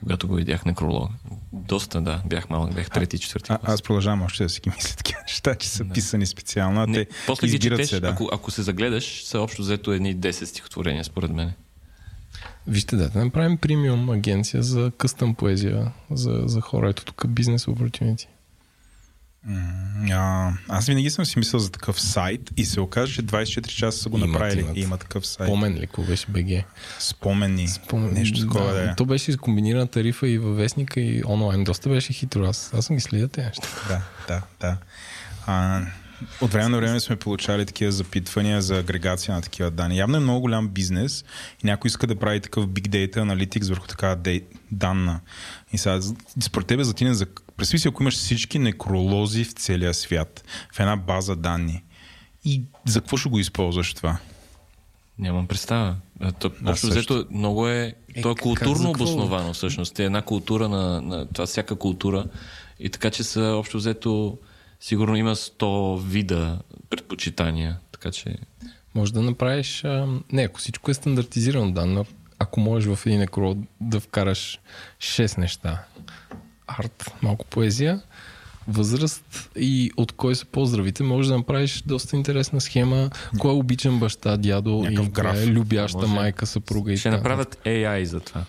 Когато 0.04 0.28
го 0.28 0.36
видях 0.36 0.66
некролога. 0.66 1.08
Доста, 1.54 2.02
да. 2.02 2.22
Бях 2.26 2.50
малък, 2.50 2.76
бях 2.76 2.90
трети, 2.90 3.20
четвърти. 3.20 3.52
А, 3.52 3.60
аз 3.64 3.82
продължавам 3.82 4.22
още 4.22 4.44
да 4.44 4.50
си 4.50 4.62
ги 4.62 4.70
мисля 4.76 4.96
такива 4.96 5.20
неща, 5.28 5.56
че 5.56 5.70
са 5.70 5.86
писани 5.86 6.26
специално. 6.26 6.82
А 6.82 6.88
Не, 6.88 7.06
те 7.06 7.12
после 7.28 7.48
ги 7.48 7.60
четеш, 7.60 7.90
се, 7.90 8.00
да. 8.00 8.08
ако, 8.08 8.30
ако 8.34 8.52
се 8.52 8.62
загледаш, 8.62 9.24
са 9.24 9.40
общо 9.40 9.62
взето 9.62 9.92
едни 9.92 10.18
10 10.18 10.44
стихотворения, 10.44 11.04
според 11.04 11.32
мен. 11.32 11.54
Вижте, 12.68 12.96
да, 12.96 13.10
да 13.10 13.26
направим 13.26 13.58
премиум 13.58 14.10
агенция 14.10 14.64
за 14.64 14.92
къстъм 14.98 15.36
поезия 15.36 15.92
за, 16.12 16.44
за 16.46 16.62
хора. 16.62 16.90
Ето 16.90 17.06
тук 17.06 17.28
бизнес 17.28 17.66
opportunity. 17.66 18.28
А, 20.12 20.52
аз 20.68 20.86
винаги 20.86 21.10
съм 21.10 21.26
си 21.26 21.40
мислил 21.40 21.60
за 21.60 21.72
такъв 21.72 22.02
сайт 22.02 22.52
и 22.58 22.66
се 22.66 22.80
оказа, 22.80 23.08
че 23.08 23.24
24 23.24 23.68
часа 23.68 23.98
са 24.00 24.10
го 24.10 24.18
Имат, 24.18 24.30
направили. 24.30 24.60
имат. 24.60 24.78
Има 24.78 24.98
такъв 24.98 25.28
сайт. 25.28 25.48
Помен 25.48 25.74
ли, 25.74 25.80
какво 25.80 26.04
беше 26.04 26.26
БГ? 26.30 26.66
Спомени. 27.00 27.68
Спомен- 27.68 28.12
Нещо 28.12 28.40
такова 28.42 28.74
да, 28.74 28.84
е. 28.84 28.96
То 28.96 29.06
беше 29.06 29.38
комбинирана 29.38 29.88
тарифа 29.88 30.28
и 30.28 30.38
във 30.38 30.58
вестника 30.58 31.02
и 31.02 31.24
онлайн. 31.28 31.64
Доста 31.64 31.90
беше 31.90 32.14
хитро. 32.14 32.44
Аз, 32.44 32.74
аз 32.74 32.86
съм 32.86 32.96
ги 32.96 33.02
следя 33.02 33.28
тези 33.28 33.48
неща. 33.48 33.68
Да, 33.88 34.02
да, 34.28 34.42
да. 34.62 34.78
А, 35.46 35.82
от 36.42 36.52
време 36.52 36.70
на 36.70 36.78
време 36.78 37.00
сме 37.00 37.16
получали 37.16 37.66
такива 37.66 37.92
запитвания 37.92 38.62
за 38.62 38.78
агрегация 38.78 39.36
на 39.36 39.42
такива 39.42 39.72
данни. 39.72 39.98
Явно 39.98 40.18
е 40.18 40.20
много 40.20 40.42
голям 40.42 40.68
бизнес 40.68 41.26
и 41.64 41.68
някой 41.68 41.88
иска 41.88 42.08
да 42.08 42.16
прави 42.16 42.40
такъв 42.40 42.68
big 42.68 42.88
data 42.88 43.18
analytics 43.18 43.70
върху 43.70 43.88
такава 43.88 44.16
дей, 44.16 44.42
данна. 44.72 45.20
И 45.74 45.78
сега, 45.78 46.00
според 46.42 46.68
тебе, 46.68 46.84
за 46.84 46.94
ти 46.94 47.14
за... 47.14 47.26
Представи 47.58 47.80
си, 47.80 47.88
ако 47.88 48.04
имаш 48.04 48.16
всички 48.16 48.60
некролози 48.60 49.44
в 49.44 49.54
целия 49.54 49.94
свят, 49.94 50.44
в 50.74 50.80
една 50.80 50.96
база 50.96 51.36
данни. 51.36 51.84
И 52.46 52.62
за 52.86 53.02
какво 53.02 53.18
ще 53.18 53.30
го 53.30 53.40
използваш 53.40 53.94
това? 53.94 54.18
Нямам 55.20 55.48
представа. 55.48 55.96
То, 56.40 56.52
общо 56.66 56.88
взето 56.88 57.26
много 57.32 57.68
е... 57.68 57.94
Е, 58.16 58.22
то 58.22 58.32
е 58.32 58.36
културно 58.36 58.90
обосновано 58.90 59.54
всъщност. 59.54 60.00
Е 60.00 60.04
една 60.04 60.22
култура 60.22 60.70
на, 60.70 61.02
на... 61.02 61.26
Това 61.26 61.46
всяка 61.46 61.76
култура. 61.76 62.26
И 62.80 62.90
така, 62.90 63.10
че 63.10 63.24
са 63.24 63.42
общо 63.42 63.78
взето... 63.78 64.38
Сигурно 64.82 65.16
има 65.16 65.36
100 65.36 66.02
вида 66.02 66.60
предпочитания. 66.90 67.78
Така 67.92 68.12
че... 68.12 68.36
Може 68.96 69.14
да 69.14 69.22
направиш... 69.22 69.84
А, 69.84 70.08
не, 70.32 70.44
ако 70.44 70.60
всичко 70.60 70.92
е 70.92 70.94
стандартизирано 70.94 71.72
данно, 71.72 72.06
ако 72.40 72.60
можеш 72.60 72.96
в 72.96 73.06
един 73.06 73.20
некрол 73.20 73.56
да 73.82 74.00
вкараш 74.00 74.60
6 75.00 75.38
неща. 75.38 75.84
Арт, 76.68 77.12
малко 77.22 77.46
поезия, 77.46 78.02
възраст 78.68 79.50
и 79.56 79.92
от 79.98 80.12
кой 80.12 80.36
са 80.36 80.46
поздравите, 80.46 81.04
може 81.04 81.30
да 81.30 81.38
направиш 81.38 81.82
доста 81.82 82.16
интересна 82.16 82.62
схема. 82.62 83.10
Кой 83.40 83.52
е 83.52 83.56
обичан 83.56 84.00
баща, 84.00 84.38
дядо 84.38 84.78
Някакъв 84.78 85.06
и 85.08 85.12
коя 85.12 85.24
граф. 85.24 85.44
е 85.44 85.48
любяща 85.48 85.98
Може. 86.00 86.14
майка, 86.14 86.46
съпруга 86.46 86.94
и 86.94 86.98
Ще 86.98 87.10
така. 87.10 87.18
направят 87.18 87.58
AI 87.66 88.04
за 88.04 88.20
това. 88.20 88.46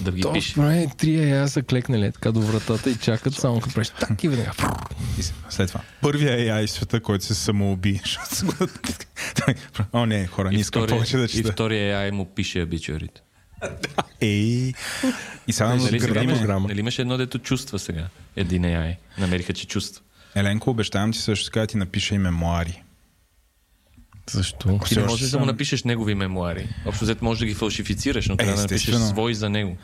Да 0.00 0.12
ги 0.12 0.20
То, 0.22 0.32
пише. 0.32 0.54
прави, 0.54 0.88
три 0.96 1.28
яя 1.28 1.48
са 1.48 1.62
клекнали 1.62 2.12
така 2.12 2.32
до 2.32 2.40
вратата 2.40 2.90
и 2.90 2.96
чакат 2.96 3.34
само 3.34 3.60
като 3.60 3.74
правиш 3.74 3.88
так 3.90 4.24
и 4.24 4.28
веднага. 4.28 4.52
И 5.18 5.22
след 5.50 5.68
това. 5.68 5.80
Първия 6.00 6.38
AI 6.38 6.66
в 6.66 6.70
света, 6.70 7.00
който 7.00 7.24
се 7.24 7.34
самоуби. 7.34 8.00
О, 9.92 10.06
не, 10.06 10.26
хора, 10.26 10.50
не 10.50 10.58
искам 10.58 10.86
повече 10.86 11.16
да 11.16 11.24
и 11.24 11.28
чета. 11.28 11.52
втория 11.52 11.96
AI 11.96 12.10
му 12.10 12.24
пише 12.26 12.62
обичарите. 12.62 13.20
Ей. 14.20 14.72
И 15.46 15.52
сега 15.52 15.68
Нали, 15.68 16.00
сега 16.00 16.14
програма. 16.26 16.68
нали 16.68 16.80
имаше 16.80 17.02
едно 17.02 17.16
дето 17.16 17.38
чувства 17.38 17.78
сега? 17.78 18.08
Един 18.36 18.62
AI. 18.62 18.96
Намериха, 19.18 19.52
че 19.52 19.66
чувства. 19.66 20.02
Еленко, 20.34 20.70
обещавам 20.70 21.12
ти 21.12 21.18
също 21.18 21.44
така 21.44 21.66
ти 21.66 21.76
напиша 21.76 22.14
и 22.14 22.18
мемуари. 22.18 22.82
Защо? 24.30 24.78
Ти 24.78 24.98
не 24.98 25.04
можеш 25.04 25.30
да 25.30 25.38
му 25.38 25.44
съм- 25.44 25.46
напишеш 25.46 25.84
негови 25.84 26.14
мемуари. 26.14 26.68
Общо 26.86 27.04
взето 27.04 27.24
можеш 27.24 27.38
да 27.38 27.46
ги 27.46 27.54
фалшифицираш, 27.54 28.28
но 28.28 28.36
трябва 28.36 28.54
да 28.56 28.62
напишеш 28.62 28.94
свой 28.94 29.34
за 29.34 29.50
него. 29.50 29.76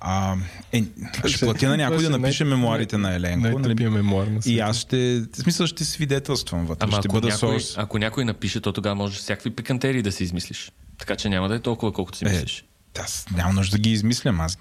А, 0.00 0.36
е, 0.72 0.84
ще 1.18 1.28
ще- 1.28 1.46
платя 1.46 1.68
на 1.68 1.76
някой 1.76 2.02
да 2.02 2.10
напише 2.10 2.44
най- 2.44 2.50
мемуарите 2.54 2.98
на 2.98 3.14
Еленко. 3.14 3.40
нали? 3.40 3.54
Най-тъпия 3.54 3.90
мемуар 3.90 4.26
на 4.26 4.40
И 4.46 4.60
аз 4.60 4.76
ще, 4.76 5.20
в 5.32 5.36
смисъл 5.36 5.66
ще 5.66 5.84
свидетелствам 5.84 6.66
вътре. 6.66 6.84
Ама 6.84 6.92
ще 6.92 7.06
ако 7.08 7.12
бъда 7.14 7.28
някой, 7.28 7.60
сорс. 7.60 7.74
ако 7.78 7.98
някой 7.98 8.24
напише, 8.24 8.60
то 8.60 8.72
тогава 8.72 8.94
можеш 8.94 9.18
всякакви 9.18 9.50
пикантерии 9.50 10.02
да 10.02 10.12
си 10.12 10.24
измислиш. 10.24 10.72
Така 10.98 11.16
че 11.16 11.28
няма 11.28 11.48
да 11.48 11.54
е 11.54 11.58
толкова, 11.60 11.92
колкото 11.92 12.18
си 12.18 12.24
Е, 12.24 12.28
мислиш. 12.28 12.64
Аз 13.00 13.26
нямам 13.36 13.54
нужда 13.54 13.76
да 13.76 13.80
ги 13.80 13.90
измислям. 13.92 14.40
Аз 14.40 14.58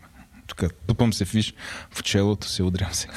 тук 0.48 0.64
тупам 0.88 1.14
се, 1.14 1.24
виж, 1.26 1.54
в 1.92 2.04
челото 2.04 2.48
се 2.48 2.64
удрям 2.64 2.94
се. 2.94 3.08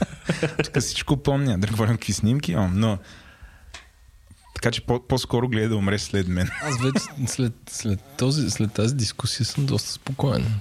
тук 0.64 0.78
всичко 0.80 1.16
помня. 1.16 1.58
Да 1.58 1.66
говорим 1.66 1.94
какви 1.94 2.12
снимки 2.12 2.52
имам, 2.52 2.72
но 2.74 2.98
така 4.62 4.72
че 4.72 4.80
по- 4.80 5.02
по-скоро 5.02 5.48
гледа 5.48 5.68
да 5.68 5.76
умре 5.76 5.98
след 5.98 6.28
мен. 6.28 6.50
Аз 6.62 6.82
вече 6.82 7.04
след, 7.26 7.52
след, 7.70 8.00
този, 8.18 8.50
след 8.50 8.72
тази 8.72 8.94
дискусия 8.94 9.46
съм 9.46 9.66
доста 9.66 9.90
спокоен. 9.92 10.60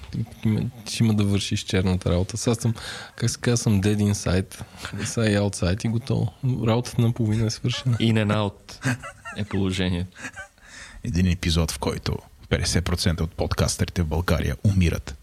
Ще 0.88 1.04
има 1.04 1.14
да 1.14 1.24
вършиш 1.24 1.60
черната 1.64 2.10
работа. 2.12 2.38
Сега 2.38 2.56
съм, 2.56 2.74
как 3.16 3.30
се 3.30 3.40
казва, 3.40 3.58
съм 3.58 3.82
dead 3.82 4.14
inside. 4.14 4.62
Сега 5.06 5.30
и 5.30 5.38
outside 5.38 5.86
и 5.86 5.90
готово. 5.90 6.34
Работата 6.68 7.02
на 7.02 7.14
половина 7.14 7.46
е 7.46 7.50
свършена. 7.50 7.98
In 7.98 8.14
and 8.14 8.34
out 8.34 8.88
е 9.38 9.44
положението. 9.44 10.18
Един 11.04 11.28
епизод, 11.28 11.72
в 11.72 11.80
който 11.80 12.18
50% 12.50 13.22
от 13.22 13.32
подкастерите 13.32 14.02
в 14.02 14.08
България 14.08 14.56
умират. 14.64 15.18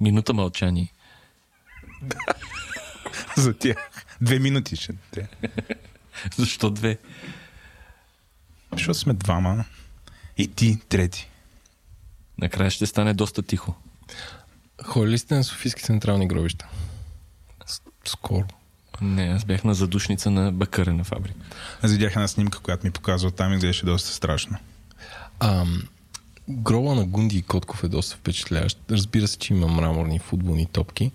Минута 0.00 0.34
мълчание. 0.34 0.92
За 3.42 3.54
тях. 3.54 3.76
Две 4.20 4.38
минути 4.38 4.76
ще. 4.76 4.92
трябва. 5.10 5.28
Защо 6.36 6.70
две? 6.70 6.98
Защото 8.72 8.98
сме 8.98 9.12
двама. 9.12 9.64
И 10.36 10.48
ти 10.48 10.78
трети. 10.88 11.28
Накрая 12.38 12.70
ще 12.70 12.86
стане 12.86 13.14
доста 13.14 13.42
тихо. 13.42 13.74
Ходили 14.84 15.12
ли 15.12 15.18
сте 15.18 15.34
на 15.34 15.44
Софийски 15.44 15.82
централни 15.82 16.28
гробища? 16.28 16.66
Скоро. 18.04 18.46
Не, 19.00 19.22
аз 19.22 19.44
бях 19.44 19.64
на 19.64 19.74
задушница 19.74 20.30
на 20.30 20.52
бакърена 20.52 21.04
фабрика. 21.04 21.38
Аз 21.82 21.92
видях 21.92 22.12
една 22.12 22.28
снимка, 22.28 22.58
която 22.58 22.86
ми 22.86 22.90
показва 22.90 23.30
там 23.30 23.52
и 23.52 23.56
изглеждаше 23.56 23.86
доста 23.86 24.10
страшно. 24.10 24.58
Ам, 25.40 25.88
гроба 26.48 26.94
на 26.94 27.04
Гунди 27.04 27.36
и 27.38 27.42
Котков 27.42 27.84
е 27.84 27.88
доста 27.88 28.16
впечатляващ. 28.16 28.78
Разбира 28.90 29.28
се, 29.28 29.38
че 29.38 29.54
има 29.54 29.68
мраморни 29.68 30.18
футболни 30.18 30.66
топки. 30.66 31.10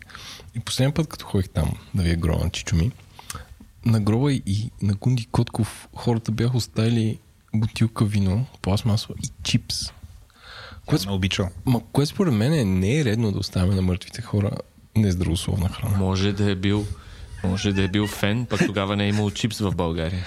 И 0.56 0.60
последния 0.60 0.94
път, 0.94 1.08
като 1.08 1.26
ходих 1.26 1.49
там 1.49 1.72
да 1.95 2.03
ви 2.03 2.12
е 2.12 2.16
гроба 2.16 2.44
на 2.44 2.49
Чичуми, 2.49 2.91
на 3.86 3.99
гроба 3.99 4.34
и 4.34 4.72
на 4.82 4.94
Гунди 4.94 5.24
и 5.24 5.26
Котков 5.26 5.88
хората 5.95 6.32
бяха 6.32 6.58
оставили 6.58 7.20
бутилка 7.53 8.06
вино, 8.06 8.45
пластмасово 8.62 9.14
и 9.24 9.30
чипс. 9.44 9.76
Което, 10.86 11.10
Не 11.10 11.16
обичал. 11.16 11.49
ма, 11.66 11.82
което 11.91 12.10
според 12.10 12.34
мен 12.34 12.80
не 12.80 12.99
е 12.99 13.06
редно 13.06 13.32
да 13.32 13.40
оставяме 13.40 13.76
на 13.76 13.82
мъртвите 13.82 14.22
хора 14.22 14.52
нездравословна 14.95 15.70
храна. 15.70 15.98
Може 15.98 16.34
да 16.34 16.52
е 16.52 16.56
бил 16.56 16.86
може 17.44 17.74
да 17.74 17.84
е 17.84 17.88
бил 17.88 18.08
фен, 18.08 18.45
пък 18.45 18.66
тогава 18.66 18.95
не 18.95 19.06
е 19.06 19.10
имал 19.10 19.32
чипс 19.32 19.60
в 19.60 19.76
България. 19.76 20.26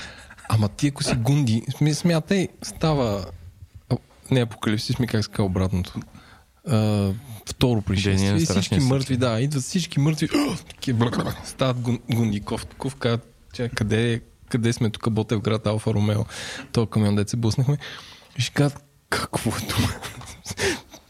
Ама 0.49 0.69
ти 0.69 0.89
ако 0.89 1.03
си 1.03 1.15
Гунди, 1.17 1.63
смятай, 1.93 2.49
става 2.63 3.05
а, 3.05 3.27
не 4.31 4.41
апокалипсис, 4.41 4.99
ми 4.99 5.07
как 5.07 5.25
се 5.25 5.31
казва 5.31 5.45
обратното. 5.45 6.01
А, 6.69 7.11
второ 7.49 7.71
Деня 7.71 7.83
пришествие. 7.83 8.37
И 8.37 8.47
всички 8.47 8.81
мъртви, 8.81 9.17
да, 9.17 9.41
идват 9.41 9.63
всички 9.63 10.01
мъртви. 10.01 10.29
Стават 11.45 11.77
Гун- 11.81 12.01
Гунди 12.15 12.41
Кофтков, 12.41 12.95
казват, 12.95 13.35
че 13.55 13.71
къде 13.75 14.21
къде 14.49 14.73
сме 14.73 14.91
тук, 14.91 15.11
Ботев 15.11 15.41
град, 15.41 15.67
Алфа 15.67 15.95
Ромео, 15.95 16.25
то 16.73 16.87
камион, 16.87 17.17
дете 17.17 17.31
се 17.31 17.37
буснахме. 17.37 17.79
И 18.39 18.43
ще 18.43 18.53
кажат, 18.55 18.85
какво 19.11 19.51
е 19.51 19.67
това? 19.69 19.89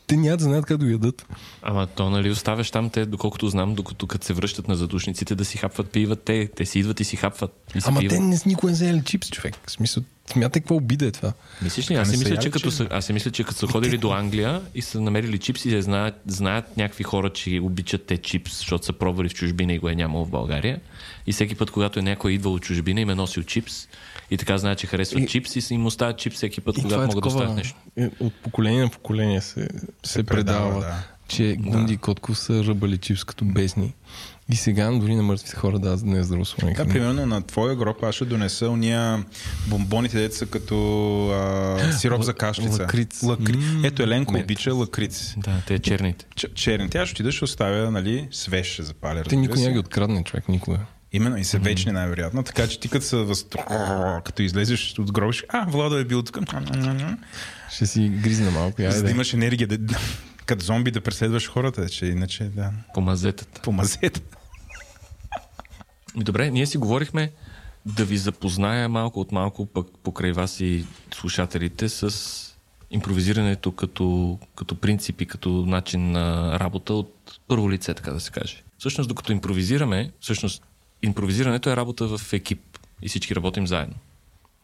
Те 0.07 0.17
няма 0.17 0.37
да 0.37 0.45
знаят 0.45 0.67
как 0.67 0.77
да 0.77 0.87
ядат. 0.87 1.27
Ама 1.63 1.87
то, 1.87 2.11
нали, 2.11 2.31
оставяш 2.31 2.71
там 2.71 2.91
те, 2.91 3.07
доколкото 3.07 3.49
знам, 3.49 3.75
докато 3.75 4.07
като 4.07 4.27
се 4.27 4.33
връщат 4.33 4.69
на 4.69 4.77
задушниците 4.77 5.35
да 5.35 5.45
си 5.45 5.59
хапват, 5.59 5.91
пиват 5.91 6.23
те. 6.23 6.49
Те 6.57 6.67
си 6.67 6.79
идват 6.79 7.01
и 7.01 7.05
си 7.05 7.17
хапват. 7.17 7.71
И 7.75 7.81
си 7.81 7.89
Ама 7.89 8.01
пиват. 8.01 8.17
те 8.17 8.23
не, 8.23 8.39
никога 8.47 8.71
не 8.71 8.75
взели 8.75 9.03
чипс, 9.05 9.31
човек. 9.31 9.55
В 9.67 9.71
смисъл, 9.71 10.03
смятай 10.33 10.63
какво 10.63 10.75
обида 10.75 11.07
е 11.07 11.11
това. 11.11 11.33
Мислиш 11.63 11.91
ли? 11.91 11.95
Аз 11.95 12.09
не 12.09 12.17
си 12.17 12.25
мисля, 12.25 12.37
че 12.37 12.51
като 12.51 12.71
са, 12.71 12.89
аз 12.91 13.07
си 13.07 13.13
мисля, 13.13 13.31
че 13.31 13.45
като 13.45 13.59
са 13.59 13.67
ходили 13.67 13.99
до 13.99 14.13
Англия 14.13 14.63
и 14.75 14.83
са 14.83 15.01
намерили 15.01 15.39
чипс 15.39 15.65
и 15.65 15.71
се 15.71 15.83
знаят, 15.83 16.15
знаят 16.27 16.77
някакви 16.77 17.05
хора, 17.05 17.31
че 17.31 17.61
обичат 17.63 18.07
те 18.07 18.19
чипс, 18.19 18.59
защото 18.59 18.85
са 18.85 18.93
пробвали 18.93 19.29
в 19.29 19.35
чужбина 19.35 19.73
и 19.73 19.79
го 19.79 19.89
е 19.89 19.95
нямало 19.95 20.25
в 20.25 20.31
България. 20.31 20.81
И 21.27 21.33
всеки 21.33 21.55
път, 21.55 21.71
когато 21.71 21.99
е 21.99 22.03
някой 22.03 22.33
идвал 22.33 22.55
от 22.55 22.63
чужбина, 22.63 23.01
им 23.01 23.11
е 23.11 23.15
носил 23.15 23.43
чипс. 23.43 23.89
И 24.35 24.39
така 24.39 24.59
знаят, 24.59 24.79
че 24.79 24.87
харесват 24.87 25.23
И- 25.23 25.27
чипс 25.27 25.57
и 25.57 25.75
им 25.75 25.87
оставят 25.87 26.19
чипс 26.19 26.37
всеки 26.37 26.61
път, 26.61 26.79
И 26.79 26.83
когато 26.83 26.95
е 26.95 26.99
могат 26.99 27.11
да 27.11 27.17
такова, 27.17 27.37
оставят 27.37 27.57
нещо. 27.57 27.77
е, 27.97 28.11
От 28.21 28.35
поколение 28.35 28.83
на 28.83 28.89
поколение 28.89 29.41
се, 29.41 29.69
се, 30.03 30.23
предава, 30.23 30.71
предава, 30.71 30.81
да. 30.83 30.95
че 31.29 31.57
Гунди 31.59 31.93
и 31.93 31.97
Котков 31.97 32.39
са 32.39 32.65
ръбали 32.65 32.99
чипс 32.99 33.25
като 33.25 33.45
бездни. 33.45 33.95
И 34.49 34.57
сега 34.57 34.91
дори 34.91 35.15
на 35.15 35.23
мъртвите 35.23 35.57
хора 35.57 35.79
да 35.79 35.99
не 36.03 36.19
е 36.19 36.23
здравословни. 36.23 36.75
Да, 36.75 36.87
примерно 36.87 37.27
на 37.27 37.43
твоя 37.43 37.77
гроб 37.77 38.03
аз 38.03 38.15
ще 38.15 38.25
донеса 38.25 38.71
уния 38.71 39.25
бомбоните, 39.69 40.19
деца 40.19 40.47
като 40.47 40.77
а, 41.29 41.93
сироп 41.93 42.23
за 42.23 42.35
кашлица. 42.35 42.83
Лакриц. 42.83 43.23
Лакри... 43.23 43.57
М, 43.57 43.81
Ето 43.85 44.03
Еленко 44.03 44.33
не. 44.33 44.41
обича 44.41 44.73
лакриц. 44.73 45.35
Да, 45.37 45.63
те 45.67 45.79
черните. 45.79 46.27
Ч- 46.37 46.55
черни. 46.55 46.91
Тя 46.91 47.07
ще 47.07 47.13
отида, 47.15 47.33
ще 47.33 47.45
оставя, 47.45 47.91
нали, 47.91 48.29
свеж 48.31 48.67
ще 48.67 48.83
запаля. 48.83 49.15
Те 49.15 49.21
разбира 49.21 49.41
никой 49.41 49.57
се. 49.57 49.63
няма 49.63 49.73
ги 49.73 49.79
открадне, 49.79 50.25
човек, 50.25 50.49
никога. 50.49 50.79
Именно 51.15 51.37
и 51.37 51.45
са 51.45 51.59
вечни 51.59 51.93
най-вероятно. 51.93 52.43
Така 52.43 52.69
че 52.69 52.81
ти 52.81 52.89
като, 52.89 53.05
са 53.05 53.17
въз... 53.17 53.47
като 54.25 54.43
излезеш 54.43 54.99
от 54.99 55.13
гроба, 55.13 55.33
а, 55.49 55.67
Владо 55.71 55.97
е 55.97 56.05
бил 56.05 56.23
тук. 56.23 56.39
Ще 57.71 57.87
си 57.87 58.09
гризна 58.09 58.51
малко. 58.51 58.83
За 58.89 59.03
да 59.03 59.11
имаш 59.11 59.35
енергия, 59.35 59.67
да, 59.67 59.99
като 60.47 60.65
зомби 60.65 60.91
да 60.91 61.01
преследваш 61.01 61.51
хората, 61.51 61.89
че 61.89 62.07
иначе 62.07 62.45
да, 62.45 62.71
По 62.95 63.01
мазетата. 63.01 63.61
по 63.63 63.73
добре, 66.17 66.51
ние 66.51 66.67
си 66.67 66.79
говорихме 66.79 67.33
да 67.87 68.05
ви 68.05 68.17
запозная 68.17 68.89
малко 68.89 69.21
от 69.21 69.33
малко 69.33 69.67
пък 69.67 69.87
покрай 70.03 70.33
вас 70.33 70.61
и 70.61 70.87
слушателите 71.15 71.89
с 71.89 72.11
импровизирането 72.91 73.73
като, 73.73 74.39
като 74.57 74.75
принцип 74.75 75.21
и 75.21 75.27
като 75.27 75.49
начин 75.49 76.11
на 76.11 76.59
работа 76.61 76.95
от 76.95 77.41
първо 77.49 77.71
лице, 77.71 77.95
така 77.95 78.11
да 78.11 78.21
се 78.21 78.31
каже. 78.31 78.63
Всъщност, 78.79 79.09
докато 79.09 79.33
импровизираме, 79.33 80.11
всъщност, 80.21 80.63
импровизирането 81.05 81.71
е 81.71 81.77
работа 81.77 82.19
в 82.19 82.33
екип 82.33 82.79
и 83.03 83.09
всички 83.09 83.35
работим 83.35 83.67
заедно. 83.67 83.95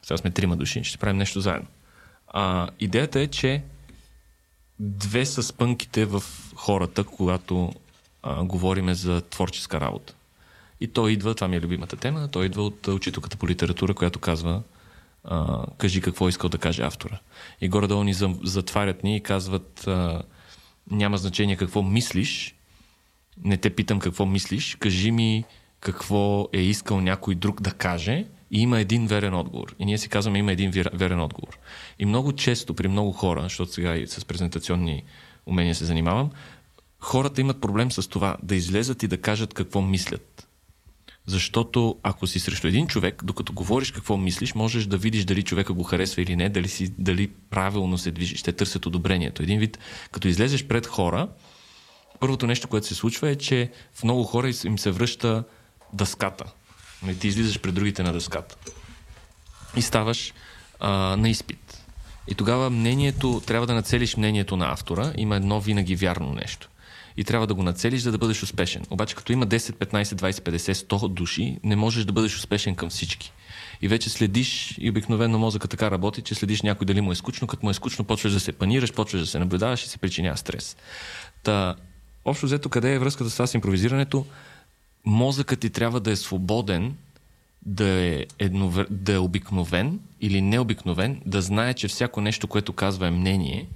Сега 0.03 0.17
сме 0.17 0.31
трима 0.31 0.57
души, 0.57 0.85
ще 0.85 0.99
правим 0.99 1.17
нещо 1.17 1.41
заедно. 1.41 1.69
А, 2.29 2.69
идеята 2.81 3.21
е, 3.21 3.27
че 3.27 3.63
две 4.79 5.27
са 5.27 5.43
спънките 5.43 6.05
в 6.05 6.23
хората, 6.55 7.05
когато 7.05 7.73
а, 8.23 8.45
говориме 8.45 8.95
за 8.95 9.21
творческа 9.21 9.81
работа. 9.81 10.15
И 10.81 10.89
той 10.89 11.13
идва, 11.13 11.35
това 11.35 11.49
ми 11.49 11.57
е 11.57 11.61
любимата 11.61 11.97
тема, 11.97 12.29
той 12.29 12.47
идва 12.47 12.63
от 12.63 12.89
учителката 12.89 13.37
по 13.37 13.49
литература, 13.49 13.95
която 13.95 14.19
казва 14.19 14.63
а, 15.25 15.67
кажи 15.79 16.01
какво 16.01 16.27
е 16.27 16.29
искал 16.29 16.51
да 16.51 16.59
каже 16.59 16.83
автора. 16.83 17.19
И 17.61 17.69
горе-долу 17.69 18.05
ни 18.05 18.15
за- 18.15 18.39
затварят 18.43 19.05
ни 19.05 19.17
и 19.17 19.23
казват 19.23 19.87
а, 19.87 20.23
няма 20.91 21.19
значение 21.19 21.57
какво 21.57 21.83
мислиш, 21.83 22.55
не 23.45 23.57
те 23.57 23.71
питам 23.71 23.99
какво 24.01 24.27
мислиш, 24.27 24.77
кажи 24.81 25.11
ми 25.11 25.45
какво 25.81 26.49
е 26.53 26.61
искал 26.61 27.01
някой 27.01 27.35
друг 27.35 27.63
да 27.63 27.71
каже 27.71 28.27
и 28.51 28.63
има 28.63 28.81
един 28.81 29.07
верен 29.07 29.35
отговор. 29.35 29.75
И 29.79 29.85
ние 29.85 29.99
си 29.99 30.09
казваме, 30.09 30.39
има 30.39 30.53
един 30.53 30.71
верен 30.93 31.21
отговор. 31.21 31.59
И 31.99 32.05
много 32.05 32.33
често 32.33 32.75
при 32.75 32.89
много 32.89 33.13
хора, 33.13 33.43
защото 33.43 33.73
сега 33.73 33.97
и 33.97 34.07
с 34.07 34.25
презентационни 34.25 35.03
умения 35.47 35.75
се 35.75 35.85
занимавам, 35.85 36.31
хората 36.99 37.41
имат 37.41 37.61
проблем 37.61 37.93
с 37.93 38.09
това 38.09 38.37
да 38.43 38.55
излезат 38.55 39.03
и 39.03 39.09
да 39.09 39.17
кажат 39.17 39.55
какво 39.55 39.83
мислят. 39.83 40.47
Защото 41.27 41.99
ако 42.03 42.27
си 42.27 42.41
срещу 42.41 42.67
един 42.67 42.87
човек, 42.87 43.25
докато 43.25 43.53
говориш 43.53 43.91
какво 43.91 44.17
мислиш, 44.17 44.55
можеш 44.55 44.87
да 44.87 44.97
видиш 44.97 45.25
дали 45.25 45.43
човека 45.43 45.73
го 45.73 45.83
харесва 45.83 46.23
или 46.23 46.37
не, 46.37 46.49
дали, 46.49 46.69
си, 46.69 46.95
дали 46.99 47.29
правилно 47.51 47.99
се 47.99 48.11
движиш. 48.11 48.43
Те 48.43 48.53
търсят 48.53 48.87
одобрението. 48.87 49.43
Един 49.43 49.59
вид, 49.59 49.79
като 50.11 50.29
излезеш 50.29 50.67
пред 50.67 50.87
хора, 50.87 51.29
първото 52.21 52.47
нещо, 52.47 52.69
което 52.69 52.87
се 52.87 52.95
случва 52.95 53.31
е, 53.31 53.37
че 53.37 53.71
в 53.93 54.05
много 54.05 54.25
хора 54.25 54.51
им 54.65 54.79
се 54.79 54.91
връща 54.91 55.45
дъската. 55.93 56.45
Нали, 57.03 57.19
Ти 57.19 57.29
излизаш 57.29 57.61
пред 57.61 57.75
другите 57.75 58.03
на 58.03 58.13
дъската. 58.13 58.57
И 59.77 59.83
ставаш 59.83 60.35
а, 60.81 60.91
на 61.17 61.29
изпит. 61.29 61.85
И 62.29 62.35
тогава 62.35 62.71
мнението, 62.71 63.43
трябва 63.47 63.67
да 63.67 63.75
нацелиш 63.75 64.17
мнението 64.17 64.57
на 64.57 64.73
автора. 64.73 65.13
Има 65.17 65.37
едно 65.37 65.61
винаги 65.61 65.97
вярно 65.97 66.33
нещо. 66.33 66.69
И 67.17 67.25
трябва 67.25 67.47
да 67.47 67.55
го 67.55 67.63
нацелиш, 67.63 68.03
за 68.03 68.13
да 68.13 68.19
бъдеш 68.19 68.43
успешен. 68.43 68.85
Обаче, 68.91 69.15
като 69.15 69.33
има 69.33 69.47
10, 69.47 69.59
15, 69.59 70.05
20, 70.05 70.31
50, 70.31 70.73
100 70.73 71.09
души, 71.09 71.59
не 71.65 71.77
можеш 71.77 72.05
да 72.05 72.13
бъдеш 72.13 72.37
успешен 72.37 72.75
към 72.75 72.91
всички. 72.91 73.33
И 73.83 73.89
вече 73.89 74.11
следиш, 74.11 74.75
и 74.79 74.91
обикновено 74.91 75.39
мозъка 75.39 75.69
така 75.69 75.91
работи, 75.91 76.23
че 76.23 76.35
следиш 76.35 76.63
някой 76.63 76.85
дали 76.85 77.01
му 77.01 77.13
е 77.13 77.15
скучно. 77.15 77.47
Като 77.47 77.67
му 77.67 77.71
е 77.71 77.75
скучно, 77.75 78.05
почваш 78.05 78.33
да 78.33 78.41
се 78.41 78.53
панираш, 78.53 78.93
почваш 78.93 79.21
да 79.21 79.27
се 79.27 79.39
наблюдаваш 79.39 79.85
и 79.85 79.89
се 79.89 79.99
причинява 79.99 80.37
стрес. 80.37 80.77
Та, 81.43 81.77
общо 82.25 82.47
взето, 82.47 82.69
къде 82.69 82.95
е 82.95 82.99
връзката 82.99 83.31
с 83.31 83.33
това 83.33 83.47
с 83.47 83.55
импровизирането? 83.55 84.27
Мозъкът 85.05 85.61
ти 85.61 85.71
трябва 85.71 86.01
да 86.01 86.11
е 86.11 86.17
свободен, 86.17 86.97
да 87.67 87.89
е, 87.89 88.27
едновр... 88.39 88.87
да 88.91 89.13
е 89.13 89.19
обикновен 89.19 90.01
или 90.21 90.41
необикновен, 90.41 91.21
да 91.27 91.43
знае, 91.43 91.75
че 91.75 91.89
всяко 91.89 92.21
нещо, 92.21 92.47
което 92.47 92.73
казва 92.73 93.07
е 93.07 93.11
мнение 93.11 93.67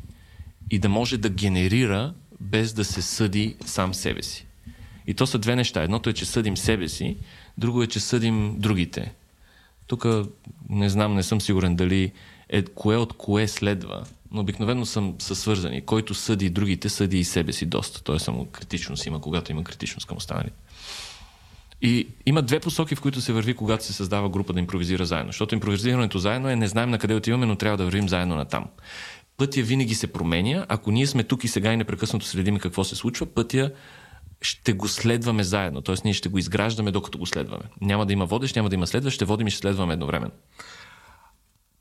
и 0.71 0.79
да 0.79 0.89
може 0.89 1.19
да 1.19 1.29
генерира 1.29 2.15
без 2.41 2.73
да 2.73 2.85
се 2.85 3.03
съди 3.03 3.57
сам 3.67 3.95
себе 3.95 4.23
си. 4.23 4.47
И 5.07 5.15
то 5.15 5.27
са 5.27 5.39
две 5.39 5.57
неща. 5.57 5.83
Едното 5.83 6.11
е, 6.11 6.13
че 6.13 6.27
съдим 6.27 6.57
себе 6.57 6.89
си, 6.89 7.17
друго 7.59 7.83
е, 7.83 7.87
че 7.87 8.01
съдим 8.01 8.55
другите. 8.59 9.13
Тук 9.87 10.07
не 10.69 10.89
знам, 10.89 11.15
не 11.15 11.23
съм 11.23 11.41
сигурен 11.41 11.77
дали 11.77 12.13
е, 12.49 12.63
кое 12.63 12.97
от 12.97 13.13
кое 13.13 13.49
следва, 13.49 14.07
но 14.31 14.41
обикновено 14.41 14.87
съм, 14.87 15.15
са 15.19 15.35
свързани. 15.35 15.81
Който 15.81 16.15
съди 16.15 16.51
другите, 16.51 16.89
съди 16.89 17.19
и 17.19 17.25
себе 17.25 17.53
си 17.53 17.67
доста. 17.67 18.03
Той 18.03 18.21
само 18.21 18.45
критичност 18.45 19.07
има, 19.07 19.21
когато 19.21 19.53
има 19.53 19.65
критичност 19.65 20.07
към 20.07 20.17
останалите. 20.17 20.57
И 21.85 22.09
има 22.27 22.43
две 22.43 22.61
посоки, 22.61 22.95
в 22.95 23.01
които 23.01 23.21
се 23.21 23.33
върви, 23.33 23.55
когато 23.55 23.85
се 23.85 23.93
създава 23.93 24.29
група 24.29 24.53
да 24.53 24.61
импровизира 24.61 25.07
заедно. 25.07 25.33
Защото 25.33 25.55
импровизирането 25.55 26.19
заедно 26.19 26.49
е 26.49 26.57
не 26.57 26.69
знаем 26.69 26.91
на 26.91 26.99
къде 26.99 27.15
отиваме, 27.15 27.47
но 27.47 27.57
трябва 27.57 27.77
да 27.77 27.85
вървим 27.85 28.09
заедно 28.09 28.37
на 28.37 28.45
там. 28.45 28.67
Пътя 29.37 29.63
винаги 29.63 29.95
се 29.95 30.13
променя. 30.13 30.67
Ако 30.69 30.91
ние 30.91 31.07
сме 31.07 31.25
тук 31.25 31.45
и 31.45 31.49
сега 31.49 31.73
и 31.73 31.77
непрекъснато 31.77 32.27
следим 32.27 32.59
какво 32.59 32.85
се 32.85 32.97
случва, 32.97 33.27
пътя 33.27 33.73
ще 34.41 34.73
го 34.73 34.89
следваме 34.89 35.45
заедно. 35.45 35.81
Тоест 35.81 36.05
ние 36.05 36.15
ще 36.15 36.29
го 36.29 36.39
изграждаме 36.39 36.91
докато 36.91 37.19
го 37.19 37.27
следваме. 37.27 37.65
Няма 37.81 38.07
да 38.07 38.13
има 38.13 38.27
водещ, 38.27 38.57
няма 38.57 38.69
да 38.69 38.75
има 38.75 38.87
следващ, 38.87 39.15
ще 39.15 39.25
водим 39.25 39.47
и 39.47 39.51
ще 39.51 39.61
следваме 39.61 39.93
едновременно. 39.93 40.33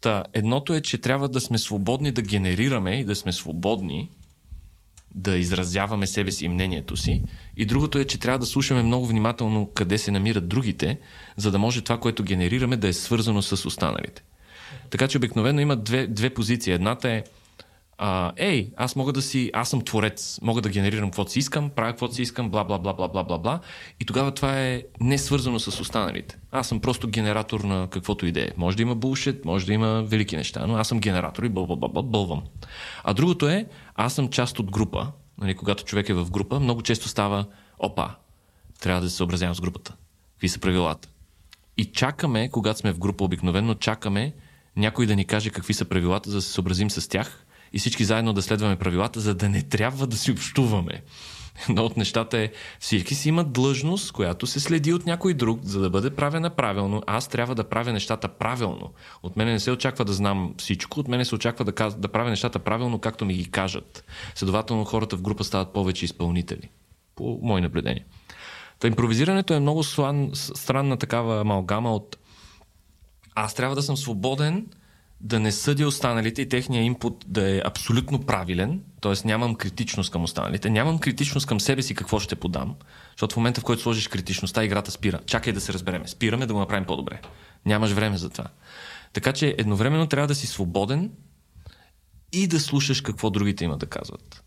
Та, 0.02 0.24
едното 0.34 0.74
е, 0.74 0.82
че 0.82 0.98
трябва 0.98 1.30
да 1.30 1.42
сме 1.42 1.58
свободни 1.58 2.12
да 2.12 2.22
генерираме 2.22 3.00
и 3.00 3.06
да 3.06 3.16
сме 3.16 3.32
свободни 3.32 4.10
да 5.16 5.38
изразяваме 5.38 6.08
себе 6.08 6.32
си 6.32 6.46
и 6.46 6.50
мнението 6.50 6.98
си. 6.98 7.24
И 7.58 7.66
другото 7.66 7.98
е, 7.98 8.06
че 8.06 8.20
трябва 8.20 8.40
да 8.40 8.46
слушаме 8.46 8.84
много 8.84 9.08
внимателно 9.08 9.72
къде 9.74 9.98
се 9.98 10.12
намират 10.12 10.48
другите, 10.48 11.00
за 11.38 11.52
да 11.52 11.60
може 11.60 11.82
това, 11.82 12.00
което 12.00 12.24
генерираме, 12.24 12.78
да 12.78 12.88
е 12.88 12.94
свързано 12.94 13.42
с 13.42 13.66
останалите. 13.66 14.24
Така 14.90 15.08
че 15.08 15.18
обикновено 15.18 15.62
има 15.62 15.76
две, 15.76 16.08
две 16.08 16.30
позиции. 16.30 16.74
Едната 16.74 17.10
е 17.10 17.24
а, 18.06 18.34
ей, 18.38 18.72
аз 18.78 18.96
мога 18.96 19.14
да 19.14 19.22
си, 19.22 19.52
аз 19.54 19.70
съм 19.70 19.82
творец, 19.82 20.40
мога 20.42 20.62
да 20.62 20.70
генерирам 20.70 21.10
каквото 21.10 21.32
си 21.32 21.40
искам, 21.40 21.70
правя 21.70 21.92
каквото 21.92 22.16
си 22.16 22.22
искам, 22.22 22.50
бла, 22.50 22.64
бла, 22.64 22.80
бла, 22.80 22.94
бла, 22.94 23.08
бла, 23.08 23.24
бла, 23.24 23.38
бла. 23.38 23.60
И 24.00 24.06
тогава 24.06 24.32
това 24.32 24.62
е 24.62 24.84
не 25.00 25.18
свързано 25.18 25.60
с 25.60 25.80
останалите. 25.80 26.38
Аз 26.52 26.68
съм 26.68 26.80
просто 26.80 27.08
генератор 27.08 27.60
на 27.60 27.88
каквото 27.92 28.26
идея. 28.26 28.54
Може 28.58 28.78
да 28.78 28.84
има 28.84 28.96
булшит, 28.96 29.46
може 29.46 29.66
да 29.66 29.74
има 29.74 30.04
велики 30.04 30.38
неща, 30.38 30.68
но 30.68 30.76
аз 30.76 30.88
съм 30.88 31.00
генератор 31.00 31.44
и 31.44 31.50
бъл, 31.50 31.68
бъл, 31.68 31.76
бъл, 31.76 31.90
бъл, 31.90 32.04
бълвам. 32.04 32.42
А 33.04 33.14
другото 33.14 33.50
е, 33.50 33.66
аз 33.96 34.14
съм 34.14 34.30
част 34.30 34.60
от 34.60 34.72
група. 34.72 35.08
Нали, 35.38 35.56
когато 35.56 35.84
човек 35.84 36.10
е 36.10 36.14
в 36.14 36.32
група, 36.32 36.60
много 36.60 36.82
често 36.82 37.08
става, 37.08 37.46
опа, 37.80 38.16
трябва 38.82 39.02
да 39.02 39.10
се 39.10 39.16
съобразявам 39.16 39.56
с 39.56 39.62
групата. 39.62 39.96
Какви 40.34 40.50
са 40.50 40.60
правилата? 40.60 41.10
И 41.78 41.86
чакаме, 41.86 42.50
когато 42.50 42.80
сме 42.80 42.92
в 42.92 43.00
група 43.00 43.24
обикновено, 43.24 43.74
чакаме 43.74 44.34
някой 44.76 45.06
да 45.06 45.16
ни 45.16 45.26
каже 45.26 45.50
какви 45.50 45.74
са 45.74 45.86
правилата, 45.86 46.30
за 46.30 46.36
да 46.36 46.42
се 46.42 46.52
съобразим 46.52 46.92
с 46.92 47.10
тях 47.10 47.46
и 47.74 47.80
всички 47.80 48.06
заедно 48.06 48.34
да 48.34 48.42
следваме 48.42 48.76
правилата, 48.76 49.20
за 49.20 49.36
да 49.36 49.50
не 49.50 49.62
трябва 49.62 50.08
да 50.08 50.18
си 50.18 50.32
общуваме. 50.32 51.02
Едно 51.70 51.84
от 51.84 51.98
нещата 51.98 52.38
е, 52.38 52.52
всички 52.80 53.16
си 53.16 53.30
имат 53.30 53.52
длъжност, 53.52 54.12
която 54.12 54.48
се 54.48 54.60
следи 54.60 54.94
от 54.94 55.06
някой 55.06 55.34
друг, 55.34 55.60
за 55.64 55.80
да 55.80 55.90
бъде 55.90 56.10
правена 56.10 56.50
правилно. 56.50 57.04
Аз 57.08 57.28
трябва 57.28 57.56
да 57.56 57.64
правя 57.64 57.94
нещата 57.94 58.28
правилно. 58.28 58.94
От 59.24 59.38
мене 59.38 59.52
не 59.52 59.60
се 59.60 59.72
очаква 59.72 60.06
да 60.06 60.14
знам 60.14 60.54
всичко, 60.58 61.00
от 61.00 61.08
мене 61.08 61.26
се 61.26 61.36
очаква 61.36 61.66
да, 61.66 61.72
каз... 61.72 61.96
да 61.96 62.08
правя 62.08 62.30
нещата 62.30 62.60
правилно, 62.60 63.00
както 63.00 63.26
ми 63.26 63.34
ги 63.34 63.52
кажат. 63.52 64.04
Следователно, 64.36 64.86
хората 64.86 65.18
в 65.18 65.22
група 65.22 65.44
стават 65.44 65.74
повече 65.74 66.06
изпълнители. 66.06 66.70
По 67.16 67.40
мои 67.42 67.62
наблюдения. 67.62 68.06
Та 68.80 68.88
импровизирането 68.88 69.54
е 69.54 69.60
много 69.60 69.84
слан, 69.84 70.30
странна 70.34 70.98
такава 70.98 71.42
амалгама 71.42 71.96
от 71.96 72.18
аз 73.36 73.54
трябва 73.54 73.76
да 73.76 73.82
съм 73.82 73.98
свободен 73.98 74.68
да 75.24 75.40
не 75.40 75.52
съдя 75.52 75.88
останалите 75.88 76.42
и 76.42 76.50
техния 76.50 76.84
инпут 76.84 77.26
да 77.28 77.56
е 77.56 77.62
абсолютно 77.66 78.26
правилен, 78.26 78.82
т.е. 79.02 79.28
нямам 79.28 79.56
критичност 79.56 80.12
към 80.12 80.24
останалите, 80.24 80.70
нямам 80.70 81.00
критичност 81.00 81.48
към 81.48 81.60
себе 81.60 81.82
си 81.82 81.96
какво 81.96 82.20
ще 82.20 82.36
подам, 82.36 82.76
защото 83.12 83.34
в 83.34 83.38
момента, 83.38 83.62
в 83.62 83.64
който 83.64 83.82
сложиш 83.82 84.08
критичността, 84.08 84.64
играта 84.64 84.92
спира. 84.92 85.20
Чакай 85.26 85.54
да 85.54 85.62
се 85.62 85.74
разбереме. 85.74 86.08
Спираме 86.08 86.46
да 86.46 86.54
го 86.54 86.60
направим 86.60 86.86
по-добре. 86.86 87.22
Нямаш 87.66 87.92
време 87.92 88.18
за 88.18 88.30
това. 88.30 88.48
Така 89.14 89.34
че 89.34 89.56
едновременно 89.58 90.08
трябва 90.08 90.28
да 90.28 90.36
си 90.36 90.48
свободен 90.48 91.12
и 92.34 92.48
да 92.48 92.60
слушаш 92.60 93.02
какво 93.02 93.30
другите 93.30 93.66
имат 93.66 93.80
да 93.80 93.86
казват. 93.86 94.44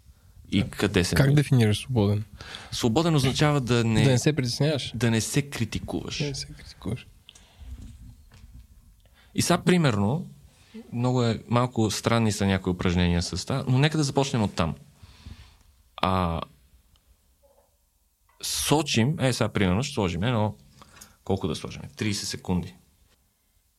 И 0.52 0.64
къде 0.70 1.04
се. 1.04 1.14
Как 1.14 1.34
дефинираш 1.34 1.82
свободен? 1.82 2.24
Свободен 2.72 3.14
означава 3.14 3.60
да 3.60 3.84
не, 3.84 4.04
Да 4.04 4.10
не 4.10 4.18
се 4.18 4.32
притесняваш. 4.32 4.92
да 4.94 5.10
не 5.10 5.20
се 5.20 5.42
критикуваш. 5.42 6.18
Да 6.18 6.24
не 6.24 6.34
се 6.34 6.46
критикуваш. 6.46 7.06
И 9.34 9.42
сега, 9.42 9.58
примерно, 9.58 10.26
много 10.92 11.22
е, 11.22 11.42
малко 11.48 11.90
странни 11.90 12.32
са 12.32 12.46
някои 12.46 12.72
упражнения 12.72 13.22
с 13.22 13.46
това, 13.46 13.64
но 13.68 13.78
нека 13.78 13.98
да 13.98 14.04
започнем 14.04 14.42
от 14.42 14.54
там. 14.54 14.74
А, 15.96 16.40
сочим, 18.42 19.20
е 19.20 19.32
сега 19.32 19.48
примерно 19.48 19.82
ще 19.82 19.94
сложим 19.94 20.22
едно, 20.22 20.54
колко 21.24 21.48
да 21.48 21.54
сложим? 21.54 21.82
30 21.82 22.12
секунди. 22.12 22.74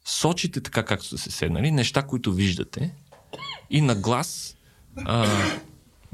Сочите 0.05 0.61
така 0.61 0.85
както 0.85 1.05
са 1.05 1.17
се 1.17 1.31
седнали, 1.31 1.71
неща, 1.71 2.03
които 2.03 2.33
виждате 2.33 2.95
и 3.69 3.81
на 3.81 3.95
глас 3.95 4.57
а, 5.05 5.27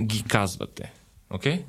ги 0.02 0.24
казвате. 0.24 0.94
Окей? 1.30 1.58
Okay? 1.58 1.66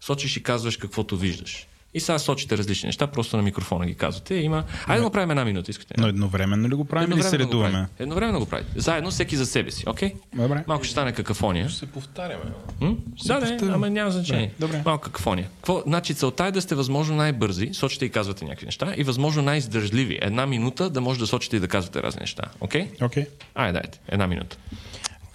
Сочиш 0.00 0.36
и 0.36 0.42
казваш 0.42 0.76
каквото 0.76 1.16
виждаш. 1.16 1.66
И 1.96 2.00
сега 2.00 2.18
сочите 2.18 2.58
различни 2.58 2.86
неща, 2.86 3.06
просто 3.06 3.36
на 3.36 3.42
микрофона 3.42 3.86
ги 3.86 3.94
казвате. 3.94 4.34
Има... 4.34 4.64
Айде 4.86 5.00
да 5.00 5.04
го 5.04 5.12
правим 5.12 5.30
една 5.30 5.44
минута, 5.44 5.70
искате. 5.70 5.94
Но 5.98 6.08
едновременно 6.08 6.68
ли 6.68 6.74
го 6.74 6.84
правим 6.84 7.12
или 7.12 7.22
се 7.22 7.38
редуваме? 7.38 7.86
Едновременно 7.98 8.38
го 8.38 8.46
правите. 8.46 8.80
Заедно 8.80 9.10
всеки 9.10 9.36
за 9.36 9.46
себе 9.46 9.70
си, 9.70 9.84
окей? 9.86 10.12
Добре. 10.34 10.64
Малко 10.66 10.84
ще 10.84 10.92
стане 10.92 11.12
какафония. 11.12 11.68
Ще 11.68 11.78
се 11.78 11.86
повтаряме. 11.86 12.44
М? 12.80 12.96
Да, 13.26 13.40
не, 13.40 13.58
ама 13.72 13.90
няма 13.90 14.10
значение. 14.10 14.52
Добре. 14.60 14.82
Малко 14.84 15.04
какафония. 15.04 15.48
Какво? 15.56 15.82
Значи 15.86 16.14
целта 16.14 16.44
е 16.44 16.52
да 16.52 16.62
сте 16.62 16.74
възможно 16.74 17.16
най-бързи, 17.16 17.70
сочите 17.72 18.04
и 18.04 18.10
казвате 18.10 18.44
някакви 18.44 18.66
неща, 18.66 18.94
и 18.96 19.04
възможно 19.04 19.42
най-издържливи. 19.42 20.18
Една 20.22 20.46
минута 20.46 20.90
да 20.90 21.00
може 21.00 21.18
да 21.18 21.26
сочите 21.26 21.56
и 21.56 21.60
да 21.60 21.68
казвате 21.68 22.02
разни 22.02 22.20
неща. 22.20 22.42
Окей? 22.60 22.88
Окей. 23.02 23.26
Айде, 23.54 23.72
дайте. 23.72 24.00
Една 24.08 24.26
минута. 24.26 24.56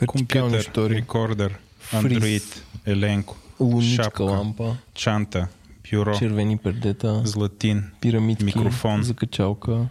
Компютър, 0.07 0.61
штори, 0.61 0.95
рекордър, 0.95 1.55
Android, 1.93 2.61
Еленко, 2.85 3.37
луничка 3.59 4.03
шапка, 4.03 4.23
лампа, 4.23 4.75
чанта, 4.93 5.47
бюро, 5.91 6.13
червени 6.15 6.57
пердета, 6.57 7.25
златин, 7.25 7.91
пирамидки, 7.99 8.43
микрофон. 8.45 9.03
закачалка, 9.03 9.89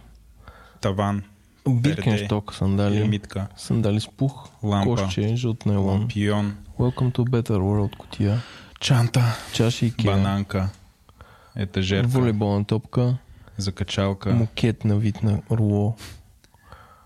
таван, 0.81 1.23
Биркенсток, 1.67 2.53
сандали, 2.53 2.95
пирамидка, 2.95 3.47
сандали 3.57 3.99
с 3.99 4.07
пух, 4.07 4.49
Лампа. 4.63 4.95
кошче, 4.95 5.35
жълт 5.35 5.65
найлон, 5.65 6.07
пион, 6.07 6.55
Welcome 6.77 7.11
to 7.13 7.23
Better 7.23 7.59
World 7.59 7.95
кутия, 7.97 8.41
чанта, 8.79 9.35
чаши 9.53 9.85
и 9.85 10.03
бананка, 10.03 10.69
етажерка, 11.55 12.07
волейболна 12.07 12.65
топка, 12.65 13.17
закачалка, 13.57 14.29
мукет 14.33 14.85
на 14.85 14.97
вид 14.97 15.23
на 15.23 15.41
руло, 15.51 15.95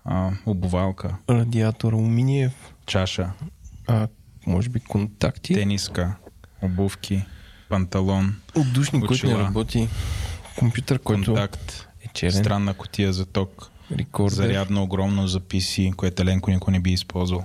а, 0.04 0.32
обувалка, 0.46 1.18
радиатор 1.28 1.92
алуминиев, 1.92 2.52
чаша, 2.86 3.32
а, 3.86 4.08
може 4.46 4.70
би 4.70 4.80
контакти, 4.80 5.54
тениска, 5.54 6.16
обувки, 6.62 7.24
панталон, 7.68 8.36
отдушник, 8.54 9.04
който 9.06 9.26
не 9.26 9.38
работи, 9.38 9.88
компютър, 10.58 10.98
който 10.98 11.24
контакт, 11.24 11.88
е 12.00 12.08
черен, 12.14 12.32
странна 12.32 12.74
котия 12.74 13.12
за 13.12 13.26
ток, 13.26 13.70
рекордер, 13.92 14.36
зарядно 14.36 14.82
огромно 14.82 15.26
за 15.28 15.40
PC, 15.40 15.94
което 15.94 16.22
Еленко 16.22 16.50
никой 16.50 16.72
не 16.72 16.80
би 16.80 16.92
използвал. 16.92 17.44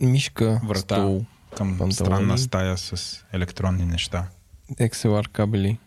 мишка, 0.00 0.60
Врата 0.64 0.94
стол, 0.94 1.24
към 1.56 1.68
Панталони. 1.68 1.92
странна 1.92 2.38
стая 2.38 2.78
с 2.78 3.24
електронни 3.32 3.84
неща. 3.84 4.26
XLR 4.72 5.28
кабели, 5.28 5.78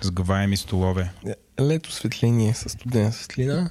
Сгъваеми 0.00 0.56
столове, 0.56 1.12
лето 1.60 1.92
светление 1.92 2.54
с 2.54 2.68
студена 2.68 3.12
светлина, 3.12 3.70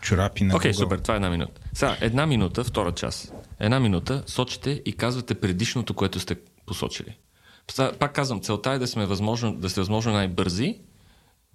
чорапи 0.00 0.44
на 0.44 0.56
Окей, 0.56 0.72
Google. 0.72 0.76
супер, 0.76 0.98
това 0.98 1.14
е 1.14 1.16
една 1.16 1.30
минута. 1.30 1.60
Сега, 1.74 1.96
една 2.00 2.26
минута, 2.26 2.64
втора 2.64 2.92
част. 2.92 3.32
Една 3.60 3.80
минута 3.80 4.24
сочите 4.26 4.82
и 4.86 4.92
казвате 4.92 5.34
предишното, 5.34 5.94
което 5.94 6.20
сте 6.20 6.36
посочили. 6.70 7.16
Пак 7.98 8.12
казвам, 8.12 8.40
целта 8.40 8.70
е 8.70 8.78
да 8.78 8.86
сме 8.86 9.06
възможно, 9.06 9.54
да 9.54 9.70
сте 9.70 9.80
възможно 9.80 10.12
най-бързи 10.12 10.78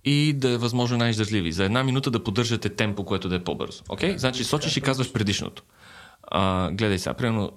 и 0.06 0.34
да 0.34 0.50
е 0.50 0.58
възможно 0.58 0.98
най-издържливи. 0.98 1.52
За 1.52 1.64
една 1.64 1.84
минута 1.84 2.12
да 2.12 2.24
поддържате 2.24 2.70
темпо, 2.70 3.06
което 3.06 3.30
да 3.30 3.36
е 3.36 3.44
по-бързо. 3.44 3.84
Окей? 3.90 4.18
Значи 4.18 4.44
сочиш 4.44 4.78
и 4.78 4.82
казваш 4.82 5.12
предишното. 5.12 5.64
А, 6.24 6.72
гледай 6.72 7.00
сега, 7.00 7.14
примерно... 7.14 7.52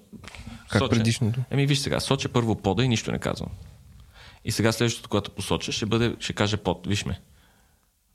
Как 0.68 0.90
предишното? 0.90 1.40
Еми, 1.50 1.66
виж 1.66 1.78
сега, 1.78 2.00
соча 2.00 2.28
първо 2.28 2.54
пода 2.54 2.84
и 2.84 2.88
нищо 2.88 3.12
не 3.12 3.18
казвам. 3.18 3.50
И 4.44 4.52
сега 4.52 4.72
следващото, 4.72 5.08
което 5.08 5.30
посоча, 5.30 5.72
ще 5.72 5.86
бъде, 5.86 6.16
ще 6.20 6.32
каже 6.32 6.56
под. 6.56 6.86
Виж 6.86 7.04
ме. 7.04 7.20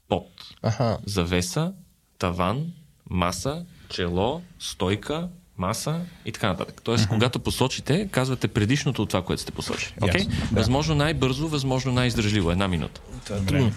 Под 0.07 0.27
Аха, 0.61 0.97
завеса, 1.05 1.73
таван, 2.17 2.71
маса, 3.09 3.65
чело, 3.89 4.41
стойка, 4.59 5.29
маса 5.57 6.01
и 6.25 6.31
така 6.31 6.47
нататък. 6.47 6.81
Тоест, 6.84 7.07
когато 7.07 7.39
посочите, 7.39 8.07
казвате 8.11 8.47
предишното 8.47 9.01
от 9.01 9.09
това, 9.09 9.23
което 9.23 9.41
сте 9.41 9.51
посочили. 9.51 9.93
Ясно, 10.07 10.31
да. 10.51 10.59
Възможно 10.59 10.95
най-бързо, 10.95 11.47
възможно 11.47 11.91
най-издържливо. 11.91 12.51
Една 12.51 12.67
минута. 12.67 13.01
Добре. 13.30 13.71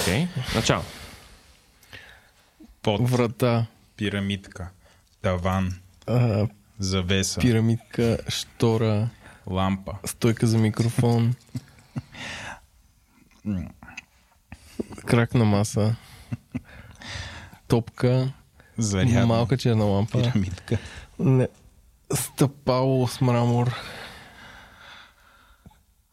Окей? 0.00 0.26
Начало. 0.54 0.82
Под, 2.82 3.10
врата, 3.10 3.66
пирамидка, 3.96 4.70
таван, 5.22 5.74
а, 6.06 6.46
завеса, 6.78 7.40
пирамидка, 7.40 8.18
штора, 8.28 9.08
лампа, 9.46 9.92
стойка 10.04 10.46
за 10.46 10.58
микрофон, 10.58 11.34
крак 15.06 15.34
на 15.34 15.44
маса, 15.44 15.96
топка, 17.68 18.32
зарядно, 18.78 19.26
малка 19.26 19.56
черна 19.56 19.84
лампа, 19.84 20.22
пирамидка, 20.22 20.78
не, 21.18 21.48
стъпало 22.14 23.08
с 23.08 23.20
мрамор. 23.20 23.74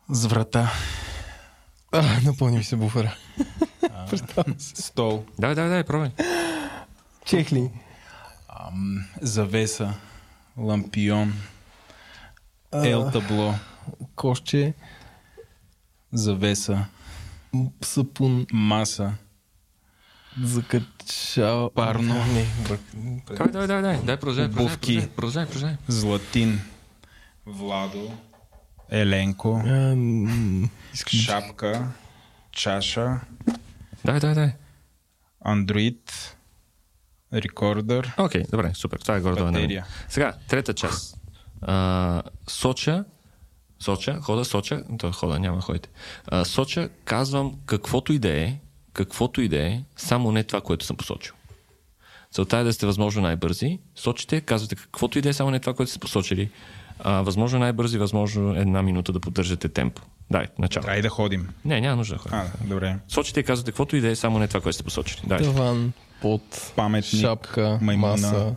с 0.09 0.25
врата, 0.25 0.71
А, 1.91 2.19
напълни 2.25 2.57
ми 2.57 2.63
се 2.63 2.75
буфера. 2.75 3.15
стол, 4.57 5.25
Давай, 5.39 5.55
давай, 5.55 5.69
давай, 5.69 5.83
пробвай. 5.83 6.11
Чехли. 7.25 7.71
ам, 8.49 9.05
завеса, 9.21 9.93
лампион, 10.57 11.33
ел 12.73 13.11
табло, 13.11 13.53
Кошче, 14.15 14.73
завеса, 16.11 16.85
сапун, 17.81 18.45
маса, 18.51 19.13
закачал... 20.43 21.69
Парно. 21.75 22.13
Не, 22.13 22.45
бър... 22.67 22.79
Давай, 23.27 23.51
давай, 23.51 23.67
давай, 23.67 23.81
давай. 23.81 23.99
Дай, 24.03 24.17
продължай, 24.17 24.49
продължай, 24.51 25.09
продължай, 25.15 25.45
продължай. 25.45 25.75
златин, 25.87 26.61
Владо, 27.45 28.11
Еленко, 28.91 29.61
шапка, 31.07 31.87
чаша, 32.51 33.19
Давай, 34.05 34.19
давай, 34.19 34.35
давай. 34.35 34.53
Android, 35.45 36.11
рекордър, 37.33 38.13
Окей, 38.17 38.43
добре, 38.51 38.71
супер. 38.75 38.97
Това 38.97 39.15
е 39.15 39.21
Батерия. 39.21 39.67
минута. 39.67 39.87
Сега, 40.09 40.33
трета 40.47 40.73
част. 40.73 41.17
А, 41.61 42.23
соча, 42.47 43.05
соча, 43.79 44.19
хода, 44.21 44.45
соча, 44.45 44.83
то 44.99 45.11
хода, 45.11 45.39
няма 45.39 45.61
ходите. 45.61 45.89
А, 46.25 46.45
соча, 46.45 46.89
казвам 47.05 47.55
каквото 47.65 48.13
и 48.13 48.19
да 48.19 48.29
е, 48.29 48.59
каквото 48.93 49.41
и 49.41 49.49
да 49.49 49.67
е, 49.67 49.81
само 49.95 50.31
не 50.31 50.43
това, 50.43 50.61
което 50.61 50.85
съм 50.85 50.97
посочил. 50.97 51.33
Целта 52.31 52.57
е 52.57 52.63
да 52.63 52.73
сте 52.73 52.85
възможно 52.85 53.21
най-бързи. 53.21 53.79
Сочите, 53.95 54.41
казвате 54.41 54.75
каквото 54.75 55.19
и 55.19 55.21
да 55.21 55.29
е, 55.29 55.33
само 55.33 55.51
не 55.51 55.59
това, 55.59 55.73
което 55.73 55.89
сте 55.89 55.99
посочили. 55.99 56.49
А, 56.99 57.21
възможно 57.21 57.59
най-бързи, 57.59 57.97
възможно 57.97 58.55
една 58.55 58.81
минута 58.81 59.11
да 59.11 59.19
поддържате 59.19 59.69
темпо. 59.69 60.01
Дай, 60.31 60.47
начало. 60.59 60.85
И 60.97 61.01
да 61.01 61.09
ходим. 61.09 61.49
Не, 61.65 61.81
няма 61.81 61.95
нужда 61.95 62.15
да 62.15 62.21
ходим. 62.21 62.37
А, 62.37 62.45
добре. 62.67 62.97
Сочите 63.07 63.39
и 63.39 63.43
казвате 63.43 63.71
каквото 63.71 63.95
и 63.95 64.01
да 64.01 64.09
е, 64.09 64.15
само 64.15 64.39
не 64.39 64.47
това, 64.47 64.61
което 64.61 64.75
сте 64.75 64.83
посочили. 64.83 65.21
Дай. 65.27 65.37
Таван, 65.37 65.93
под, 66.21 66.73
Паметник, 66.75 67.21
шапка, 67.21 67.79
маймуна. 67.81 68.11
маса, 68.11 68.55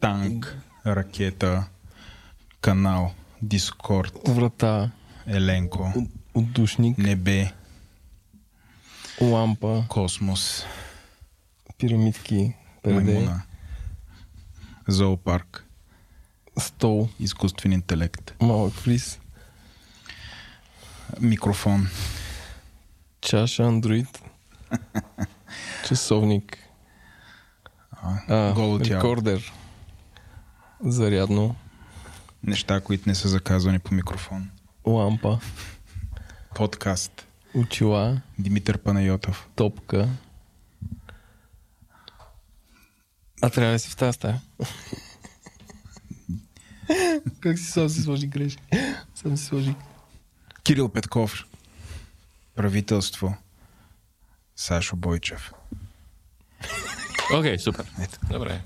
Танк, 0.00 0.58
ракета, 0.86 1.64
канал, 2.60 3.12
Дискорд, 3.42 4.18
врата, 4.28 4.90
Еленко, 5.26 5.92
отдушник, 6.34 6.98
небе, 6.98 7.52
лампа, 9.20 9.84
космос, 9.88 10.64
пирамидки, 11.78 12.54
маймуна, 12.86 13.42
зоопарк, 14.88 15.64
стол, 16.58 17.08
изкуствен 17.20 17.72
интелект, 17.72 18.34
малък 18.40 18.74
фриз, 18.74 19.20
микрофон, 21.20 21.88
чаша, 23.20 23.62
андроид, 23.62 24.22
часовник, 25.88 26.58
А, 28.28 28.52
Голо 28.52 28.78
тяло. 28.78 28.98
рекордер. 28.98 29.52
Зарядно. 30.80 31.54
Неща, 32.42 32.80
които 32.80 33.08
не 33.08 33.14
са 33.14 33.28
заказвани 33.28 33.78
по 33.78 33.94
микрофон. 33.94 34.50
Лампа. 34.86 35.40
Подкаст. 36.54 37.26
Очила. 37.54 38.20
Димитър 38.38 38.78
Панайотов. 38.78 39.48
Топка. 39.56 40.08
А 43.42 43.50
трябва 43.50 43.72
да 43.72 43.78
си 43.78 43.90
в 43.90 43.96
тази 43.96 44.12
стая. 44.12 44.40
как 47.40 47.58
си 47.58 47.64
сам 47.64 47.88
си 47.88 48.02
сложи 48.02 48.26
грешки? 48.26 48.62
Сам 49.14 49.36
си 49.36 49.44
сложи. 49.44 49.74
Кирил 50.62 50.88
Петков. 50.88 51.46
Правителство. 52.54 53.36
Сашо 54.56 54.96
Бойчев. 54.96 55.52
Окей, 57.34 57.54
okay, 57.54 57.56
супер. 57.56 57.92
Ето. 58.00 58.18
Добре. 58.30 58.60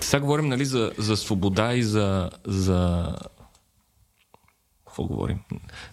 Сега 0.00 0.20
говорим, 0.20 0.48
нали, 0.48 0.64
за, 0.64 0.92
за 0.98 1.16
свобода 1.16 1.74
и 1.74 1.82
за, 1.82 2.30
за... 2.46 3.14
Какво 4.86 5.04
говорим? 5.04 5.40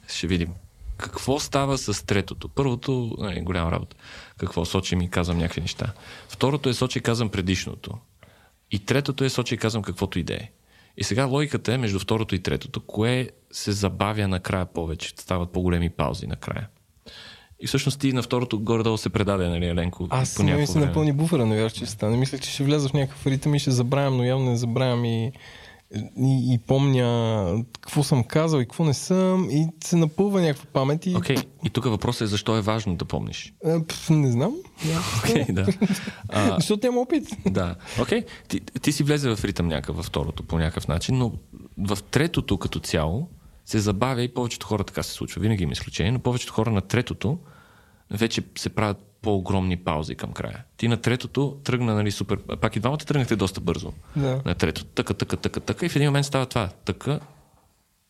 Ще 0.08 0.28
видим. 0.28 0.54
Какво 0.98 1.40
става 1.40 1.78
с 1.78 2.06
третото? 2.06 2.50
Първото, 2.50 3.16
нали, 3.20 3.42
голяма 3.42 3.72
работа. 3.72 3.96
Какво 4.38 4.66
сочим 4.66 5.02
и 5.02 5.10
казвам 5.10 5.38
някакви 5.38 5.62
неща. 5.62 5.94
Второто 6.30 6.70
е 6.70 6.74
сочи 6.74 7.02
казвам 7.02 7.30
предишното. 7.30 7.98
И 8.72 8.80
третото 8.80 9.24
е 9.24 9.30
сочи 9.30 9.58
казвам 9.58 9.84
каквото 9.84 10.20
и 10.20 10.24
да 10.24 10.34
е. 10.34 10.50
И 10.98 11.04
сега 11.04 11.26
логиката 11.26 11.74
е 11.74 11.78
между 11.78 12.00
второто 12.00 12.36
и 12.36 12.40
третото, 12.40 12.80
кое 12.80 13.30
се 13.52 13.72
забавя 13.72 14.28
накрая 14.28 14.66
повече, 14.66 15.14
стават 15.18 15.52
по-големи 15.52 15.90
паузи 15.90 16.28
накрая. 16.28 16.68
И 17.60 17.68
всъщност 17.68 18.00
ти 18.00 18.14
на 18.14 18.22
второто 18.22 18.60
горе-долу 18.60 18.98
се 18.98 19.10
предаде, 19.10 19.48
нали, 19.48 19.66
Еленко? 19.66 20.08
Аз 20.10 20.36
по 20.36 20.44
ми 20.44 20.68
се 20.68 20.80
напълни 20.80 21.14
буфера, 21.14 21.46
не 21.46 21.56
вярвам, 21.56 21.70
че 21.70 21.86
стане. 21.86 22.18
Мислех, 22.18 22.42
че 22.42 22.52
ще 22.52 22.64
вляза 22.64 22.90
в 22.90 22.94
някакъв 22.94 23.28
ритъм 23.28 23.56
и 23.56 23.60
ще 23.60 23.72
забравям, 23.72 24.18
но 24.18 24.24
явно 24.24 24.50
не 24.50 24.58
забравям 24.58 25.06
и, 25.06 25.32
и, 25.96 26.54
и 26.54 26.58
помня 26.58 27.64
какво 27.82 28.04
съм 28.04 28.24
казал 28.24 28.60
и 28.60 28.64
какво 28.64 28.86
не 28.86 28.94
съм 28.94 29.50
и 29.50 29.68
се 29.84 29.96
напълва 29.96 30.42
някаква 30.42 30.66
памет 30.74 31.06
и... 31.06 31.16
Окей, 31.16 31.36
и 31.66 31.70
тук 31.70 31.86
въпросът 31.86 32.22
е 32.22 32.28
защо 32.28 32.58
е 32.58 32.62
важно 32.62 32.96
да 32.96 33.06
помниш. 33.06 33.54
Е, 33.66 33.84
пф, 33.88 34.10
не 34.10 34.32
знам. 34.32 34.56
Окей, 35.20 35.46
да. 35.50 35.68
А, 36.30 36.56
Защото 36.56 36.88
нямам 36.88 37.02
опит. 37.02 37.24
да. 37.46 37.76
Окей, 38.02 38.26
ти, 38.48 38.60
ти 38.60 38.92
си 38.92 39.04
влезе 39.04 39.36
в 39.36 39.46
ритъм 39.46 39.68
някакъв 39.68 39.96
във 39.96 40.06
второто 40.06 40.44
по 40.44 40.58
някакъв 40.58 40.88
начин, 40.88 41.18
но 41.18 41.34
в 41.78 41.98
третото 42.12 42.58
като 42.58 42.80
цяло 42.80 43.30
се 43.66 43.80
забавя 43.80 44.22
и 44.22 44.34
повечето 44.34 44.68
хора 44.68 44.84
така 44.84 45.04
се 45.04 45.12
случва. 45.12 45.42
Винаги 45.42 45.64
има 45.64 45.72
изключение, 45.72 46.12
но 46.12 46.20
повечето 46.20 46.54
хора 46.54 46.72
на 46.72 46.82
третото 46.82 47.38
вече 48.12 48.42
се 48.58 48.70
правят 48.70 49.07
по-огромни 49.22 49.78
паузи 49.78 50.16
към 50.16 50.32
края. 50.32 50.64
Ти 50.78 50.88
на 50.88 50.98
третото 50.98 51.58
тръгна, 51.64 51.96
нали, 51.96 52.12
супер. 52.12 52.40
Пак 52.62 52.76
и 52.76 52.80
двамата 52.80 52.98
тръгнахте 52.98 53.36
доста 53.36 53.62
бързо. 53.62 53.94
Да. 54.16 54.42
На 54.46 54.56
третото. 54.56 54.88
Тъка, 54.88 55.14
тъка, 55.14 55.38
тъка, 55.38 55.60
тъка. 55.60 55.86
И 55.86 55.90
в 55.90 55.96
един 55.96 56.08
момент 56.08 56.26
става 56.26 56.46
това. 56.46 56.70
Тъка, 56.86 57.20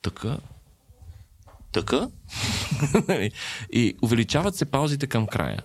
тъка, 0.02 0.38
тъка. 1.72 2.10
Нали? 3.08 3.32
и 3.72 3.96
увеличават 4.02 4.56
се 4.56 4.66
паузите 4.66 5.08
към 5.08 5.28
края. 5.28 5.62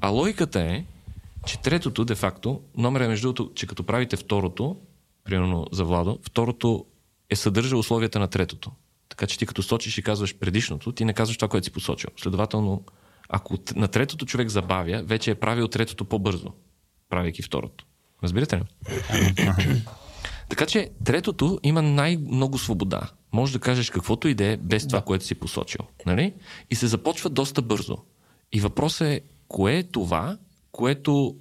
А 0.00 0.08
логиката 0.08 0.60
е, 0.60 0.84
че 1.46 1.60
третото, 1.60 2.04
де-факто, 2.04 2.60
номер 2.76 3.00
е 3.00 3.08
между 3.08 3.32
другото, 3.32 3.54
че 3.54 3.66
като 3.66 3.82
правите 3.82 4.16
второто, 4.16 4.76
примерно 5.24 5.66
за 5.72 5.84
Владо, 5.84 6.18
второто 6.22 6.86
е 7.30 7.36
съдържа 7.36 7.76
условията 7.76 8.18
на 8.18 8.28
третото. 8.28 8.70
Така 9.08 9.26
че 9.26 9.38
ти 9.38 9.46
като 9.46 9.62
сочиш 9.62 9.98
и 9.98 10.02
казваш 10.02 10.38
предишното, 10.38 10.92
ти 10.92 11.04
не 11.04 11.12
казваш 11.12 11.36
това, 11.36 11.48
което 11.48 11.64
си 11.64 11.70
посочил. 11.70 12.10
Следователно, 12.16 12.84
ако 13.30 13.58
на 13.76 13.88
третото 13.88 14.26
човек 14.26 14.48
забавя, 14.48 15.02
вече 15.04 15.30
е 15.30 15.34
правил 15.34 15.68
третото 15.68 16.04
по-бързо, 16.04 16.52
правейки 17.08 17.42
второто. 17.42 17.86
Разбирате 18.22 18.56
ли? 18.56 18.62
Така 20.48 20.66
че 20.66 20.90
третото 21.04 21.58
има 21.62 21.82
най-много 21.82 22.58
свобода. 22.58 23.10
Може 23.32 23.52
да 23.52 23.58
кажеш 23.58 23.90
каквото 23.90 24.28
и 24.28 24.34
да 24.34 24.44
е 24.44 24.56
без 24.56 24.86
това, 24.86 25.02
което 25.02 25.24
си 25.24 25.34
посочил. 25.34 25.80
Нали? 26.06 26.34
И 26.70 26.74
се 26.74 26.86
започва 26.86 27.30
доста 27.30 27.62
бързо. 27.62 27.98
И 28.52 28.60
въпросът 28.60 29.08
е, 29.08 29.20
кое 29.48 29.76
е 29.76 29.82
това, 29.82 30.38
което 30.72 31.36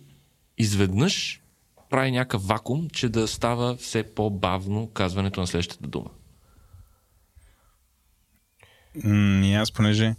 изведнъж 0.57 1.41
прави 1.89 2.11
някакъв 2.11 2.47
вакуум, 2.47 2.89
че 2.89 3.09
да 3.09 3.27
става 3.27 3.75
все 3.75 4.03
по-бавно 4.03 4.87
казването 4.87 5.39
на 5.39 5.47
следващата 5.47 5.87
дума. 5.87 6.09
И 9.45 9.53
аз, 9.53 9.71
понеже 9.71 10.15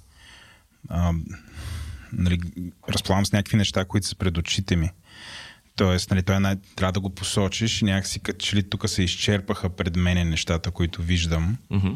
а, 0.89 1.13
нали, 2.13 2.39
разполагам 2.89 3.27
с 3.27 3.33
някакви 3.33 3.57
неща, 3.57 3.85
които 3.85 4.07
са 4.07 4.17
пред 4.17 4.39
очите 4.39 4.77
ми. 4.77 4.91
Тоест, 5.77 6.11
нали, 6.11 6.23
той 6.23 6.37
е 6.37 6.41
най- 6.41 6.57
трябва 6.77 6.93
да 6.93 7.01
го 7.01 7.11
посочиш 7.11 7.83
и 7.83 7.85
някакси 7.85 8.21
като 8.21 8.45
че 8.45 8.57
ли 8.57 8.71
тук 8.71 8.89
се 8.89 9.03
изчерпаха 9.03 9.69
пред 9.69 9.97
мене 9.97 10.25
нещата, 10.25 10.71
които 10.71 11.03
виждам. 11.03 11.57
Мгм. 11.71 11.89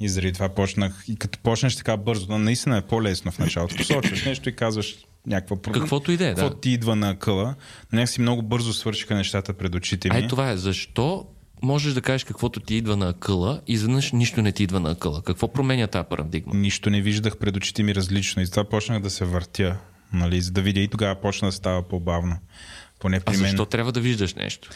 И 0.00 0.08
заради 0.08 0.32
това 0.32 0.48
почнах. 0.48 1.04
И 1.08 1.16
като 1.16 1.38
почнеш 1.38 1.76
така 1.76 1.96
бързо, 1.96 2.26
но 2.28 2.38
наистина 2.38 2.76
е 2.76 2.82
по-лесно 2.82 3.32
в 3.32 3.38
началото. 3.38 3.76
Посочваш 3.76 4.24
нещо 4.24 4.48
и 4.48 4.56
казваш 4.56 4.96
някаква 5.26 5.62
проблем. 5.62 5.80
Каквото 5.80 6.12
и 6.12 6.16
да 6.16 6.26
е. 6.26 6.34
Какво 6.34 6.54
ти 6.54 6.70
идва 6.70 6.96
на 6.96 7.18
къла. 7.18 7.54
Някакси 7.92 8.20
много 8.20 8.42
бързо 8.42 8.72
свършиха 8.72 9.14
нещата 9.14 9.52
пред 9.52 9.74
очите 9.74 10.08
ми. 10.10 10.16
Ай, 10.16 10.28
това 10.28 10.50
е. 10.50 10.56
Защо 10.56 11.26
можеш 11.62 11.94
да 11.94 12.00
кажеш 12.00 12.24
каквото 12.24 12.60
ти 12.60 12.74
идва 12.74 12.96
на 12.96 13.08
акъла 13.08 13.60
и 13.66 13.72
изведнъж 13.72 14.12
нищо 14.12 14.42
не 14.42 14.52
ти 14.52 14.62
идва 14.62 14.80
на 14.80 14.90
акъла? 14.90 15.22
Какво 15.22 15.52
променя 15.52 15.86
тази 15.86 16.08
парадигма? 16.10 16.54
Нищо 16.54 16.90
не 16.90 17.00
виждах 17.00 17.36
пред 17.36 17.56
очите 17.56 17.82
ми 17.82 17.94
различно. 17.94 18.42
И 18.42 18.46
затова 18.46 18.64
почнах 18.64 19.02
да 19.02 19.10
се 19.10 19.24
въртя. 19.24 19.76
Нали, 20.12 20.40
за 20.40 20.50
да 20.50 20.62
видя 20.62 20.80
и 20.80 20.88
тогава 20.88 21.14
почна 21.14 21.48
да 21.48 21.52
става 21.52 21.82
по-бавно. 21.88 22.38
Поне 23.00 23.16
А 23.16 23.20
при 23.20 23.36
мен. 23.36 23.40
защо 23.40 23.64
трябва 23.66 23.92
да 23.92 24.00
виждаш 24.00 24.34
нещо? 24.34 24.70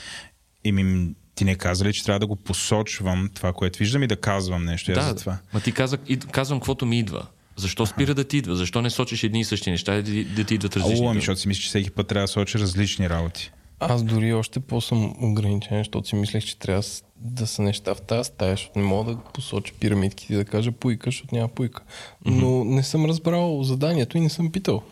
И 0.64 0.72
ми, 0.72 1.14
ти 1.34 1.44
не 1.44 1.54
каза 1.54 1.84
ли, 1.84 1.92
че 1.92 2.04
трябва 2.04 2.18
да 2.20 2.26
го 2.26 2.36
посочвам 2.36 3.30
това, 3.34 3.52
което 3.52 3.78
виждам 3.78 4.02
и 4.02 4.06
да 4.06 4.16
казвам 4.16 4.64
нещо. 4.64 4.92
Да, 4.92 5.02
за 5.02 5.14
това. 5.16 5.38
ма 5.54 5.60
ти 5.60 5.72
каза, 5.72 5.98
казвам 6.32 6.60
каквото 6.60 6.86
ми 6.86 6.98
идва. 6.98 7.26
Защо 7.56 7.86
спира 7.86 8.14
да 8.14 8.24
ти 8.24 8.36
идва? 8.36 8.56
Защо 8.56 8.82
не 8.82 8.90
сочиш 8.90 9.22
едни 9.22 9.40
и 9.40 9.44
същи 9.44 9.70
неща 9.70 9.94
да, 9.94 10.24
да 10.24 10.44
ти 10.44 10.54
идват 10.54 10.76
различни? 10.76 10.98
Ало, 11.00 11.10
ами, 11.10 11.20
защото 11.20 11.40
си 11.40 11.48
мисля, 11.48 11.60
че 11.62 11.68
всеки 11.68 11.90
път 11.90 12.08
трябва 12.08 12.24
да 12.24 12.28
сочи 12.28 12.58
различни 12.58 13.10
работи. 13.10 13.50
Аз 13.80 14.02
дори 14.02 14.32
още 14.32 14.60
по-съм 14.60 15.14
ограничен, 15.22 15.78
защото 15.78 16.08
си 16.08 16.14
мислех, 16.16 16.44
че 16.44 16.58
трябва 16.58 16.82
да 17.16 17.46
са 17.46 17.62
неща 17.62 17.94
в 17.94 18.00
тази 18.00 18.26
стая, 18.26 18.50
защото 18.50 18.78
не 18.78 18.84
мога 18.84 19.12
да 19.12 19.20
посоча 19.24 19.74
пирамидките 19.74 20.32
и 20.32 20.36
да 20.36 20.44
кажа 20.44 20.72
пуйка, 20.72 21.06
защото 21.06 21.34
няма 21.34 21.48
пуйка. 21.48 21.82
Но 22.24 22.64
не 22.64 22.82
съм 22.82 23.04
разбрал 23.04 23.62
заданието 23.62 24.18
и 24.18 24.20
не 24.20 24.28
съм 24.28 24.52
питал. 24.52 24.82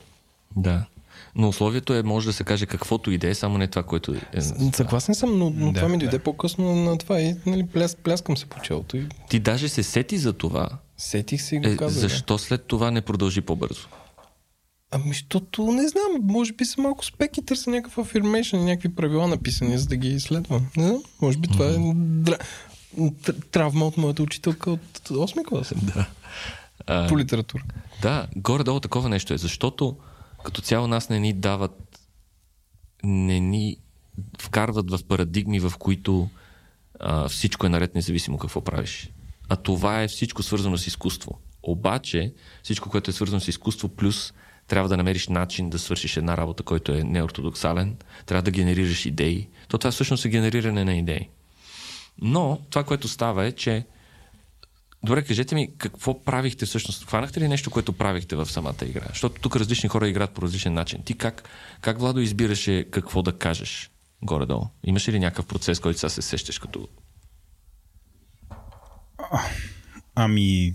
Да. 0.56 0.85
Но 1.35 1.48
условието 1.48 1.94
е, 1.94 2.02
може 2.02 2.27
да 2.27 2.32
се 2.32 2.44
каже 2.44 2.66
каквото 2.66 3.10
и 3.10 3.19
да 3.19 3.28
е, 3.28 3.35
само 3.35 3.59
не 3.59 3.66
това, 3.66 3.82
което 3.82 4.15
е. 4.15 4.40
Съгласен 4.74 5.15
съм, 5.15 5.39
но, 5.39 5.51
но 5.51 5.66
Да, 5.66 5.74
това 5.74 5.89
ми 5.89 5.98
да. 5.98 6.01
дойде 6.01 6.19
по-късно 6.19 6.77
на 6.77 6.98
това 6.98 7.20
и 7.20 7.36
нали, 7.47 7.66
пляс, 7.66 7.97
пляскам 7.97 8.36
се 8.36 8.47
по 8.47 8.60
челото 8.60 8.97
и 8.97 9.06
Ти 9.28 9.39
даже 9.39 9.69
се 9.69 9.82
сети 9.82 10.19
за 10.19 10.32
това. 10.32 10.69
сетих 10.97 11.43
се 11.43 11.56
и 11.56 11.60
го 11.60 11.69
Е, 11.69 11.77
казах. 11.77 11.94
да. 11.94 12.09
защо 12.09 12.39
след 12.39 12.65
това 12.65 12.90
не 12.90 13.01
продължи 13.01 13.40
по-бързо? 13.40 13.89
Ами, 14.90 15.09
защото 15.09 15.73
не 15.73 15.89
знам, 15.89 16.20
може 16.23 16.52
би 16.52 16.65
съм 16.65 16.82
малко 16.82 17.05
спек 17.05 17.36
и 17.36 17.44
търся 17.44 17.70
някакъв 17.70 17.97
affirmation, 17.97 18.65
някакви 18.65 18.94
правила 18.94 19.28
написани, 19.28 19.78
за 19.78 19.86
да 19.86 19.97
ги 19.97 20.09
изследвам. 20.09 20.66
Не 20.77 20.89
знам, 20.89 21.02
може 21.23 21.39
би 21.39 21.48
това 21.48 21.66
е 21.66 21.77
дра... 21.94 22.39
тр- 22.97 23.51
травма 23.51 23.86
от 23.86 23.97
моята 23.97 24.23
учителка 24.23 24.70
от 24.70 24.98
8 25.09 25.44
клас 25.44 25.73
Да. 25.82 26.06
А, 26.86 27.09
по 27.09 27.19
литература. 27.19 27.62
Да, 28.02 28.28
горе-долу 28.36 28.81
такова 28.81 29.09
нещо 29.09 29.35
е, 29.35 29.39
защото 29.39 29.97
като 30.44 30.60
цяло 30.60 30.86
нас 30.86 31.09
не 31.09 31.20
ни 31.20 31.32
дават, 31.32 32.01
не 33.05 33.40
ни 33.40 33.77
вкарват 34.40 34.90
в 34.90 35.05
парадигми, 35.05 35.60
в 35.60 35.73
които 35.78 36.28
а, 37.01 37.28
всичко 37.28 37.66
е 37.66 37.69
наред, 37.69 37.94
независимо 37.94 38.39
какво 38.39 38.60
правиш. 38.60 39.10
А 39.48 39.56
това 39.56 40.02
е 40.02 40.09
всичко 40.09 40.43
свързано 40.43 40.78
с 40.78 40.86
изкуство. 40.86 41.39
Обаче, 41.62 42.35
всичко, 42.62 42.90
което 42.90 43.10
е 43.10 43.15
свързано 43.15 43.40
с 43.40 43.48
изкуство, 43.48 43.89
плюс 43.89 44.32
трябва 44.68 44.88
да 44.88 44.96
намериш 44.96 45.28
начин 45.28 45.70
да 45.70 45.78
свършиш 45.78 46.16
една 46.16 46.36
работа, 46.36 46.62
който 46.62 46.92
е 46.92 47.04
неортодоксален, 47.04 47.96
трябва 48.26 48.42
да 48.42 48.50
генерираш 48.50 49.06
идеи. 49.06 49.48
То 49.68 49.78
това 49.78 49.90
всъщност 49.90 50.24
е 50.24 50.28
генериране 50.28 50.84
на 50.84 50.94
идеи. 50.94 51.28
Но 52.22 52.58
това, 52.70 52.84
което 52.84 53.08
става 53.08 53.46
е, 53.46 53.52
че 53.52 53.84
Добре, 55.04 55.24
кажете 55.24 55.54
ми, 55.54 55.76
какво 55.78 56.24
правихте 56.24 56.66
всъщност? 56.66 57.06
Хванахте 57.06 57.40
ли 57.40 57.48
нещо, 57.48 57.70
което 57.70 57.92
правихте 57.92 58.36
в 58.36 58.46
самата 58.46 58.74
игра? 58.82 59.04
Защото 59.08 59.40
тук 59.40 59.56
различни 59.56 59.88
хора 59.88 60.08
играят 60.08 60.30
по 60.30 60.42
различен 60.42 60.74
начин. 60.74 61.02
Ти 61.02 61.14
как, 61.14 61.48
как 61.80 61.98
Владо, 61.98 62.20
избираше 62.20 62.86
какво 62.90 63.22
да 63.22 63.32
кажеш 63.32 63.90
горе-долу? 64.22 64.66
Имаше 64.84 65.12
ли 65.12 65.18
някакъв 65.18 65.46
процес, 65.46 65.80
който 65.80 65.98
сега 65.98 66.10
се 66.10 66.22
сещаш 66.22 66.58
като... 66.58 66.88
Ами, 70.20 70.72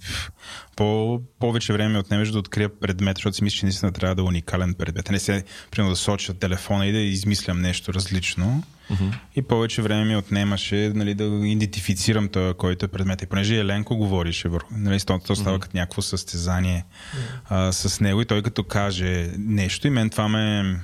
по, 0.76 1.20
повече 1.40 1.74
време 1.74 1.98
отнемеш 1.98 2.30
да 2.30 2.40
открия 2.40 2.80
предмет, 2.80 3.18
защото 3.18 3.36
си 3.36 3.44
мисля, 3.44 3.58
че 3.58 3.66
наистина 3.66 3.92
трябва 3.92 4.16
да 4.16 4.22
е 4.22 4.26
уникален 4.26 4.74
предмет. 4.74 5.12
Не 5.12 5.20
се, 5.20 5.44
примерно, 5.72 5.90
да 5.90 5.96
соча 5.96 6.34
телефона 6.34 6.86
и 6.86 6.92
да 6.92 6.98
измислям 6.98 7.62
нещо 7.62 7.94
различно. 7.94 8.64
Mm-hmm. 8.92 9.14
И 9.36 9.42
повече 9.42 9.82
време 9.82 10.06
ми 10.06 10.16
отнемаше 10.16 10.92
нали, 10.96 11.14
да 11.14 11.24
идентифицирам 11.24 12.30
това, 12.30 12.54
който 12.54 12.86
е 12.86 12.88
предмет. 12.88 13.22
И 13.22 13.26
понеже 13.26 13.56
Еленко 13.56 13.98
говорише 13.98 14.50
върху, 14.50 14.74
нали, 14.78 15.00
то, 15.00 15.20
то 15.20 15.36
става 15.36 15.58
mm-hmm. 15.58 15.62
като 15.62 15.78
някакво 15.78 16.02
състезание 16.02 16.86
mm-hmm. 16.86 17.42
а, 17.50 17.72
с 17.72 18.00
него 18.00 18.22
и 18.22 18.26
той 18.26 18.42
като 18.42 18.64
каже 18.64 19.32
нещо 19.38 19.88
и 19.88 19.90
мен 19.90 20.10
това 20.10 20.28
ме 20.28 20.76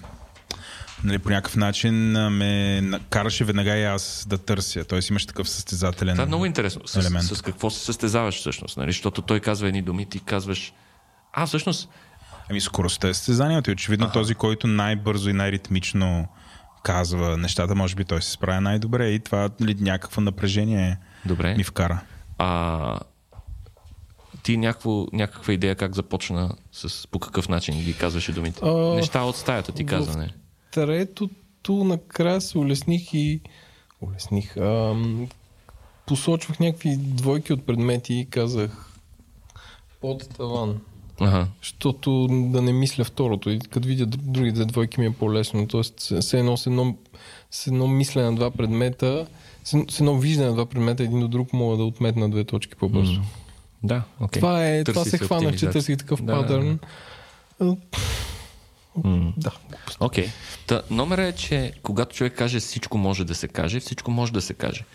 нали, 1.03 1.19
по 1.19 1.29
някакъв 1.29 1.55
начин 1.55 1.95
ме 2.29 2.81
караше 3.09 3.45
веднага 3.45 3.77
и 3.77 3.83
аз 3.83 4.25
да 4.29 4.37
търся. 4.37 4.83
Тоест 4.85 5.09
имаш 5.09 5.25
такъв 5.25 5.49
състезателен 5.49 6.13
Това 6.15 6.23
е 6.23 6.27
много 6.27 6.45
интересно. 6.45 6.87
С, 6.87 6.95
елемент. 6.95 7.25
с 7.25 7.41
какво 7.41 7.69
се 7.69 7.85
състезаваш 7.85 8.35
всъщност? 8.39 8.77
Нали? 8.77 8.91
Защото 8.91 9.21
той 9.21 9.39
казва 9.39 9.67
едни 9.67 9.81
думи, 9.81 10.05
ти 10.05 10.19
казваш... 10.19 10.73
А, 11.33 11.45
всъщност, 11.45 11.89
Ами 12.49 12.61
скоростта 12.61 13.07
е 13.07 13.13
състезанието 13.13 13.69
и 13.69 13.73
очевидно 13.73 14.05
ага. 14.05 14.13
този, 14.13 14.35
който 14.35 14.67
най-бързо 14.67 15.29
и 15.29 15.33
най-ритмично 15.33 16.27
казва 16.83 17.37
нещата, 17.37 17.75
може 17.75 17.95
би 17.95 18.05
той 18.05 18.21
се 18.21 18.31
справя 18.31 18.61
най-добре 18.61 19.09
и 19.09 19.19
това 19.19 19.49
нали, 19.59 19.75
някакво 19.79 20.21
напрежение 20.21 20.97
добре. 21.25 21.55
ми 21.55 21.63
вкара. 21.63 22.01
А, 22.37 22.99
ти 24.43 24.57
някакво, 24.57 25.05
някаква 25.13 25.53
идея 25.53 25.75
как 25.75 25.95
започна, 25.95 26.55
с, 26.71 27.07
по 27.07 27.19
какъв 27.19 27.49
начин 27.49 27.81
ги 27.81 27.93
казваше 27.93 28.31
думите? 28.31 28.59
А, 28.63 28.95
Неща 28.95 29.21
от 29.21 29.35
стаята 29.37 29.71
ти 29.71 29.83
в- 29.83 29.87
каза, 29.87 30.17
не? 30.17 30.29
Третото 30.79 31.83
накрая 31.83 32.41
се 32.41 32.57
улесних 32.57 33.13
и... 33.13 33.41
Улесних. 34.01 34.57
Ам... 34.57 35.27
Посочвах 36.07 36.59
някакви 36.59 36.97
двойки 36.97 37.53
от 37.53 37.65
предмети 37.65 38.13
и 38.13 38.25
казах 38.25 38.89
под 40.01 40.29
таван. 40.29 40.79
Ага. 41.19 41.47
Защото 41.61 42.27
да 42.29 42.61
не 42.61 42.73
мисля 42.73 43.03
второто. 43.03 43.49
И 43.49 43.59
като 43.59 43.87
видя 43.87 44.05
дру- 44.05 44.21
другите 44.21 44.65
двойки 44.65 44.99
ми 44.99 45.05
е 45.05 45.13
по-лесно. 45.13 45.67
Тоест, 45.67 45.99
все 46.21 46.39
едно 46.39 46.57
с 46.57 46.67
едно, 46.67 46.95
с 47.51 47.67
едно 47.67 47.87
мислене 47.87 48.29
на 48.29 48.35
два 48.35 48.51
предмета, 48.51 49.27
с, 49.63 49.99
едно 49.99 50.17
виждане 50.17 50.49
на 50.49 50.53
два 50.53 50.65
предмета, 50.65 51.03
един 51.03 51.19
до 51.19 51.27
друг 51.27 51.53
мога 51.53 51.77
да 51.77 51.83
отметна 51.83 52.29
две 52.29 52.43
точки 52.43 52.75
по-бързо. 52.75 53.19
М. 53.19 53.25
Да, 53.83 54.03
окей. 54.19 54.39
Това 54.39 54.67
е, 54.67 54.83
Търси 54.83 54.93
това 54.93 55.05
се 55.05 55.17
хванах, 55.17 55.57
че 55.57 55.69
търсих 55.69 55.97
такъв 55.97 56.23
Да, 56.23 56.35
да, 56.35 56.41
патърн. 56.41 56.79
Да. 59.37 59.51
Окей. 59.99 60.29
Okay. 60.67 60.91
Номера 60.91 61.23
е, 61.23 61.31
че 61.31 61.73
когато 61.83 62.15
човек 62.15 62.35
каже 62.37 62.59
всичко 62.59 62.97
може 62.97 63.25
да 63.25 63.35
се 63.35 63.47
каже, 63.47 63.79
всичко 63.79 64.11
може 64.11 64.33
да 64.33 64.41
се 64.41 64.53
каже. 64.53 64.85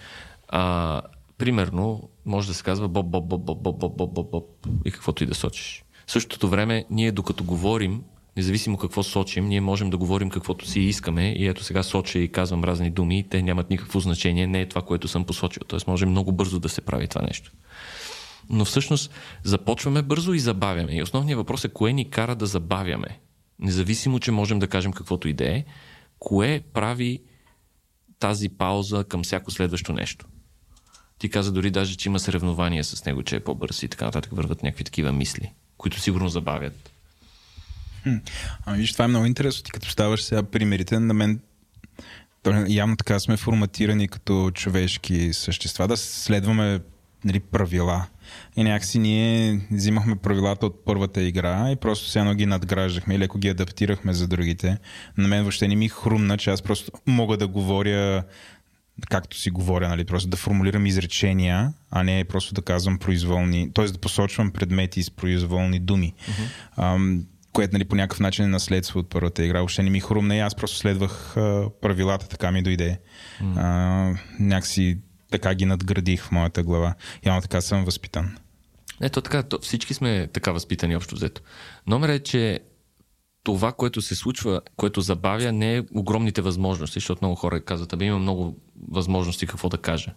А, 0.49 1.03
примерно, 1.39 2.09
може 2.27 2.49
да 2.49 2.55
се 2.55 2.63
казва 2.63 2.89
боб, 2.89 3.07
боб, 3.07 3.29
боб, 3.29 3.45
боб, 3.45 3.63
боб, 3.63 3.79
боб, 3.79 3.97
боб, 3.97 4.31
боб 4.31 4.45
и 4.85 4.91
каквото 4.91 5.25
и 5.25 5.27
да 5.27 5.35
сочиш. 5.35 5.85
В 6.07 6.13
същото 6.13 6.49
време, 6.49 6.85
ние 6.91 7.13
докато 7.13 7.45
говорим, 7.45 8.03
независимо 8.37 8.79
какво 8.79 9.03
сочим, 9.03 9.49
ние 9.49 9.61
можем 9.61 9.91
да 9.91 9.97
говорим 9.97 10.31
каквото 10.31 10.67
си 10.67 10.81
искаме 10.81 11.29
и 11.29 11.47
ето 11.47 11.65
сега 11.65 11.83
соча 11.83 12.19
и 12.19 12.33
казвам 12.33 12.65
разни 12.65 12.91
думи 12.91 13.29
те 13.31 13.43
нямат 13.43 13.71
никакво 13.71 14.01
значение, 14.01 14.47
не 14.47 14.61
е 14.61 14.69
това, 14.69 14.83
което 14.83 15.09
съм 15.09 15.25
посочил. 15.25 15.63
Тоест 15.67 15.87
може 15.87 16.07
много 16.07 16.33
бързо 16.33 16.61
да 16.61 16.69
се 16.69 16.81
прави 16.81 17.09
това 17.09 17.23
нещо. 17.23 17.53
Но 18.51 18.65
всъщност 18.65 19.11
започваме 19.45 20.03
бързо 20.03 20.33
и 20.33 20.39
забавяме. 20.39 20.93
И 20.93 21.03
основният 21.03 21.39
въпрос 21.39 21.65
е 21.65 21.69
кое 21.69 21.93
ни 21.93 22.11
кара 22.11 22.35
да 22.35 22.47
забавяме. 22.47 23.21
Независимо, 23.59 24.21
че 24.21 24.31
можем 24.31 24.59
да 24.59 24.69
кажем 24.69 24.93
каквото 24.93 25.29
и 25.29 25.33
да 25.33 25.45
е, 25.45 25.65
кое 26.19 26.63
прави 26.73 27.23
тази 28.19 28.49
пауза 28.49 29.05
към 29.05 29.23
всяко 29.23 29.51
следващо 29.51 29.93
нещо. 29.93 30.27
Ти 31.19 31.31
каза 31.31 31.53
дори 31.53 31.71
даже, 31.71 31.97
че 31.97 32.09
има 32.09 32.21
съревнования 32.21 32.85
с 32.85 33.05
него, 33.05 33.23
че 33.23 33.37
е 33.37 33.41
по-бърз 33.41 33.83
и 33.83 33.89
така 33.89 34.05
нататък 34.05 34.37
върват 34.37 34.63
някакви 34.63 34.85
такива 34.85 35.13
мисли, 35.13 35.53
които 35.77 36.01
сигурно 36.01 36.29
забавят. 36.29 36.91
Ами 38.67 38.79
виж, 38.79 38.93
това 38.93 39.05
е 39.05 39.09
много 39.09 39.27
интересно. 39.27 39.63
Ти 39.63 39.73
като 39.73 39.91
ставаш 39.91 40.23
сега 40.23 40.43
примерите, 40.43 41.01
на 41.01 41.15
мен 41.15 41.41
явно 42.69 42.97
така 42.97 43.21
сме 43.21 43.37
форматирани 43.37 44.09
като 44.09 44.51
човешки 44.55 45.33
същества, 45.33 45.89
да 45.89 45.97
следваме 45.97 46.81
нали, 47.25 47.41
правила. 47.41 48.07
И 48.57 48.63
някакси 48.63 48.99
ние 48.99 49.61
взимахме 49.71 50.17
правилата 50.17 50.67
от 50.67 50.85
първата 50.85 51.23
игра 51.23 51.71
и 51.71 51.77
просто 51.77 52.07
все 52.07 52.19
едно 52.19 52.35
ги 52.35 52.47
надграждахме 52.47 53.15
и 53.15 53.19
леко 53.19 53.39
ги 53.39 53.49
адаптирахме 53.49 54.13
за 54.13 54.29
другите. 54.29 54.79
На 55.19 55.29
мен 55.29 55.43
въобще 55.43 55.69
не 55.69 55.77
ми 55.77 55.89
хрумна, 55.89 56.39
че 56.39 56.51
аз 56.51 56.63
просто 56.63 56.93
мога 57.07 57.37
да 57.37 57.49
говоря 57.49 58.25
както 59.11 59.37
си 59.37 59.51
говоря, 59.51 59.89
нали, 59.89 60.05
просто 60.05 60.29
да 60.29 60.37
формулирам 60.37 60.87
изречения, 60.87 61.73
а 61.91 62.03
не 62.03 62.25
просто 62.25 62.55
да 62.55 62.63
казвам 62.63 62.99
произволни, 62.99 63.73
т.е. 63.75 63.85
да 63.85 63.99
посочвам 63.99 64.51
предмети 64.51 65.03
с 65.03 65.11
произволни 65.11 65.79
думи. 65.79 66.15
Ам, 66.77 67.25
което 67.53 67.73
нали, 67.73 67.85
по 67.85 67.97
някакъв 67.97 68.21
начин 68.21 68.45
е 68.45 68.49
наследство 68.49 69.01
от 69.01 69.11
първата 69.11 69.45
игра. 69.45 69.59
Въобще 69.59 69.83
не 69.83 69.91
ми 69.91 70.01
хрумна 70.01 70.37
и 70.37 70.41
аз 70.41 70.55
просто 70.55 70.77
следвах 70.77 71.37
а, 71.37 71.71
правилата, 71.83 72.29
така 72.29 72.51
ми 72.51 72.63
дойде. 72.63 72.99
А, 73.57 74.15
някакси 74.41 74.99
така 75.35 75.55
ги 75.55 75.65
надградих 75.65 76.23
в 76.23 76.31
моята 76.31 76.63
глава. 76.63 76.95
Явно 77.27 77.43
така 77.43 77.61
съм 77.61 77.85
възпитан. 77.85 78.37
Ето 79.01 79.21
така, 79.21 79.43
то, 79.43 79.59
всички 79.59 79.95
сме 79.95 80.29
така 80.33 80.53
възпитани 80.53 80.97
общо 80.97 81.15
взето. 81.15 81.43
Номер 81.87 82.09
е, 82.09 82.19
че 82.19 82.61
това, 83.43 83.73
което 83.73 84.03
се 84.03 84.15
случва, 84.15 84.61
което 84.77 85.01
забавя, 85.01 85.53
не 85.53 85.77
е 85.77 85.83
огромните 85.95 86.43
възможности, 86.43 86.95
защото 86.95 87.25
много 87.25 87.35
хора 87.35 87.61
казват, 87.61 87.93
абе 87.93 88.05
има 88.05 88.19
много 88.19 88.57
възможности 88.91 89.47
какво 89.47 89.69
да 89.69 89.79
кажа. 89.79 90.15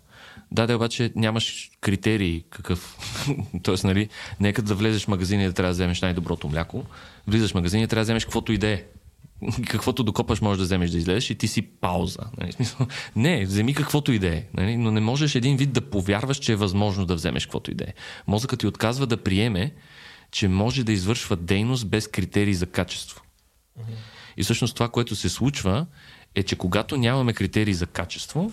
Да, 0.52 0.68
да, 0.68 0.76
обаче 0.76 1.12
нямаш 1.16 1.72
критерии 1.82 2.44
какъв. 2.50 2.98
Тоест, 3.64 3.84
нали, 3.84 4.10
нека 4.40 4.62
да 4.62 4.76
влезеш 4.76 5.06
в 5.06 5.08
магазина 5.08 5.44
и 5.44 5.48
да 5.48 5.54
трябва 5.54 5.70
да 5.70 5.74
вземеш 5.74 6.02
най-доброто 6.02 6.50
мляко. 6.50 6.86
Влизаш 7.28 7.52
в 7.52 7.56
магазина 7.56 7.84
и 7.84 7.88
трябва 7.88 8.02
да 8.02 8.06
вземеш 8.06 8.26
каквото 8.26 8.54
и 8.54 8.60
е. 8.64 8.86
Каквото 9.68 10.04
докопаш 10.04 10.42
можеш 10.42 10.58
да 10.58 10.64
вземеш 10.64 10.92
да 10.92 10.98
излезеш 10.98 11.30
и 11.30 11.36
ти 11.36 11.48
си 11.48 11.62
пауза. 11.62 12.20
Нали? 12.38 12.52
Не, 13.16 13.46
вземи 13.46 13.74
каквото 13.74 14.12
и 14.12 14.16
е. 14.16 14.48
Нали? 14.54 14.78
Но 14.78 14.92
не 14.92 15.00
можеш 15.00 15.36
един 15.36 15.58
вид 15.58 15.74
да 15.74 15.82
повярваш, 15.82 16.38
че 16.38 16.52
е 16.52 16.56
възможно 16.56 17.06
да 17.06 17.16
вземеш 17.16 17.46
каквото 17.46 17.72
и 17.72 17.74
да 17.74 17.84
е. 17.84 17.94
Мозъкът 18.28 18.60
ти 18.60 18.68
отказва 18.68 19.08
да 19.08 19.24
приеме, 19.24 19.74
че 20.32 20.48
може 20.48 20.84
да 20.84 20.92
извършва 20.92 21.36
дейност 21.36 21.88
без 21.88 22.08
критерии 22.08 22.54
за 22.54 22.66
качество. 22.66 23.22
И 24.38 24.44
всъщност 24.44 24.74
това, 24.74 24.90
което 24.90 25.16
се 25.16 25.30
случва, 25.30 25.86
е, 26.36 26.44
че 26.44 26.56
когато 26.56 26.98
нямаме 26.98 27.34
критерии 27.34 27.74
за 27.74 27.86
качество, 27.86 28.52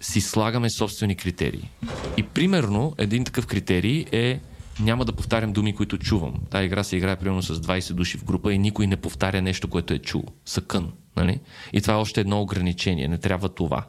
си 0.00 0.20
слагаме 0.20 0.70
собствени 0.70 1.16
критерии. 1.16 1.70
И 2.16 2.22
примерно, 2.22 2.94
един 2.98 3.24
такъв 3.24 3.46
критерий 3.46 4.04
е 4.12 4.40
няма 4.80 5.04
да 5.04 5.12
повтарям 5.12 5.52
думи, 5.52 5.74
които 5.74 5.98
чувам. 5.98 6.34
Та 6.50 6.64
игра 6.64 6.84
се 6.84 6.96
играе 6.96 7.16
примерно 7.16 7.42
с 7.42 7.54
20 7.54 7.92
души 7.92 8.18
в 8.18 8.24
група 8.24 8.52
и 8.52 8.58
никой 8.58 8.86
не 8.86 8.96
повтаря 8.96 9.42
нещо, 9.42 9.68
което 9.68 9.94
е 9.94 9.98
чул. 9.98 10.24
Съкън. 10.44 10.92
Нали? 11.16 11.40
И 11.72 11.80
това 11.80 11.94
е 11.94 11.96
още 11.96 12.20
едно 12.20 12.40
ограничение. 12.40 13.08
Не 13.08 13.18
трябва 13.18 13.48
това. 13.48 13.86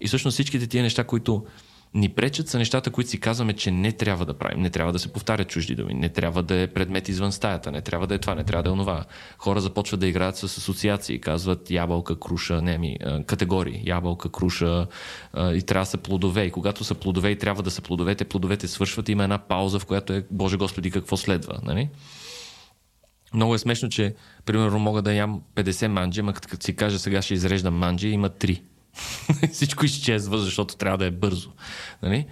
И 0.00 0.06
всъщност 0.06 0.34
всичките 0.34 0.66
тия 0.66 0.82
неща, 0.82 1.04
които 1.04 1.44
ни 1.94 2.08
пречат 2.08 2.48
са 2.48 2.58
нещата, 2.58 2.90
които 2.90 3.10
си 3.10 3.20
казваме, 3.20 3.52
че 3.52 3.70
не 3.70 3.92
трябва 3.92 4.26
да 4.26 4.34
правим. 4.34 4.62
Не 4.62 4.70
трябва 4.70 4.92
да 4.92 4.98
се 4.98 5.12
повтарят 5.12 5.48
чужди 5.48 5.74
думи. 5.74 5.94
Не 5.94 6.08
трябва 6.08 6.42
да 6.42 6.54
е 6.54 6.66
предмет 6.66 7.08
извън 7.08 7.32
стаята. 7.32 7.72
Не 7.72 7.80
трябва 7.80 8.06
да 8.06 8.14
е 8.14 8.18
това. 8.18 8.34
Не 8.34 8.44
трябва 8.44 8.62
да 8.62 8.68
е 8.68 8.72
онова. 8.72 9.04
Хора 9.38 9.60
започват 9.60 10.00
да 10.00 10.06
играят 10.06 10.36
с 10.36 10.44
асоциации. 10.44 11.20
Казват 11.20 11.70
ябълка, 11.70 12.20
круша, 12.20 12.62
не 12.62 12.78
ми, 12.78 12.96
категории. 13.26 13.82
Ябълка, 13.86 14.28
круша 14.28 14.86
и 15.36 15.62
трябва 15.62 15.82
да 15.82 15.90
са 15.90 15.98
плодове. 15.98 16.44
И 16.44 16.50
когато 16.50 16.84
са 16.84 16.94
плодове 16.94 17.30
и 17.30 17.38
трябва 17.38 17.62
да 17.62 17.70
са 17.70 17.82
плодове, 17.82 18.14
те 18.14 18.24
плодовете 18.24 18.68
свършват. 18.68 19.08
Има 19.08 19.22
една 19.22 19.38
пауза, 19.38 19.78
в 19.78 19.86
която 19.86 20.12
е, 20.12 20.24
Боже 20.30 20.56
Господи, 20.56 20.90
какво 20.90 21.16
следва. 21.16 21.60
Нали? 21.62 21.88
Много 23.34 23.54
е 23.54 23.58
смешно, 23.58 23.88
че 23.88 24.14
примерно 24.44 24.78
мога 24.78 25.02
да 25.02 25.12
ям 25.12 25.42
50 25.54 25.86
манджи, 25.86 26.20
ама 26.20 26.32
като 26.32 26.64
си 26.64 26.76
кажа 26.76 26.98
сега 26.98 27.22
ще 27.22 27.34
изреждам 27.34 27.74
манджи, 27.74 28.08
има 28.08 28.30
3. 28.30 28.60
Всичко 29.52 29.84
изчезва, 29.84 30.38
защото 30.38 30.76
трябва 30.76 30.98
да 30.98 31.06
е 31.06 31.10
бързо. 31.10 31.50
Нали? 32.02 32.26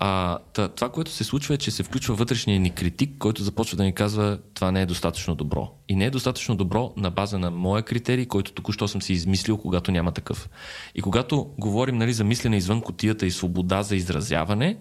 А, 0.00 0.38
това, 0.76 0.88
което 0.88 1.10
се 1.10 1.24
случва 1.24 1.54
е, 1.54 1.58
че 1.58 1.70
се 1.70 1.82
включва 1.82 2.14
вътрешния 2.14 2.60
ни 2.60 2.70
критик, 2.70 3.10
който 3.18 3.42
започва 3.42 3.76
да 3.76 3.84
ни 3.84 3.92
казва, 3.92 4.38
това 4.54 4.72
не 4.72 4.82
е 4.82 4.86
достатъчно 4.86 5.34
добро. 5.34 5.74
И 5.88 5.96
не 5.96 6.04
е 6.04 6.10
достатъчно 6.10 6.56
добро 6.56 6.92
на 6.96 7.10
база 7.10 7.38
на 7.38 7.50
моя 7.50 7.82
критерий, 7.82 8.26
който 8.26 8.52
току-що 8.52 8.88
съм 8.88 9.02
си 9.02 9.12
измислил, 9.12 9.58
когато 9.58 9.92
няма 9.92 10.12
такъв. 10.12 10.48
И 10.94 11.02
когато 11.02 11.50
говорим 11.58 11.96
нали, 11.96 12.12
за 12.12 12.24
мислене 12.24 12.56
извън 12.56 12.80
котията 12.80 13.26
и 13.26 13.30
свобода 13.30 13.82
за 13.82 13.96
изразяване, 13.96 14.76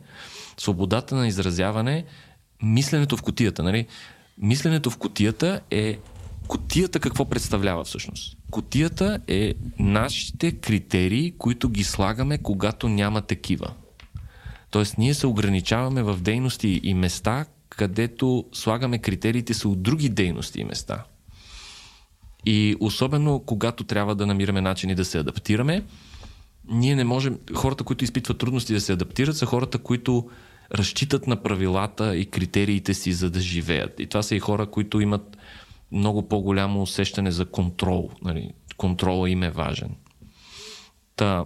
свободата 0.58 1.16
на 1.16 1.28
изразяване, 1.28 2.06
мисленето 2.64 3.18
в 3.18 3.22
котията. 3.22 3.64
Нали? 3.64 3.86
Мисленето 4.38 4.90
в 4.90 4.98
котията 4.98 5.62
е 5.72 6.00
Котията 6.48 7.00
какво 7.00 7.26
представлява 7.26 7.84
всъщност? 7.84 8.38
Котията 8.52 9.20
е 9.28 9.54
нашите 9.80 10.52
критерии, 10.52 11.34
които 11.38 11.70
ги 11.70 11.84
слагаме, 11.84 12.38
когато 12.38 12.90
няма 12.90 13.22
такива. 13.22 13.74
Тоест, 14.72 14.98
ние 14.98 15.14
се 15.14 15.28
ограничаваме 15.28 16.04
в 16.04 16.18
дейности 16.22 16.82
и 16.84 16.94
места, 16.94 17.46
където 17.70 18.46
слагаме 18.54 18.98
критериите 18.98 19.54
са 19.54 19.70
от 19.70 19.82
други 19.82 20.10
дейности 20.10 20.62
и 20.62 20.64
места. 20.64 21.04
И 22.46 22.76
особено 22.80 23.40
когато 23.40 23.84
трябва 23.84 24.16
да 24.16 24.26
намираме 24.26 24.62
начини 24.62 24.96
да 24.96 25.06
се 25.06 25.18
адаптираме, 25.18 25.84
ние 26.70 26.96
не 26.96 27.04
можем. 27.04 27.40
Хората, 27.56 27.84
които 27.84 28.04
изпитват 28.04 28.38
трудности 28.38 28.74
да 28.74 28.82
се 28.82 28.94
адаптират, 28.94 29.38
са 29.38 29.46
хората, 29.46 29.78
които 29.78 30.30
разчитат 30.76 31.28
на 31.28 31.44
правилата 31.44 32.16
и 32.16 32.26
критериите 32.26 32.94
си, 32.94 33.14
за 33.14 33.30
да 33.30 33.40
живеят. 33.40 34.00
И 34.00 34.08
това 34.08 34.24
са 34.24 34.36
и 34.36 34.40
хора, 34.40 34.66
които 34.66 35.02
имат 35.02 35.37
много 35.92 36.28
по-голямо 36.28 36.82
усещане 36.82 37.32
за 37.32 37.46
контрол. 37.46 38.10
Нали? 38.22 38.52
Контрола 38.78 39.30
им 39.30 39.44
е 39.44 39.52
важен. 39.52 39.96
Та, 41.16 41.46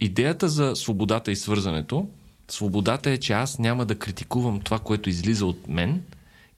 идеята 0.00 0.48
за 0.48 0.76
свободата 0.76 1.32
и 1.32 1.36
свързането, 1.36 2.08
свободата 2.48 3.10
е, 3.10 3.18
че 3.18 3.32
аз 3.32 3.58
няма 3.58 3.86
да 3.86 3.98
критикувам 3.98 4.60
това, 4.60 4.78
което 4.78 5.10
излиза 5.10 5.46
от 5.46 5.68
мен 5.68 6.02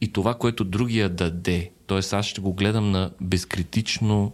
и 0.01 0.13
това, 0.13 0.35
което 0.35 0.65
другия 0.65 1.09
даде. 1.09 1.71
Тоест 1.87 2.13
аз 2.13 2.27
ще 2.27 2.41
го 2.41 2.53
гледам 2.53 2.91
на 2.91 3.11
безкритично 3.21 4.33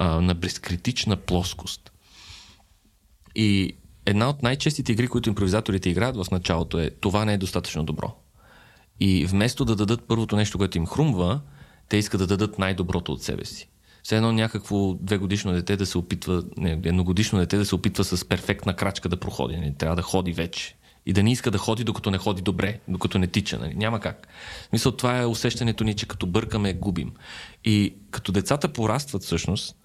на 0.00 0.34
безкритична 0.34 1.16
плоскост. 1.16 1.92
И 3.34 3.72
една 4.06 4.28
от 4.28 4.42
най-честите 4.42 4.92
игри, 4.92 5.08
които 5.08 5.28
импровизаторите 5.28 5.90
играят 5.90 6.16
в 6.16 6.30
началото 6.30 6.78
е 6.78 6.90
това 6.90 7.24
не 7.24 7.32
е 7.32 7.38
достатъчно 7.38 7.84
добро. 7.84 8.16
И 9.00 9.26
вместо 9.26 9.64
да 9.64 9.76
дадат 9.76 10.02
първото 10.08 10.36
нещо, 10.36 10.58
което 10.58 10.78
им 10.78 10.86
хрумва, 10.86 11.40
те 11.90 11.96
искат 11.96 12.18
да 12.18 12.26
дадат 12.26 12.58
най-доброто 12.58 13.12
от 13.12 13.22
себе 13.22 13.44
си. 13.44 13.68
Все 14.02 14.16
едно 14.16 14.32
някакво 14.32 14.94
две 14.94 15.18
годишно 15.18 15.52
дете 15.52 15.76
да 15.76 15.86
се 15.86 15.98
опитва, 15.98 16.44
не, 16.56 16.70
едногодишно 16.70 17.38
дете 17.38 17.56
да 17.56 17.64
се 17.64 17.74
опитва 17.74 18.04
с 18.04 18.24
перфектна 18.28 18.76
крачка 18.76 19.08
да 19.08 19.16
проходи. 19.16 19.56
Не, 19.56 19.74
трябва 19.74 19.96
да 19.96 20.02
ходи 20.02 20.32
вече. 20.32 20.76
И 21.06 21.12
да 21.12 21.22
не 21.22 21.32
иска 21.32 21.50
да 21.50 21.58
ходи, 21.58 21.84
докато 21.84 22.10
не 22.10 22.18
ходи 22.18 22.42
добре, 22.42 22.80
докато 22.88 23.18
не 23.18 23.26
тича. 23.26 23.58
Нали? 23.58 23.74
Няма 23.74 24.00
как. 24.00 24.28
Мисля, 24.72 24.96
това 24.96 25.20
е 25.20 25.26
усещането 25.26 25.84
ни, 25.84 25.94
че 25.94 26.06
като 26.06 26.26
бъркаме, 26.26 26.74
губим. 26.74 27.12
И 27.64 27.94
като 28.10 28.32
децата 28.32 28.72
порастват 28.72 29.22
всъщност, 29.22 29.76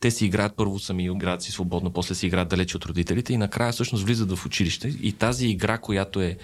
те 0.00 0.10
си 0.10 0.26
играят 0.26 0.56
първо 0.56 0.78
сами, 0.78 1.04
играят 1.04 1.42
си 1.42 1.52
свободно, 1.52 1.90
после 1.90 2.14
си 2.14 2.26
играят 2.26 2.48
далече 2.48 2.76
от 2.76 2.84
родителите 2.84 3.32
и 3.32 3.36
накрая 3.36 3.72
всъщност 3.72 4.04
влизат 4.04 4.32
в 4.32 4.46
училище. 4.46 4.88
И 4.88 5.12
тази 5.12 5.46
игра, 5.46 5.78
която 5.78 6.20
е 6.20 6.36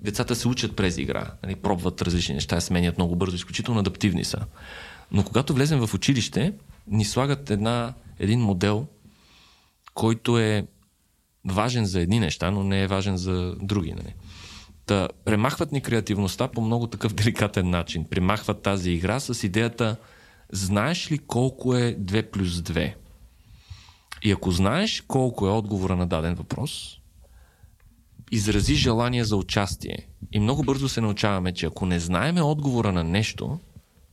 децата 0.00 0.36
се 0.36 0.48
учат 0.48 0.76
през 0.76 0.98
игра, 0.98 1.32
нали, 1.42 1.56
пробват 1.56 2.02
различни 2.02 2.34
неща, 2.34 2.60
сменят 2.60 2.98
много 2.98 3.16
бързо, 3.16 3.36
изключително 3.36 3.80
адаптивни 3.80 4.24
са. 4.24 4.38
Но 5.12 5.24
когато 5.24 5.54
влезем 5.54 5.86
в 5.86 5.94
училище, 5.94 6.52
ни 6.86 7.04
слагат 7.04 7.50
една, 7.50 7.94
един 8.18 8.40
модел, 8.40 8.86
който 9.94 10.38
е 10.38 10.66
важен 11.44 11.84
за 11.86 12.00
едни 12.00 12.20
неща, 12.20 12.50
но 12.50 12.64
не 12.64 12.82
е 12.82 12.86
важен 12.86 13.16
за 13.16 13.54
други. 13.62 13.92
Нали. 13.92 14.14
Та, 14.86 15.08
премахват 15.24 15.72
ни 15.72 15.80
креативността 15.80 16.48
по 16.48 16.60
много 16.60 16.86
такъв 16.86 17.14
деликатен 17.14 17.70
начин. 17.70 18.04
Премахват 18.04 18.62
тази 18.62 18.90
игра 18.90 19.20
с 19.20 19.44
идеята 19.44 19.96
знаеш 20.52 21.12
ли 21.12 21.18
колко 21.18 21.74
е 21.74 21.96
2 21.96 22.30
плюс 22.30 22.50
2? 22.50 22.94
И 24.22 24.32
ако 24.32 24.50
знаеш 24.50 25.00
колко 25.00 25.46
е 25.46 25.50
отговора 25.50 25.96
на 25.96 26.06
даден 26.06 26.34
въпрос, 26.34 26.99
изрази 28.30 28.74
желание 28.74 29.24
за 29.24 29.36
участие. 29.36 29.98
И 30.32 30.40
много 30.40 30.62
бързо 30.62 30.88
се 30.88 31.00
научаваме, 31.00 31.52
че 31.52 31.66
ако 31.66 31.86
не 31.86 32.00
знаеме 32.00 32.42
отговора 32.42 32.92
на 32.92 33.04
нещо, 33.04 33.58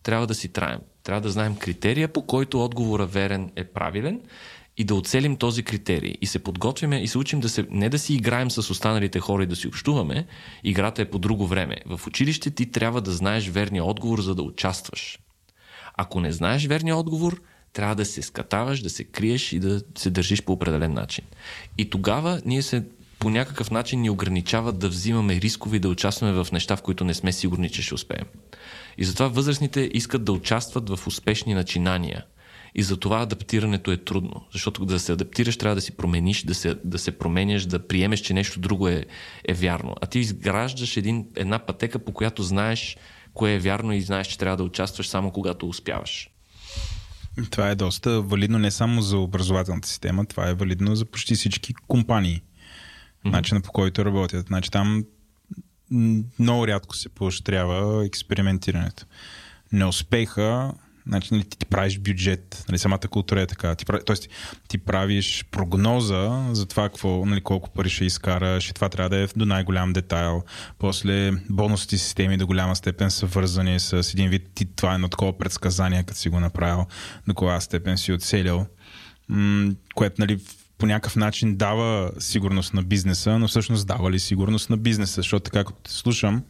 трябва 0.04 0.28
да 0.28 0.36
си 0.36 0.50
траем. 0.50 0.80
Трябва 1.04 1.22
да 1.22 1.30
знаем 1.30 1.56
критерия, 1.56 2.08
по 2.08 2.26
който 2.26 2.64
отговора 2.64 3.06
верен 3.06 3.52
е 3.56 3.64
правилен 3.64 4.22
и 4.78 4.84
да 4.84 4.96
оцелим 4.96 5.38
този 5.38 5.64
критерий. 5.64 6.14
И 6.22 6.26
се 6.26 6.40
подготвяме 6.40 7.02
и 7.02 7.08
се 7.08 7.18
учим 7.18 7.40
да 7.40 7.50
се, 7.50 7.66
не 7.70 7.90
да 7.90 8.00
си 8.00 8.14
играем 8.14 8.52
с 8.52 8.70
останалите 8.70 9.20
хора 9.20 9.44
и 9.44 9.48
да 9.48 9.56
си 9.56 9.68
общуваме, 9.68 10.26
играта 10.64 11.02
е 11.02 11.10
по 11.10 11.20
друго 11.20 11.48
време. 11.48 11.76
В 11.86 12.08
училище 12.08 12.52
ти 12.52 12.72
трябва 12.72 13.02
да 13.02 13.12
знаеш 13.12 13.48
верния 13.48 13.86
отговор, 13.86 14.22
за 14.22 14.36
да 14.36 14.44
участваш. 14.44 15.20
Ако 15.98 16.20
не 16.20 16.32
знаеш 16.32 16.66
верния 16.66 16.98
отговор, 16.98 17.42
трябва 17.74 17.96
да 17.96 18.06
се 18.06 18.22
скатаваш, 18.22 18.82
да 18.82 18.90
се 18.90 19.04
криеш 19.04 19.54
и 19.54 19.60
да 19.60 19.82
се 19.98 20.10
държиш 20.10 20.44
по 20.44 20.54
определен 20.54 20.94
начин. 20.94 21.26
И 21.78 21.90
тогава 21.90 22.42
ние 22.46 22.62
се 22.62 22.84
по 23.20 23.30
някакъв 23.30 23.72
начин 23.72 24.02
ни 24.02 24.10
ограничават 24.10 24.80
да 24.80 24.90
взимаме 24.90 25.42
рискове 25.42 25.78
и 25.78 25.80
да 25.80 25.90
участваме 25.90 26.44
в 26.44 26.48
неща, 26.52 26.76
в 26.76 26.82
които 26.82 27.04
не 27.04 27.14
сме 27.14 27.32
сигурни, 27.32 27.70
че 27.70 27.82
ще 27.82 27.94
успеем. 27.94 28.26
И 28.98 29.06
затова 29.06 29.28
възрастните 29.28 29.90
искат 29.94 30.24
да 30.24 30.32
участват 30.32 30.90
в 30.90 31.08
успешни 31.08 31.54
начинания. 31.54 32.26
И 32.76 32.84
затова 32.84 33.22
адаптирането 33.22 33.92
е 33.92 33.98
трудно. 33.98 34.46
Защото 34.54 34.86
да 34.86 35.00
се 35.00 35.12
адаптираш, 35.12 35.58
трябва 35.58 35.76
да 35.76 35.82
си 35.82 35.98
промениш, 35.98 36.44
да 36.44 36.56
се, 36.56 36.76
да 36.84 37.00
се 37.00 37.18
променяш, 37.18 37.66
да 37.66 37.88
приемеш, 37.88 38.20
че 38.20 38.34
нещо 38.34 38.60
друго 38.60 38.88
е, 38.88 39.06
е 39.48 39.54
вярно. 39.54 39.96
А 40.02 40.06
ти 40.06 40.20
изграждаш 40.20 40.98
един, 40.98 41.26
една 41.36 41.60
пътека, 41.60 42.00
по 42.00 42.14
която 42.14 42.44
знаеш 42.44 42.98
кое 43.34 43.54
е 43.54 43.60
вярно 43.60 43.94
и 43.94 44.02
знаеш, 44.02 44.28
че 44.28 44.38
трябва 44.38 44.58
да 44.58 44.64
участваш 44.64 45.08
само 45.08 45.32
когато 45.32 45.68
успяваш. 45.68 46.30
Това 47.50 47.70
е 47.70 47.76
доста 47.76 48.22
валидно 48.22 48.60
не 48.60 48.72
само 48.72 49.02
за 49.02 49.18
образователната 49.18 49.88
система, 49.88 50.26
това 50.26 50.50
е 50.50 50.54
валидно 50.54 50.96
за 50.96 51.06
почти 51.06 51.36
всички 51.36 51.74
компании. 51.88 52.42
Начина 53.32 53.62
по 53.62 53.72
който 53.72 54.06
работят. 54.06 54.48
Значи 54.48 54.72
там 54.72 55.06
много 56.40 56.68
рядко 56.68 56.96
се 56.96 57.10
поощрява 57.10 58.06
експериментирането. 58.06 59.06
Неуспеха 59.72 60.74
Значи, 61.08 61.34
нали, 61.34 61.44
ти, 61.44 61.58
ти 61.58 61.66
правиш 61.66 62.00
бюджет, 62.00 62.66
нали, 62.70 62.78
самата 62.78 63.00
култура 63.00 63.42
е 63.42 63.48
така. 63.48 63.76
Ти, 63.76 63.86
тоест, 64.06 64.28
ти 64.68 64.78
правиш 64.78 65.46
прогноза 65.52 66.46
за 66.52 66.66
това 66.66 66.90
какво, 66.90 67.26
нали, 67.26 67.42
колко 67.42 67.70
пари 67.70 67.90
ще 67.90 68.06
изкараш 68.06 68.70
и 68.70 68.74
това 68.74 68.90
трябва 68.90 69.10
да 69.10 69.18
е 69.18 69.28
до 69.36 69.46
най-голям 69.46 69.94
детайл. 69.94 70.44
После 70.80 71.32
бонусните 71.50 71.98
системи 71.98 72.38
до 72.38 72.48
голяма 72.48 72.76
степен 72.76 73.12
са 73.12 73.26
вързани 73.26 73.80
с 73.80 74.14
един 74.14 74.30
вид, 74.30 74.50
ти, 74.56 74.66
това 74.76 74.92
е 74.92 74.96
едно 74.96 75.08
такова 75.08 75.38
предсказание, 75.38 76.04
като 76.04 76.20
си 76.20 76.30
го 76.30 76.40
направил, 76.40 76.86
до 77.28 77.34
коя 77.34 77.60
степен 77.60 77.98
си 77.98 78.14
оцелил. 78.14 78.66
М- 79.30 79.72
което, 79.96 80.16
нали, 80.20 80.40
по 80.78 80.86
някакъв 80.86 81.16
начин 81.16 81.56
дава 81.56 82.12
сигурност 82.20 82.74
на 82.74 82.84
бизнеса, 82.84 83.40
но 83.40 83.48
всъщност 83.48 83.88
дава 83.88 84.12
ли 84.12 84.20
сигурност 84.20 84.70
на 84.70 84.78
бизнеса? 84.78 85.14
Защото 85.16 85.44
така 85.44 85.64
като 85.64 85.80
те 85.84 85.92
слушам, 85.92 86.44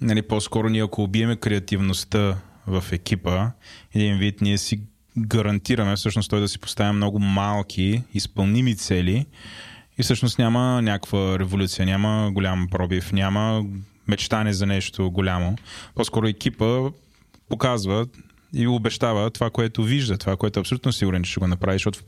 нали, 0.00 0.22
по-скоро 0.22 0.68
ние 0.68 0.82
ако 0.82 1.02
убиеме 1.02 1.36
креативността 1.36 2.36
в 2.66 2.84
екипа, 2.92 3.50
един 3.94 4.18
вид 4.18 4.40
ние 4.40 4.58
си 4.58 4.80
гарантираме 5.18 5.96
всъщност 5.96 6.30
той 6.30 6.40
да 6.40 6.48
си 6.48 6.58
поставя 6.58 6.92
много 6.92 7.18
малки, 7.18 8.02
изпълними 8.14 8.76
цели 8.76 9.26
и 9.98 10.02
всъщност 10.02 10.38
няма 10.38 10.82
някаква 10.82 11.38
революция, 11.38 11.86
няма 11.86 12.30
голям 12.32 12.68
пробив, 12.70 13.12
няма 13.12 13.64
мечтане 14.08 14.52
за 14.52 14.66
нещо 14.66 15.10
голямо. 15.10 15.56
По-скоро 15.94 16.26
екипа 16.26 16.80
показва 17.48 18.06
и 18.56 18.66
обещава 18.66 19.30
това, 19.30 19.50
което 19.50 19.82
вижда, 19.82 20.18
това, 20.18 20.36
което 20.36 20.58
е 20.58 20.60
абсолютно 20.60 20.92
сигурен, 20.92 21.22
че 21.22 21.30
ще 21.30 21.40
го 21.40 21.46
направи, 21.46 21.74
защото 21.74 21.98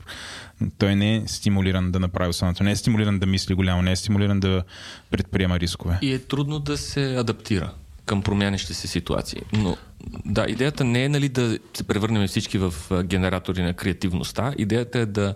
той 0.77 0.95
не 0.95 1.15
е 1.15 1.23
стимулиран 1.27 1.91
да 1.91 1.99
направи 1.99 2.29
останалото, 2.29 2.63
не 2.63 2.71
е 2.71 2.75
стимулиран 2.75 3.19
да 3.19 3.25
мисли 3.25 3.53
голямо, 3.53 3.81
не 3.81 3.91
е 3.91 3.95
стимулиран 3.95 4.39
да 4.39 4.63
предприема 5.11 5.59
рискове. 5.59 5.99
И 6.01 6.13
е 6.13 6.19
трудно 6.19 6.59
да 6.59 6.77
се 6.77 7.15
адаптира 7.15 7.71
към 8.05 8.21
променящи 8.21 8.73
се 8.73 8.87
ситуации. 8.87 9.41
Но 9.53 9.77
да, 10.25 10.45
идеята 10.49 10.83
не 10.83 11.03
е 11.03 11.09
нали, 11.09 11.29
да 11.29 11.59
се 11.73 11.83
превърнем 11.83 12.27
всички 12.27 12.57
в 12.57 12.73
генератори 13.03 13.63
на 13.63 13.73
креативността. 13.73 14.53
Идеята 14.57 14.99
е 14.99 15.05
да, 15.05 15.35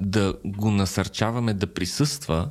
да 0.00 0.34
го 0.44 0.70
насърчаваме 0.70 1.54
да 1.54 1.66
присъства 1.66 2.48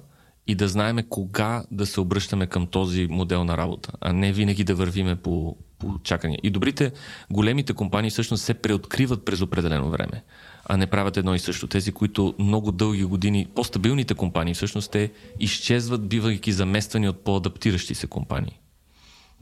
и 0.48 0.56
да 0.56 0.68
знаеме 0.68 1.04
кога 1.10 1.64
да 1.72 1.86
се 1.86 2.00
обръщаме 2.00 2.48
към 2.48 2.68
този 2.68 3.08
модел 3.08 3.44
на 3.44 3.58
работа, 3.58 3.92
а 4.02 4.14
не 4.14 4.34
винаги 4.34 4.64
да 4.64 4.76
вървиме 4.76 5.16
по, 5.16 5.58
по 5.84 6.00
чакане. 6.04 6.38
И 6.44 6.50
добрите, 6.50 6.92
големите 7.32 7.74
компании 7.74 8.12
всъщност 8.12 8.44
се 8.44 8.54
преоткриват 8.54 9.26
през 9.26 9.42
определено 9.42 9.90
време, 9.90 10.24
а 10.66 10.78
не 10.78 10.88
правят 10.88 11.18
едно 11.18 11.36
и 11.36 11.40
също. 11.40 11.68
Тези, 11.68 11.92
които 11.92 12.36
много 12.40 12.72
дълги 12.72 13.04
години, 13.04 13.48
по-стабилните 13.56 14.14
компании 14.14 14.54
всъщност 14.54 14.92
те 14.92 15.12
изчезват, 15.40 16.08
бивайки 16.08 16.52
замествани 16.52 17.10
от 17.10 17.24
по-адаптиращи 17.24 17.96
се 17.96 18.08
компании. 18.08 18.60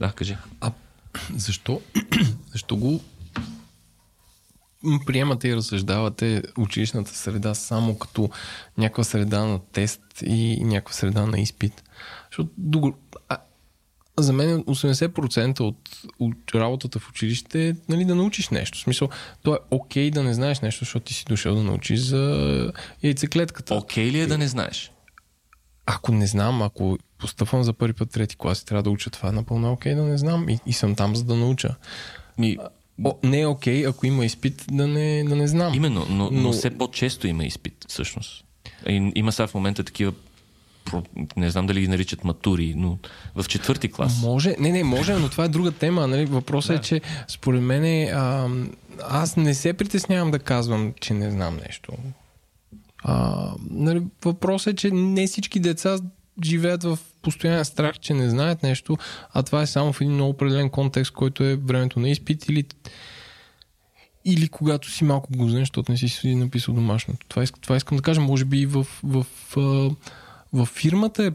Да, 0.00 0.12
кажи. 0.12 0.36
А 0.60 0.72
защо, 1.36 1.80
защо 2.52 2.76
го 2.76 3.00
приемате 5.06 5.48
и 5.48 5.56
разсъждавате 5.56 6.42
училищната 6.58 7.14
среда 7.14 7.54
само 7.54 7.98
като 7.98 8.30
някаква 8.78 9.04
среда 9.04 9.44
на 9.44 9.58
тест 9.72 10.02
и 10.26 10.64
някаква 10.64 10.94
среда 10.94 11.26
на 11.26 11.40
изпит? 11.40 11.84
Защото 12.30 12.50
за 14.18 14.32
мен 14.32 14.64
80% 14.64 15.60
от, 15.60 15.90
от 16.18 16.54
работата 16.54 16.98
в 16.98 17.08
училище 17.08 17.68
е 17.68 17.74
нали, 17.88 18.04
да 18.04 18.14
научиш 18.14 18.48
нещо. 18.48 18.78
В 18.78 18.82
смисъл, 18.82 19.08
то 19.42 19.54
е 19.54 19.58
окей 19.70 20.10
okay 20.10 20.14
да 20.14 20.22
не 20.22 20.34
знаеш 20.34 20.60
нещо, 20.60 20.84
защото 20.84 21.06
ти 21.06 21.14
си 21.14 21.24
дошъл 21.28 21.54
да 21.54 21.62
научиш 21.62 22.00
за 22.00 22.72
яйцеклетката. 23.02 23.74
Окей 23.74 24.08
okay 24.08 24.12
ли 24.12 24.20
е 24.20 24.26
да 24.26 24.38
не 24.38 24.48
знаеш? 24.48 24.92
Ако 25.86 26.12
не 26.12 26.26
знам, 26.26 26.62
ако 26.62 26.98
постъпвам 27.18 27.62
за 27.62 27.72
първи 27.72 27.92
път 27.92 28.10
трети 28.10 28.36
клас 28.36 28.60
и 28.60 28.66
трябва 28.66 28.82
да 28.82 28.90
уча 28.90 29.10
това, 29.10 29.32
напълно 29.32 29.68
е 29.68 29.70
окей 29.70 29.94
да 29.94 30.02
не 30.02 30.18
знам 30.18 30.48
и, 30.48 30.58
и 30.66 30.72
съм 30.72 30.94
там 30.94 31.16
за 31.16 31.24
да 31.24 31.36
науча. 31.36 31.74
Ми, 32.38 32.56
О, 33.04 33.14
не 33.22 33.40
е 33.40 33.46
окей, 33.46 33.86
ако 33.86 34.06
има 34.06 34.24
изпит, 34.24 34.64
да 34.70 34.86
не, 34.86 35.24
да 35.24 35.36
не 35.36 35.48
знам. 35.48 35.74
Именно, 35.74 36.06
но, 36.10 36.30
но... 36.30 36.40
но 36.40 36.52
все 36.52 36.70
по-често 36.70 37.26
има 37.26 37.44
изпит, 37.44 37.84
всъщност. 37.88 38.44
И, 38.88 39.12
има 39.14 39.32
сега 39.32 39.46
в 39.46 39.54
момента 39.54 39.84
такива 39.84 40.12
не 41.36 41.50
знам 41.50 41.66
дали 41.66 41.80
ги 41.80 41.88
наричат 41.88 42.24
матури, 42.24 42.74
но 42.76 42.98
в 43.34 43.44
четвърти 43.48 43.92
клас. 43.92 44.22
Може, 44.22 44.56
не, 44.60 44.72
не, 44.72 44.84
може, 44.84 45.14
но 45.14 45.28
това 45.28 45.44
е 45.44 45.48
друга 45.48 45.72
тема. 45.72 46.06
Нали? 46.06 46.24
Въпросът 46.24 46.70
е, 46.70 46.74
да. 46.74 46.78
е, 46.78 46.82
че 46.82 47.00
според 47.28 47.62
мен 47.62 48.08
аз 49.08 49.36
не 49.36 49.54
се 49.54 49.72
притеснявам 49.72 50.30
да 50.30 50.38
казвам, 50.38 50.94
че 51.00 51.14
не 51.14 51.30
знам 51.30 51.58
нещо. 51.68 51.92
А, 53.04 53.46
нали, 53.70 54.02
въпросът 54.24 54.72
е, 54.72 54.76
че 54.76 54.90
не 54.90 55.26
всички 55.26 55.60
деца 55.60 55.98
живеят 56.44 56.82
в 56.82 56.98
постоянен 57.22 57.64
страх, 57.64 57.98
че 57.98 58.14
не 58.14 58.30
знаят 58.30 58.62
нещо, 58.62 58.98
а 59.32 59.42
това 59.42 59.62
е 59.62 59.66
само 59.66 59.92
в 59.92 60.00
един 60.00 60.14
много 60.14 60.30
определен 60.30 60.70
контекст, 60.70 61.12
който 61.12 61.44
е 61.44 61.56
времето 61.56 62.00
на 62.00 62.08
изпит 62.08 62.48
или 62.48 62.64
или 64.24 64.48
когато 64.48 64.90
си 64.90 65.04
малко 65.04 65.28
гузен, 65.36 65.58
защото 65.58 65.92
не 65.92 65.98
си 65.98 66.08
си 66.08 66.34
написал 66.34 66.74
домашното. 66.74 67.26
Това, 67.26 67.42
иск, 67.42 67.60
това 67.60 67.76
искам 67.76 67.96
да 67.96 68.02
кажа. 68.02 68.20
Може 68.20 68.44
би 68.44 68.66
в, 68.66 68.86
в, 69.04 69.26
в, 69.56 69.90
в 70.52 70.66
фирмата 70.66 71.24
е 71.26 71.30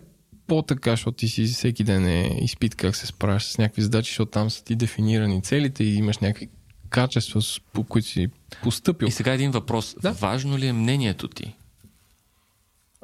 по-така, 0.48 0.92
защото 0.92 1.18
ти 1.18 1.28
си 1.28 1.46
всеки 1.46 1.84
ден 1.84 2.08
е 2.08 2.40
изпит 2.42 2.76
как 2.76 2.96
се 2.96 3.08
справяш 3.08 3.44
с 3.46 3.58
някакви 3.58 3.82
задачи, 3.82 4.10
защото 4.12 4.32
там 4.32 4.50
са 4.50 4.64
ти 4.64 4.76
дефинирани 4.76 5.42
целите 5.42 5.84
и 5.84 5.96
имаш 5.96 6.18
някакви 6.18 6.50
качества, 6.90 7.42
по 7.74 7.84
които 7.84 8.08
си 8.08 8.28
поступил. 8.64 9.06
И 9.08 9.12
сега 9.12 9.34
един 9.34 9.52
въпрос. 9.52 9.96
Да. 10.02 10.12
Важно 10.12 10.58
ли 10.58 10.68
е 10.68 10.74
мнението 10.74 11.28
ти? 11.28 11.56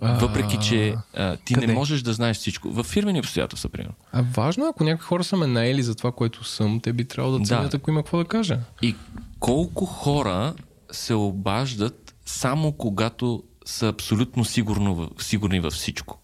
Въпреки, 0.02 0.58
че 0.70 0.96
а, 1.14 1.38
ти 1.38 1.54
къде? 1.54 1.68
не 1.68 1.74
можеш 1.74 2.02
да 2.02 2.14
знаеш 2.14 2.38
всичко. 2.38 2.72
В 2.72 2.84
фирмени 2.84 3.20
обстоятелства, 3.20 3.70
примерно. 3.70 3.94
А 4.12 4.22
важно 4.22 4.66
е, 4.66 4.70
ако 4.70 4.84
някакви 4.84 5.06
хора 5.06 5.24
са 5.24 5.38
ме 5.38 5.48
наели 5.48 5.84
за 5.84 5.96
това, 5.96 6.12
което 6.12 6.44
съм, 6.44 6.80
те 6.80 6.94
би 6.94 7.06
трябвало 7.06 7.38
да 7.38 7.40
Да. 7.40 7.46
ценят, 7.46 7.74
ако 7.74 7.92
има 7.92 8.04
какво 8.04 8.18
да 8.18 8.26
кажа. 8.26 8.60
И 8.82 8.96
колко 9.40 9.86
хора 9.86 10.54
се 10.92 11.14
обаждат 11.14 12.16
само 12.26 12.72
когато 12.72 13.44
са 13.66 13.88
абсолютно 13.88 14.46
сигурно, 14.46 15.10
сигурни 15.20 15.60
във 15.60 15.74
всичко? 15.74 16.20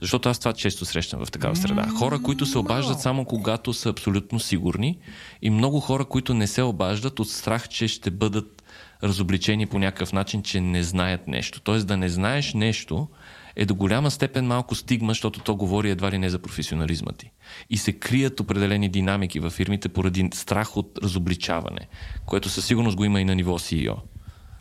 Защото 0.00 0.28
аз 0.28 0.38
това 0.38 0.52
често 0.52 0.84
срещам 0.84 1.24
в 1.24 1.30
такава 1.30 1.56
среда. 1.56 1.88
Хора, 1.98 2.22
които 2.22 2.46
се 2.46 2.58
обаждат 2.58 3.00
само 3.00 3.24
когато 3.24 3.72
са 3.72 3.88
абсолютно 3.88 4.40
сигурни 4.40 4.98
и 5.42 5.50
много 5.50 5.80
хора, 5.80 6.04
които 6.04 6.34
не 6.34 6.46
се 6.46 6.62
обаждат 6.62 7.20
от 7.20 7.30
страх, 7.30 7.68
че 7.68 7.88
ще 7.88 8.10
бъдат 8.10 8.62
разобличени 9.02 9.66
по 9.66 9.78
някакъв 9.78 10.12
начин, 10.12 10.42
че 10.42 10.60
не 10.60 10.82
знаят 10.82 11.28
нещо. 11.28 11.60
Тоест 11.60 11.86
да 11.86 11.96
не 11.96 12.08
знаеш 12.08 12.54
нещо 12.54 13.08
е 13.56 13.66
до 13.66 13.74
голяма 13.74 14.10
степен 14.10 14.46
малко 14.46 14.74
стигма, 14.74 15.10
защото 15.10 15.40
то 15.40 15.56
говори 15.56 15.90
едва 15.90 16.10
ли 16.10 16.18
не 16.18 16.30
за 16.30 16.38
професионализма 16.38 17.12
ти. 17.12 17.30
И 17.70 17.76
се 17.76 17.92
крият 17.92 18.40
определени 18.40 18.88
динамики 18.88 19.40
във 19.40 19.52
фирмите 19.52 19.88
поради 19.88 20.30
страх 20.34 20.76
от 20.76 20.98
разобличаване, 21.02 21.88
което 22.26 22.48
със 22.48 22.66
сигурност 22.66 22.96
го 22.96 23.04
има 23.04 23.20
и 23.20 23.24
на 23.24 23.34
ниво 23.34 23.58
CEO. 23.58 23.96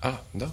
А, 0.01 0.13
да. 0.35 0.49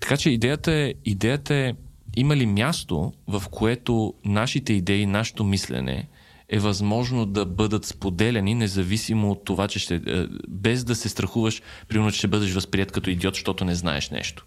Така 0.00 0.16
че 0.16 0.30
идеята 0.30 0.72
е, 0.72 0.94
идеята 1.04 1.54
е 1.54 1.74
има 2.16 2.36
ли 2.36 2.46
място, 2.46 3.12
в 3.28 3.42
което 3.50 4.14
нашите 4.24 4.72
идеи, 4.72 5.06
нашето 5.06 5.44
мислене 5.44 6.08
е 6.48 6.58
възможно 6.58 7.26
да 7.26 7.44
бъдат 7.44 7.84
споделяни, 7.84 8.54
независимо 8.54 9.30
от 9.30 9.44
това, 9.44 9.68
че 9.68 9.78
ще, 9.78 9.94
е, 9.94 10.00
без 10.48 10.84
да 10.84 10.94
се 10.94 11.08
страхуваш, 11.08 11.62
примерно, 11.88 12.12
че 12.12 12.18
ще 12.18 12.28
бъдеш 12.28 12.52
възприят 12.52 12.92
като 12.92 13.10
идиот, 13.10 13.34
защото 13.34 13.64
не 13.64 13.74
знаеш 13.74 14.10
нещо. 14.10 14.46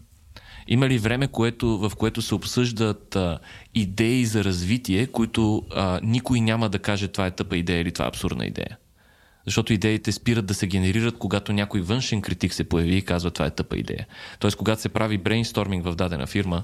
Има 0.68 0.90
ли 0.90 0.98
време, 0.98 1.28
което, 1.28 1.78
в 1.78 1.92
което 1.98 2.22
се 2.22 2.36
обсъждат 2.36 3.16
а, 3.16 3.40
идеи 3.76 4.26
за 4.26 4.44
развитие, 4.44 5.08
които 5.08 5.64
а, 5.72 6.00
никой 6.04 6.42
няма 6.42 6.70
да 6.70 6.80
каже 6.80 7.08
това 7.08 7.28
е 7.28 7.32
тъпа 7.32 7.58
идея 7.58 7.82
или 7.82 7.92
това 7.92 8.06
е 8.06 8.08
абсурдна 8.08 8.46
идея? 8.46 8.78
Защото 9.46 9.74
идеите 9.74 10.12
спират 10.12 10.46
да 10.46 10.54
се 10.54 10.68
генерират, 10.68 11.18
когато 11.18 11.54
някой 11.54 11.82
външен 11.82 12.22
критик 12.22 12.54
се 12.54 12.70
появи 12.70 12.96
и 12.96 13.02
казва 13.02 13.32
това 13.32 13.46
е 13.46 13.50
тъпа 13.50 13.78
идея. 13.78 14.08
Тоест, 14.40 14.58
когато 14.58 14.82
се 14.82 14.90
прави 14.90 15.18
брейнсторминг 15.18 15.86
в 15.86 15.96
дадена 15.96 16.28
фирма, 16.28 16.64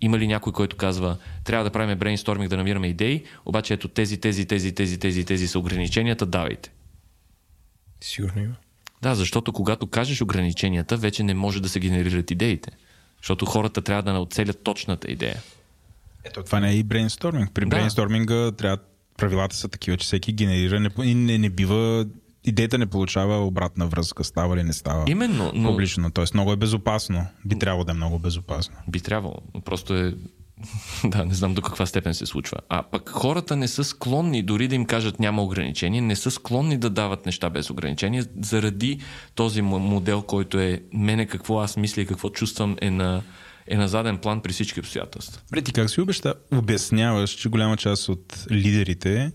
има 0.00 0.18
ли 0.18 0.26
някой, 0.26 0.52
който 0.52 0.76
казва, 0.76 1.16
трябва 1.44 1.64
да 1.64 1.70
правим 1.70 1.98
брейнсторминг, 1.98 2.50
да 2.50 2.56
намираме 2.56 2.86
идеи, 2.86 3.24
обаче 3.46 3.74
ето 3.74 3.88
тези, 3.88 4.20
тези, 4.20 4.46
тези, 4.46 4.74
тези, 4.74 4.98
тези, 4.98 5.24
тези 5.24 5.48
са 5.48 5.58
ограниченията, 5.58 6.26
давайте. 6.26 6.70
Сигурно 8.00 8.42
има. 8.42 8.54
Да, 9.02 9.14
защото 9.14 9.52
когато 9.52 9.86
кажеш 9.86 10.22
ограниченията, 10.22 10.96
вече 10.96 11.22
не 11.22 11.34
може 11.34 11.62
да 11.62 11.68
се 11.68 11.80
генерират 11.80 12.30
идеите. 12.30 12.70
Защото 13.18 13.46
хората 13.46 13.82
трябва 13.82 14.12
да 14.12 14.20
оцелят 14.20 14.62
точната 14.62 15.10
идея. 15.10 15.42
Ето, 16.24 16.42
това 16.42 16.60
не 16.60 16.70
е 16.70 16.74
и 16.74 16.82
брейнсторминг. 16.82 17.52
При 17.54 17.64
Да. 17.64 17.68
брейнсторминга 17.68 18.52
трябва 18.52 18.78
правилата 19.22 19.56
са 19.56 19.68
такива, 19.68 19.96
че 19.96 20.04
всеки 20.04 20.32
генерира 20.32 20.80
не, 20.80 21.14
не, 21.14 21.38
не 21.38 21.50
бива 21.50 22.06
идеята 22.44 22.78
не 22.78 22.86
получава 22.86 23.46
обратна 23.46 23.86
връзка, 23.86 24.24
става 24.24 24.56
ли 24.56 24.62
не 24.62 24.72
става 24.72 25.04
Именно, 25.08 25.52
но 25.54 25.70
публично. 25.70 26.10
Тоест 26.10 26.34
много 26.34 26.52
е 26.52 26.56
безопасно. 26.56 27.26
Би 27.44 27.58
трябвало 27.58 27.84
да 27.84 27.92
е 27.92 27.94
много 27.94 28.18
безопасно. 28.18 28.76
би 28.88 29.00
трябвало. 29.00 29.36
Просто 29.64 29.94
е... 29.94 30.14
да, 31.04 31.24
не 31.24 31.34
знам 31.34 31.54
до 31.54 31.62
каква 31.62 31.86
степен 31.86 32.14
се 32.14 32.26
случва. 32.26 32.58
А 32.68 32.82
пък 32.82 33.08
хората 33.08 33.56
не 33.56 33.68
са 33.68 33.84
склонни, 33.84 34.42
дори 34.42 34.68
да 34.68 34.74
им 34.74 34.84
кажат 34.84 35.20
няма 35.20 35.42
ограничения, 35.42 36.02
не 36.02 36.16
са 36.16 36.30
склонни 36.30 36.76
да 36.76 36.90
дават 36.90 37.26
неща 37.26 37.50
без 37.50 37.70
ограничения, 37.70 38.26
заради 38.40 39.00
този 39.34 39.62
модел, 39.62 40.22
който 40.22 40.58
е 40.58 40.82
мене 40.92 41.26
какво 41.26 41.60
аз 41.60 41.76
мисля 41.76 42.02
и 42.02 42.06
какво 42.06 42.30
чувствам 42.30 42.76
е 42.80 42.90
на, 42.90 43.22
е 43.66 43.76
на 43.76 43.88
заден 43.88 44.18
план 44.18 44.40
при 44.40 44.52
всички 44.52 44.80
обстоятелства. 44.80 45.42
Бре, 45.50 45.62
как 45.62 45.90
си 45.90 46.00
обеща, 46.00 46.34
обясняваш, 46.52 47.30
че 47.30 47.48
голяма 47.48 47.76
част 47.76 48.08
от 48.08 48.46
лидерите, 48.50 49.32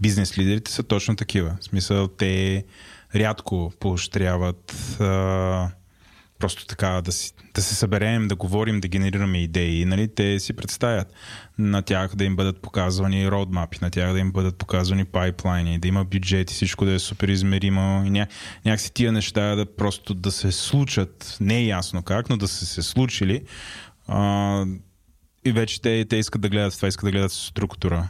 бизнес 0.00 0.38
лидерите 0.38 0.70
са 0.72 0.82
точно 0.82 1.16
такива. 1.16 1.56
В 1.60 1.64
смисъл, 1.64 2.08
те 2.08 2.64
рядко 3.14 3.72
поощряват 3.80 4.96
а, 5.00 5.70
просто 6.38 6.66
така 6.66 7.00
да, 7.04 7.12
си, 7.12 7.32
да 7.54 7.62
се 7.62 7.74
съберем, 7.74 8.28
да 8.28 8.36
говорим, 8.36 8.80
да 8.80 8.88
генерираме 8.88 9.42
идеи. 9.42 9.84
Нали? 9.84 10.14
Те 10.14 10.40
си 10.40 10.52
представят 10.52 11.12
на 11.58 11.82
тях 11.82 12.16
да 12.16 12.24
им 12.24 12.36
бъдат 12.36 12.62
показвани 12.62 13.30
родмапи, 13.30 13.78
на 13.82 13.90
тях 13.90 14.12
да 14.12 14.18
им 14.18 14.32
бъдат 14.32 14.56
показвани 14.56 15.04
пайплайни, 15.04 15.78
да 15.78 15.88
има 15.88 16.04
бюджет 16.04 16.50
и 16.50 16.54
всичко 16.54 16.84
да 16.84 16.92
е 16.92 16.98
супер 16.98 17.28
измеримо. 17.28 18.04
И 18.06 18.10
ня, 18.10 18.26
някакси 18.64 18.92
тия 18.92 19.12
неща 19.12 19.54
да 19.54 19.76
просто 19.76 20.14
да 20.14 20.30
се 20.30 20.52
случат, 20.52 21.36
не 21.40 21.58
е 21.58 21.66
ясно 21.66 22.02
как, 22.02 22.30
но 22.30 22.36
да 22.36 22.48
са 22.48 22.66
се 22.66 22.82
случили. 22.82 23.42
А, 24.06 24.64
и 25.44 25.52
вече 25.52 25.82
те, 25.82 26.04
те 26.04 26.16
искат 26.16 26.42
да 26.42 26.48
гледат 26.48 26.76
това, 26.76 26.88
искат 26.88 27.04
да 27.04 27.10
гледат 27.10 27.32
структура. 27.32 28.08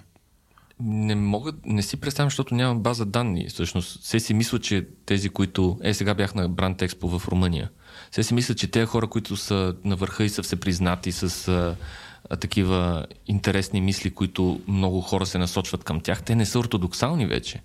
Не 0.81 1.15
мога, 1.15 1.53
не 1.65 1.83
си 1.83 1.97
представям, 1.97 2.31
защото 2.31 2.55
нямам 2.55 2.83
база 2.83 3.07
данни. 3.07 3.49
Всъщност, 3.49 4.03
все 4.03 4.21
си 4.21 4.35
мисля, 4.35 4.59
че 4.59 4.87
тези, 5.07 5.29
които... 5.29 5.79
Е, 5.83 5.95
сега 5.95 6.15
бях 6.15 6.35
на 6.35 6.49
Бранд 6.49 6.83
Експо 6.83 7.19
в 7.19 7.29
Румъния. 7.29 7.71
Все 8.15 8.23
си 8.23 8.35
мисля, 8.35 8.55
че 8.55 8.70
тези 8.70 8.86
хора, 8.86 9.07
които 9.07 9.36
са 9.36 9.74
на 9.85 9.97
върха 9.97 10.24
и 10.24 10.28
са 10.28 10.43
всепризнати 10.43 11.12
с 11.12 11.49
а, 11.49 12.36
такива 12.36 13.07
интересни 13.27 13.81
мисли, 13.81 14.11
които 14.11 14.61
много 14.69 15.01
хора 15.01 15.27
се 15.27 15.39
насочват 15.39 15.85
към 15.85 16.01
тях, 16.01 16.23
те 16.23 16.35
не 16.35 16.47
са 16.47 16.59
ортодоксални 16.59 17.27
вече. 17.27 17.62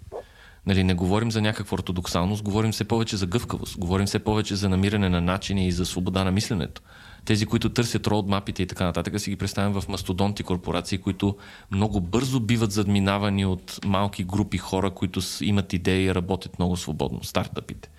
Нали, 0.66 0.84
не 0.84 0.94
говорим 0.94 1.32
за 1.32 1.42
някаква 1.42 1.76
ортодоксалност, 1.76 2.44
говорим 2.44 2.72
все 2.72 2.84
повече 2.84 3.18
за 3.18 3.26
гъвкавост, 3.26 3.78
говорим 3.78 4.06
все 4.06 4.20
повече 4.20 4.56
за 4.56 4.70
намиране 4.70 5.10
на 5.10 5.22
начини 5.22 5.68
и 5.68 5.72
за 5.72 5.86
свобода 5.86 6.24
на 6.24 6.32
мисленето. 6.32 6.82
Тези, 7.26 7.46
които 7.46 7.70
търсят 7.70 8.08
роудмапите 8.08 8.64
и 8.64 8.68
така 8.68 8.84
нататък, 8.84 9.20
си 9.20 9.30
ги 9.30 9.36
представям 9.36 9.82
в 9.82 9.88
мастодонти 9.88 10.44
корпорации, 10.44 10.98
които 10.98 11.38
много 11.72 12.02
бързо 12.02 12.40
биват 12.40 12.72
задминавани 12.72 13.46
от 13.46 13.80
малки 13.86 14.24
групи 14.24 14.58
хора, 14.58 14.92
които 14.92 15.22
имат 15.42 15.74
идеи 15.74 16.06
и 16.06 16.16
работят 16.16 16.60
много 16.60 16.78
свободно. 16.78 17.24
Стартъпите. 17.24 17.90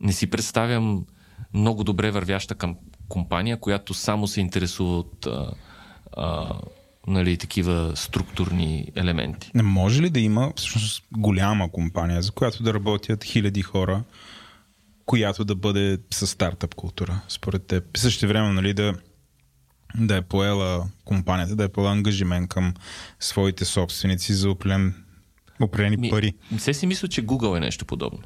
Не 0.00 0.12
си 0.12 0.26
представям 0.26 1.04
много 1.54 1.84
добре 1.84 2.10
вървяща 2.10 2.54
към 2.54 2.76
компания, 3.08 3.60
която 3.60 3.94
само 3.94 4.28
се 4.28 4.40
интересува 4.40 4.98
от 4.98 5.26
а, 5.26 5.52
а, 6.16 6.54
нали, 7.06 7.36
такива 7.36 7.92
структурни 7.96 8.92
елементи. 8.96 9.50
Не 9.54 9.62
може 9.62 10.02
ли 10.02 10.10
да 10.10 10.20
има 10.20 10.52
всъщност 10.56 11.04
голяма 11.12 11.72
компания, 11.72 12.22
за 12.22 12.32
която 12.32 12.62
да 12.62 12.74
работят 12.74 13.24
хиляди 13.24 13.62
хора, 13.62 14.04
която 15.06 15.44
да 15.44 15.54
бъде 15.54 15.98
с 16.10 16.26
стартъп 16.26 16.74
култура, 16.74 17.20
според 17.28 17.66
теб? 17.66 17.96
В 17.96 18.00
същото 18.00 18.28
време, 18.28 18.52
нали, 18.52 18.74
да, 18.74 18.94
да 19.94 20.16
е 20.16 20.22
поела 20.22 20.88
компанията, 21.04 21.56
да 21.56 21.64
е 21.64 21.68
поела 21.68 21.92
ангажимент 21.92 22.48
към 22.48 22.74
своите 23.20 23.64
собственици 23.64 24.34
за 24.34 24.50
определен, 24.50 25.04
определени 25.60 25.96
Ми, 25.96 26.10
пари. 26.10 26.32
Все 26.58 26.74
си 26.74 26.86
мисля, 26.86 27.08
че 27.08 27.26
Google 27.26 27.56
е 27.56 27.60
нещо 27.60 27.84
подобно. 27.86 28.22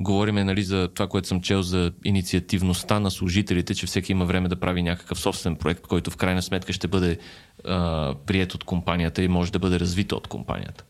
Говориме 0.00 0.44
нали, 0.44 0.62
за 0.62 0.88
това, 0.88 1.08
което 1.08 1.28
съм 1.28 1.40
чел 1.40 1.62
за 1.62 1.92
инициативността 2.04 3.00
на 3.00 3.10
служителите, 3.10 3.74
че 3.74 3.86
всеки 3.86 4.12
има 4.12 4.24
време 4.24 4.48
да 4.48 4.60
прави 4.60 4.82
някакъв 4.82 5.20
собствен 5.20 5.56
проект, 5.56 5.86
който 5.86 6.10
в 6.10 6.16
крайна 6.16 6.42
сметка 6.42 6.72
ще 6.72 6.88
бъде 6.88 7.18
а, 7.64 8.14
прият 8.26 8.54
от 8.54 8.64
компанията 8.64 9.22
и 9.22 9.28
може 9.28 9.52
да 9.52 9.58
бъде 9.58 9.80
развит 9.80 10.12
от 10.12 10.26
компанията. 10.26 10.84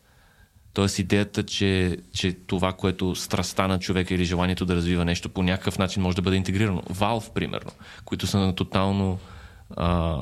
Тоест 0.73 0.99
идеята, 0.99 1.43
че, 1.43 1.97
че 2.13 2.33
това, 2.33 2.73
което 2.73 3.15
страста 3.15 3.67
на 3.67 3.79
човека 3.79 4.13
или 4.13 4.25
желанието 4.25 4.65
да 4.65 4.75
развива 4.75 5.05
нещо 5.05 5.29
по 5.29 5.43
някакъв 5.43 5.77
начин 5.77 6.03
може 6.03 6.15
да 6.15 6.21
бъде 6.21 6.37
интегрирано. 6.37 6.81
Valve, 6.81 7.33
примерно, 7.33 7.71
които 8.05 8.27
са 8.27 8.39
на 8.39 8.55
тотално 8.55 9.19
а, 9.77 10.17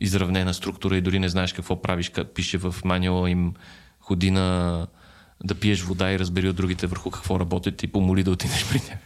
изравнена 0.00 0.54
структура 0.54 0.96
и 0.96 1.00
дори 1.00 1.18
не 1.18 1.28
знаеш 1.28 1.52
какво 1.52 1.82
правиш, 1.82 2.12
пише 2.34 2.58
в 2.58 2.74
манюала 2.84 3.30
им 3.30 3.54
ходи 4.00 4.30
на 4.30 4.86
да 5.44 5.54
пиеш 5.54 5.82
вода 5.82 6.12
и 6.12 6.18
разбери 6.18 6.48
от 6.48 6.56
другите 6.56 6.86
върху 6.86 7.10
какво 7.10 7.40
работят 7.40 7.82
и 7.82 7.86
помоли 7.86 8.22
да 8.22 8.30
отидеш 8.30 8.68
при 8.70 8.80
тях. 8.80 8.98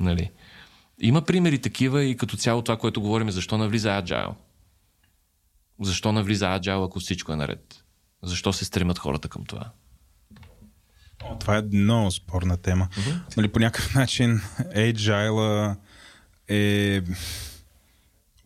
Нали? 0.00 0.30
Има 1.00 1.22
примери 1.22 1.58
такива 1.58 2.04
и 2.04 2.16
като 2.16 2.36
цяло 2.36 2.62
това, 2.62 2.76
което 2.76 3.00
говорим, 3.00 3.30
защо 3.30 3.58
навлиза 3.58 3.88
Agile. 3.88 4.34
Защо 5.80 6.12
навлиза 6.12 6.44
Agile, 6.44 6.86
ако 6.86 7.00
всичко 7.00 7.32
е 7.32 7.36
наред? 7.36 7.84
Защо 8.22 8.52
се 8.52 8.64
стремят 8.64 8.98
хората 8.98 9.28
към 9.28 9.44
това? 9.44 9.70
О, 11.24 11.38
това 11.38 11.56
е 11.56 11.62
много 11.72 12.10
спорна 12.10 12.56
тема. 12.56 12.88
Mm-hmm. 12.92 13.36
Нали, 13.36 13.48
по 13.48 13.58
някакъв 13.58 13.94
начин 13.94 14.40
Agile 14.60 15.76
е 16.48 17.02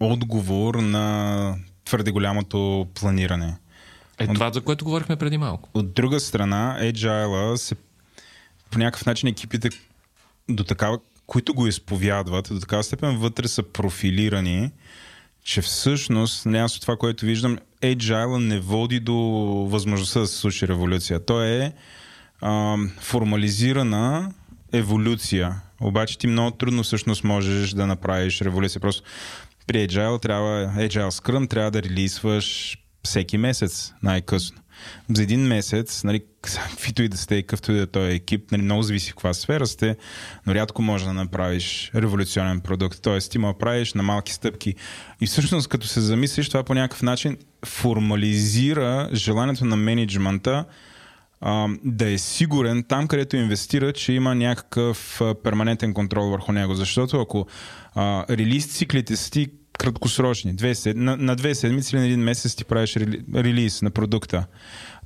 отговор 0.01 0.75
на 0.75 1.57
твърде 1.85 2.11
голямото 2.11 2.89
планиране. 2.95 3.57
Е 4.31 4.35
това, 4.35 4.51
за 4.53 4.61
което 4.61 4.85
говорихме 4.85 5.17
преди 5.17 5.39
малко. 5.39 5.69
От 5.75 5.95
друга 5.95 6.21
страна, 6.21 6.79
Agile 6.81 7.57
се 7.57 7.75
по 8.71 8.79
някакъв 8.79 9.07
начин 9.07 9.29
екипите 9.29 9.71
до 10.49 10.65
такава, 10.65 10.99
които 11.27 11.55
го 11.55 11.67
изповядват, 11.67 12.49
до 12.51 12.61
такава 12.61 12.83
степен 12.83 13.19
вътре 13.19 13.49
са 13.49 13.63
профилирани, 13.63 14.71
че 15.45 15.63
всъщност, 15.63 16.47
не 16.47 16.59
аз 16.59 16.77
от 16.77 16.83
това, 16.83 16.97
което 16.97 17.27
виждам, 17.27 17.59
Agile 17.83 18.39
не 18.39 18.61
води 18.61 19.01
до 19.01 19.15
възможността 19.71 20.21
да 20.21 20.27
се 20.27 20.37
случи 20.37 20.69
революция. 20.69 21.25
То 21.25 21.43
е 21.43 21.73
а, 22.41 22.77
формализирана 23.01 24.33
еволюция. 24.73 25.61
Обаче 25.81 26.19
ти 26.19 26.27
много 26.27 26.51
трудно 26.51 26.83
всъщност 26.83 27.25
можеш 27.25 27.71
да 27.71 27.87
направиш 27.87 28.41
революция. 28.41 28.81
Просто 28.81 29.03
при 29.67 29.89
Agile 29.89 30.23
трябва, 30.23 30.73
Agile 30.77 31.11
Scrum 31.11 31.51
трябва 31.51 31.71
да 31.71 31.83
релизваш 31.83 32.79
всеки 33.05 33.39
месец, 33.39 33.93
най-късно. 34.03 34.59
За 35.15 35.23
един 35.23 35.41
месец, 35.41 36.05
нали, 36.05 36.23
каквито 36.43 37.03
и 37.03 37.09
да 37.09 37.17
сте, 37.17 37.43
какъвто 37.43 37.73
и 37.73 37.75
да 37.75 37.83
е 37.83 37.87
този 37.87 38.13
екип, 38.13 38.51
нали, 38.53 38.63
много 38.63 38.83
зависи 38.83 39.11
в 39.11 39.15
каква 39.15 39.35
сфера 39.35 39.67
сте, 39.67 39.97
но 40.47 40.55
рядко 40.55 40.83
може 40.83 41.05
да 41.05 41.13
направиш 41.13 41.91
революционен 41.95 42.61
продукт. 42.61 43.03
Тоест, 43.03 43.33
ти 43.33 43.39
му 43.39 43.59
правиш 43.59 43.95
на 43.95 44.03
малки 44.03 44.33
стъпки. 44.33 44.75
И 45.21 45.27
всъщност, 45.27 45.69
като 45.69 45.87
се 45.87 46.01
замислиш, 46.01 46.49
това 46.49 46.63
по 46.63 46.75
някакъв 46.75 47.03
начин 47.03 47.37
формализира 47.67 49.09
желанието 49.13 49.65
на 49.65 49.77
менеджмента 49.77 50.65
а, 51.41 51.69
да 51.85 52.11
е 52.11 52.19
сигурен 52.19 52.85
там, 52.89 53.09
където 53.09 53.37
инвестира, 53.37 53.93
че 53.93 54.13
има 54.13 54.35
някакъв 54.35 55.21
перманентен 55.45 55.95
контрол 55.95 56.31
върху 56.31 56.53
него. 56.53 56.75
Защото 56.75 57.21
ако 57.21 57.47
а, 57.95 58.25
релиз 58.31 58.77
циклите 58.77 59.17
си 59.17 59.31
ти 59.31 59.49
краткосрочни, 59.83 60.53
две 60.53 60.75
сед... 60.75 60.97
на, 60.97 61.17
на 61.17 61.37
две 61.37 61.55
седмици 61.55 61.97
или 61.97 62.01
на 62.01 62.07
един 62.07 62.21
месец 62.21 62.55
ти 62.55 62.65
правиш 62.65 62.97
рели... 62.97 63.25
релиз 63.35 63.83
на 63.83 63.91
продукта. 63.91 64.47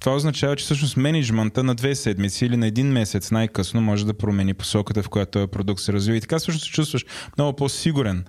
Това 0.00 0.16
означава, 0.16 0.56
че 0.56 0.64
всъщност 0.64 0.96
менеджмента 0.96 1.64
на 1.64 1.74
две 1.74 1.94
седмици 1.94 2.46
или 2.46 2.56
на 2.56 2.66
един 2.66 2.92
месец 2.92 3.30
най-късно 3.30 3.80
може 3.80 4.06
да 4.06 4.14
промени 4.14 4.54
посоката, 4.54 5.02
в 5.02 5.08
която 5.08 5.30
този 5.30 5.46
продукт 5.46 5.80
се 5.80 5.92
развива. 5.92 6.16
И 6.16 6.20
така 6.20 6.38
всъщност 6.38 6.64
се 6.64 6.72
чувстваш 6.72 7.04
много 7.38 7.56
по-сигурен. 7.56 8.24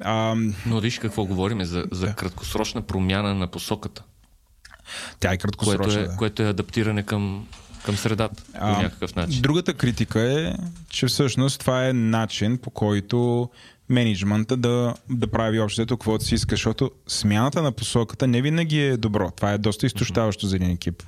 А, 0.00 0.34
Но 0.66 0.80
виж 0.80 0.98
какво 0.98 1.24
говорим 1.24 1.64
за, 1.64 1.84
за 1.92 2.06
да. 2.06 2.14
краткосрочна 2.14 2.82
промяна 2.82 3.34
на 3.34 3.46
посоката. 3.46 4.02
Тя 5.20 5.32
е 5.32 5.36
краткосрочна. 5.36 5.84
Което 5.84 5.98
е, 5.98 6.02
да. 6.02 6.16
което 6.16 6.42
е 6.42 6.48
адаптиране 6.48 7.02
към, 7.02 7.46
към 7.84 7.96
средата 7.96 8.42
а, 8.54 8.74
по 8.74 8.82
някакъв 8.82 9.14
начин. 9.14 9.42
Другата 9.42 9.74
критика 9.74 10.20
е, 10.20 10.54
че 10.88 11.06
всъщност 11.06 11.60
това 11.60 11.88
е 11.88 11.92
начин 11.92 12.58
по 12.58 12.70
който 12.70 13.48
менеджмента 13.88 14.56
да, 14.56 14.94
да 15.10 15.26
прави 15.26 15.60
общо 15.60 15.86
каквото 15.86 16.24
си 16.24 16.34
иска, 16.34 16.52
защото 16.52 16.90
смяната 17.06 17.62
на 17.62 17.72
посоката 17.72 18.26
не 18.26 18.42
винаги 18.42 18.80
е 18.80 18.96
добро. 18.96 19.30
Това 19.30 19.52
е 19.52 19.58
доста 19.58 19.86
изтощаващо 19.86 20.46
за 20.46 20.56
един 20.56 20.70
екип. 20.70 21.02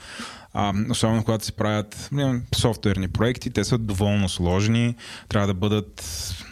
А, 0.52 0.73
особено 0.90 1.24
когато 1.24 1.44
се 1.44 1.52
правят 1.52 2.09
не, 2.12 2.40
софтуерни 2.55 3.09
проекти, 3.09 3.51
те 3.51 3.65
са 3.65 3.78
доволно 3.78 4.28
сложни, 4.28 4.94
трябва 5.28 5.47
да 5.47 5.55
бъдат, 5.55 6.05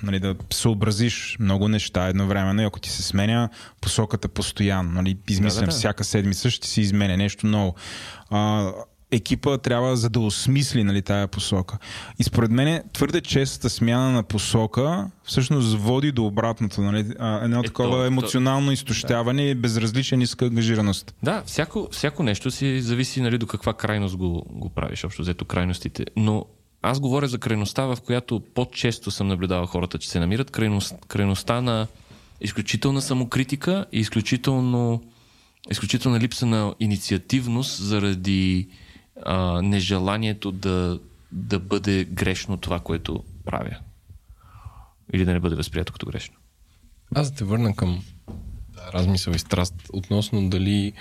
нали, 0.02 0.20
да 0.20 0.34
съобразиш 0.52 1.36
много 1.40 1.68
неща 1.68 2.08
едновременно 2.08 2.62
и 2.62 2.64
ако 2.64 2.80
ти 2.80 2.90
се 2.90 3.02
сменя 3.02 3.48
посоката 3.80 4.28
постоянно, 4.28 4.92
нали, 4.92 5.18
измислям 5.28 5.60
да, 5.60 5.66
да, 5.66 5.72
да. 5.72 5.78
всяка 5.78 6.04
седмица 6.04 6.50
ще 6.50 6.68
си 6.68 6.80
изменя 6.80 7.16
нещо 7.16 7.46
ново. 7.46 7.74
А, 8.30 8.70
екипа 9.10 9.58
трябва 9.58 9.96
за 9.96 10.10
да 10.10 10.20
осмисли 10.20 10.84
нали, 10.84 11.02
тая 11.02 11.28
посока. 11.28 11.78
И 12.18 12.24
според 12.24 12.50
мен 12.50 12.82
твърде 12.92 13.20
честата 13.20 13.70
смяна 13.70 14.10
на 14.10 14.22
посока 14.22 15.10
всъщност 15.24 15.78
води 15.78 16.12
до 16.12 16.26
обратното. 16.26 16.80
Нали? 16.80 16.98
Едно 17.42 17.62
такова 17.62 18.06
емоционално 18.06 18.72
изтощаване 18.72 19.42
да. 19.42 19.48
и 19.48 19.54
безразличен 19.54 20.20
иска 20.20 20.46
ангажираност. 20.46 21.14
Да, 21.22 21.42
всяко, 21.46 21.88
всяко 21.92 22.22
нещо 22.22 22.50
си 22.50 22.80
зависи 22.80 23.20
нали, 23.20 23.38
до 23.38 23.46
каква 23.46 23.74
крайност 23.74 24.16
го, 24.16 24.46
го 24.50 24.68
правиш, 24.68 25.04
общо 25.04 25.22
взето 25.22 25.44
крайностите. 25.44 26.04
Но 26.16 26.46
аз 26.82 27.00
говоря 27.00 27.28
за 27.28 27.38
крайността, 27.38 27.84
в 27.84 27.98
която 28.06 28.40
по-често 28.54 29.10
съм 29.10 29.28
наблюдавал 29.28 29.66
хората, 29.66 29.98
че 29.98 30.10
се 30.10 30.20
намират 30.20 30.50
крайност, 30.50 30.94
крайността 31.08 31.60
на 31.60 31.86
изключителна 32.40 33.02
самокритика 33.02 33.86
и 33.92 33.98
изключително, 34.00 35.02
изключителна 35.70 36.20
липса 36.20 36.46
на 36.46 36.74
инициативност 36.80 37.82
заради 37.82 38.68
а, 39.22 39.62
нежеланието 39.62 40.52
да, 40.52 41.00
да 41.32 41.58
бъде 41.58 42.04
грешно 42.04 42.56
това, 42.56 42.80
което 42.80 43.24
правя. 43.44 43.76
Или 45.12 45.24
да 45.24 45.32
не 45.32 45.40
бъде 45.40 45.56
възприето 45.56 45.92
като 45.92 46.06
грешно. 46.06 46.36
Аз 47.14 47.30
да 47.30 47.36
те 47.36 47.44
върна 47.44 47.76
към 47.76 48.04
размисъл 48.92 49.32
и 49.32 49.38
страст 49.38 49.74
относно 49.92 50.50
дали 50.50 50.92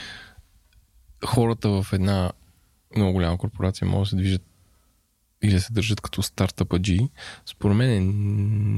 хората 1.26 1.70
в 1.70 1.88
една 1.94 2.32
много 2.96 3.14
голяма 3.14 3.38
корпорация 3.38 3.88
могат 3.88 4.06
да 4.06 4.10
се 4.10 4.16
движат 4.16 4.44
или 5.44 5.52
да 5.52 5.62
се 5.62 5.74
държат 5.74 6.02
като 6.02 6.22
стартъпаджи. 6.24 7.10
Според 7.46 7.78
мен 7.78 8.14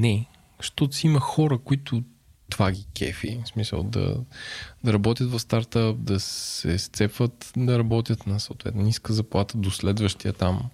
не. 0.00 0.26
Защото 0.58 0.96
си 0.96 1.06
има 1.06 1.20
хора, 1.20 1.58
които 1.58 2.02
това 2.50 2.72
ги 2.72 2.86
кефи. 2.94 3.40
В 3.44 3.48
смисъл 3.48 3.82
да, 3.82 4.16
да 4.84 4.92
работят 4.92 5.30
в 5.30 5.38
стартъп, 5.38 5.96
да 5.98 6.20
се 6.20 6.78
сцепват, 6.78 7.52
да 7.56 7.78
работят 7.78 8.26
на 8.26 8.40
съответно 8.40 8.82
ниска 8.82 9.12
заплата 9.12 9.58
до 9.58 9.70
следващия 9.70 10.32
там 10.32 10.70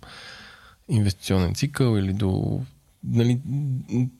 инвестиционен 0.89 1.55
цикъл 1.55 1.98
или 1.98 2.12
до 2.12 2.62
нали, 3.05 3.40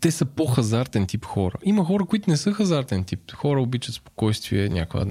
те 0.01 0.11
са 0.11 0.25
по-хазартен 0.25 1.07
тип 1.07 1.25
хора. 1.25 1.59
Има 1.65 1.85
хора, 1.85 2.05
които 2.05 2.31
не 2.31 2.37
са 2.37 2.53
хазартен 2.53 3.05
тип. 3.05 3.33
Хора 3.33 3.63
обичат 3.63 3.95
спокойствие, 3.95 4.69
някаква, 4.69 5.07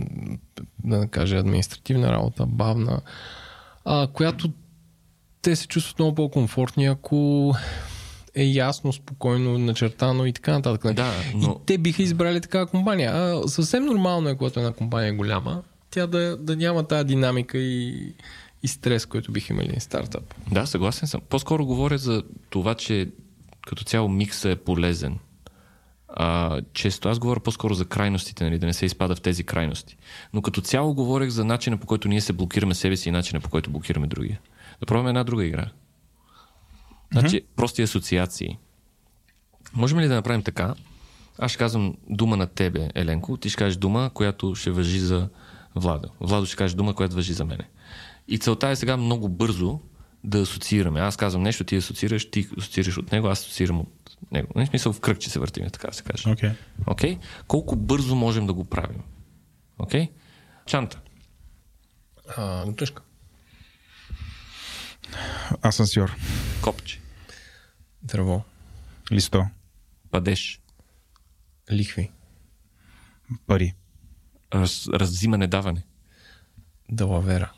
да 0.84 1.08
кажа, 1.08 1.38
административна 1.38 2.12
работа, 2.12 2.46
бавна, 2.46 3.02
а, 3.86 4.08
която 4.08 4.52
те 5.42 5.56
се 5.56 5.68
чувстват 5.68 6.00
много 6.00 6.16
по-комфортни, 6.16 6.86
ако 6.86 7.54
е 8.36 8.44
ясно, 8.44 8.94
спокойно, 8.94 9.58
начертано 9.58 10.26
и 10.26 10.34
така 10.34 10.52
нататък. 10.52 10.94
Да, 10.94 11.14
но... 11.36 11.52
И 11.52 11.66
те 11.66 11.78
биха 11.78 12.04
избрали 12.04 12.42
такава 12.42 12.68
компания. 12.68 13.12
А, 13.14 13.48
съвсем 13.48 13.86
нормално 13.86 14.30
е, 14.30 14.36
когато 14.36 14.60
една 14.60 14.72
компания 14.72 15.10
е 15.10 15.16
голяма, 15.16 15.64
тя 15.92 16.08
да, 16.08 16.38
да 16.38 16.56
няма 16.56 16.88
тази 16.88 17.08
динамика 17.08 17.58
и, 17.58 18.14
и 18.64 18.68
стрес, 18.68 19.06
който 19.06 19.32
биха 19.32 19.54
имали 19.54 19.72
на 19.74 19.82
стартъп. 19.82 20.34
Да, 20.52 20.66
съгласен 20.66 21.08
съм. 21.08 21.22
По-скоро 21.30 21.66
говоря 21.66 21.98
за 21.98 22.24
това, 22.50 22.76
че 22.76 23.10
като 23.68 23.84
цяло 23.84 24.10
микса 24.10 24.50
е 24.50 24.56
полезен. 24.56 25.18
А, 26.08 26.62
често 26.74 27.10
аз 27.10 27.20
говоря 27.20 27.40
по-скоро 27.40 27.74
за 27.74 27.86
крайностите, 27.86 28.44
нали, 28.44 28.60
да 28.60 28.66
не 28.66 28.74
се 28.74 28.86
изпада 28.86 29.16
в 29.16 29.22
тези 29.22 29.44
крайности. 29.44 29.98
Но 30.34 30.42
като 30.42 30.62
цяло 30.62 30.94
говорех 30.94 31.30
за 31.30 31.46
начина 31.46 31.78
по 31.78 31.88
който 31.88 32.08
ние 32.08 32.22
се 32.22 32.34
блокираме 32.34 32.74
себе 32.74 32.98
си 32.98 33.10
и 33.10 33.12
начина 33.12 33.42
по 33.42 33.50
който 33.50 33.72
блокираме 33.72 34.08
другия. 34.08 34.40
Да 34.80 34.86
пробваме 34.86 35.10
една 35.10 35.24
друга 35.24 35.46
игра. 35.46 35.70
Значи, 37.12 37.36
mm-hmm. 37.36 37.56
прости 37.56 37.82
асоциации. 37.82 38.58
Можем 39.74 40.00
ли 40.00 40.08
да 40.08 40.16
направим 40.16 40.44
така? 40.44 40.74
Аз 41.40 41.52
ще 41.52 41.58
казвам 41.58 41.96
дума 42.10 42.38
на 42.38 42.48
тебе, 42.48 42.90
Еленко. 42.96 43.38
Ти 43.38 43.50
ще 43.50 43.58
кажеш 43.58 43.78
дума, 43.78 44.12
която 44.14 44.56
ще 44.56 44.72
въжи 44.72 45.00
за 45.00 45.30
Владо. 45.76 46.10
Владо 46.20 46.46
ще 46.46 46.56
каже 46.56 46.76
дума, 46.76 46.94
която 46.94 47.16
въжи 47.16 47.34
за 47.34 47.46
мене. 47.46 47.70
И 48.28 48.40
целта 48.40 48.70
е 48.70 48.76
сега 48.76 48.98
много 48.98 49.30
бързо 49.30 49.80
да 50.24 50.40
асоциираме. 50.40 51.00
Аз 51.00 51.18
казвам 51.18 51.44
нещо, 51.44 51.64
ти 51.64 51.76
асоциираш, 51.76 52.32
ти 52.32 52.48
асоциираш 52.58 52.98
от 52.98 53.12
него, 53.12 53.28
аз 53.28 53.40
асоциирам 53.40 53.80
от 53.80 54.18
него. 54.32 54.48
Не 54.56 54.66
смисъл 54.66 54.94
в 54.94 55.00
кръг, 55.00 55.20
че 55.20 55.30
се 55.30 55.40
въртим, 55.40 55.70
така 55.70 55.92
се 55.92 56.04
каже. 56.04 56.30
Окей. 56.30 56.50
Okay. 56.50 56.56
Okay? 56.86 57.20
Колко 57.48 57.76
бързо 57.76 58.16
можем 58.16 58.48
да 58.48 58.54
го 58.54 58.66
правим? 58.66 59.02
Окей? 59.80 60.02
Okay? 60.02 60.10
Чанта. 60.66 61.00
А, 62.38 62.74
тъжка. 62.74 63.02
Асансьор. 65.62 66.16
Копче. 66.66 67.02
Дърво. 68.02 68.44
Листо. 69.12 69.50
Падеж. 70.12 70.62
Лихви. 71.72 72.12
Пари. 73.48 73.76
Раз, 74.54 74.88
раззимане, 74.88 75.48
даване. 75.48 75.84
Далавера. 76.90 77.52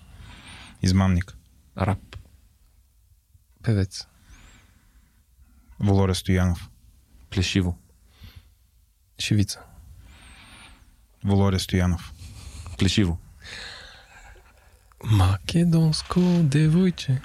Измамник. 0.82 1.38
Раб. 1.78 2.18
Певец. 3.64 4.08
Волоря 5.80 6.16
Стоянов. 6.16 6.70
Плешиво. 7.30 7.78
Шивица. 9.20 9.60
Волоря 11.24 11.60
Стоянов. 11.60 12.14
Плешиво. 12.78 13.18
Македонско 15.04 16.20
девойче. 16.44 17.22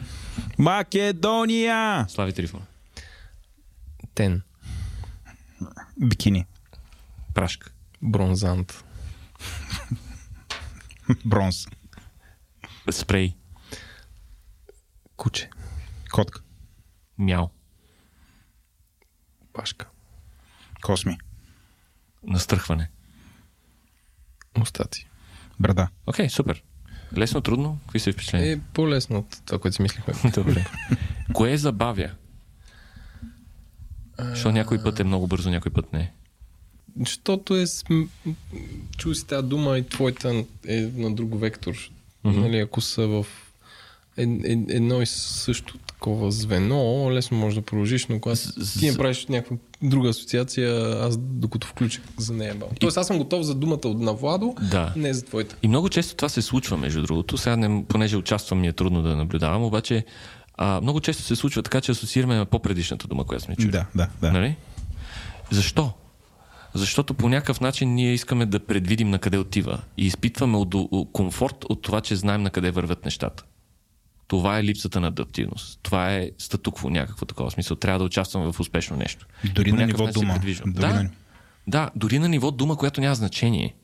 Македония! 0.58 2.06
Слави 2.08 2.32
Трифон. 2.32 2.66
Тен. 4.14 4.42
Бикини. 5.96 6.46
Прашка. 7.34 7.70
Бронзант. 8.00 8.84
Бронз. 11.24 11.66
Спрей. 12.90 13.36
Куче. 15.16 15.50
Котка. 16.10 16.42
Мяу. 17.16 17.50
Пашка. 19.52 19.86
Косми. 20.82 21.18
Настръхване. 22.22 22.90
Мустаци. 24.56 25.06
Брада. 25.58 25.88
Окей, 26.06 26.26
okay, 26.26 26.28
супер. 26.28 26.62
Лесно, 27.16 27.40
трудно? 27.40 27.78
Какви 27.86 28.00
са 28.00 28.12
впечатления? 28.12 28.52
Е 28.52 28.60
по-лесно 28.74 29.18
от 29.18 29.42
това, 29.46 29.58
което 29.58 29.74
си 29.74 29.82
мислихме. 29.82 30.14
Добре. 30.34 30.66
Кое 31.32 31.56
забавя? 31.56 32.10
Защо 34.18 34.52
някой 34.52 34.82
път 34.82 35.00
е 35.00 35.04
много 35.04 35.26
бързо, 35.26 35.50
някой 35.50 35.72
път 35.72 35.92
не. 35.92 36.12
Защото 37.00 37.56
е... 37.56 37.66
См... 37.66 38.02
Чу 38.96 39.14
си 39.14 39.26
тази 39.26 39.46
дума 39.46 39.78
и 39.78 39.88
твоята 39.88 40.44
е 40.68 40.80
на 40.80 41.14
друг 41.14 41.40
вектор. 41.40 41.74
Mm-hmm. 42.24 42.36
Нали, 42.36 42.58
ако 42.58 42.80
са 42.80 43.06
в 43.06 43.26
е, 44.16 44.22
е, 44.22 44.52
едно 44.68 45.02
и 45.02 45.06
също 45.06 45.78
такова 45.78 46.30
звено, 46.30 47.10
лесно 47.12 47.38
можеш 47.38 47.54
да 47.54 47.62
продължиш, 47.62 48.06
но 48.06 48.20
когато 48.20 48.40
ти 48.78 48.90
направиш 48.90 49.26
някаква 49.26 49.56
друга 49.82 50.08
асоциация, 50.08 50.98
аз 51.00 51.16
докато 51.18 51.66
включих 51.66 52.02
за 52.18 52.32
нея. 52.32 52.54
бал. 52.54 52.68
Тоест 52.80 52.96
аз 52.96 53.06
съм 53.06 53.18
готов 53.18 53.42
за 53.42 53.54
думата 53.54 53.80
от 53.84 54.00
на 54.00 54.12
Владо, 54.12 54.54
Да. 54.70 54.92
не 54.96 55.14
за 55.14 55.24
твоята. 55.24 55.56
И 55.62 55.68
много 55.68 55.88
често 55.88 56.16
това 56.16 56.28
се 56.28 56.42
случва, 56.42 56.76
между 56.76 57.02
другото. 57.02 57.38
Сега, 57.38 57.56
не, 57.56 57.84
понеже 57.84 58.16
участвам, 58.16 58.60
ми 58.60 58.68
е 58.68 58.72
трудно 58.72 59.02
да 59.02 59.16
наблюдавам, 59.16 59.62
обаче 59.62 60.04
а, 60.54 60.80
много 60.80 61.00
често 61.00 61.22
се 61.22 61.36
случва 61.36 61.62
така, 61.62 61.80
че 61.80 61.92
асоциираме 61.92 62.36
на 62.36 62.46
по-предишната 62.46 63.08
дума, 63.08 63.24
която 63.24 63.44
сме 63.44 63.56
чули. 63.56 63.70
Да, 63.70 63.86
да, 63.94 64.08
да. 64.20 64.32
Нали? 64.32 64.56
Защо? 65.50 65.92
Защото 66.74 67.14
по 67.14 67.28
някакъв 67.28 67.60
начин 67.60 67.94
ние 67.94 68.12
искаме 68.12 68.46
да 68.46 68.60
предвидим 68.60 69.10
на 69.10 69.18
къде 69.18 69.38
отива 69.38 69.80
и 69.96 70.06
изпитваме 70.06 70.64
комфорт 71.12 71.64
от 71.68 71.82
това, 71.82 72.00
че 72.00 72.16
знаем 72.16 72.42
на 72.42 72.50
къде 72.50 72.70
вървят 72.70 73.04
нещата. 73.04 73.44
Това 74.36 74.58
е 74.58 74.64
липсата 74.64 75.00
на 75.00 75.08
адаптивност. 75.08 75.78
Това 75.82 76.14
е 76.14 76.30
статукво 76.38 76.90
някакво 76.90 77.26
такова 77.26 77.50
смисъл. 77.50 77.76
Трябва 77.76 77.98
да 77.98 78.04
участваме 78.04 78.52
в 78.52 78.60
успешно 78.60 78.96
нещо. 78.96 79.26
Дори 79.54 79.70
по 79.70 79.76
на 79.76 79.86
ниво 79.86 80.06
дума. 80.06 80.38
Дори 80.40 80.58
Да, 80.66 80.94
на- 80.94 81.10
да, 81.66 81.90
дори 81.96 82.18
на 82.18 82.28
ниво 82.28 82.50
дума, 82.50 82.76
която 82.76 83.00
няма 83.00 83.14
значение. 83.14 83.74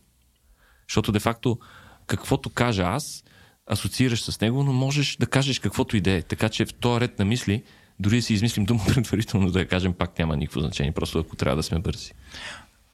Защото 0.88 1.12
де-факто, 1.12 1.58
каквото 2.06 2.50
кажа 2.50 2.82
аз, 2.82 3.24
асоциираш 3.70 4.22
с 4.22 4.40
него, 4.40 4.62
но 4.62 4.72
можеш 4.72 5.16
да 5.16 5.26
кажеш 5.26 5.58
каквото 5.58 5.96
и 5.96 6.00
да 6.00 6.10
е. 6.10 6.22
Така 6.22 6.48
че 6.48 6.64
в 6.64 6.74
този 6.74 7.00
ред 7.00 7.18
на 7.18 7.24
мисли, 7.24 7.62
дори 8.00 8.16
да 8.16 8.22
си 8.22 8.34
измислим 8.34 8.64
дума 8.64 8.80
предварително 8.94 9.50
да 9.50 9.58
я 9.60 9.68
кажем, 9.68 9.92
пак 9.92 10.18
няма 10.18 10.36
никакво 10.36 10.60
значение, 10.60 10.92
просто 10.92 11.18
ако 11.18 11.36
трябва 11.36 11.56
да 11.56 11.62
сме 11.62 11.78
бързи. 11.78 12.12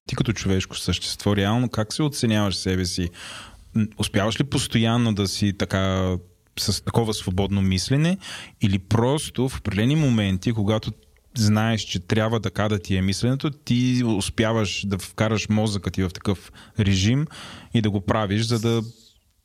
Ти 0.06 0.16
като 0.16 0.32
човешко 0.32 0.76
същество, 0.76 1.36
реално 1.36 1.68
как 1.68 1.92
се 1.92 2.02
оценяваш 2.02 2.56
себе 2.56 2.84
си? 2.84 3.10
Успяваш 3.98 4.40
ли 4.40 4.44
постоянно 4.44 5.14
да 5.14 5.28
си 5.28 5.52
така 5.58 6.16
с 6.58 6.84
такова 6.84 7.14
свободно 7.14 7.62
мислене 7.62 8.18
или 8.60 8.78
просто 8.78 9.48
в 9.48 9.58
определени 9.58 9.96
моменти, 9.96 10.52
когато 10.52 10.92
знаеш, 11.36 11.80
че 11.80 11.98
трябва 11.98 12.40
така 12.40 12.68
да 12.68 12.78
ти 12.78 12.96
е 12.96 13.02
мисленето, 13.02 13.50
ти 13.50 14.02
успяваш 14.04 14.86
да 14.86 14.98
вкараш 14.98 15.48
мозъка 15.48 15.90
ти 15.90 16.02
в 16.02 16.10
такъв 16.10 16.52
режим 16.78 17.26
и 17.74 17.80
да 17.80 17.90
го 17.90 18.00
правиш, 18.00 18.42
за 18.42 18.60
да 18.60 18.82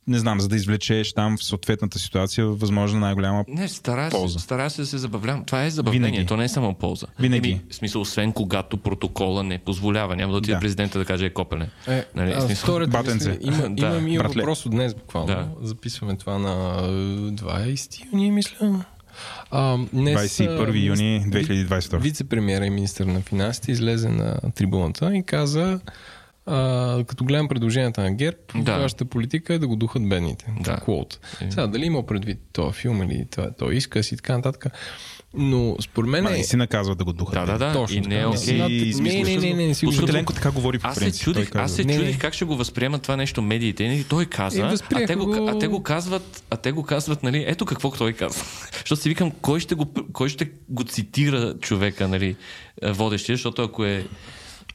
не 0.06 0.18
знам, 0.18 0.40
за 0.40 0.48
да 0.48 0.56
извлечеш 0.56 1.12
там 1.12 1.36
в 1.36 1.44
съответната 1.44 1.98
ситуация 1.98 2.46
възможно 2.46 3.00
най-голяма 3.00 3.44
Не, 3.48 3.68
старая 3.68 4.10
Полза. 4.10 4.38
се, 4.38 4.44
старая 4.44 4.70
се 4.70 4.80
да 4.80 4.86
се 4.86 4.98
забавлявам. 4.98 5.44
Това 5.44 5.64
е 5.64 5.70
забавление, 5.70 6.10
Винаги. 6.10 6.26
то 6.26 6.36
не 6.36 6.44
е 6.44 6.48
само 6.48 6.74
полза. 6.74 7.06
Винаги. 7.18 7.50
Еми, 7.50 7.60
в 7.70 7.74
смисъл, 7.74 8.00
освен 8.00 8.32
когато 8.32 8.76
протокола 8.76 9.42
не 9.42 9.58
позволява. 9.58 10.16
Няма 10.16 10.32
да 10.32 10.38
отиде 10.38 10.54
Да. 10.54 10.60
президента 10.60 10.98
да 10.98 11.04
каже 11.04 11.24
е 11.24 11.30
копеле. 11.30 11.68
Е, 11.88 12.04
Нали, 12.16 12.32
а, 12.32 12.40
смисъл- 12.40 12.64
втората 12.64 12.90
Батенце. 12.90 13.28
мисля, 13.30 13.38
има, 13.42 13.56
Да, 13.70 13.86
имам, 13.88 14.14
братле. 14.16 14.34
въпрос 14.36 14.66
от 14.66 14.72
днес 14.72 14.94
буквално. 14.94 15.26
Да. 15.26 15.48
Записваме 15.62 16.16
това 16.16 16.38
на 16.38 16.50
е, 16.78 16.90
20 17.32 18.12
юни, 18.12 18.30
мисля. 18.30 18.84
А, 19.50 19.78
днес, 19.92 20.14
21 20.38 20.70
а, 20.70 20.78
юни 20.78 21.18
ви- 21.20 21.30
2022. 21.30 21.98
Вице-премьера 22.00 22.64
и 22.64 22.70
министър 22.70 23.04
на 23.04 23.20
финансите 23.20 23.72
излезе 23.72 24.08
на 24.08 24.36
трибуната 24.54 25.16
и 25.16 25.22
каза 25.22 25.80
а, 26.46 27.04
като 27.04 27.24
гледам 27.24 27.48
предложенията 27.48 28.02
на 28.02 28.12
ГЕРБ, 28.12 28.36
Да. 28.54 28.78
вашата 28.78 29.04
политика 29.04 29.54
е 29.54 29.58
да 29.58 29.68
го 29.68 29.76
духат 29.76 30.08
бедните. 30.08 30.46
Да. 30.60 30.76
Quote. 30.76 31.16
Е. 31.40 31.50
Сега, 31.50 31.66
дали 31.66 31.84
има 31.84 32.06
предвид 32.06 32.38
този 32.52 32.72
филм 32.72 33.02
или 33.02 33.26
това, 33.30 33.50
той 33.50 33.74
изказ 33.74 34.12
и 34.12 34.16
така 34.16 34.36
нататък. 34.36 34.66
Но 35.34 35.76
според 35.80 36.10
мен 36.10 36.24
Ма, 36.24 36.30
е... 36.30 36.32
не 36.32 36.44
си 36.44 36.56
наказва 36.56 36.94
да 36.94 37.04
го 37.04 37.12
духат. 37.12 37.34
Да, 37.36 37.46
да, 37.48 37.58
да. 37.58 37.72
Точно 37.72 37.96
и 37.96 38.00
не 38.00 38.14
е 38.14 38.18
така. 38.18 38.28
окей. 38.30 38.58
Над- 38.58 38.70
И 38.70 38.94
Не, 38.94 39.22
не, 39.22 39.36
не, 39.36 39.54
не, 39.54 39.66
не 39.66 39.74
си 39.74 39.84
го 39.84 39.90
Защото- 39.90 40.06
Теленко 40.06 40.32
така 40.32 40.50
говори 40.50 40.78
по 40.78 40.88
Аз 40.88 40.94
се 40.94 41.00
принцип. 41.00 41.22
чудих, 41.22 41.54
аз 41.54 41.72
се. 41.72 41.84
Не, 41.84 41.94
чудих 41.94 42.10
не. 42.10 42.18
как 42.18 42.34
ще 42.34 42.44
го 42.44 42.56
възприемат 42.56 43.02
това 43.02 43.16
нещо 43.16 43.42
медиите. 43.42 43.84
И 43.84 44.04
той 44.04 44.26
каза, 44.26 44.60
Е, 44.60 44.62
а, 44.94 45.06
те 45.06 45.14
го, 45.14 45.26
го- 45.26 45.48
а 45.48 45.58
те 45.58 45.66
го 45.66 45.82
казват, 45.82 46.42
а 46.50 46.56
те 46.56 46.72
го 46.72 46.82
казват, 46.82 47.22
нали, 47.22 47.44
ето 47.46 47.64
какво 47.64 47.90
той 47.90 48.12
казва. 48.12 48.44
Защото 48.72 49.02
си 49.02 49.08
викам, 49.08 49.30
кой 49.32 49.60
ще 49.60 49.74
го, 49.74 49.86
кой 50.12 50.28
ще 50.28 50.50
го 50.68 50.84
цитира 50.84 51.54
човека, 51.54 52.08
нали, 52.08 52.36
водещия, 52.84 53.36
защото 53.36 53.62
ако 53.62 53.84
е... 53.84 54.06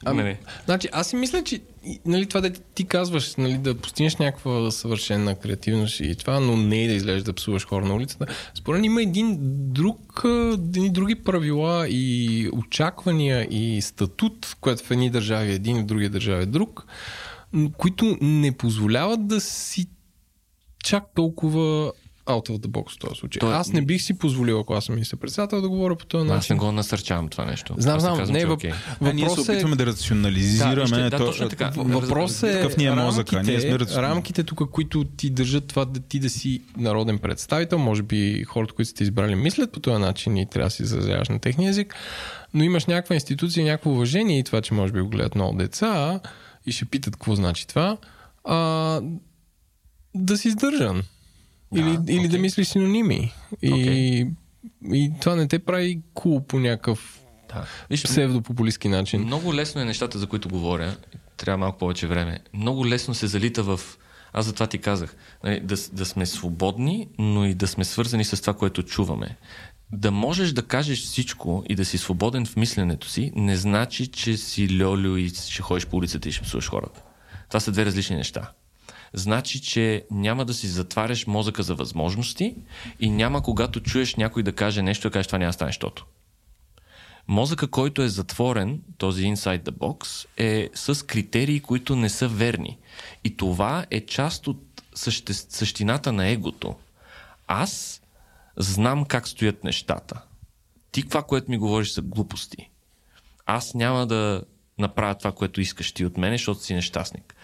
Ами, 0.04 0.22
нали, 0.22 0.36
Значи, 0.64 0.88
аз 0.92 1.08
си 1.08 1.16
мисля, 1.16 1.44
че 1.44 1.60
нали, 2.06 2.26
това 2.26 2.40
да 2.40 2.50
ти 2.50 2.84
казваш, 2.84 3.34
нали, 3.36 3.58
да 3.58 3.74
постигнеш 3.74 4.16
някаква 4.16 4.70
съвършена 4.70 5.34
креативност 5.34 6.00
и 6.00 6.16
това, 6.16 6.40
но 6.40 6.56
не 6.56 6.84
и 6.84 6.86
да 6.86 6.92
излезеш 6.92 7.22
да 7.22 7.32
псуваш 7.32 7.66
хора 7.66 7.84
на 7.84 7.94
улицата. 7.94 8.26
Според 8.54 8.84
има 8.84 9.02
един 9.02 9.36
друг, 9.72 10.22
едни 10.52 10.90
други 10.90 11.14
правила 11.14 11.88
и 11.88 12.48
очаквания 12.52 13.46
и 13.50 13.82
статут, 13.82 14.56
което 14.60 14.84
в 14.84 14.90
едни 14.90 15.10
държави 15.10 15.50
е 15.50 15.54
един, 15.54 15.82
в 15.82 15.86
други 15.86 16.08
държави 16.08 16.42
е 16.42 16.46
друг, 16.46 16.86
които 17.76 18.18
не 18.20 18.52
позволяват 18.52 19.26
да 19.26 19.40
си 19.40 19.86
чак 20.84 21.04
толкова 21.14 21.92
out 22.26 22.48
of 22.50 22.58
the 22.58 22.66
box 22.66 22.94
в 22.94 22.98
този 22.98 23.14
случай. 23.14 23.40
Той- 23.40 23.54
Аз 23.54 23.72
не 23.72 23.82
бих 23.82 24.02
си 24.02 24.18
позволил, 24.18 24.60
ако 24.60 24.74
аз 24.74 24.84
съм 24.84 24.94
министър-председател, 24.94 25.60
да 25.60 25.68
говоря 25.68 25.96
по 25.96 26.06
този 26.06 26.22
аз 26.22 26.28
не 26.28 26.34
начин. 26.34 26.56
го 26.56 26.72
насърчавам 26.72 27.28
това 27.28 27.44
нещо. 27.44 27.74
Знам, 27.78 28.00
знам, 28.00 28.18
казвам, 28.18 28.32
не, 28.34 28.40
е 28.40 28.46
въп... 28.46 28.58
окей. 28.58 28.72
А, 29.00 29.12
ние 29.12 29.28
се 29.30 29.40
е... 29.40 29.54
опитваме 29.54 29.76
да 29.76 29.86
рационализираме. 29.86 30.74
Да, 30.74 30.80
вижте, 30.80 31.10
да, 31.10 31.18
то- 31.18 31.24
точно 31.24 31.48
така. 31.48 31.72
Въпрос 31.76 32.42
е 32.42 32.52
Какъв 32.52 32.76
ни 32.76 32.84
е 32.84 32.90
мозъка? 32.90 33.42
Ние 33.42 33.60
сме 33.60 33.78
рамките 33.78 34.44
тук, 34.44 34.70
които 34.70 35.04
ти 35.04 35.30
държат 35.30 35.66
това 35.66 35.84
да 35.84 36.00
ти 36.00 36.18
да 36.18 36.30
си 36.30 36.62
народен 36.76 37.18
представител, 37.18 37.78
може 37.78 38.02
би 38.02 38.44
хората, 38.44 38.74
които 38.74 38.90
сте 38.90 39.02
избрали, 39.02 39.34
мислят 39.34 39.72
по 39.72 39.80
този 39.80 40.00
начин 40.00 40.36
и 40.36 40.46
трябва 40.46 40.66
да 40.66 40.70
си 40.70 40.82
изразяваш 40.82 41.28
на 41.28 41.38
техния 41.38 41.70
език, 41.70 41.94
но 42.54 42.64
имаш 42.64 42.86
някаква 42.86 43.14
институция, 43.14 43.64
някакво 43.64 43.90
уважение 43.90 44.38
и 44.38 44.44
това, 44.44 44.60
че 44.60 44.74
може 44.74 44.92
би 44.92 45.00
го 45.00 45.08
гледат 45.08 45.34
много 45.34 45.58
деца 45.58 46.20
и 46.66 46.72
ще 46.72 46.84
питат 46.84 47.14
какво 47.16 47.34
значи 47.34 47.66
това, 47.66 47.96
а, 48.44 49.00
да 50.14 50.38
си 50.38 50.48
издържан. 50.48 51.02
Или, 51.74 51.98
Да, 51.98 52.12
или 52.12 52.28
да 52.28 52.38
мислиш 52.38 52.68
синоними. 52.68 53.32
И, 53.62 53.72
Окей. 53.72 54.26
и 54.92 55.12
това 55.20 55.36
не 55.36 55.48
те 55.48 55.58
прави 55.58 56.00
кул 56.14 56.46
по 56.46 56.58
някакъв 56.58 57.20
Да. 57.48 57.66
Виж, 57.90 58.02
псевдопопулистски 58.04 58.88
начин. 58.88 59.22
Много 59.22 59.54
лесно 59.54 59.80
е 59.80 59.84
нещата, 59.84 60.18
за 60.18 60.26
които 60.26 60.48
говоря. 60.48 60.96
Трябва 61.36 61.58
малко 61.58 61.78
повече 61.78 62.06
време. 62.06 62.38
Много 62.54 62.86
лесно 62.86 63.14
се 63.14 63.26
залита 63.26 63.62
в... 63.62 63.80
Аз 64.32 64.46
за 64.46 64.52
това 64.52 64.66
ти 64.66 64.78
казах. 64.78 65.16
нали, 65.44 65.60
Да, 65.60 65.76
да 65.92 66.04
сме 66.04 66.26
свободни, 66.26 67.08
но 67.18 67.44
и 67.46 67.54
да 67.54 67.66
сме 67.66 67.84
свързани 67.84 68.24
с 68.24 68.40
това, 68.40 68.54
което 68.54 68.82
чуваме. 68.82 69.36
Да 69.92 70.10
можеш 70.10 70.52
да 70.52 70.62
кажеш 70.62 71.04
всичко 71.04 71.64
и 71.68 71.74
да 71.74 71.84
си 71.84 71.98
свободен 71.98 72.46
в 72.46 72.56
мисленето 72.56 73.08
си, 73.08 73.32
не 73.36 73.56
значи, 73.56 74.06
че 74.06 74.36
си 74.36 74.82
льолю 74.82 75.16
и 75.16 75.28
ще 75.28 75.62
ходиш 75.62 75.86
по 75.86 75.96
улицата 75.96 76.28
и 76.28 76.32
ще 76.32 76.42
псуваш 76.42 76.68
хората. 76.70 77.02
Това 77.48 77.60
са 77.60 77.72
две 77.72 77.84
различни 77.84 78.16
неща. 78.16 78.50
Значи, 79.12 79.60
че 79.60 80.04
няма 80.10 80.44
да 80.44 80.54
си 80.54 80.66
затваряш 80.66 81.26
мозъка 81.26 81.62
за 81.62 81.74
възможности 81.74 82.54
и 83.00 83.10
няма 83.10 83.42
когато 83.42 83.80
чуеш 83.80 84.14
някой 84.14 84.42
да 84.42 84.52
каже 84.52 84.82
нещо, 84.82 85.08
да 85.08 85.12
кажеш 85.12 85.26
това 85.26 85.38
няма 85.38 85.48
да 85.48 85.52
стане, 85.52 85.68
защото. 85.68 86.06
Мозъка, 87.28 87.68
който 87.68 88.02
е 88.02 88.08
затворен, 88.08 88.80
този 88.98 89.22
inside 89.24 89.62
the 89.62 89.70
box, 89.70 90.26
е 90.36 90.70
с 90.74 91.06
критерии, 91.06 91.60
които 91.60 91.96
не 91.96 92.08
са 92.08 92.28
верни. 92.28 92.78
И 93.24 93.36
това 93.36 93.86
е 93.90 94.06
част 94.06 94.46
от 94.46 94.82
съще... 94.94 95.34
същината 95.34 96.12
на 96.12 96.28
егото. 96.28 96.74
Аз 97.46 98.02
знам 98.56 99.04
как 99.04 99.28
стоят 99.28 99.64
нещата. 99.64 100.22
Ти 100.92 101.02
това, 101.02 101.22
което 101.22 101.50
ми 101.50 101.58
говориш, 101.58 101.90
са 101.90 102.02
глупости. 102.02 102.70
Аз 103.46 103.74
няма 103.74 104.06
да 104.06 104.42
направя 104.78 105.14
това, 105.14 105.32
което 105.32 105.60
искаш 105.60 105.92
ти 105.92 106.04
от 106.04 106.16
мене, 106.16 106.34
защото 106.34 106.62
си 106.62 106.74
нещастник. 106.74 107.34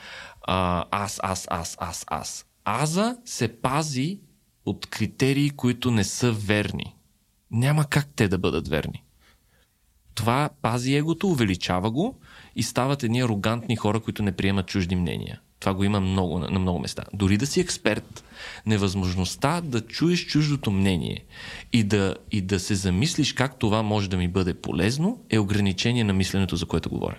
А, 0.46 0.84
аз, 0.90 1.20
аз, 1.22 1.46
аз, 1.50 1.76
аз, 1.80 2.04
аз. 2.08 2.46
Аза 2.64 3.16
се 3.24 3.60
пази 3.60 4.20
от 4.66 4.86
критерии, 4.86 5.50
които 5.50 5.90
не 5.90 6.04
са 6.04 6.32
верни. 6.32 6.94
Няма 7.50 7.84
как 7.84 8.08
те 8.16 8.28
да 8.28 8.38
бъдат 8.38 8.68
верни. 8.68 9.04
Това 10.14 10.50
пази 10.62 10.94
егото, 10.94 11.28
увеличава 11.28 11.90
го 11.90 12.20
и 12.56 12.62
стават 12.62 13.02
едни 13.02 13.20
арогантни 13.20 13.76
хора, 13.76 14.00
които 14.00 14.22
не 14.22 14.32
приемат 14.32 14.66
чужди 14.66 14.96
мнения. 14.96 15.40
Това 15.60 15.74
го 15.74 15.84
има 15.84 16.00
много, 16.00 16.38
на, 16.38 16.58
много 16.58 16.78
места. 16.78 17.04
Дори 17.12 17.36
да 17.36 17.46
си 17.46 17.60
експерт, 17.60 18.24
невъзможността 18.66 19.60
да 19.60 19.80
чуеш 19.80 20.26
чуждото 20.26 20.70
мнение 20.70 21.24
и 21.72 21.84
да, 21.84 22.16
и 22.30 22.40
да 22.40 22.60
се 22.60 22.74
замислиш 22.74 23.32
как 23.32 23.58
това 23.58 23.82
може 23.82 24.10
да 24.10 24.16
ми 24.16 24.28
бъде 24.28 24.54
полезно, 24.54 25.24
е 25.30 25.38
ограничение 25.38 26.04
на 26.04 26.12
мисленето, 26.12 26.56
за 26.56 26.66
което 26.66 26.90
говоря. 26.90 27.18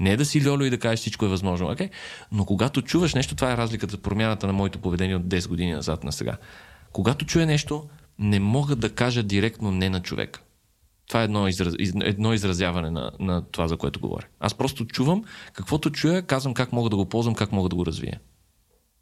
Не 0.00 0.16
да 0.16 0.24
си 0.24 0.48
льоло 0.48 0.62
и 0.62 0.70
да 0.70 0.78
кажеш 0.78 1.00
всичко 1.00 1.24
е 1.24 1.28
възможно, 1.28 1.66
okay? 1.66 1.90
но 2.32 2.44
когато 2.44 2.82
чуваш 2.82 3.14
нещо, 3.14 3.34
това 3.34 3.52
е 3.52 3.56
разликата, 3.56 3.98
промяната 3.98 4.46
на 4.46 4.52
моето 4.52 4.78
поведение 4.78 5.16
от 5.16 5.22
10 5.22 5.48
години 5.48 5.72
назад 5.72 6.04
на 6.04 6.12
сега. 6.12 6.36
Когато 6.92 7.24
чуя 7.24 7.46
нещо, 7.46 7.88
не 8.18 8.40
мога 8.40 8.76
да 8.76 8.90
кажа 8.90 9.22
директно 9.22 9.70
не 9.70 9.90
на 9.90 10.02
човека. 10.02 10.40
Това 11.08 11.20
е 11.20 11.24
едно, 11.24 11.48
израз, 11.48 11.74
из- 11.78 11.92
едно 12.00 12.34
изразяване 12.34 12.90
на, 12.90 13.12
на 13.20 13.42
това, 13.42 13.68
за 13.68 13.76
което 13.76 14.00
говоря. 14.00 14.26
Аз 14.40 14.54
просто 14.54 14.86
чувам, 14.86 15.24
каквото 15.52 15.90
чуя, 15.90 16.22
казвам 16.22 16.54
как 16.54 16.72
мога 16.72 16.90
да 16.90 16.96
го 16.96 17.08
ползвам, 17.08 17.34
как 17.34 17.52
мога 17.52 17.68
да 17.68 17.76
го 17.76 17.86
развия. 17.86 18.20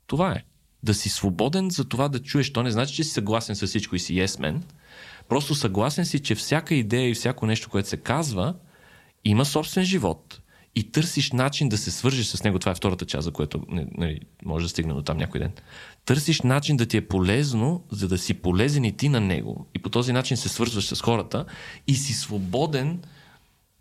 Това 0.07 0.33
е. 0.33 0.43
Да 0.83 0.95
си 0.95 1.09
свободен 1.09 1.71
за 1.71 1.85
това 1.85 2.09
да 2.09 2.23
чуеш. 2.23 2.53
То 2.53 2.63
не 2.63 2.71
значи, 2.71 2.95
че 2.95 3.05
си 3.05 3.11
съгласен 3.11 3.57
с 3.57 3.67
всичко 3.67 3.97
и 3.97 3.99
си 3.99 4.15
yes 4.15 4.27
man. 4.27 4.61
Просто 5.29 5.55
съгласен 5.55 6.07
си, 6.07 6.19
че 6.19 6.35
всяка 6.35 6.75
идея 6.75 7.09
и 7.09 7.15
всяко 7.15 7.47
нещо, 7.47 7.71
което 7.71 7.89
се 7.89 7.97
казва, 7.97 8.55
има 9.25 9.45
собствен 9.45 9.85
живот 9.85 10.41
и 10.75 10.93
търсиш 10.93 11.33
начин 11.33 11.69
да 11.69 11.79
се 11.79 11.91
свържеш 11.91 12.27
с 12.27 12.45
него. 12.45 12.59
Това 12.59 12.73
е 12.73 12.75
втората 12.75 13.07
част, 13.07 13.25
за 13.25 13.31
което 13.31 13.63
нали, 13.69 14.21
може 14.45 14.65
да 14.65 14.69
стигне 14.69 14.95
до 14.95 15.03
там 15.03 15.17
някой 15.17 15.41
ден. 15.41 15.53
Търсиш 16.05 16.41
начин 16.41 16.77
да 16.77 16.87
ти 16.87 16.97
е 16.97 17.09
полезно, 17.09 17.85
за 17.91 18.09
да 18.09 18.19
си 18.19 18.35
полезен 18.35 18.85
и 18.85 18.97
ти 18.97 19.09
на 19.09 19.21
него. 19.21 19.67
И 19.75 19.79
по 19.79 19.89
този 19.89 20.13
начин 20.13 20.37
се 20.37 20.49
свързваш 20.49 20.87
с 20.87 21.01
хората 21.01 21.45
и 21.87 21.95
си 21.95 22.13
свободен 22.13 23.01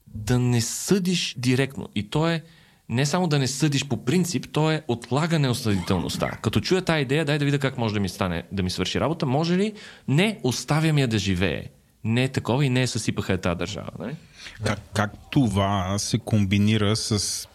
да 0.07 0.39
не 0.39 0.61
съдиш 0.61 1.35
директно. 1.37 1.89
И 1.95 2.09
то 2.09 2.29
е 2.29 2.43
не 2.89 3.05
само 3.05 3.27
да 3.27 3.39
не 3.39 3.47
съдиш 3.47 3.87
по 3.87 4.05
принцип, 4.05 4.47
то 4.51 4.71
е 4.71 4.83
отлагане 4.87 5.49
осъдителността. 5.49 6.31
Като 6.31 6.59
чуя 6.59 6.81
тази 6.81 7.01
идея, 7.01 7.25
дай 7.25 7.39
да 7.39 7.45
видя 7.45 7.59
как 7.59 7.77
може 7.77 7.93
да 7.93 7.99
ми 7.99 8.09
стане, 8.09 8.43
да 8.51 8.63
ми 8.63 8.69
свърши 8.69 8.99
работа, 8.99 9.25
може 9.25 9.57
ли? 9.57 9.73
Не, 10.07 10.39
оставям 10.43 10.97
я 10.97 11.07
да 11.07 11.17
живее. 11.17 11.63
Не 12.03 12.23
е 12.23 12.31
такова 12.31 12.65
и 12.65 12.69
не 12.69 12.81
е 12.81 12.87
съсипаха 12.87 13.33
е 13.33 13.37
тази 13.37 13.57
държава. 13.57 13.91
Не? 13.99 14.15
Как, 14.63 14.79
как 14.93 15.11
това 15.31 15.99
се 15.99 16.19
комбинира 16.19 16.95
с 16.95 17.47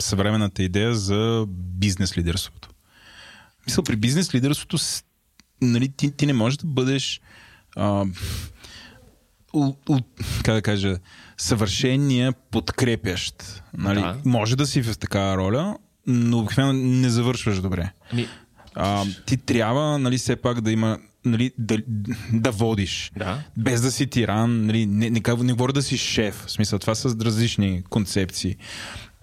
съвременната 0.00 0.62
идея 0.62 0.94
за 0.94 1.44
бизнес 1.48 2.18
лидерството? 2.18 2.68
Мисля, 3.66 3.82
при 3.82 3.96
бизнес 3.96 4.34
лидерството 4.34 4.78
нали, 5.62 5.88
ти, 5.88 6.10
ти 6.10 6.26
не 6.26 6.32
можеш 6.32 6.56
да 6.56 6.66
бъдеш 6.66 7.20
а, 7.76 8.04
у, 9.52 9.74
у, 9.88 9.98
как 10.44 10.54
да 10.54 10.62
кажа, 10.62 10.96
съвършения 11.36 12.32
подкрепящ. 12.32 13.62
Нали? 13.78 14.00
Да. 14.00 14.16
Може 14.24 14.56
да 14.56 14.66
си 14.66 14.82
в 14.82 14.98
такава 14.98 15.36
роля, 15.36 15.76
но 16.06 16.38
обикновено 16.38 16.72
не 16.72 17.08
завършваш 17.08 17.60
добре. 17.60 17.92
Ами... 18.12 18.28
А, 18.74 19.04
ти 19.26 19.36
трябва, 19.36 19.98
нали, 19.98 20.18
все 20.18 20.36
пак 20.36 20.60
да 20.60 20.72
има 20.72 20.98
нали, 21.24 21.52
да, 21.58 21.78
да 22.32 22.50
водиш. 22.50 23.12
Да. 23.16 23.42
Без 23.56 23.80
да 23.82 23.90
си 23.90 24.06
тиран. 24.06 24.66
Нали, 24.66 24.86
не, 24.86 25.10
не, 25.10 25.20
не, 25.42 25.52
говоря 25.52 25.72
да 25.72 25.82
си 25.82 25.98
шеф. 25.98 26.44
В 26.46 26.50
смисъл, 26.50 26.78
това 26.78 26.94
са 26.94 27.16
различни 27.20 27.82
концепции. 27.90 28.56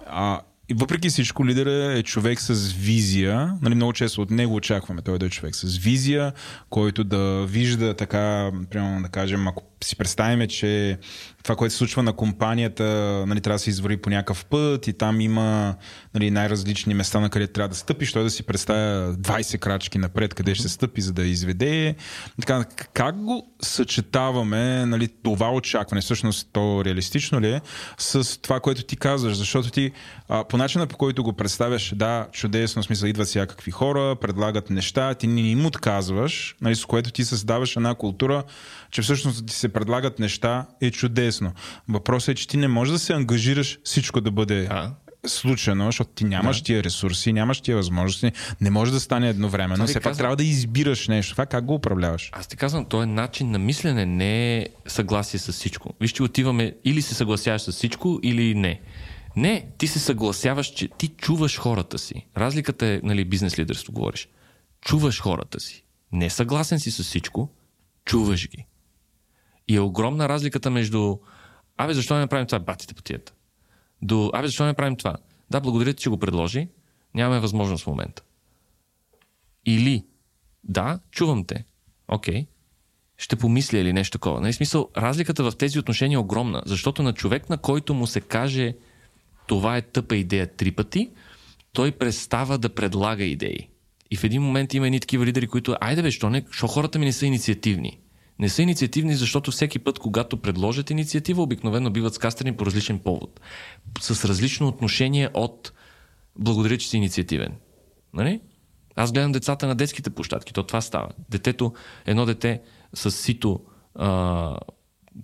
А, 0.07 0.41
и 0.69 0.73
въпреки 0.73 1.09
всичко, 1.09 1.45
лидера 1.45 1.97
е 1.97 2.03
човек 2.03 2.41
с 2.41 2.73
визия. 2.73 3.57
Нали, 3.61 3.75
много 3.75 3.93
често 3.93 4.21
от 4.21 4.31
него 4.31 4.55
очакваме 4.55 5.01
той 5.01 5.19
да 5.19 5.25
е 5.25 5.29
човек 5.29 5.55
с 5.55 5.77
визия, 5.77 6.33
който 6.69 7.03
да 7.03 7.45
вижда 7.45 7.93
така, 7.93 8.51
примерно 8.69 9.01
да 9.01 9.09
кажем, 9.09 9.47
ако 9.47 9.63
си 9.83 9.95
представим, 9.95 10.47
че 10.47 10.97
това, 11.45 11.55
което 11.55 11.71
се 11.71 11.77
случва 11.77 12.03
на 12.03 12.13
компанията, 12.13 12.83
нали, 13.27 13.41
трябва 13.41 13.55
да 13.55 13.59
се 13.59 13.69
извори 13.69 13.97
по 13.97 14.09
някакъв 14.09 14.45
път 14.45 14.87
и 14.87 14.93
там 14.93 15.21
има 15.21 15.75
нали, 16.13 16.31
най-различни 16.31 16.93
места, 16.93 17.19
на 17.19 17.29
където 17.29 17.53
трябва 17.53 17.69
да 17.69 17.75
стъпиш, 17.75 18.13
той 18.13 18.23
да 18.23 18.29
си 18.29 18.43
представя 18.43 19.13
20 19.13 19.59
крачки 19.59 19.97
напред, 19.97 20.33
къде 20.33 20.55
ще 20.55 20.69
стъпи, 20.69 21.01
за 21.01 21.13
да 21.13 21.23
изведе. 21.23 21.95
Така, 22.41 22.65
как 22.93 23.15
го 23.15 23.47
съчетаваме 23.61 24.85
нали, 24.85 25.07
това 25.23 25.51
очакване, 25.51 26.01
всъщност 26.01 26.49
то 26.53 26.85
реалистично 26.85 27.41
ли 27.41 27.49
е, 27.49 27.61
с 27.97 28.41
това, 28.41 28.59
което 28.59 28.83
ти 28.83 28.95
казваш, 28.95 29.37
защото 29.37 29.71
ти 29.71 29.91
а, 30.29 30.43
по 30.43 30.57
начина 30.57 30.87
по 30.87 30.97
който 30.97 31.23
го 31.23 31.33
представяш, 31.33 31.93
да, 31.95 32.27
чудесно, 32.31 32.81
в 32.81 32.85
смисъл 32.85 33.07
идват 33.07 33.27
всякакви 33.27 33.71
хора, 33.71 34.15
предлагат 34.15 34.69
неща, 34.69 35.13
ти 35.13 35.27
не 35.27 35.41
им 35.41 35.65
отказваш, 35.65 36.55
нали, 36.61 36.75
с 36.75 36.85
което 36.85 37.11
ти 37.11 37.25
създаваш 37.25 37.75
една 37.75 37.95
култура, 37.95 38.43
че 38.95 39.01
всъщност 39.01 39.45
ти 39.45 39.53
се 39.53 39.69
предлагат 39.69 40.19
неща, 40.19 40.65
е 40.81 40.91
чудесно. 40.91 41.51
Въпросът 41.89 42.29
е, 42.29 42.35
че 42.35 42.47
ти 42.47 42.57
не 42.57 42.67
можеш 42.67 42.91
да 42.91 42.99
се 42.99 43.13
ангажираш 43.13 43.79
всичко 43.83 44.21
да 44.21 44.31
бъде 44.31 44.67
а? 44.69 44.91
случайно, 45.25 45.85
защото 45.85 46.09
ти 46.09 46.23
нямаш 46.23 46.57
да. 46.57 46.63
тия 46.63 46.83
ресурси, 46.83 47.33
нямаш 47.33 47.61
тия 47.61 47.77
възможности, 47.77 48.31
не 48.61 48.69
може 48.69 48.91
да 48.91 48.99
стане 48.99 49.29
едновременно. 49.29 49.87
Все 49.87 49.99
пак 49.99 50.17
трябва 50.17 50.35
да 50.35 50.43
избираш 50.43 51.07
нещо. 51.07 51.31
Това 51.31 51.45
как 51.45 51.65
го 51.65 51.73
управляваш? 51.73 52.29
Аз 52.33 52.47
ти 52.47 52.57
казвам, 52.57 52.85
то 52.85 53.03
е 53.03 53.05
начин 53.05 53.51
на 53.51 53.59
мислене, 53.59 54.05
не 54.05 54.57
е 54.57 54.67
съгласие 54.87 55.39
с 55.39 55.51
всичко. 55.51 55.93
Вижте, 56.01 56.23
отиваме 56.23 56.73
или 56.85 57.01
се 57.01 57.15
съгласяваш 57.15 57.61
с 57.61 57.71
всичко, 57.71 58.19
или 58.23 58.55
не. 58.55 58.81
Не, 59.35 59.67
ти 59.77 59.87
се 59.87 59.99
съгласяваш, 59.99 60.67
че 60.67 60.87
ти 60.97 61.07
чуваш 61.07 61.59
хората 61.59 61.97
си. 61.97 62.27
Разликата 62.37 62.85
е, 62.85 62.99
нали, 63.03 63.25
бизнес 63.25 63.59
лидерство 63.59 63.93
говориш. 63.93 64.27
Чуваш 64.81 65.21
хората 65.21 65.59
си. 65.59 65.83
Не 66.11 66.29
съгласен 66.29 66.79
си 66.79 66.91
с 66.91 67.03
всичко, 67.03 67.49
чуваш 68.05 68.49
ги. 68.49 68.65
И 69.67 69.75
е 69.75 69.79
огромна 69.79 70.29
разликата 70.29 70.71
между 70.71 71.17
Абе, 71.77 71.93
защо 71.93 72.17
не 72.17 72.27
правим 72.27 72.47
това? 72.47 72.59
Батите 72.59 72.93
по 72.93 73.01
тията. 73.01 73.33
До, 74.01 74.31
абе, 74.33 74.47
защо 74.47 74.65
не 74.65 74.73
правим 74.73 74.95
това? 74.95 75.15
Да, 75.49 75.59
благодаря 75.59 75.93
ти, 75.93 76.03
че 76.03 76.09
го 76.09 76.17
предложи. 76.17 76.67
Нямаме 77.15 77.39
възможност 77.39 77.83
в 77.83 77.87
момента. 77.87 78.23
Или, 79.65 80.05
да, 80.63 80.99
чувам 81.11 81.45
те. 81.45 81.65
Окей. 82.07 82.41
Okay. 82.41 82.47
Ще 83.17 83.35
помисля 83.35 83.77
или 83.77 83.93
нещо 83.93 84.17
такова. 84.17 84.41
Нали, 84.41 84.53
смисъл, 84.53 84.89
разликата 84.97 85.51
в 85.51 85.57
тези 85.57 85.79
отношения 85.79 86.15
е 86.15 86.19
огромна, 86.19 86.63
защото 86.65 87.03
на 87.03 87.13
човек, 87.13 87.49
на 87.49 87.57
който 87.57 87.93
му 87.93 88.07
се 88.07 88.21
каже 88.21 88.75
това 89.47 89.77
е 89.77 89.81
тъпа 89.81 90.15
идея 90.15 90.55
три 90.55 90.71
пъти, 90.71 91.11
той 91.73 91.91
престава 91.91 92.57
да 92.57 92.75
предлага 92.75 93.23
идеи. 93.23 93.69
И 94.11 94.17
в 94.17 94.23
един 94.23 94.41
момент 94.41 94.73
има 94.73 94.85
едни 94.85 94.99
такива 94.99 95.25
лидери, 95.25 95.47
които, 95.47 95.75
айде 95.81 96.01
бе, 96.01 96.11
що, 96.11 96.29
не, 96.29 96.45
що 96.51 96.67
хората 96.67 96.99
ми 96.99 97.05
не 97.05 97.13
са 97.13 97.25
инициативни? 97.25 97.99
Не 98.39 98.49
са 98.49 98.61
инициативни, 98.61 99.15
защото 99.15 99.51
всеки 99.51 99.79
път, 99.79 99.99
когато 99.99 100.37
предложат 100.37 100.89
инициатива, 100.89 101.41
обикновено 101.43 101.89
биват 101.89 102.13
скастани 102.13 102.57
по 102.57 102.65
различен 102.65 102.99
повод. 102.99 103.39
С 104.01 104.25
различно 104.25 104.67
отношение 104.67 105.29
от 105.33 105.71
благодаря, 106.39 106.77
че 106.77 106.89
си 106.89 106.97
инициативен. 106.97 107.51
Нали? 108.13 108.41
Аз 108.95 109.11
гледам 109.11 109.31
децата 109.31 109.67
на 109.67 109.75
детските 109.75 110.09
площадки, 110.09 110.53
то 110.53 110.63
това 110.63 110.81
става. 110.81 111.09
Детето, 111.29 111.73
едно 112.05 112.25
дете 112.25 112.61
с 112.93 113.11
сито 113.11 113.59
а, 113.95 114.57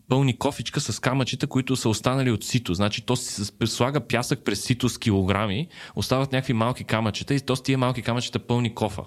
пълни 0.09 0.37
кофичка 0.37 0.81
с 0.81 0.99
камъчета, 0.99 1.47
които 1.47 1.75
са 1.75 1.89
останали 1.89 2.31
от 2.31 2.43
сито. 2.43 2.73
Значи 2.73 3.05
то 3.05 3.15
си 3.15 3.51
слага 3.65 4.07
пясък 4.07 4.43
през 4.43 4.63
сито 4.63 4.89
с 4.89 4.97
килограми, 4.97 5.67
остават 5.95 6.31
някакви 6.31 6.53
малки 6.53 6.83
камъчета 6.83 7.33
и 7.33 7.39
то 7.39 7.55
с 7.55 7.63
тия 7.63 7.77
малки 7.77 8.01
камъчета 8.01 8.39
пълни 8.39 8.75
кофа. 8.75 9.01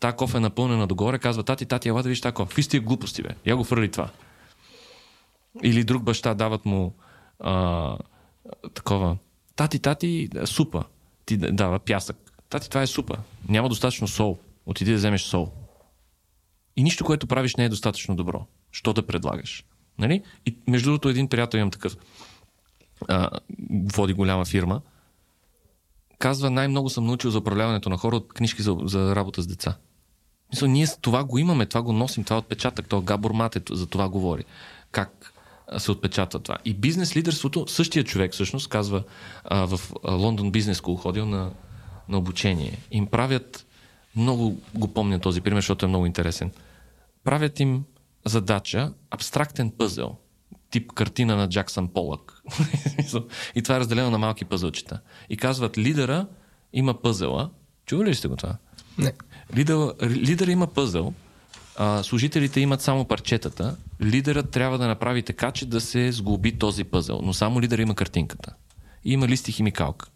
Та 0.00 0.12
кофа 0.12 0.36
е 0.36 0.40
напълнена 0.40 0.86
догоре, 0.86 1.18
казва, 1.18 1.42
тати, 1.42 1.66
тати, 1.66 1.88
ела 1.88 2.02
да 2.02 2.08
виж 2.08 2.20
тази 2.20 2.34
кофа. 2.34 2.48
Какви 2.48 2.62
сте 2.62 2.80
глупости, 2.80 3.22
бе? 3.22 3.28
Я 3.46 3.56
го 3.56 3.64
фърли 3.64 3.90
това. 3.90 4.10
Или 5.62 5.84
друг 5.84 6.02
баща 6.02 6.34
дават 6.34 6.64
му 6.64 6.94
а, 7.40 7.96
такова. 8.74 9.16
Тати, 9.56 9.78
тати, 9.78 10.28
супа. 10.44 10.84
Ти 11.26 11.36
дава 11.36 11.78
пясък. 11.78 12.16
Тати, 12.48 12.68
това 12.68 12.82
е 12.82 12.86
супа. 12.86 13.16
Няма 13.48 13.68
достатъчно 13.68 14.08
сол. 14.08 14.38
Отиди 14.66 14.90
да 14.90 14.96
вземеш 14.96 15.22
сол. 15.22 15.52
И 16.76 16.82
нищо, 16.82 17.04
което 17.04 17.26
правиш, 17.26 17.56
не 17.56 17.64
е 17.64 17.68
достатъчно 17.68 18.16
добро. 18.16 18.46
Що 18.72 18.92
да 18.92 19.06
предлагаш? 19.06 19.64
Нали? 19.98 20.22
И 20.46 20.56
между 20.68 20.90
другото, 20.90 21.08
един 21.08 21.28
приятел 21.28 21.58
имам 21.58 21.70
такъв. 21.70 21.96
А, 23.08 23.30
води 23.70 24.12
голяма 24.12 24.44
фирма. 24.44 24.80
Казва, 26.18 26.50
най-много 26.50 26.90
съм 26.90 27.06
научил 27.06 27.30
за 27.30 27.38
управляването 27.38 27.90
на 27.90 27.96
хора 27.96 28.16
от 28.16 28.32
книжки 28.32 28.62
за, 28.62 28.76
за 28.84 29.16
работа 29.16 29.42
с 29.42 29.46
деца. 29.46 29.76
Мисля, 30.52 30.68
ние 30.68 30.86
това 31.00 31.24
го 31.24 31.38
имаме, 31.38 31.66
това 31.66 31.82
го 31.82 31.92
носим, 31.92 32.24
това 32.24 32.36
е 32.36 32.38
отпечатък. 32.38 32.88
То 32.88 33.00
Габор 33.00 33.30
Мате 33.30 33.60
за 33.70 33.86
това 33.86 34.08
говори. 34.08 34.44
Как 34.92 35.32
се 35.78 35.90
отпечатва 35.90 36.40
това. 36.40 36.58
И 36.64 36.74
бизнес 36.74 37.16
лидерството, 37.16 37.64
същия 37.68 38.04
човек 38.04 38.32
всъщност 38.32 38.68
казва 38.68 39.02
а, 39.44 39.66
в 39.66 39.80
Лондон 40.08 40.50
Бизнес 40.50 40.78
Скул 40.78 40.96
ходил 40.96 41.26
на, 41.26 41.50
на 42.08 42.18
обучение. 42.18 42.78
Им 42.90 43.06
правят, 43.06 43.66
много 44.16 44.60
го 44.74 44.88
помня 44.94 45.18
този 45.18 45.40
пример, 45.40 45.58
защото 45.58 45.84
е 45.84 45.88
много 45.88 46.06
интересен. 46.06 46.50
Правят 47.24 47.60
им 47.60 47.84
задача, 48.24 48.92
абстрактен 49.10 49.70
пъзел, 49.70 50.16
тип 50.70 50.92
картина 50.92 51.36
на 51.36 51.48
Джаксън 51.48 51.88
Полък. 51.88 52.42
и 53.54 53.62
това 53.62 53.76
е 53.76 53.80
разделено 53.80 54.10
на 54.10 54.18
малки 54.18 54.44
пъзълчета. 54.44 55.00
И 55.30 55.36
казват, 55.36 55.78
лидера 55.78 56.26
има 56.72 57.02
пъзела. 57.02 57.50
Чували 57.86 58.08
ли 58.08 58.14
сте 58.14 58.28
го 58.28 58.36
това? 58.36 58.56
Не. 58.98 59.12
Лидер, 59.56 59.94
лидера 60.02 60.50
има 60.50 60.66
пъзел, 60.66 61.12
а, 61.76 62.02
служителите 62.02 62.60
имат 62.60 62.82
само 62.82 63.04
парчетата. 63.04 63.76
Лидерът 64.02 64.50
трябва 64.50 64.78
да 64.78 64.86
направи 64.86 65.22
така, 65.22 65.50
че 65.50 65.66
да 65.66 65.80
се 65.80 66.12
сглоби 66.12 66.58
този 66.58 66.84
пъзел. 66.84 67.20
Но 67.22 67.32
само 67.32 67.60
лидера 67.60 67.82
има 67.82 67.94
картинката. 67.94 68.54
И 69.04 69.12
има 69.12 69.28
листи 69.28 69.52
химикалка. 69.52 70.06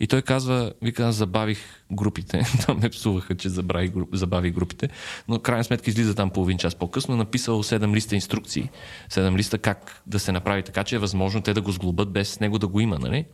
И 0.00 0.06
той 0.06 0.22
казва, 0.22 0.72
вика, 0.82 1.12
забавих 1.12 1.58
групите. 1.92 2.42
Там 2.66 2.78
ме 2.82 2.90
псуваха, 2.90 3.36
че 3.36 3.48
забрави, 3.48 3.92
забави 4.12 4.50
групите. 4.50 4.88
Но 5.28 5.38
крайна 5.38 5.64
сметка 5.64 5.90
излиза 5.90 6.14
там 6.14 6.30
половин 6.30 6.58
час 6.58 6.74
по-късно. 6.74 7.16
Написал 7.16 7.62
7 7.62 7.94
листа 7.94 8.14
инструкции. 8.14 8.70
7 9.10 9.36
листа 9.36 9.58
как 9.58 10.02
да 10.06 10.18
се 10.18 10.32
направи 10.32 10.62
така, 10.62 10.84
че 10.84 10.96
е 10.96 10.98
възможно 10.98 11.42
те 11.42 11.54
да 11.54 11.60
го 11.60 11.72
сглобят 11.72 12.12
без 12.12 12.40
него 12.40 12.58
да 12.58 12.68
го 12.68 12.80
има. 12.80 12.98
Нали? 12.98 13.24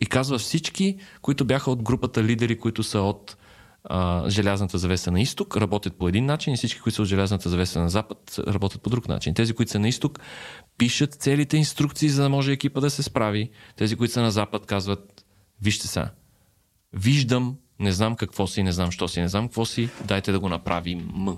И 0.00 0.06
казва 0.06 0.38
всички, 0.38 0.96
които 1.22 1.44
бяха 1.44 1.70
от 1.70 1.82
групата 1.82 2.24
лидери, 2.24 2.58
които 2.58 2.82
са 2.82 3.00
от 3.00 3.36
а, 3.88 4.30
желязната 4.30 4.78
завеса 4.78 5.10
на 5.10 5.20
изток, 5.20 5.56
работят 5.56 5.94
по 5.98 6.08
един 6.08 6.26
начин 6.26 6.54
и 6.54 6.56
всички, 6.56 6.80
които 6.80 6.96
са 6.96 7.02
от 7.02 7.08
желязната 7.08 7.48
завеса 7.48 7.80
на 7.80 7.88
запад, 7.88 8.40
работят 8.46 8.82
по 8.82 8.90
друг 8.90 9.08
начин. 9.08 9.34
Тези, 9.34 9.52
които 9.52 9.72
са 9.72 9.78
на 9.78 9.88
изток, 9.88 10.20
пишат 10.78 11.14
целите 11.14 11.56
инструкции, 11.56 12.08
за 12.08 12.22
да 12.22 12.28
може 12.28 12.52
екипа 12.52 12.80
да 12.80 12.90
се 12.90 13.02
справи. 13.02 13.50
Тези, 13.76 13.96
които 13.96 14.12
са 14.12 14.22
на 14.22 14.30
запад, 14.30 14.66
казват 14.66 15.24
Вижте 15.62 15.88
сега. 15.88 16.10
Виждам, 16.92 17.56
не 17.80 17.92
знам 17.92 18.16
какво 18.16 18.46
си, 18.46 18.62
не 18.62 18.72
знам 18.72 18.90
що 18.90 19.08
си, 19.08 19.20
не 19.20 19.28
знам 19.28 19.48
какво 19.48 19.64
си, 19.64 19.88
дайте 20.04 20.32
да 20.32 20.40
го 20.40 20.48
направим. 20.48 21.10
М. 21.12 21.36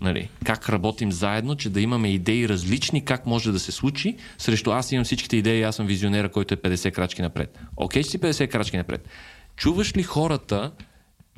Нали, 0.00 0.28
как 0.44 0.68
работим 0.68 1.12
заедно, 1.12 1.56
че 1.56 1.70
да 1.70 1.80
имаме 1.80 2.08
идеи 2.08 2.48
различни, 2.48 3.04
как 3.04 3.26
може 3.26 3.52
да 3.52 3.58
се 3.58 3.72
случи, 3.72 4.16
срещу 4.38 4.70
аз 4.70 4.92
имам 4.92 5.04
всичките 5.04 5.36
идеи, 5.36 5.62
аз 5.62 5.76
съм 5.76 5.86
визионера, 5.86 6.28
който 6.28 6.54
е 6.54 6.56
50 6.56 6.92
крачки 6.92 7.22
напред. 7.22 7.58
Окей, 7.76 8.02
че 8.02 8.10
си 8.10 8.20
50 8.20 8.48
крачки 8.48 8.76
напред. 8.76 9.08
Чуваш 9.56 9.96
ли 9.96 10.02
хората, 10.02 10.72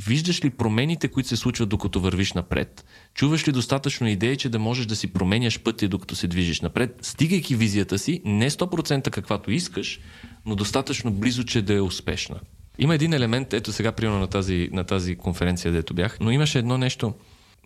виждаш 0.07 0.45
ли 0.45 0.51
промените, 0.51 1.09
които 1.09 1.29
се 1.29 1.37
случват 1.37 1.69
докато 1.69 2.01
вървиш 2.01 2.33
напред? 2.33 2.85
Чуваш 3.15 3.49
ли 3.49 3.53
достатъчно 3.53 4.09
идеи, 4.09 4.37
че 4.37 4.49
да 4.49 4.59
можеш 4.59 4.87
да 4.87 4.97
си 4.97 5.13
променяш 5.13 5.61
пътя, 5.61 5.89
докато 5.89 6.17
се 6.17 6.29
движиш 6.29 6.61
напред, 6.61 6.99
стигайки 7.03 7.57
визията 7.57 7.99
си, 7.99 8.23
не 8.25 8.51
100% 8.51 9.11
каквато 9.11 9.51
искаш, 9.51 10.01
но 10.47 10.57
достатъчно 10.57 11.13
близо, 11.13 11.45
че 11.45 11.63
да 11.63 11.75
е 11.75 11.81
успешна. 11.81 12.41
Има 12.79 12.95
един 12.95 13.13
елемент, 13.13 13.53
ето 13.53 13.73
сега, 13.73 13.93
примерно 13.93 14.21
на 14.21 14.27
тази, 14.27 14.69
на 14.73 14.85
тази 14.85 15.17
конференция, 15.17 15.73
дето 15.73 15.95
бях, 15.95 16.19
но 16.21 16.31
имаше 16.31 16.59
едно 16.59 16.79
нещо. 16.79 17.15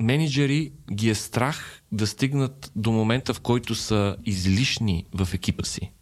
Менеджери 0.01 0.73
ги 0.93 1.11
е 1.11 1.15
страх 1.15 1.83
да 1.93 2.07
стигнат 2.07 2.73
до 2.77 2.93
момента, 2.93 3.35
в 3.35 3.41
който 3.41 3.75
са 3.75 4.17
излишни 4.25 5.07
в 5.15 5.35
екипа 5.35 5.65
си. 5.65 5.93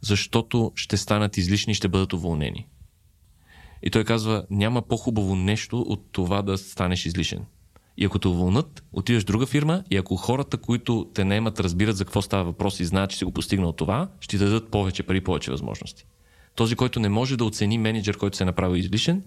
Защото 0.00 0.72
ще 0.74 0.96
станат 0.96 1.36
излишни 1.36 1.70
и 1.70 1.74
ще 1.74 1.88
бъдат 1.88 2.12
уволнени. 2.12 2.66
И 3.82 3.90
той 3.90 4.04
казва, 4.04 4.44
няма 4.50 4.82
по-хубаво 4.82 5.36
нещо 5.36 5.80
от 5.80 6.04
това 6.12 6.42
да 6.42 6.58
станеш 6.58 7.06
излишен. 7.06 7.44
И 7.96 8.04
ако 8.04 8.18
те 8.18 8.28
уволнат, 8.28 8.84
отиваш 8.92 9.22
в 9.22 9.26
друга 9.26 9.46
фирма 9.46 9.82
и 9.90 9.96
ако 9.96 10.16
хората, 10.16 10.56
които 10.56 11.06
те 11.14 11.24
наемат, 11.24 11.60
разбират 11.60 11.96
за 11.96 12.04
какво 12.04 12.22
става 12.22 12.44
въпрос 12.44 12.80
и 12.80 12.84
знаят, 12.84 13.10
че 13.10 13.16
си 13.16 13.24
го 13.24 13.32
постигнал 13.32 13.72
това, 13.72 14.08
ще 14.20 14.36
ти 14.36 14.44
дадат 14.44 14.70
повече 14.70 15.02
пари, 15.02 15.20
повече 15.20 15.50
възможности. 15.50 16.06
Този, 16.54 16.76
който 16.76 17.00
не 17.00 17.08
може 17.08 17.36
да 17.36 17.44
оцени 17.44 17.78
менеджер, 17.78 18.16
който 18.16 18.36
се 18.36 18.42
е 18.42 18.46
направил 18.46 18.76
излишен, 18.76 19.22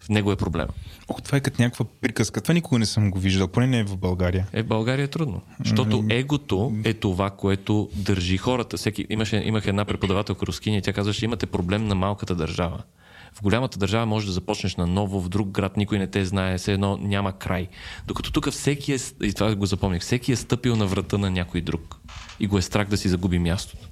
в 0.00 0.08
него 0.08 0.32
е 0.32 0.36
проблема. 0.36 0.68
О, 1.08 1.14
това 1.24 1.38
е 1.38 1.40
като 1.40 1.62
някаква 1.62 1.84
приказка. 2.00 2.40
Това 2.40 2.54
никога 2.54 2.78
не 2.78 2.86
съм 2.86 3.10
го 3.10 3.18
виждал, 3.18 3.48
поне 3.48 3.66
не 3.66 3.78
е 3.78 3.84
в 3.84 3.96
България. 3.96 4.46
Е, 4.52 4.62
в 4.62 4.66
България 4.66 5.04
е 5.04 5.08
трудно. 5.08 5.40
Защото 5.64 6.04
егото 6.10 6.72
е 6.84 6.94
това, 6.94 7.30
което 7.30 7.90
държи 7.94 8.36
хората. 8.36 8.76
Всеки, 8.76 9.06
имаше, 9.10 9.36
имах 9.36 9.66
една 9.66 9.84
преподавателка 9.84 10.46
рускиня 10.46 10.76
и 10.76 10.82
тя 10.82 10.92
казваше, 10.92 11.24
имате 11.24 11.46
проблем 11.46 11.86
на 11.86 11.94
малката 11.94 12.34
държава. 12.34 12.82
В 13.34 13.42
голямата 13.42 13.78
държава 13.78 14.06
можеш 14.06 14.26
да 14.26 14.32
започнеш 14.32 14.76
на 14.76 14.86
ново, 14.86 15.20
в 15.20 15.28
друг 15.28 15.48
град 15.48 15.76
никой 15.76 15.98
не 15.98 16.06
те 16.06 16.24
знае, 16.24 16.58
все 16.58 16.72
едно 16.72 16.96
няма 16.96 17.38
край. 17.38 17.68
Докато 18.06 18.32
тук 18.32 18.50
всеки 18.50 18.92
е, 18.92 18.98
и 19.22 19.32
това 19.32 19.54
го 19.54 19.66
запомних, 19.66 20.02
всеки 20.02 20.32
е 20.32 20.36
стъпил 20.36 20.76
на 20.76 20.86
врата 20.86 21.18
на 21.18 21.30
някой 21.30 21.60
друг. 21.60 21.96
И 22.40 22.46
го 22.46 22.58
е 22.58 22.62
страх 22.62 22.88
да 22.88 22.96
си 22.96 23.08
загуби 23.08 23.38
мястото. 23.38 23.88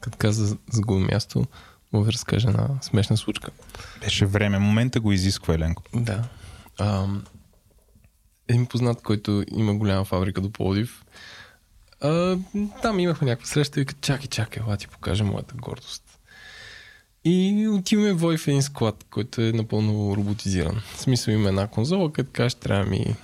Като 0.00 0.18
каза 0.18 0.56
загуби 0.70 1.04
място, 1.04 1.44
мога 1.92 2.06
да 2.06 2.12
разкажа 2.12 2.48
една 2.48 2.68
смешна 2.82 3.16
случка. 3.16 3.50
Беше 4.00 4.26
време. 4.26 4.58
Момента 4.58 5.00
го 5.00 5.12
изисква, 5.12 5.54
Еленко. 5.54 5.82
Да. 5.94 6.24
Ам, 6.78 7.24
един 8.48 8.66
познат, 8.66 9.02
който 9.02 9.44
има 9.56 9.74
голяма 9.74 10.04
фабрика 10.04 10.40
до 10.40 10.50
Плодив, 10.50 11.04
а, 12.00 12.38
там 12.82 13.00
имахме 13.00 13.26
някаква 13.26 13.46
среща 13.46 13.80
и 13.80 13.82
вика, 13.82 13.94
чакай, 14.00 14.26
чакай, 14.26 14.62
ела 14.62 14.76
ти 14.76 14.88
покажа 14.88 15.24
моята 15.24 15.54
гордост. 15.54 16.05
И 17.28 17.68
отиваме 17.68 18.12
в 18.12 18.38
един 18.46 18.62
склад, 18.62 19.04
който 19.10 19.40
е 19.40 19.52
напълно 19.52 20.16
роботизиран. 20.16 20.80
В 20.94 21.00
смисъл 21.00 21.32
има 21.32 21.48
една 21.48 21.66
конзола, 21.66 22.12
където 22.12 22.32
кажеш, 22.32 22.54
трябва 22.54 22.84
ми 22.84 23.14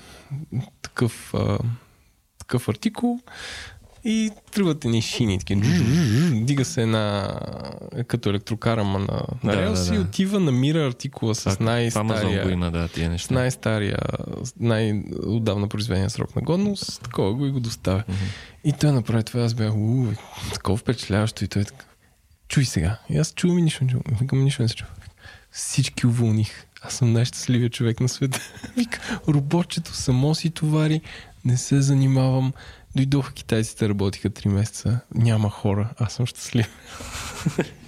такъв, 0.82 1.34
а, 1.34 1.58
такъв 2.38 2.68
артикул 2.68 3.20
и 4.04 4.30
тръгват 4.52 4.84
едни 4.84 5.02
шини, 5.02 5.38
таки, 5.38 5.60
дига 6.32 6.64
се 6.64 6.82
една 6.82 7.34
като 8.06 8.30
електрокара 8.30 8.84
ма 8.84 8.98
на, 8.98 9.22
на 9.44 9.52
Да, 9.52 9.62
релс 9.62 9.88
да, 9.88 9.94
и 9.94 9.98
да. 9.98 10.02
отива, 10.04 10.40
намира 10.40 10.86
артикула 10.86 11.34
с 11.34 11.60
най-стария 11.60 12.50
има, 12.52 12.70
да, 12.70 12.88
тия 12.88 13.08
с 13.08 13.10
неща. 13.10 13.34
най-стария, 13.34 13.98
най-отдавна 14.60 15.68
произведения 15.68 16.10
срок 16.10 16.36
на 16.36 16.42
годност, 16.42 17.02
такова 17.02 17.34
го 17.34 17.46
и 17.46 17.50
го 17.50 17.60
доставя. 17.60 18.02
И 18.64 18.72
той 18.72 18.92
направи 18.92 19.22
това, 19.24 19.40
аз 19.40 19.54
бях, 19.54 19.74
уу, 19.74 20.06
такова 20.54 20.76
впечатляващо 20.76 21.44
и 21.44 21.48
той 21.48 21.62
е 21.62 21.64
така, 21.64 21.84
чуй 22.52 22.64
сега. 22.64 22.98
И 23.10 23.18
аз 23.18 23.34
чувам 23.34 23.58
и 23.58 23.62
нищо 23.62 23.84
не 23.84 23.90
чувам. 23.90 24.04
Викам, 24.20 24.44
нищо 24.44 24.62
не 24.62 24.68
се 24.68 24.74
чува. 24.74 24.90
Всички 25.50 26.06
уволних. 26.06 26.66
Аз 26.82 26.94
съм 26.94 27.12
най-щастливият 27.12 27.72
човек 27.72 28.00
на 28.00 28.08
света. 28.08 28.40
Вика, 28.76 29.20
роботчето 29.28 29.94
само 29.94 30.34
си 30.34 30.50
товари, 30.50 31.00
не 31.44 31.56
се 31.56 31.82
занимавам. 31.82 32.52
Дойдоха 32.96 33.32
китайците, 33.32 33.88
работиха 33.88 34.30
3 34.30 34.48
месеца. 34.48 35.00
Няма 35.14 35.50
хора, 35.50 35.90
аз 35.98 36.12
съм 36.12 36.26
щастлив. 36.26 36.68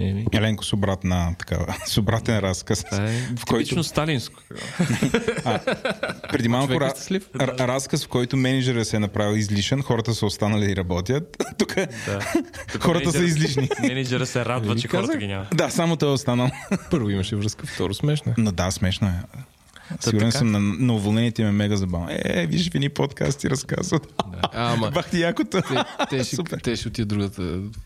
Еми, 0.00 0.26
Еленко 0.32 0.64
с 0.64 0.72
обратна, 0.72 1.34
такава, 1.38 1.74
с 1.86 1.98
обратен 1.98 2.38
разказ. 2.38 2.84
това 2.84 3.04
е 3.04 3.12
в 3.36 3.44
който 3.46 3.58
типично 3.58 3.84
сталинско. 3.84 4.42
преди 6.30 6.48
малко 6.48 6.72
е 6.72 6.76
ра, 6.76 6.92
р- 7.36 7.54
разказ, 7.60 8.04
в 8.04 8.08
който 8.08 8.36
менеджера 8.36 8.84
се 8.84 8.96
е 8.96 9.00
направил 9.00 9.36
излишен, 9.36 9.82
хората 9.82 10.14
са 10.14 10.26
останали 10.26 10.64
и 10.64 10.76
работят. 10.76 11.36
Тук 11.58 11.74
Да. 11.74 12.20
хората 12.80 13.12
са 13.12 13.24
излишни. 13.24 13.68
Менеджера 13.80 14.26
се 14.26 14.44
радва, 14.44 14.74
Ви 14.74 14.80
че 14.80 14.88
хората 14.88 15.06
казах. 15.06 15.18
ги 15.18 15.26
няма. 15.26 15.46
Да, 15.54 15.70
само 15.70 15.96
той 15.96 16.08
е 16.08 16.12
останал. 16.12 16.50
Първо 16.90 17.10
имаше 17.10 17.36
връзка, 17.36 17.66
второ 17.66 17.94
смешно. 17.94 18.32
е. 18.32 18.34
Но 18.38 18.52
да, 18.52 18.70
смешно 18.70 19.08
е. 19.08 19.12
Сигурен 20.00 20.28
така? 20.28 20.38
съм 20.38 20.50
на, 20.50 20.60
на 20.60 20.94
уволнените 20.94 21.42
им 21.42 21.48
е 21.48 21.52
мега 21.52 21.76
забавно. 21.76 22.06
Е, 22.10 22.46
виж, 22.46 22.70
вини 22.70 22.88
подкасти 22.88 23.50
разказват. 23.50 24.12
А, 24.52 24.72
ама, 24.72 24.90
Бах 24.90 25.10
ти 25.10 25.20
якото. 25.20 25.62
те, 25.62 25.84
те, 26.10 26.24
ще, 26.24 26.36
Супер. 26.36 26.58
те 26.58 26.76
ще 26.76 26.88
отидат 26.88 27.08
другата, 27.08 27.42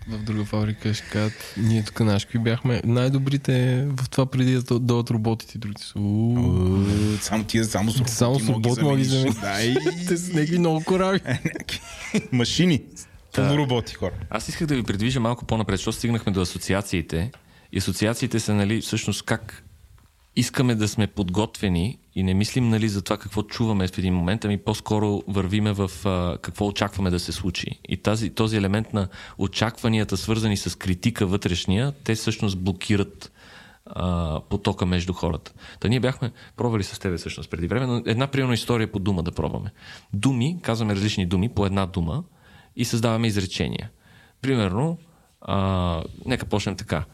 в 0.08 0.18
друга 0.18 0.44
фабрика 0.44 0.94
ще 0.94 1.04
кажат, 1.04 1.54
ние 1.56 1.84
тук 1.84 2.00
наши 2.00 2.26
какви 2.26 2.38
бяхме 2.38 2.80
най-добрите 2.84 3.86
в 3.88 4.10
това 4.10 4.26
преди 4.26 4.54
да 4.54 4.78
дойдат 4.78 5.10
роботите 5.10 5.58
другите 5.58 5.82
са. 5.82 5.98
"Уу, 5.98 6.38
Уу, 6.38 6.84
Само 7.20 7.44
тия, 7.44 7.64
само 7.64 7.90
с 7.90 7.96
роботи 7.96 8.12
Само 8.12 8.40
с 8.40 8.48
робот 8.48 8.82
мога 8.82 8.96
ги 8.96 9.04
замениш. 9.04 9.34
Да. 9.34 9.56
Те 10.08 10.16
са 10.16 10.32
някакви 10.32 10.58
много 10.58 10.84
кораби. 10.84 11.20
някакви 11.24 11.80
Машини. 12.32 12.82
Пълно 13.34 13.56
роботи 13.56 13.94
хора. 13.94 14.12
Аз 14.30 14.48
исках 14.48 14.66
да 14.66 14.74
ви 14.74 14.82
придвижа 14.82 15.20
малко 15.20 15.44
по-напред, 15.44 15.76
защото 15.78 15.96
стигнахме 15.96 16.32
до 16.32 16.40
асоциациите. 16.40 17.30
И 17.72 17.78
асоциациите 17.78 18.40
са, 18.40 18.54
нали, 18.54 18.80
всъщност 18.80 19.22
как 19.22 19.63
искаме 20.36 20.74
да 20.74 20.88
сме 20.88 21.06
подготвени 21.06 21.98
и 22.14 22.22
не 22.22 22.34
мислим 22.34 22.68
нали, 22.68 22.88
за 22.88 23.02
това 23.02 23.16
какво 23.16 23.42
чуваме 23.42 23.88
в 23.88 23.98
един 23.98 24.14
момент, 24.14 24.44
ами 24.44 24.58
по-скоро 24.58 25.22
вървиме 25.28 25.72
в 25.72 25.90
а, 26.04 26.38
какво 26.42 26.66
очакваме 26.66 27.10
да 27.10 27.20
се 27.20 27.32
случи. 27.32 27.80
И 27.88 27.96
тази, 27.96 28.30
този 28.30 28.56
елемент 28.56 28.92
на 28.92 29.08
очакванията, 29.38 30.16
свързани 30.16 30.56
с 30.56 30.78
критика 30.78 31.26
вътрешния, 31.26 31.92
те 32.04 32.14
всъщност 32.14 32.58
блокират 32.58 33.32
а, 33.86 34.40
потока 34.48 34.86
между 34.86 35.12
хората. 35.12 35.52
Та 35.80 35.88
ние 35.88 36.00
бяхме 36.00 36.32
пробвали 36.56 36.82
с 36.82 36.98
тебе 36.98 37.16
всъщност 37.16 37.50
преди 37.50 37.66
време, 37.66 37.86
но 37.86 38.02
една 38.06 38.26
примерно 38.26 38.52
история 38.52 38.92
по 38.92 38.98
дума 38.98 39.22
да 39.22 39.32
пробваме. 39.32 39.72
Думи, 40.12 40.58
казваме 40.62 40.94
различни 40.94 41.26
думи 41.26 41.48
по 41.48 41.66
една 41.66 41.86
дума 41.86 42.24
и 42.76 42.84
създаваме 42.84 43.26
изречения. 43.26 43.90
Примерно, 44.42 44.98
а, 45.40 46.02
нека 46.26 46.46
почнем 46.46 46.76
така. 46.76 47.04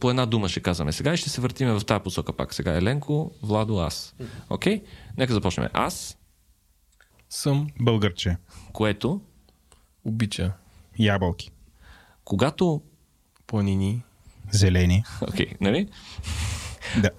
По 0.00 0.10
една 0.10 0.26
дума 0.26 0.48
ще 0.48 0.60
казваме 0.60 0.92
сега 0.92 1.14
и 1.14 1.16
ще 1.16 1.30
се 1.30 1.40
въртиме 1.40 1.72
в 1.72 1.84
тази 1.84 2.02
посока 2.02 2.32
пак. 2.32 2.54
Сега 2.54 2.76
Еленко, 2.76 3.30
Владо, 3.42 3.78
аз. 3.78 4.14
Окей? 4.50 4.82
Нека 5.18 5.32
започнем. 5.32 5.68
Аз, 5.72 6.18
Съм 7.30 7.66
Българче. 7.80 8.36
което, 8.72 9.20
обича 10.04 10.52
Ябълки. 10.98 11.50
когато... 12.24 12.82
планини. 13.46 14.02
Зелени. 14.50 15.04
Окей, 15.28 15.46
нали? 15.60 15.88
Да. 17.02 17.10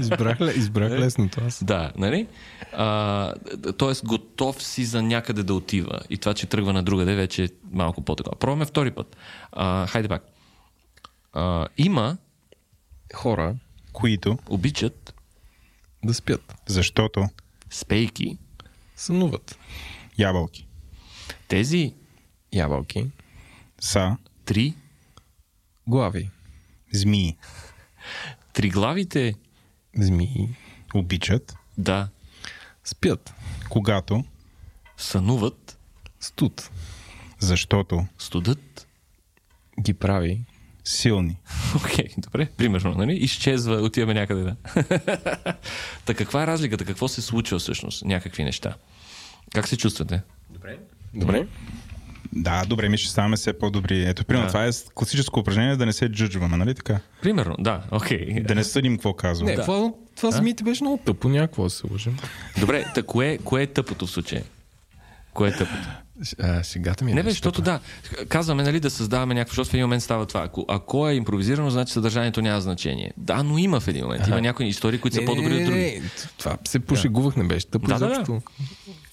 Избрах, 0.00 0.38
избрах 0.56 0.90
лесното 0.92 1.40
аз. 1.46 1.64
Да, 1.64 1.92
нали? 1.96 2.26
А, 2.72 3.34
тоест, 3.78 4.04
готов 4.04 4.62
си 4.62 4.84
за 4.84 5.02
някъде 5.02 5.42
да 5.42 5.54
отива. 5.54 6.00
И 6.10 6.18
това, 6.18 6.34
че 6.34 6.46
тръгва 6.46 6.72
на 6.72 6.82
другаде, 6.82 7.14
вече 7.14 7.44
е 7.44 7.48
малко 7.72 8.02
по-такова. 8.02 8.36
Пробваме 8.38 8.64
втори 8.64 8.90
път. 8.90 9.16
А, 9.52 9.86
хайде 9.86 10.08
пак. 10.08 10.22
А, 11.32 11.68
има, 11.78 12.16
Хора 13.14 13.56
Които, 13.92 14.38
обичат, 14.48 15.14
да 16.04 16.14
спят. 16.14 16.54
защото 16.66 17.28
спейки, 17.70 18.38
Сънуват. 18.96 19.58
ябълки 20.18 20.66
тези 21.48 21.94
Ябълки. 22.52 23.10
са 23.80 24.16
три, 24.44 24.74
Глави. 25.86 26.30
змии. 26.92 27.36
триглавите, 28.52 29.34
Змии. 29.96 30.56
Обичат, 30.94 31.54
да, 31.78 32.08
Спят. 32.84 33.34
когато, 33.68 34.24
сънуват, 34.96 35.78
Студ. 36.20 36.70
защото 37.38 38.06
студът. 38.18 38.88
Ги 39.80 39.94
прави. 39.94 40.44
Силни. 40.84 41.36
Окей, 41.76 42.04
добре. 42.18 42.48
Примерно, 42.56 42.94
нали? 42.94 43.12
Изчезва, 43.12 43.74
отиваме 43.76 44.14
някъде, 44.14 44.42
да. 44.42 44.56
Та 46.04 46.14
каква 46.14 46.42
е 46.42 46.46
разликата? 46.46 46.84
Какво 46.84 47.08
се 47.08 47.22
случва 47.22 47.58
всъщност? 47.58 48.04
Някакви 48.04 48.44
неща. 48.44 48.74
Как 49.54 49.68
се 49.68 49.76
чувствате? 49.76 50.22
Добре. 51.14 51.46
Да, 52.32 52.64
добре, 52.64 52.88
ми 52.88 52.98
ще 52.98 53.08
ставаме 53.10 53.36
все 53.36 53.52
по-добри. 53.52 54.04
Ето, 54.04 54.24
примерно, 54.24 54.46
Да. 54.46 54.52
това 54.52 54.66
е 54.66 54.70
класическо 54.94 55.40
упражнение 55.40 55.76
да 55.76 55.86
не 55.86 55.92
се 55.92 56.08
джуджваме, 56.08 56.56
нали 56.56 56.74
така? 56.74 57.00
Примерно, 57.22 57.56
да, 57.58 57.82
окей. 57.90 58.40
Да 58.40 58.54
не 58.54 58.64
съдим 58.64 58.96
какво 58.96 59.12
казвам. 59.12 59.48
Не, 59.48 59.56
Владо 59.56 59.94
това 60.16 60.28
А? 60.28 60.32
за 60.32 60.42
мите 60.42 60.64
беше 60.64 60.84
много 60.84 60.96
тъпо, 61.06 61.28
някакво 61.28 61.62
да 61.62 61.70
се 61.70 61.86
лъжим. 61.92 62.16
Добре, 62.60 62.84
та 62.94 63.02
кое, 63.02 63.38
кое 63.44 63.62
е 63.62 63.66
тъпото 63.66 64.06
в 64.06 64.10
случая? 64.10 64.42
Кое 65.40 65.48
е 65.48 65.52
тъпото? 65.52 65.88
А, 66.38 66.62
сегата 66.62 67.04
ми 67.04 67.12
е 67.12 67.14
Не 67.14 67.22
бе, 67.22 67.30
защото 67.30 67.62
да, 67.62 67.80
казваме, 68.28 68.62
нали, 68.62 68.80
да 68.80 68.90
създаваме 68.90 69.34
някакво, 69.34 69.50
защото 69.50 69.70
в 69.70 69.74
един 69.74 69.84
момент 69.84 70.02
става 70.02 70.26
това. 70.26 70.42
Ако, 70.42 70.64
ако 70.68 71.08
е 71.08 71.14
импровизирано, 71.14 71.70
значи 71.70 71.92
съдържанието 71.92 72.42
няма 72.42 72.60
значение. 72.60 73.12
Да, 73.16 73.42
но 73.42 73.58
има 73.58 73.80
в 73.80 73.88
един 73.88 74.04
момент. 74.04 74.26
Има 74.26 74.40
някои 74.40 74.66
истории, 74.66 74.98
които 74.98 75.14
са 75.14 75.20
Не, 75.20 75.26
по-добри 75.26 75.54
не, 75.54 75.56
от 75.56 75.64
други. 75.64 75.78
не, 75.78 75.90
не, 75.92 76.10
Това 76.38 76.56
се 76.64 76.80
пошегувах, 76.80 77.36
не 77.36 77.44
беше 77.44 77.66
тъпо 77.66 77.86
Да, 77.86 77.98
да, 77.98 78.08
да. 78.08 78.40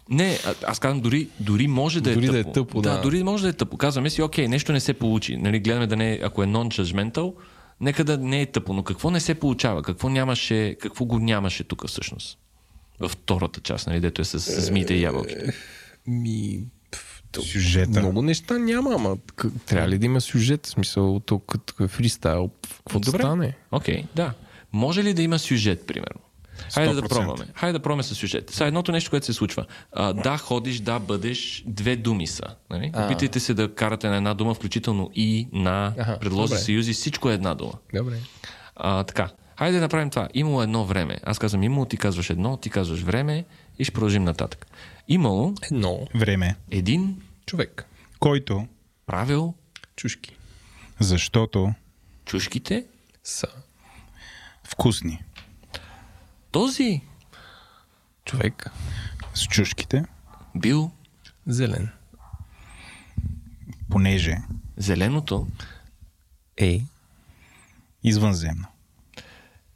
Не, 0.10 0.40
аз 0.68 0.80
казвам, 0.80 1.02
дори, 1.02 1.28
дори 1.40 1.68
може 1.68 2.02
да 2.02 2.12
е 2.12 2.14
Дори 2.14 2.26
тъпо. 2.26 2.34
да 2.34 2.40
е 2.40 2.52
тъпо, 2.52 2.82
да. 2.82 3.02
дори 3.02 3.24
може 3.24 3.44
да 3.44 3.49
е 3.49 3.54
тъпо. 3.54 3.78
Казваме 3.78 4.10
си, 4.10 4.22
окей, 4.22 4.48
нещо 4.48 4.72
не 4.72 4.80
се 4.80 4.94
получи. 4.94 5.38
Нали, 5.38 5.60
гледаме 5.60 5.88
да 5.88 5.95
не 5.95 6.14
е, 6.14 6.20
ако 6.24 6.44
е 6.44 6.45
non-judgmental, 6.45 7.34
нека 7.82 8.04
да 8.04 8.18
не 8.18 8.41
е 8.41 8.45
тъпо. 8.45 8.74
Но 8.74 8.84
какво 8.84 9.12
не 9.12 9.20
се 9.20 9.36
получава? 9.36 9.84
Какво 9.84 10.10
нямаше, 10.10 10.76
какво 10.82 11.06
го 11.06 11.20
нямаше 11.20 11.64
тук 11.64 11.88
всъщност? 11.88 12.38
Във 12.99 13.12
втората 13.12 13.60
част, 13.60 13.88
нали, 13.88 13.99
дето 13.99 14.22
е 14.22 14.26
с, 14.26 14.62
змиите 14.62 14.94
и 14.94 15.02
ябълките. 15.02 15.54
Ми, 16.07 16.67
Сюжета. 17.43 17.99
Много 17.99 18.21
неща 18.21 18.57
няма, 18.57 18.93
ама 18.95 19.17
трябва 19.65 19.89
ли 19.89 19.97
да 19.97 20.05
има 20.05 20.21
сюжет? 20.21 20.65
В 20.65 20.69
смисъл, 20.69 21.19
то 21.19 21.39
като 21.39 21.84
е 21.84 21.88
фристайл, 21.88 22.49
какво 22.77 22.99
да 22.99 23.11
стане? 23.11 23.53
Окей, 23.71 24.03
да. 24.15 24.34
Може 24.73 25.03
ли 25.03 25.13
да 25.13 25.21
има 25.21 25.39
сюжет, 25.39 25.88
примерно? 25.88 26.21
Хайде 26.73 26.93
да 26.93 27.01
100%. 27.01 27.09
пробваме. 27.09 27.45
Хайде 27.55 27.73
да 27.73 27.79
пробваме 27.79 28.03
с 28.03 28.15
сюжет. 28.15 28.49
Сега 28.49 28.67
едното 28.67 28.91
нещо, 28.91 29.09
което 29.09 29.25
се 29.25 29.34
случва. 29.34 29.65
А, 29.91 30.13
да, 30.13 30.38
ходиш, 30.38 30.79
да, 30.79 30.99
бъдеш, 30.99 31.63
две 31.67 31.95
думи 31.95 32.27
са. 32.27 32.43
Нали? 32.69 32.91
Опитайте 32.95 33.39
се 33.39 33.53
да 33.53 33.75
карате 33.75 34.09
на 34.09 34.17
една 34.17 34.34
дума, 34.34 34.53
включително 34.53 35.11
и, 35.15 35.47
на, 35.53 35.93
предложи 36.19 36.49
добре. 36.49 36.57
съюзи, 36.57 36.93
всичко 36.93 37.29
е 37.29 37.34
една 37.34 37.55
дума. 37.55 37.73
Добре. 37.93 38.15
А, 38.75 39.03
така. 39.03 39.29
Хайде 39.59 39.75
да 39.75 39.81
направим 39.81 40.09
това. 40.09 40.29
Имало 40.34 40.63
едно 40.63 40.85
време. 40.85 41.17
Аз 41.23 41.39
казвам 41.39 41.63
имало, 41.63 41.85
ти 41.85 41.97
казваш 41.97 42.29
едно, 42.29 42.57
ти 42.57 42.69
казваш 42.69 43.01
време 43.01 43.45
и 43.79 43.84
ще 43.84 43.93
продължим 43.93 44.23
нататък. 44.23 44.67
Имало 45.07 45.53
Едно. 45.71 46.07
Време. 46.15 46.55
един 46.71 47.21
Човек. 47.45 47.85
Който, 48.19 48.67
правил 49.05 49.53
Чушки. 49.95 50.38
защото 50.99 51.73
чушките. 52.25 52.85
Са. 53.23 53.47
вкусни. 54.63 55.23
Този 56.51 57.01
Човек. 58.25 58.71
С 59.34 59.43
чушките, 59.43 60.05
бил 60.55 60.91
Зелен. 61.47 61.89
понеже 63.89 64.38
зеленото, 64.77 65.47
Е. 66.57 66.81
извънземно. 68.03 68.67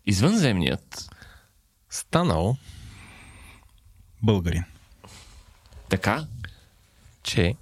извънземният, 0.06 1.10
Станал, 1.90 2.58
Българин. 4.24 4.64
Така, 5.92 6.26
че 7.24 7.56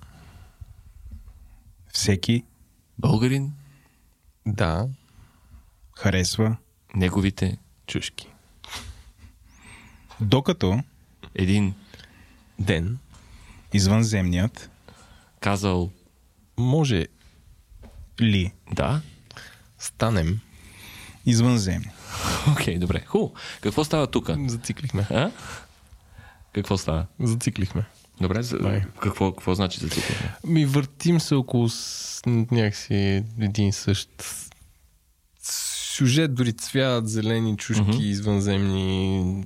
Всеки 1.93 2.43
българин, 2.99 3.53
да, 4.45 4.87
харесва, 5.97 6.57
неговите 6.95 7.57
чушки. 7.87 8.27
докато 10.21 10.83
един 11.35 11.73
Ден. 12.59 12.99
извънземният 13.73 14.69
казал 15.39 15.91
Може 16.57 17.07
ли 18.21 18.53
да. 18.71 19.01
станем. 19.79 20.39
извънземни. 21.25 21.91
Окей, 22.51 22.79
добре. 22.79 23.03
Хубаво. 23.05 23.33
Какво 23.61 23.83
става 23.83 24.07
тук? 24.07 24.29
Зациклихме. 24.47 25.07
А? 25.09 25.31
Какво 26.53 26.77
става? 26.77 27.05
Зациклихме. 27.19 27.85
Добре, 28.21 28.43
за... 28.43 28.81
Какво, 29.01 29.31
какво 29.31 29.55
значи 29.55 29.79
за 29.79 29.89
цикъл? 29.89 30.15
Ми 30.43 30.65
въртим 30.65 31.19
се 31.19 31.35
около 31.35 31.69
с, 31.69 32.21
някакси 32.25 33.23
един 33.39 33.73
същ 33.73 34.09
сюжет, 35.99 36.33
дори 36.35 36.53
цвят, 36.53 37.09
зелени 37.09 37.57
чушки, 37.57 37.81
Мгм. 37.81 37.97
извънземни. 37.99 39.43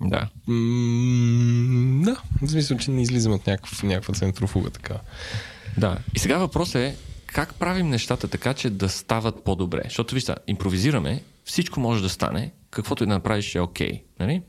Да. 0.00 0.28
М, 0.46 2.02
да, 2.04 2.22
в 2.42 2.50
смисъл, 2.50 2.78
че 2.78 2.90
не 2.90 3.02
излизаме 3.02 3.34
от 3.34 3.46
някакъв, 3.46 3.82
някаква 3.82 4.14
центрофуга 4.14 4.70
така. 4.70 5.00
Да. 5.78 5.98
И 6.14 6.18
сега 6.18 6.38
въпросът 6.38 6.74
е 6.76 6.96
как 7.26 7.54
правим 7.54 7.88
нещата 7.88 8.28
така, 8.28 8.54
че 8.54 8.70
да 8.70 8.88
стават 8.88 9.44
по-добре. 9.44 9.80
Защото 9.84 10.14
вижте, 10.14 10.34
импровизираме, 10.46 11.22
всичко 11.44 11.80
може 11.80 12.02
да 12.02 12.08
стане, 12.08 12.52
каквото 12.70 13.04
и 13.04 13.06
да 13.06 13.12
направиш 13.12 13.54
е 13.54 13.60
окей. 13.60 14.02
Нали? 14.20 14.42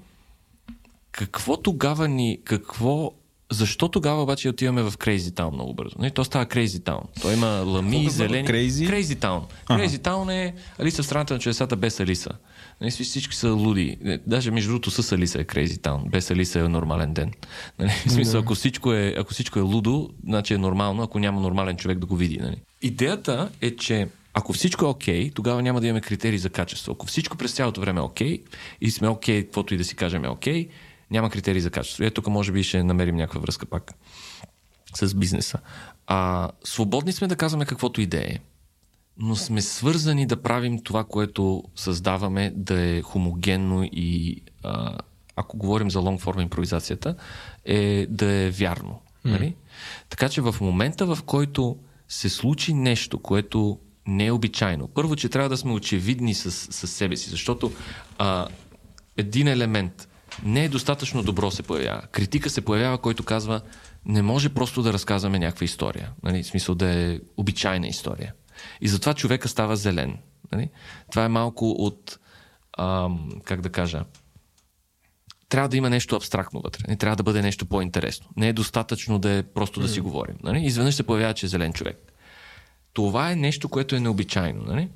Какво 1.12 1.58
тогава 1.58 2.08
ни, 2.08 2.40
какво 2.44 3.12
защо 3.52 3.88
тогава 3.90 4.24
обаче 4.24 4.50
отиваме 4.50 4.84
в 4.84 4.92
Crazy 4.92 5.18
Town 5.20 5.54
много 5.54 5.74
бързо? 5.74 5.96
Не, 6.00 6.10
то 6.12 6.24
става 6.26 6.46
Crazy 6.46 6.66
Town. 6.80 7.22
То 7.22 7.32
има 7.32 7.48
лами, 7.48 8.04
да 8.04 8.10
зелени. 8.12 8.48
Crazy? 8.48 8.90
Crazy 8.90 9.16
Town. 9.16 9.42
Crazy 9.70 9.98
Town 9.98 10.32
е 10.34 10.54
Алиса 10.80 11.04
в 11.04 11.06
страната 11.06 11.34
на 11.34 11.40
чудесата 11.40 11.76
без 11.76 12.00
Алиса. 12.00 12.30
Нали, 12.82 12.92
всички- 12.92 13.36
са 13.36 13.50
луди. 13.50 13.98
Не, 14.02 14.20
Даже 14.28 14.52
между 14.52 14.70
другото 14.70 14.92
с 14.92 15.12
Алиса 15.12 15.42
е 15.42 15.46
Crazy 15.46 15.78
Town. 15.78 16.10
Без 16.10 16.32
Алиса 16.32 16.60
е 16.60 16.68
нормален 16.68 17.14
ден. 17.14 17.32
Нали? 17.80 17.92
В 18.08 18.12
смисъл, 18.12 18.42
ако 18.42 18.56
всичко, 18.56 18.94
е, 18.94 19.16
ако 19.18 19.34
всичко 19.34 19.60
е 19.60 19.62
лудо, 19.62 20.10
значи 20.28 20.54
е 20.54 20.58
нормално, 20.58 21.04
ако 21.04 21.20
няма 21.20 21.42
нормален 21.42 21.78
човек 21.78 22.00
да 22.00 22.06
го 22.06 22.16
види. 22.16 22.38
Нали? 22.38 22.56
Идеята 22.82 23.50
е, 23.62 23.76
че 23.76 24.08
ако 24.34 24.54
всичко 24.54 24.86
е 24.86 24.88
окей, 24.88 25.32
тогава 25.32 25.62
няма 25.62 25.82
да 25.82 25.88
имаме 25.88 26.02
критерии 26.02 26.40
за 26.40 26.50
качество. 26.50 26.92
Ако 26.92 27.06
всичко 27.06 27.38
през 27.38 27.52
цялото 27.52 27.82
време 27.82 28.00
е 28.00 28.04
окей 28.04 28.40
и 28.82 28.92
сме 28.92 29.08
окей, 29.08 29.44
каквото 29.44 29.74
и 29.74 29.78
да 29.78 29.84
си 29.84 29.96
кажем 29.96 30.26
е 30.26 30.30
окей, 30.30 30.68
няма 31.12 31.30
критерии 31.30 31.62
за 31.62 31.70
качество. 31.70 32.04
Ето 32.04 32.22
тук 32.22 32.28
може 32.28 32.52
би 32.52 32.64
ще 32.64 32.84
намерим 32.84 33.16
някаква 33.16 33.42
връзка 33.42 33.66
пак 33.66 33.94
с 34.96 35.16
бизнеса. 35.16 35.60
А, 36.08 36.50
свободни 36.64 37.12
сме 37.12 37.28
да 37.28 37.36
казваме 37.36 37.66
каквото 37.66 38.02
и 38.02 38.06
да 38.06 38.18
е, 38.18 38.40
но 39.18 39.36
сме 39.36 39.62
свързани 39.62 40.26
да 40.26 40.42
правим 40.42 40.84
това, 40.84 41.04
което 41.04 41.64
създаваме, 41.76 42.54
да 42.56 42.82
е 42.82 43.02
хомогенно 43.02 43.84
и 43.84 44.42
а, 44.64 44.98
ако 45.36 45.58
говорим 45.58 45.92
за 45.92 46.00
лонг 46.00 46.22
форма 46.22 46.42
импровизацията, 46.42 47.16
е 47.66 48.08
да 48.10 48.32
е 48.32 48.50
вярно. 48.50 49.02
Нали? 49.26 49.56
Така 50.10 50.30
че 50.30 50.42
в 50.42 50.56
момента, 50.62 51.06
в 51.16 51.24
който 51.26 51.78
се 52.08 52.30
случи 52.30 52.74
нещо, 52.74 53.20
което 53.20 53.80
не 54.08 54.26
е 54.26 54.32
обичайно, 54.32 54.88
първо, 54.88 55.16
че 55.16 55.30
трябва 55.30 55.50
да 55.50 55.58
сме 55.58 55.72
очевидни 55.72 56.34
с, 56.34 56.52
с 56.52 56.88
себе 56.88 57.16
си, 57.16 57.30
защото 57.30 57.72
а, 58.18 58.48
един 59.18 59.48
елемент 59.48 60.09
не 60.44 60.66
е 60.66 60.70
достатъчно 60.70 61.24
добро 61.24 61.52
се 61.52 61.64
появява. 61.64 62.02
Критика 62.02 62.50
се 62.50 62.62
появява, 62.62 62.98
който 62.98 63.24
казва, 63.24 63.62
не 64.06 64.22
може 64.22 64.50
просто 64.50 64.82
да 64.82 64.94
разказваме 64.94 65.40
някаква 65.40 65.66
история. 65.66 66.12
Нали? 66.24 66.44
В 66.44 66.48
смисъл 66.48 66.76
да 66.76 66.90
е 66.90 67.20
обичайна 67.38 67.88
история. 67.88 68.34
И 68.82 68.88
затова 68.88 69.14
човека 69.14 69.48
става 69.48 69.76
зелен. 69.76 70.18
Нали? 70.52 70.70
Това 71.12 71.26
е 71.26 71.30
малко 71.30 71.70
от, 71.70 72.20
ам, 72.78 73.30
как 73.44 73.62
да 73.62 73.70
кажа, 73.70 74.04
трябва 75.50 75.70
да 75.70 75.78
има 75.78 75.90
нещо 75.90 76.16
абстрактно 76.16 76.62
вътре. 76.62 76.84
Не 76.88 76.98
трябва 76.98 77.16
да 77.16 77.24
бъде 77.24 77.42
нещо 77.42 77.66
по-интересно. 77.66 78.30
Не 78.38 78.50
е 78.50 78.54
достатъчно 78.54 79.20
да 79.20 79.32
е 79.32 79.44
просто 79.44 79.80
да 79.80 79.88
си 79.88 80.00
говорим. 80.00 80.36
Нали? 80.44 80.66
Изведнъж 80.66 80.96
се 80.96 81.04
появява, 81.04 81.34
че 81.34 81.46
е 81.46 81.50
зелен 81.50 81.74
човек. 81.74 82.14
Това 82.94 83.32
е 83.32 83.36
нещо, 83.36 83.70
което 83.70 83.96
е 83.96 84.00
необичайно. 84.00 84.64
Нали? 84.66 84.90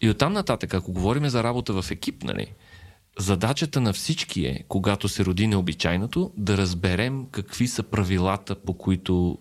И 0.00 0.10
оттам 0.10 0.32
нататък, 0.32 0.74
ако 0.74 0.92
говорим 0.92 1.28
за 1.28 1.44
работа 1.44 1.82
в 1.82 1.90
екип, 1.90 2.22
нали, 2.22 2.46
задачата 3.18 3.80
на 3.80 3.92
всички 3.92 4.46
е, 4.46 4.64
когато 4.68 5.08
се 5.08 5.24
роди 5.24 5.46
необичайното, 5.46 6.32
да 6.36 6.56
разберем 6.56 7.26
какви 7.30 7.68
са 7.68 7.82
правилата, 7.82 8.54
по 8.54 8.74
които, 8.74 9.38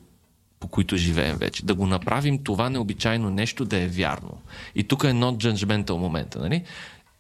по 0.59 0.67
които 0.67 0.97
живеем 0.97 1.37
вече. 1.37 1.65
Да 1.65 1.75
го 1.75 1.87
направим 1.87 2.43
това 2.43 2.69
необичайно 2.69 3.29
нещо 3.29 3.65
да 3.65 3.77
е 3.77 3.87
вярно. 3.87 4.41
И 4.75 4.83
тук 4.83 5.03
е 5.03 5.07
not 5.07 5.53
judgmental 5.53 5.97
момента. 5.97 6.39
Нали? 6.39 6.63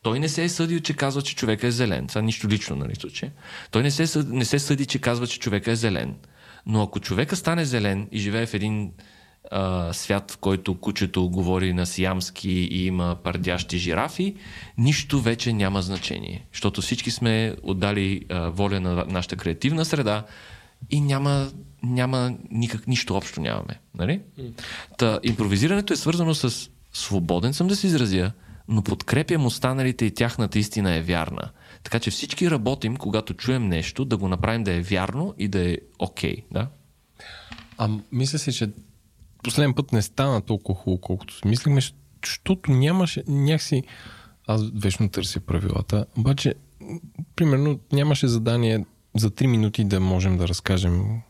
Той 0.03 0.19
не 0.19 0.29
се 0.29 0.43
е 0.43 0.49
съдил, 0.49 0.79
че 0.79 0.93
казва, 0.93 1.21
че 1.21 1.35
човека 1.35 1.67
е 1.67 1.71
зелен. 1.71 2.07
Това 2.07 2.21
нищо 2.21 2.47
лично, 2.47 2.75
нали, 2.75 2.95
случай. 2.95 3.29
Той 3.71 3.83
не 3.83 3.91
се, 3.91 4.07
съд- 4.07 4.29
не 4.29 4.45
се 4.45 4.59
съди, 4.59 4.85
че 4.85 4.99
казва, 4.99 5.27
че 5.27 5.39
човека 5.39 5.71
е 5.71 5.75
зелен. 5.75 6.15
Но 6.65 6.81
ако 6.83 6.99
човека 6.99 7.35
стане 7.35 7.65
зелен 7.65 8.07
и 8.11 8.19
живее 8.19 8.45
в 8.45 8.53
един 8.53 8.91
а, 9.51 9.93
свят, 9.93 10.31
в 10.31 10.37
който 10.37 10.79
кучето 10.79 11.29
говори 11.29 11.73
на 11.73 11.85
сиамски 11.85 12.51
и 12.51 12.85
има 12.85 13.17
пардящи 13.23 13.77
жирафи, 13.77 14.35
нищо 14.77 15.21
вече 15.21 15.53
няма 15.53 15.81
значение. 15.81 16.45
Защото 16.53 16.81
всички 16.81 17.11
сме 17.11 17.55
отдали 17.63 18.25
а, 18.29 18.49
воля 18.49 18.79
на 18.79 19.05
нашата 19.07 19.35
креативна 19.35 19.85
среда 19.85 20.25
и 20.89 21.01
няма, 21.01 21.51
няма 21.83 22.33
никак, 22.51 22.87
нищо 22.87 23.15
общо 23.15 23.41
нямаме. 23.41 23.79
Нали? 23.97 24.21
Та, 24.97 25.19
импровизирането 25.23 25.93
е 25.93 25.97
свързано 25.97 26.35
с 26.35 26.69
свободен 26.93 27.53
съм 27.53 27.67
да 27.67 27.75
се 27.75 27.87
изразя, 27.87 28.31
но 28.67 28.81
подкрепям 28.81 29.45
останалите 29.45 30.05
и 30.05 30.13
тяхната 30.13 30.59
истина 30.59 30.95
е 30.95 31.01
вярна. 31.01 31.51
Така 31.83 31.99
че 31.99 32.11
всички 32.11 32.51
работим, 32.51 32.97
когато 32.97 33.33
чуем 33.33 33.67
нещо, 33.67 34.05
да 34.05 34.17
го 34.17 34.27
направим 34.27 34.63
да 34.63 34.73
е 34.73 34.81
вярно 34.81 35.33
и 35.37 35.47
да 35.47 35.71
е 35.71 35.77
окей. 35.99 36.35
Okay, 36.35 36.43
да? 36.51 36.67
А 37.77 37.89
мисля 38.11 38.39
си, 38.39 38.53
че 38.53 38.69
последен 39.43 39.73
път 39.73 39.91
не 39.91 40.01
стана 40.01 40.41
толкова 40.41 40.79
хубаво, 40.79 41.01
колкото 41.01 41.35
си 41.35 41.41
мислихме, 41.47 41.81
защото 42.25 42.71
нямаше 42.71 43.23
някакси... 43.27 43.83
Аз 44.47 44.61
вечно 44.73 45.09
търся 45.09 45.39
правилата, 45.39 46.05
обаче 46.17 46.53
примерно, 47.35 47.79
нямаше 47.91 48.27
задание 48.27 48.85
за 49.15 49.31
3 49.31 49.45
минути 49.45 49.83
да 49.83 49.99
можем 49.99 50.37
да 50.37 50.47
разкажем 50.47 51.21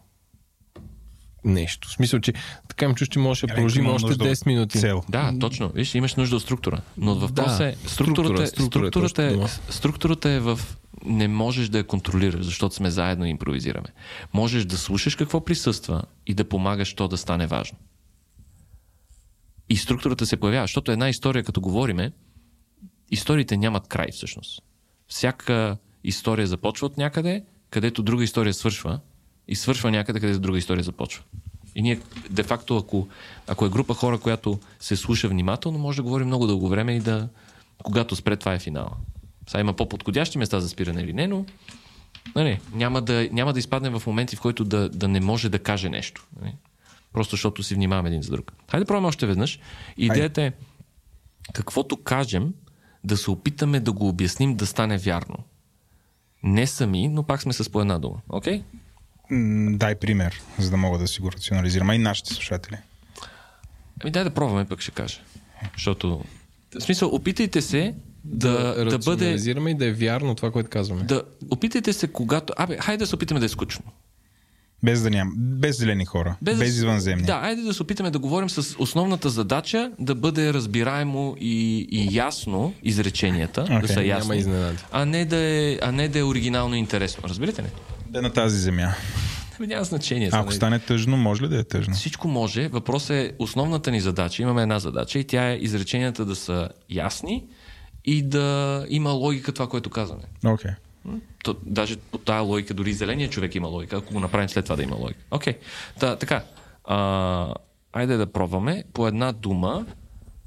нещо. 1.45 1.87
В 1.87 1.91
смисъл, 1.91 2.19
че 2.19 2.33
така 2.67 2.85
им 2.85 2.95
чуш, 2.95 3.07
че 3.07 3.19
може 3.19 3.47
да 3.47 3.53
продължим 3.53 3.87
още 3.87 4.07
нужда 4.07 4.23
от 4.23 4.29
10 4.29 4.47
минути. 4.47 4.79
Цел. 4.79 5.03
Да, 5.09 5.33
точно. 5.39 5.69
Виж, 5.69 5.95
имаш 5.95 6.15
нужда 6.15 6.35
от 6.35 6.41
структура. 6.41 6.81
Но 6.97 7.15
въпрос 7.15 7.57
Да, 7.57 7.67
е, 7.67 7.75
структурата, 7.85 8.47
структура, 8.47 8.47
структурата, 8.47 9.11
структура 9.11 9.25
е 9.25 9.33
е, 9.33 9.37
точно 9.37 9.73
структурата 9.73 10.29
е 10.29 10.39
в 10.39 10.59
не 11.05 11.27
можеш 11.27 11.69
да 11.69 11.77
я 11.77 11.83
контролираш, 11.83 12.45
защото 12.45 12.75
сме 12.75 12.91
заедно 12.91 13.25
и 13.25 13.29
импровизираме. 13.29 13.87
Можеш 14.33 14.65
да 14.65 14.77
слушаш 14.77 15.15
какво 15.15 15.45
присъства 15.45 16.03
и 16.27 16.33
да 16.33 16.49
помагаш 16.49 16.93
то 16.93 17.07
да 17.07 17.17
стане 17.17 17.47
важно. 17.47 17.77
И 19.71 19.77
структурата 19.77 20.25
се 20.25 20.37
появява, 20.37 20.63
защото 20.63 20.91
една 20.91 21.09
история, 21.09 21.43
като 21.43 21.61
говориме, 21.61 22.11
историите 23.11 23.57
нямат 23.57 23.87
край 23.87 24.07
всъщност. 24.11 24.61
Всяка 25.07 25.77
история 26.03 26.47
започва 26.47 26.87
от 26.87 26.97
някъде, 26.97 27.43
където 27.69 28.03
друга 28.03 28.23
история 28.23 28.53
свършва 28.53 28.99
и 29.47 29.55
свършва 29.55 29.91
някъде, 29.91 30.19
където 30.19 30.39
друга 30.39 30.57
история 30.57 30.83
започва. 30.83 31.23
И 31.75 31.81
ние, 31.81 31.99
де-факто, 32.29 32.77
ако, 32.77 33.07
ако 33.47 33.65
е 33.65 33.69
група 33.69 33.93
хора, 33.93 34.19
която 34.19 34.59
се 34.79 34.95
слуша 34.95 35.29
внимателно, 35.29 35.79
може 35.79 35.97
да 35.97 36.03
говорим 36.03 36.27
много 36.27 36.47
дълго 36.47 36.67
време 36.67 36.95
и 36.95 36.99
да, 36.99 37.29
когато 37.83 38.15
спре, 38.15 38.35
това 38.35 38.53
е 38.53 38.59
финала. 38.59 38.91
Сега 39.47 39.61
има 39.61 39.73
по-подходящи 39.73 40.37
места 40.37 40.59
за 40.59 40.69
спиране 40.69 41.01
или 41.01 41.13
не, 41.13 41.27
но 41.27 41.45
нали, 42.35 42.59
няма, 42.73 43.01
да, 43.01 43.29
няма 43.31 43.53
да 43.53 43.59
изпаднем 43.59 43.99
в 43.99 44.07
моменти, 44.07 44.35
в 44.35 44.41
който 44.41 44.63
да, 44.63 44.89
да 44.89 45.07
не 45.07 45.19
може 45.19 45.49
да 45.49 45.59
каже 45.59 45.89
нещо. 45.89 46.27
Нали? 46.41 46.53
Просто 47.13 47.31
защото 47.31 47.63
си 47.63 47.75
внимаваме 47.75 48.09
един 48.09 48.21
за 48.21 48.31
друг. 48.31 48.53
Хайде 48.71 48.83
да 48.83 48.87
пробваме 48.87 49.07
още 49.07 49.25
веднъж. 49.25 49.59
Идеята 49.97 50.41
е, 50.41 50.51
каквото 51.53 52.03
кажем, 52.03 52.53
да 53.03 53.17
се 53.17 53.31
опитаме 53.31 53.79
да 53.79 53.91
го 53.91 54.07
обясним 54.07 54.55
да 54.55 54.65
стане 54.65 54.97
вярно. 54.97 55.37
Не 56.43 56.67
сами, 56.67 57.07
но 57.07 57.23
пак 57.23 57.41
сме 57.41 57.53
с 57.53 57.69
по 57.69 57.81
една 57.81 57.99
дума. 57.99 58.17
Окей? 58.29 58.63
М, 59.29 59.77
Дай 59.77 59.95
пример, 59.95 60.41
за 60.57 60.71
да 60.71 60.77
мога 60.77 60.97
да 60.97 61.07
си 61.07 61.21
го 61.21 61.31
рационализирам. 61.31 61.89
А 61.89 61.95
и 61.95 61.97
нашите 61.97 62.33
слушатели. 62.33 62.77
Ами 64.03 64.11
дай 64.11 64.23
да 64.23 64.29
пробваме, 64.29 64.65
пък 64.65 64.81
ще 64.81 64.91
кажа. 64.91 65.19
Защото, 65.73 66.23
в 66.79 66.83
смисъл, 66.83 67.09
опитайте 67.09 67.61
се 67.61 67.95
да, 68.23 68.51
да, 68.51 68.85
да 68.85 68.85
бъде... 68.85 68.95
рационализираме 68.97 69.71
и 69.71 69.75
да 69.75 69.85
е 69.85 69.91
вярно 69.91 70.35
това, 70.35 70.51
което 70.51 70.69
казваме. 70.69 71.03
Да, 71.03 71.23
опитайте 71.49 71.93
се, 71.93 72.07
когато... 72.07 72.53
Абе, 72.57 72.77
хайде 72.77 72.97
да 72.97 73.07
се 73.07 73.15
опитаме 73.15 73.39
да 73.39 73.45
е 73.45 73.49
скучно. 73.49 73.83
Без 74.83 75.01
да 75.01 75.09
ням, 75.09 75.33
без 75.37 75.77
зелени 75.77 76.05
хора, 76.05 76.37
без, 76.41 76.59
без 76.59 76.69
извънземни. 76.69 77.25
Да, 77.25 77.39
айде 77.43 77.61
да 77.61 77.73
се 77.73 77.83
опитаме 77.83 78.11
да 78.11 78.19
говорим 78.19 78.49
с 78.49 78.75
основната 78.79 79.29
задача 79.29 79.91
да 79.99 80.15
бъде 80.15 80.53
разбираемо 80.53 81.35
и, 81.39 81.87
и 81.91 82.15
ясно 82.15 82.73
изреченията, 82.83 83.65
okay, 83.65 83.81
да 83.81 83.87
са 83.87 84.03
ясни, 84.03 84.43
Няма 84.43 84.71
а 84.91 85.05
не, 85.05 85.25
да 85.25 85.37
е, 85.37 85.79
а 85.81 85.91
не 85.91 86.07
да 86.07 86.19
е 86.19 86.23
оригинално 86.23 86.75
и 86.75 86.79
интересно. 86.79 87.23
Разбирате 87.29 87.63
ли? 87.63 87.67
Да 88.09 88.19
е 88.19 88.21
на 88.21 88.33
тази 88.33 88.57
земя. 88.59 88.93
Ами 89.59 89.67
Няма 89.67 89.83
значение. 89.83 90.29
А, 90.31 90.39
ако 90.39 90.51
Са, 90.51 90.57
стане 90.57 90.79
тъжно, 90.79 91.17
може 91.17 91.43
ли 91.43 91.47
да 91.47 91.59
е 91.59 91.63
тъжно? 91.63 91.93
Всичко 91.93 92.27
може. 92.27 92.67
Въпросът 92.67 93.11
е 93.11 93.31
основната 93.39 93.91
ни 93.91 94.01
задача. 94.01 94.41
Имаме 94.41 94.61
една 94.61 94.79
задача 94.79 95.19
и 95.19 95.23
тя 95.23 95.49
е 95.51 95.55
изреченията 95.55 96.25
да 96.25 96.35
са 96.35 96.69
ясни 96.89 97.43
и 98.05 98.21
да 98.21 98.85
има 98.89 99.09
логика 99.09 99.51
това, 99.51 99.67
което 99.69 99.89
казваме. 99.89 100.23
Окей. 100.45 100.71
То, 101.43 101.55
даже 101.65 101.97
по 101.97 102.17
тази 102.17 102.47
логика, 102.47 102.73
дори 102.73 102.93
зеления 102.93 103.29
човек 103.29 103.55
има 103.55 103.67
логика, 103.67 103.97
ако 103.97 104.13
го 104.13 104.19
направим 104.19 104.49
след 104.49 104.65
това 104.65 104.75
да 104.75 104.83
има 104.83 104.95
логика. 104.95 105.19
Окей. 105.31 105.53
Та, 105.99 106.15
така. 106.15 106.43
А, 106.85 107.53
айде 107.93 108.17
да 108.17 108.31
пробваме 108.31 108.83
по 108.93 109.07
една 109.07 109.31
дума 109.31 109.85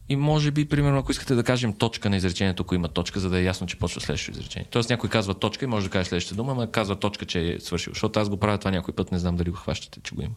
и 0.08 0.16
може 0.16 0.50
би, 0.50 0.64
примерно, 0.64 0.98
ако 0.98 1.12
искате 1.12 1.34
да 1.34 1.42
кажем 1.42 1.72
точка 1.72 2.10
на 2.10 2.16
изречението, 2.16 2.62
ако 2.62 2.74
има 2.74 2.88
точка, 2.88 3.20
за 3.20 3.30
да 3.30 3.38
е 3.38 3.42
ясно, 3.42 3.66
че 3.66 3.78
почва 3.78 4.00
следващото 4.00 4.38
изречение. 4.38 4.68
Тоест 4.70 4.90
някой 4.90 5.10
казва 5.10 5.34
точка 5.34 5.64
и 5.64 5.68
може 5.68 5.86
да 5.86 5.90
каже 5.90 6.08
следващата 6.08 6.34
дума, 6.36 6.52
ама 6.52 6.70
казва 6.70 6.96
точка, 6.96 7.26
че 7.26 7.52
е 7.52 7.60
свършил. 7.60 7.92
Защото 7.92 8.20
аз 8.20 8.28
го 8.28 8.36
правя 8.36 8.58
това 8.58 8.70
някой 8.70 8.94
път, 8.94 9.12
не 9.12 9.18
знам 9.18 9.36
дали 9.36 9.50
го 9.50 9.56
хващате, 9.56 10.00
че 10.00 10.14
го 10.14 10.22
има. 10.22 10.34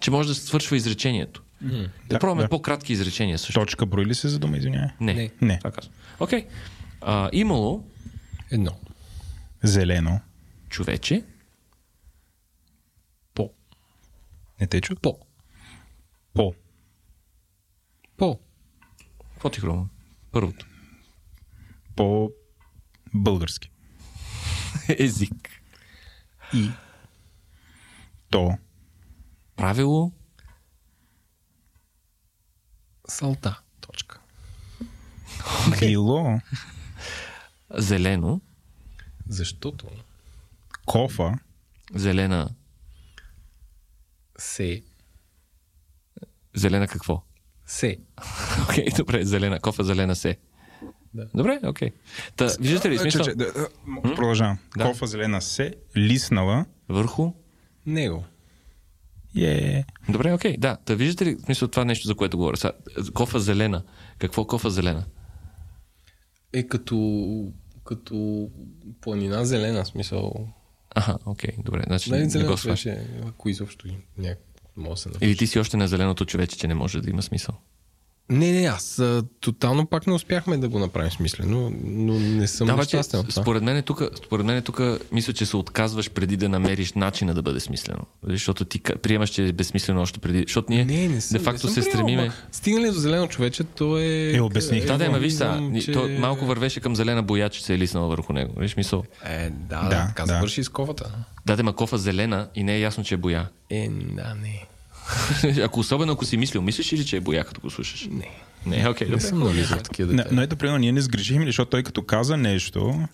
Че 0.00 0.10
може 0.10 0.28
да 0.28 0.34
свършва 0.34 0.76
изречението. 0.76 1.42
Mm. 1.64 1.70
Да, 1.82 1.88
Да, 2.08 2.18
пробваме 2.18 2.42
да. 2.42 2.48
по-кратки 2.48 2.92
изречения 2.92 3.38
също. 3.38 3.60
Точка 3.60 3.86
брои 3.86 4.06
ли 4.06 4.14
се 4.14 4.28
за 4.28 4.38
дума, 4.38 4.56
извинявай? 4.56 4.88
Не. 5.00 5.14
Не. 5.14 5.30
Не. 5.40 5.58
Това 5.58 5.70
казвам. 5.70 5.94
Окей. 6.20 6.46
А, 7.00 7.30
имало 7.32 7.84
Едно. 8.50 8.70
Зелено. 9.66 10.20
човече, 10.68 11.24
По. 13.34 13.52
Не 14.60 14.66
те 14.66 14.80
чу? 14.80 14.96
По. 14.96 15.18
По. 16.34 16.54
По. 18.16 18.40
какво 19.32 19.50
ти 19.50 19.60
хрумва? 19.60 19.88
Първото. 20.32 20.66
По 21.96 22.30
български. 23.14 23.70
Език. 24.98 25.50
И. 26.54 26.70
То. 28.30 28.58
Правило. 29.56 30.12
Салта. 33.08 33.60
Точка. 33.80 34.20
Било. 35.80 36.40
Зелено. 37.70 38.40
Защото 39.28 39.86
Кофа. 40.86 41.38
Зелена. 41.94 42.48
се. 44.38 44.82
Зелена 46.54 46.88
какво? 46.88 47.22
Се. 47.66 47.98
Окей, 48.68 48.86
добре, 48.96 49.24
зелена. 49.24 49.60
Кофа 49.60 49.84
зелена 49.84 50.16
се. 50.16 50.36
Да. 51.14 51.28
Добре, 51.34 51.60
окей. 51.64 51.90
Та, 52.36 52.48
виждате 52.60 52.90
ли 52.90 52.94
Че, 52.94 53.00
смисъл? 53.02 53.24
че, 53.24 53.34
да, 53.34 53.52
да, 53.52 53.68
м- 53.84 54.02
Продължавам. 54.02 54.58
Да. 54.76 54.84
Кофа 54.84 55.06
зелена 55.06 55.42
се. 55.42 55.74
Лиснала. 55.96 56.66
Върху? 56.88 57.32
Него. 57.86 58.24
Е. 59.38 59.84
Добре, 60.08 60.32
окей. 60.32 60.56
Да, 60.58 60.76
та 60.76 60.94
виждате 60.94 61.26
ли 61.26 61.38
смисъл 61.44 61.68
това 61.68 61.84
нещо, 61.84 62.06
за 62.06 62.14
което 62.14 62.36
говоря? 62.36 62.56
Са, 62.56 62.72
кофа 63.14 63.40
зелена. 63.40 63.82
Какво 64.18 64.46
кофа 64.46 64.70
зелена? 64.70 65.04
Е 66.52 66.66
като, 66.68 66.96
като 67.86 68.48
планина 69.00 69.44
зелена, 69.44 69.86
смисъл. 69.86 70.48
Аха, 70.94 71.18
окей, 71.26 71.50
добре. 71.64 71.82
Значи 71.86 72.10
Нали 72.10 72.26
не 72.26 72.44
го 72.44 72.54
беше, 72.64 73.06
ако 73.26 73.48
изобщо 73.48 73.88
някак 74.18 74.46
може 74.76 74.94
да 74.94 74.96
се 74.96 75.08
напише. 75.08 75.30
Или 75.30 75.36
ти 75.36 75.46
си 75.46 75.58
още 75.58 75.76
на 75.76 75.88
зеленото 75.88 76.24
човече, 76.24 76.58
че 76.58 76.68
не 76.68 76.74
може 76.74 77.00
да 77.00 77.10
има 77.10 77.22
смисъл. 77.22 77.54
Не, 78.30 78.52
не, 78.52 78.66
аз 78.66 78.98
а, 78.98 79.22
тотално 79.40 79.86
пак 79.86 80.06
не 80.06 80.12
успяхме 80.12 80.56
да 80.56 80.68
го 80.68 80.78
направим 80.78 81.10
смислено, 81.10 81.72
но 81.84 82.12
не 82.14 82.46
съм 82.46 82.66
Да, 82.66 82.76
да, 82.76 83.02
това. 83.02 83.24
според 83.32 83.62
мен, 83.62 83.82
тук, 83.82 84.02
според 84.16 84.46
мен 84.46 84.62
тук 84.62 84.80
мисля, 85.12 85.32
че 85.32 85.46
се 85.46 85.56
отказваш 85.56 86.10
преди 86.10 86.36
да 86.36 86.48
намериш 86.48 86.92
начина 86.92 87.34
да 87.34 87.42
бъде 87.42 87.60
смислено. 87.60 88.00
Защото 88.22 88.64
ти 88.64 88.80
приемаш, 88.80 89.30
че 89.30 89.46
е 89.46 89.52
безсмислено 89.52 90.02
още 90.02 90.18
преди. 90.18 90.38
Защото 90.40 90.72
ние 90.72 90.84
Не, 90.84 91.08
не 91.08 91.20
съм, 91.20 91.38
де 91.38 91.44
факто 91.44 91.66
не 91.66 91.72
съм 91.72 91.82
се 91.82 91.90
приемал, 91.90 92.08
стремиме. 92.08 92.32
Стигнали 92.52 92.86
до 92.86 92.92
зелено 92.92 93.26
човече, 93.26 93.64
то 93.64 93.98
е... 93.98 94.30
Е, 94.30 94.40
обясних. 94.40 94.86
Да, 94.86 94.98
да, 94.98 95.10
ма 95.10 95.18
виж 95.18 95.32
сега, 95.32 95.50
виждам, 95.50 95.72
ни- 95.72 95.82
че- 95.82 95.92
то 95.92 96.08
малко 96.10 96.46
вървеше 96.46 96.80
към 96.80 96.96
зелена 96.96 97.22
боя, 97.22 97.48
че 97.48 97.64
се 97.64 97.74
е 97.74 97.78
лиснала 97.78 98.08
върху 98.08 98.32
него. 98.32 98.52
Виж 98.56 98.76
мисъл. 98.76 99.04
Е, 99.24 99.50
да, 99.50 99.82
Да, 99.82 99.88
да, 99.88 100.06
така 100.06 100.22
да. 100.22 100.26
завърши 100.26 100.64
с 100.64 100.68
ковата. 100.68 101.14
Да, 101.46 101.56
да, 101.56 101.62
ма 101.62 101.72
кофа 101.72 101.98
зелена 101.98 102.48
и 102.54 102.62
не 102.62 102.74
е 102.74 102.80
ясно, 102.80 103.04
че 103.04 103.14
е 103.14 103.18
боя. 103.18 103.48
Е, 103.70 103.88
да, 103.88 104.34
не. 104.34 104.64
ако 105.64 105.80
особено 105.80 106.12
ако 106.12 106.24
си 106.24 106.36
мислил, 106.36 106.62
мислиш 106.62 106.92
ли, 106.92 107.04
че 107.06 107.16
е 107.16 107.20
боя, 107.20 107.44
като 107.44 107.60
го 107.60 107.70
слушаш? 107.70 108.08
Не. 108.10 108.30
Не, 108.66 108.88
окей, 108.88 109.06
Не 109.06 109.10
добре. 109.10 109.26
съм 109.26 109.38
нализал 109.38 109.78
в 109.78 109.82
такива 109.82 110.10
Не, 110.10 110.16
детайли. 110.16 110.36
но 110.36 110.42
ето, 110.42 110.56
примерно, 110.56 110.78
ние 110.78 110.92
не 110.92 111.00
сгрешихме, 111.00 111.46
защото 111.46 111.70
той 111.70 111.82
като 111.82 112.02
каза 112.02 112.36
нещо, 112.36 113.08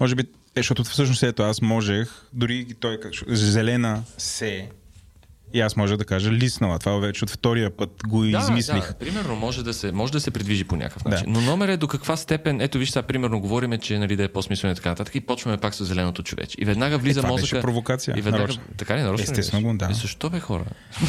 може 0.00 0.14
би, 0.14 0.22
е, 0.22 0.26
защото 0.56 0.84
всъщност 0.84 1.22
ето 1.22 1.42
аз 1.42 1.60
можех, 1.62 2.08
дори 2.32 2.66
и 2.70 2.74
той 2.74 2.98
зелена 3.26 4.02
се, 4.18 4.68
и 5.52 5.60
аз 5.60 5.76
може 5.76 5.96
да 5.96 6.04
кажа 6.04 6.30
лиснала. 6.32 6.78
Това 6.78 6.96
вече 6.96 7.24
от 7.24 7.30
втория 7.30 7.70
път 7.70 7.90
го 8.06 8.22
Да, 8.22 8.38
измислих. 8.38 8.86
да, 8.88 8.94
примерно 8.94 9.36
може 9.36 9.64
да, 9.64 9.74
се, 9.74 9.92
може 9.92 10.12
да 10.12 10.20
се 10.20 10.30
придвижи 10.30 10.64
по 10.64 10.76
някакъв 10.76 11.02
Да. 11.02 11.08
начин. 11.08 11.26
Но 11.28 11.40
номер 11.40 11.68
е 11.68 11.76
до 11.76 11.88
каква 11.88 12.16
степен, 12.16 12.60
ето 12.60 12.78
виж 12.78 12.90
сега, 12.90 13.02
примерно 13.02 13.40
говориме, 13.40 13.78
че 13.78 13.98
нали, 13.98 14.16
да 14.16 14.24
е 14.24 14.28
по-смислено 14.28 14.72
и 14.72 14.76
така 14.76 14.88
нататък 14.88 15.14
и 15.14 15.20
почваме 15.20 15.56
пак 15.56 15.74
с 15.74 15.84
зеленото 15.84 16.22
човече. 16.22 16.56
И 16.60 16.64
веднага 16.64 16.98
влиза 16.98 17.20
Е, 17.20 17.22
това 17.22 17.32
мозъка. 17.32 17.42
беше 17.46 17.62
провокация, 17.62 18.14
И 18.18 18.20
веднага, 18.20 18.42
нарочно. 18.42 18.62
така 18.76 18.96
ли, 18.96 19.02
нарочно 19.02 19.22
Естествено 19.22 19.62
го, 19.62 19.78
да. 19.78 19.88
Е, 19.90 19.94
защо 19.94 20.30
бе 20.30 20.40
хора? 20.40 20.64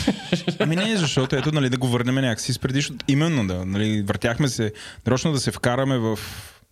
Ами 0.59 0.75
не, 0.75 0.97
защото 0.97 1.35
ето, 1.35 1.51
нали, 1.51 1.69
да 1.69 1.77
го 1.77 1.87
върнем 1.87 2.15
някакси 2.15 2.53
с 2.53 2.59
предишното. 2.59 3.05
Именно 3.07 3.47
да, 3.47 3.65
нали, 3.65 4.01
въртяхме 4.01 4.47
се, 4.47 4.73
нарочно 5.05 5.31
да 5.31 5.39
се 5.39 5.51
вкараме 5.51 5.97
в 5.97 6.19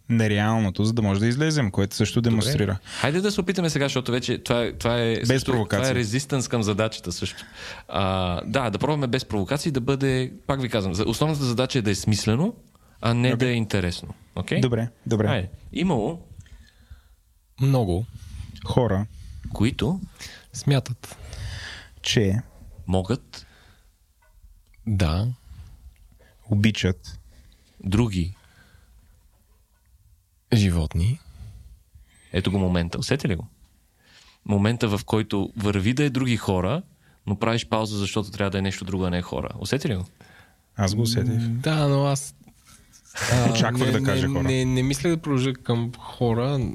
нереалното, 0.10 0.86
за 0.86 0.94
да 0.94 1.02
може 1.02 1.20
да 1.20 1.28
излезем, 1.28 1.72
което 1.72 1.96
също 1.96 2.22
демонстрира. 2.22 2.78
Хайде 2.86 3.22
да 3.22 3.32
се 3.32 3.42
опитаме 3.42 3.70
сега, 3.70 3.86
защото 3.86 4.12
вече 4.12 4.38
това 4.38 4.64
е, 4.64 4.74
това 4.74 5.00
е, 5.00 5.16
също- 5.26 5.52
провокация. 5.52 5.84
Това 5.84 5.92
е 5.92 5.96
резистанс 5.96 6.48
към 6.48 6.64
задачата 6.64 7.12
също. 7.12 7.44
А, 7.88 8.04
да, 8.42 8.70
да 8.70 8.80
пробваме 8.80 9.08
без 9.08 9.26
провокации, 9.26 9.72
да 9.72 9.82
бъде, 9.82 10.34
пак 10.48 10.62
ви 10.62 10.70
казвам, 10.70 10.94
основната 11.08 11.44
задача 11.44 11.80
е 11.80 11.82
да 11.82 11.92
е 11.92 11.96
смислено, 11.96 12.56
а 13.02 13.14
не 13.14 13.36
да 13.36 13.48
е 13.48 13.54
интересно. 13.54 14.14
Okay? 14.36 14.62
Добре, 14.62 14.88
добре. 15.06 15.28
Хайде. 15.28 15.50
Имало, 15.74 16.20
Много 17.62 18.06
Хора, 18.66 19.06
които 19.54 20.00
смятат. 20.54 21.18
че 22.02 22.42
могат 22.88 23.46
Да, 24.88 25.28
обичат 26.46 27.20
други 27.84 28.36
животни 30.54 31.20
Ето 32.34 32.52
го 32.52 32.60
момента. 32.60 33.00
Усети 33.00 33.28
ли 33.28 33.36
го? 33.36 33.48
Момента, 34.46 34.98
в 34.98 35.06
който 35.06 35.50
върви 35.58 35.94
да 35.94 36.04
е 36.04 36.10
други 36.10 36.38
хора, 36.38 36.82
но 37.28 37.36
правиш 37.36 37.68
пауза, 37.68 37.98
защото 37.98 38.32
трябва 38.32 38.50
да 38.50 38.58
е 38.58 38.62
нещо 38.62 38.86
друго, 38.86 39.04
а 39.04 39.10
не 39.10 39.18
е 39.18 39.22
хора. 39.22 39.50
Усети 39.60 39.90
ли 39.90 39.96
го? 39.96 40.06
Аз 40.76 40.96
го 40.96 41.02
усетих. 41.02 41.40
Да, 41.40 41.88
но 41.88 42.06
аз... 42.06 42.36
Очаквах 43.52 43.88
не, 43.88 44.00
да 44.00 44.04
кажа 44.04 44.28
не, 44.28 44.34
хора. 44.34 44.48
Не, 44.48 44.66
не 44.66 44.84
мисля 44.84 45.10
да 45.10 45.18
продължа 45.18 45.54
към 45.54 45.92
хора. 46.00 46.70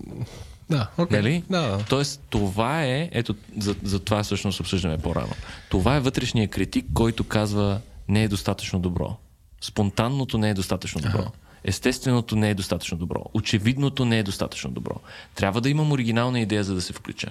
Да, 0.71 0.91
окей. 0.99 1.19
Нали? 1.19 1.45
Да, 1.51 1.61
да. 1.61 1.85
Тоест, 1.85 2.21
това 2.31 2.85
е, 2.85 3.09
ето, 3.13 3.35
за, 3.59 3.75
за 3.83 3.99
това 3.99 4.23
всъщност 4.23 4.61
обсъждаме 4.61 4.99
по-рано. 4.99 5.33
Това 5.69 5.97
е 5.97 6.01
вътрешния 6.01 6.49
критик, 6.49 6.87
който 6.95 7.25
казва 7.25 7.81
не 8.09 8.23
е 8.23 8.29
достатъчно 8.29 8.81
добро. 8.81 9.17
Спонтанното 9.61 10.39
не 10.39 10.51
е 10.51 10.55
достатъчно 10.55 11.01
добро. 11.01 11.33
Естественото 11.65 12.37
не 12.37 12.51
е 12.51 12.55
достатъчно 12.55 12.99
добро. 12.99 13.25
Очевидното 13.35 14.05
не 14.05 14.19
е 14.19 14.23
достатъчно 14.23 14.71
добро. 14.71 15.01
Трябва 15.35 15.61
да 15.61 15.69
имам 15.69 15.93
оригинална 15.93 16.41
идея, 16.41 16.65
за 16.65 16.75
да 16.75 16.81
се 16.81 16.93
включа. 16.93 17.31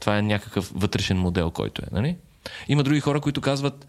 Това 0.00 0.18
е 0.18 0.22
някакъв 0.22 0.72
вътрешен 0.74 1.18
модел, 1.18 1.50
който 1.50 1.82
е. 1.82 1.88
Нали? 1.92 2.16
Има 2.68 2.82
други 2.82 3.00
хора, 3.00 3.20
които 3.20 3.40
казват, 3.40 3.86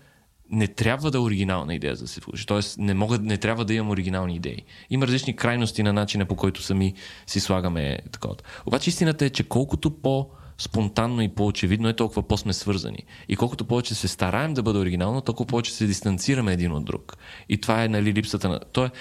не 0.51 0.67
трябва 0.67 1.11
да 1.11 1.17
е 1.17 1.21
оригинална 1.21 1.75
идея 1.75 1.95
за 1.95 2.03
да 2.03 2.07
се 2.07 2.21
включи. 2.21 2.45
Тоест, 2.45 2.77
не, 2.77 2.93
могат, 2.93 3.21
не 3.21 3.37
трябва 3.37 3.65
да 3.65 3.73
имам 3.73 3.89
оригинални 3.89 4.35
идеи. 4.35 4.61
Има 4.89 5.07
различни 5.07 5.35
крайности 5.35 5.83
на 5.83 5.93
начина 5.93 6.25
по 6.25 6.35
който 6.35 6.61
сами 6.61 6.93
си 7.27 7.39
слагаме 7.39 7.99
такова. 8.11 8.35
Обаче 8.65 8.89
истината 8.89 9.25
е, 9.25 9.29
че 9.29 9.43
колкото 9.43 9.91
по 9.91 10.29
спонтанно 10.63 11.21
и 11.21 11.29
по-очевидно 11.29 11.89
е, 11.89 11.93
толкова 11.93 12.27
по-сме 12.27 12.53
свързани. 12.53 13.03
И 13.29 13.35
колкото 13.35 13.65
повече 13.65 13.95
се 13.95 14.07
стараем 14.07 14.53
да 14.53 14.63
бъде 14.63 14.79
оригинално, 14.79 15.21
толкова 15.21 15.47
повече 15.47 15.73
се 15.73 15.85
дистанцираме 15.85 16.53
един 16.53 16.71
от 16.71 16.85
друг. 16.85 17.17
И 17.49 17.57
това 17.57 17.83
е 17.83 17.87
нали, 17.87 18.13
липсата 18.13 18.49
на... 18.49 18.59
То 18.59 18.85
е, 18.85 18.91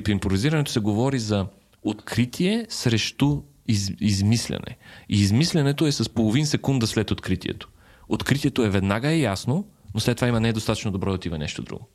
в, 0.00 0.08
импровизирането 0.08 0.72
се 0.72 0.80
говори 0.80 1.18
за 1.18 1.46
откритие 1.82 2.66
срещу 2.68 3.42
из, 3.68 3.92
измислене. 4.00 4.76
И 5.08 5.20
измисленето 5.20 5.86
е 5.86 5.92
с 5.92 6.08
половин 6.08 6.46
секунда 6.46 6.86
след 6.86 7.10
откритието. 7.10 7.68
Откритието 8.08 8.62
е 8.62 8.70
веднага 8.70 9.08
е 9.08 9.18
ясно, 9.18 9.64
но 9.94 10.00
след 10.00 10.16
това 10.16 10.28
има 10.28 10.40
недостатъчно 10.40 10.92
добро 10.92 11.10
да 11.10 11.14
отива 11.14 11.38
нещо 11.38 11.62
друго. 11.62 11.88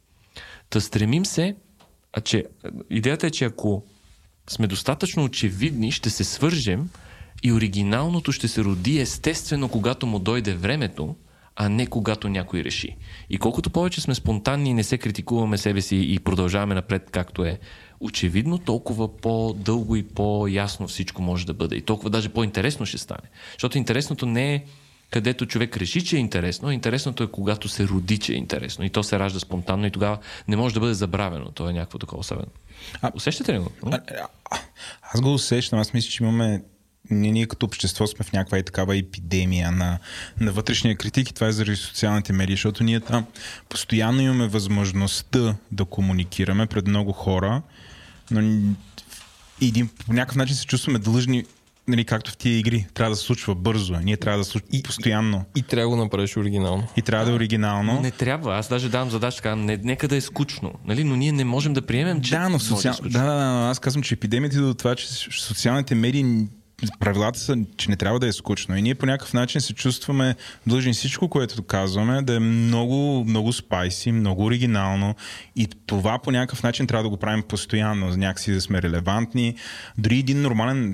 Та 0.69 0.81
стремим 0.81 1.25
се, 1.25 1.55
а 2.13 2.21
че 2.21 2.45
идеята 2.89 3.27
е, 3.27 3.31
че 3.31 3.45
ако 3.45 3.83
сме 4.49 4.67
достатъчно 4.67 5.23
очевидни, 5.23 5.91
ще 5.91 6.09
се 6.09 6.23
свържем 6.23 6.89
и 7.43 7.53
оригиналното 7.53 8.31
ще 8.31 8.47
се 8.47 8.63
роди 8.63 8.99
естествено, 8.99 9.69
когато 9.69 10.07
му 10.07 10.19
дойде 10.19 10.53
времето, 10.53 11.15
а 11.55 11.69
не 11.69 11.87
когато 11.87 12.29
някой 12.29 12.63
реши. 12.63 12.95
И 13.29 13.37
колкото 13.37 13.69
повече 13.69 14.01
сме 14.01 14.15
спонтанни 14.15 14.69
и 14.69 14.73
не 14.73 14.83
се 14.83 14.97
критикуваме 14.97 15.57
себе 15.57 15.81
си 15.81 15.95
и 16.09 16.19
продължаваме 16.19 16.75
напред 16.75 17.09
както 17.11 17.45
е 17.45 17.59
очевидно, 17.99 18.57
толкова 18.57 19.17
по-дълго 19.17 19.95
и 19.95 20.03
по-ясно 20.03 20.87
всичко 20.87 21.21
може 21.21 21.45
да 21.45 21.53
бъде. 21.53 21.75
И 21.75 21.81
толкова 21.81 22.09
даже 22.09 22.29
по-интересно 22.29 22.85
ще 22.85 22.97
стане. 22.97 23.29
Защото 23.51 23.77
интересното 23.77 24.25
не 24.25 24.53
е 24.53 24.63
където 25.09 25.45
човек 25.45 25.77
реши, 25.77 26.05
че 26.05 26.15
е 26.15 26.19
интересно, 26.19 26.67
а 26.67 26.73
интересното 26.73 27.23
е 27.23 27.31
когато 27.31 27.69
се 27.69 27.87
роди, 27.87 28.17
че 28.17 28.33
е 28.33 28.35
интересно. 28.35 28.85
И 28.85 28.89
то 28.89 29.03
се 29.03 29.19
ражда 29.19 29.39
спонтанно 29.39 29.85
и 29.85 29.91
тогава 29.91 30.17
не 30.47 30.55
може 30.55 30.73
да 30.73 30.79
бъде 30.79 30.93
забравено. 30.93 31.51
То 31.51 31.69
е 31.69 31.73
някакво 31.73 31.97
такова 31.97 32.19
особено. 32.19 32.47
А- 33.01 33.11
Усещате 33.15 33.53
ли 33.53 33.59
го? 33.59 33.71
А, 33.91 33.99
Аз 35.01 35.21
го 35.21 35.33
усещам. 35.33 35.79
Аз 35.79 35.93
мисля, 35.93 36.09
че 36.09 36.23
имаме 36.23 36.63
ние, 37.11 37.31
ние 37.31 37.47
като 37.47 37.65
общество 37.65 38.07
сме 38.07 38.25
в 38.25 38.33
някаква 38.33 38.57
и 38.57 38.63
такава 38.63 38.97
епидемия 38.97 39.71
на, 39.71 39.99
на 40.39 40.51
вътрешния 40.51 40.95
критик 40.95 41.29
и 41.29 41.33
това 41.33 41.47
е 41.47 41.51
заради 41.51 41.75
социалните 41.75 42.33
медии, 42.33 42.55
защото 42.55 42.83
ние 42.83 42.99
там 42.99 43.25
постоянно 43.69 44.21
имаме 44.21 44.47
възможността 44.47 45.55
да 45.71 45.85
комуникираме 45.85 46.65
пред 46.65 46.87
много 46.87 47.11
хора, 47.11 47.61
но 48.31 48.41
един, 49.61 49.89
по 50.07 50.13
някакъв 50.13 50.35
начин 50.35 50.55
се 50.55 50.65
чувстваме 50.65 50.99
длъжни, 50.99 51.45
нали, 51.87 52.05
както 52.05 52.31
в 52.31 52.37
тия 52.37 52.57
игри. 52.57 52.87
Трябва 52.93 53.09
да 53.09 53.15
се 53.15 53.23
случва 53.23 53.55
бързо. 53.55 53.93
Ние 53.93 54.17
трябва 54.17 54.37
да 54.37 54.43
се 54.43 54.51
случва 54.51 54.69
и, 54.71 54.83
постоянно. 54.83 55.45
И 55.55 55.61
трябва 55.61 55.89
да 55.91 55.97
го 55.97 56.03
направиш 56.03 56.37
оригинално. 56.37 56.87
И 56.97 57.01
трябва 57.01 57.25
да 57.25 57.31
е 57.31 57.35
оригинално. 57.35 58.01
Не 58.01 58.11
трябва. 58.11 58.57
Аз 58.57 58.69
даже 58.69 58.89
давам 58.89 59.09
задача 59.09 59.37
така, 59.37 59.55
не, 59.55 59.77
нека 59.77 60.07
да 60.07 60.15
е 60.15 60.21
скучно. 60.21 60.73
Нали? 60.85 61.03
Но 61.03 61.15
ние 61.15 61.31
не 61.31 61.43
можем 61.43 61.73
да 61.73 61.81
приемем, 61.81 62.21
че 62.21 62.31
Да, 62.31 62.49
но 62.49 62.55
е 62.55 62.59
социал... 62.59 62.95
да, 63.03 63.09
да, 63.09 63.19
да, 63.19 63.25
да, 63.25 63.69
аз 63.69 63.79
казвам, 63.79 64.03
че 64.03 64.13
епидемията 64.13 64.55
идва 64.55 64.67
до 64.67 64.73
това, 64.73 64.95
че 64.95 65.07
социалните 65.07 65.95
медии 65.95 66.47
правилата 66.99 67.39
са, 67.39 67.57
че 67.77 67.89
не 67.89 67.95
трябва 67.95 68.19
да 68.19 68.27
е 68.27 68.31
скучно. 68.31 68.77
И 68.77 68.81
ние 68.81 68.95
по 68.95 69.05
някакъв 69.05 69.33
начин 69.33 69.61
се 69.61 69.73
чувстваме 69.73 70.35
длъжни 70.67 70.93
всичко, 70.93 71.29
което 71.29 71.63
казваме, 71.63 72.21
да 72.21 72.35
е 72.35 72.39
много, 72.39 73.23
много 73.27 73.53
спайси, 73.53 74.11
много 74.11 74.43
оригинално. 74.45 75.15
И 75.55 75.67
това 75.85 76.19
по 76.19 76.31
някакъв 76.31 76.63
начин 76.63 76.87
трябва 76.87 77.03
да 77.03 77.09
го 77.09 77.17
правим 77.17 77.43
постоянно, 77.43 78.17
някакси 78.17 78.51
да 78.51 78.61
сме 78.61 78.81
релевантни. 78.81 79.55
Дори 79.97 80.19
един 80.19 80.41
нормален, 80.41 80.93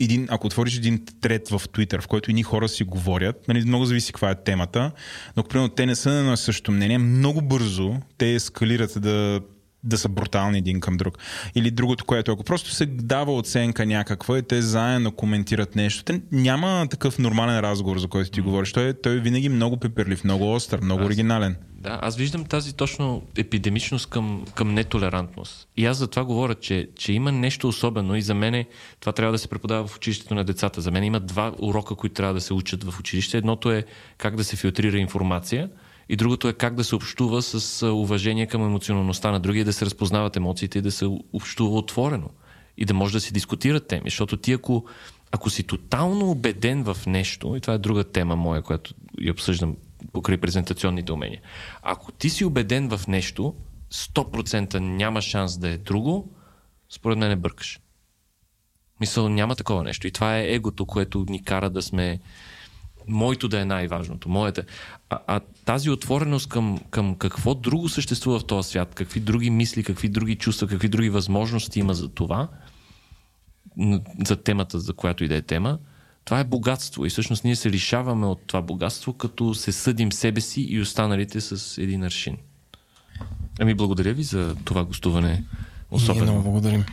един, 0.00 0.26
ако 0.30 0.46
отвориш 0.46 0.76
един 0.76 1.04
трет 1.20 1.48
в 1.48 1.58
Twitter, 1.58 2.00
в 2.00 2.08
който 2.08 2.30
едни 2.30 2.42
хора 2.42 2.68
си 2.68 2.84
говорят, 2.84 3.48
нали, 3.48 3.64
много 3.64 3.84
зависи 3.84 4.12
каква 4.12 4.30
е 4.30 4.34
темата, 4.34 4.90
но 5.36 5.42
примерно 5.42 5.68
те 5.68 5.86
не 5.86 5.94
са 5.94 6.10
на 6.10 6.36
същото 6.36 6.72
мнение, 6.72 6.98
много 6.98 7.42
бързо 7.42 7.96
те 8.18 8.34
ескалират 8.34 9.00
да 9.00 9.40
да 9.84 9.98
са 9.98 10.08
брутални 10.08 10.58
един 10.58 10.80
към 10.80 10.96
друг. 10.96 11.18
Или 11.54 11.70
другото, 11.70 12.04
което 12.04 12.32
ако 12.32 12.44
просто 12.44 12.70
се 12.70 12.86
дава 12.86 13.36
оценка 13.36 13.86
някаква 13.86 14.38
и 14.38 14.42
те 14.42 14.62
заедно 14.62 15.12
коментират 15.12 15.76
нещо, 15.76 16.04
те 16.04 16.20
няма 16.32 16.86
такъв 16.90 17.18
нормален 17.18 17.60
разговор, 17.60 17.98
за 17.98 18.08
който 18.08 18.30
ти 18.30 18.40
говориш. 18.40 18.72
Той, 18.72 18.94
той 18.94 19.16
е 19.16 19.20
винаги 19.20 19.48
много 19.48 19.76
пеперлив, 19.76 20.24
много 20.24 20.54
остър, 20.54 20.80
много 20.80 21.04
оригинален. 21.04 21.56
Да, 21.80 21.98
аз 22.02 22.16
виждам 22.16 22.44
тази 22.44 22.72
точно 22.72 23.22
епидемичност 23.36 24.06
към, 24.06 24.44
към 24.54 24.74
нетолерантност. 24.74 25.68
И 25.76 25.86
аз 25.86 25.96
за 25.96 26.06
това 26.06 26.24
говоря, 26.24 26.54
че, 26.54 26.88
че 26.96 27.12
има 27.12 27.32
нещо 27.32 27.68
особено 27.68 28.16
и 28.16 28.22
за 28.22 28.34
мен 28.34 28.64
това 29.00 29.12
трябва 29.12 29.32
да 29.32 29.38
се 29.38 29.48
преподава 29.48 29.86
в 29.86 29.96
училището 29.96 30.34
на 30.34 30.44
децата. 30.44 30.80
За 30.80 30.90
мен 30.90 31.04
има 31.04 31.20
два 31.20 31.52
урока, 31.58 31.94
които 31.94 32.14
трябва 32.14 32.34
да 32.34 32.40
се 32.40 32.54
учат 32.54 32.84
в 32.84 33.00
училище. 33.00 33.38
Едното 33.38 33.72
е 33.72 33.84
как 34.18 34.36
да 34.36 34.44
се 34.44 34.56
филтрира 34.56 34.98
информация 34.98 35.68
и 36.10 36.16
другото 36.16 36.48
е 36.48 36.52
как 36.52 36.74
да 36.74 36.84
се 36.84 36.94
общува 36.94 37.42
с 37.42 37.86
уважение 37.86 38.46
към 38.46 38.64
емоционалността 38.64 39.30
на 39.30 39.40
другия, 39.40 39.64
да 39.64 39.72
се 39.72 39.86
разпознават 39.86 40.36
емоциите 40.36 40.78
и 40.78 40.82
да 40.82 40.92
се 40.92 41.06
общува 41.32 41.76
отворено. 41.76 42.30
И 42.76 42.84
да 42.84 42.94
може 42.94 43.12
да 43.12 43.20
се 43.20 43.32
дискутират 43.32 43.86
теми. 43.86 44.02
Защото 44.04 44.36
ти 44.36 44.52
ако, 44.52 44.86
ако 45.32 45.50
си 45.50 45.62
тотално 45.62 46.30
убеден 46.30 46.84
в 46.84 46.96
нещо, 47.06 47.56
и 47.56 47.60
това 47.60 47.74
е 47.74 47.78
друга 47.78 48.04
тема 48.04 48.36
моя, 48.36 48.62
която 48.62 48.94
я 49.20 49.32
обсъждам 49.32 49.76
покрай 50.12 50.36
презентационните 50.36 51.12
умения. 51.12 51.40
Ако 51.82 52.12
ти 52.12 52.30
си 52.30 52.44
убеден 52.44 52.88
в 52.88 53.06
нещо, 53.08 53.54
100% 53.92 54.78
няма 54.78 55.22
шанс 55.22 55.58
да 55.58 55.68
е 55.68 55.78
друго, 55.78 56.32
според 56.88 57.18
мен 57.18 57.28
не 57.28 57.36
бъркаш. 57.36 57.80
Мисъл, 59.00 59.28
няма 59.28 59.56
такова 59.56 59.84
нещо. 59.84 60.06
И 60.06 60.10
това 60.10 60.38
е 60.38 60.52
егото, 60.52 60.86
което 60.86 61.26
ни 61.28 61.44
кара 61.44 61.70
да 61.70 61.82
сме 61.82 62.20
моето 63.10 63.48
да 63.48 63.60
е 63.60 63.64
най-важното, 63.64 64.28
моята. 64.28 64.64
А, 65.10 65.18
а 65.26 65.40
тази 65.64 65.90
отвореност 65.90 66.48
към, 66.48 66.78
към 66.90 67.14
какво 67.14 67.54
друго 67.54 67.88
съществува 67.88 68.38
в 68.38 68.46
този 68.46 68.68
свят, 68.68 68.94
какви 68.94 69.20
други 69.20 69.50
мисли, 69.50 69.84
какви 69.84 70.08
други 70.08 70.36
чувства, 70.36 70.68
какви 70.68 70.88
други 70.88 71.10
възможности 71.10 71.80
има 71.80 71.94
за 71.94 72.08
това, 72.08 72.48
за 74.26 74.36
темата, 74.36 74.80
за 74.80 74.92
която 74.92 75.24
и 75.24 75.28
да 75.28 75.36
е 75.36 75.42
тема, 75.42 75.78
това 76.24 76.40
е 76.40 76.44
богатство. 76.44 77.06
И 77.06 77.10
всъщност 77.10 77.44
ние 77.44 77.56
се 77.56 77.70
лишаваме 77.70 78.26
от 78.26 78.40
това 78.46 78.62
богатство, 78.62 79.12
като 79.12 79.54
се 79.54 79.72
съдим 79.72 80.12
себе 80.12 80.40
си 80.40 80.62
и 80.62 80.80
останалите 80.80 81.40
с 81.40 81.78
един 81.82 82.04
аршин. 82.04 82.36
Ами 83.60 83.74
благодаря 83.74 84.14
ви 84.14 84.22
за 84.22 84.56
това 84.64 84.84
гостуване. 84.84 85.28
Ние 85.32 85.44
Особено. 85.90 86.24
много 86.24 86.42
благодарим. 86.42 86.84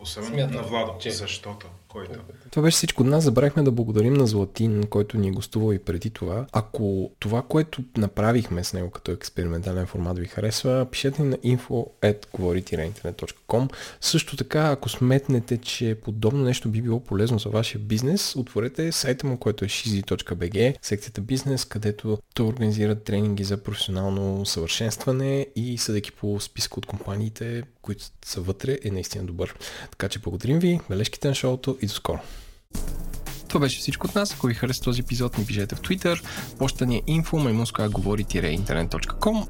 Особено 0.00 0.46
на 0.46 0.62
Владо, 0.62 0.92
защото 1.06 1.66
който. 1.92 2.20
Това 2.50 2.62
беше 2.62 2.76
всичко 2.76 3.02
от 3.02 3.08
нас. 3.08 3.24
Забравихме 3.24 3.62
да 3.62 3.70
благодарим 3.70 4.14
на 4.14 4.26
Златин, 4.26 4.86
който 4.86 5.18
ни 5.18 5.28
е 5.28 5.32
гостувал 5.32 5.72
и 5.72 5.78
преди 5.78 6.10
това. 6.10 6.46
Ако 6.52 7.10
това, 7.18 7.42
което 7.42 7.82
направихме 7.96 8.64
с 8.64 8.72
него 8.72 8.90
като 8.90 9.12
експериментален 9.12 9.86
формат 9.86 10.18
ви 10.18 10.26
харесва, 10.26 10.86
пишете 10.90 11.22
ни 11.22 11.28
на 11.28 11.36
info.говори-internet.com 11.36 13.72
Също 14.00 14.36
така, 14.36 14.70
ако 14.70 14.88
сметнете, 14.88 15.58
че 15.58 15.94
подобно 15.94 16.44
нещо 16.44 16.68
би 16.68 16.82
било 16.82 17.00
полезно 17.00 17.38
за 17.38 17.48
вашия 17.48 17.80
бизнес, 17.80 18.36
отворете 18.36 18.92
сайта 18.92 19.26
му, 19.26 19.36
който 19.36 19.64
е 19.64 19.68
shizy.bg, 19.68 20.74
секцията 20.82 21.20
бизнес, 21.20 21.64
където 21.64 22.18
той 22.34 22.46
организира 22.46 22.94
тренинги 22.94 23.44
за 23.44 23.56
професионално 23.56 24.46
съвършенстване 24.46 25.46
и 25.56 25.78
съдейки 25.78 26.12
по 26.12 26.40
списка 26.40 26.74
от 26.78 26.86
компаниите, 26.86 27.62
които 27.82 28.04
са 28.24 28.40
вътре, 28.40 28.78
е 28.84 28.90
наистина 28.90 29.24
добър. 29.24 29.54
Така 29.90 30.08
че 30.08 30.18
благодарим 30.18 30.58
ви, 30.58 30.80
бележките 30.88 31.28
на 31.28 31.34
шоуто 31.34 31.78
и 31.82 31.86
до 31.86 31.92
скоро. 31.92 32.20
Това 33.52 33.60
беше 33.60 33.78
всичко 33.80 34.06
от 34.06 34.14
нас. 34.14 34.32
Ако 34.34 34.46
ви 34.46 34.54
хареса 34.54 34.82
този 34.82 35.00
епизод, 35.00 35.38
ни 35.38 35.46
пишете 35.46 35.74
в 35.74 35.80
Twitter. 35.80 36.24
Почта 36.58 36.86
ни 36.86 36.96
е 36.96 37.02
info 37.02 37.32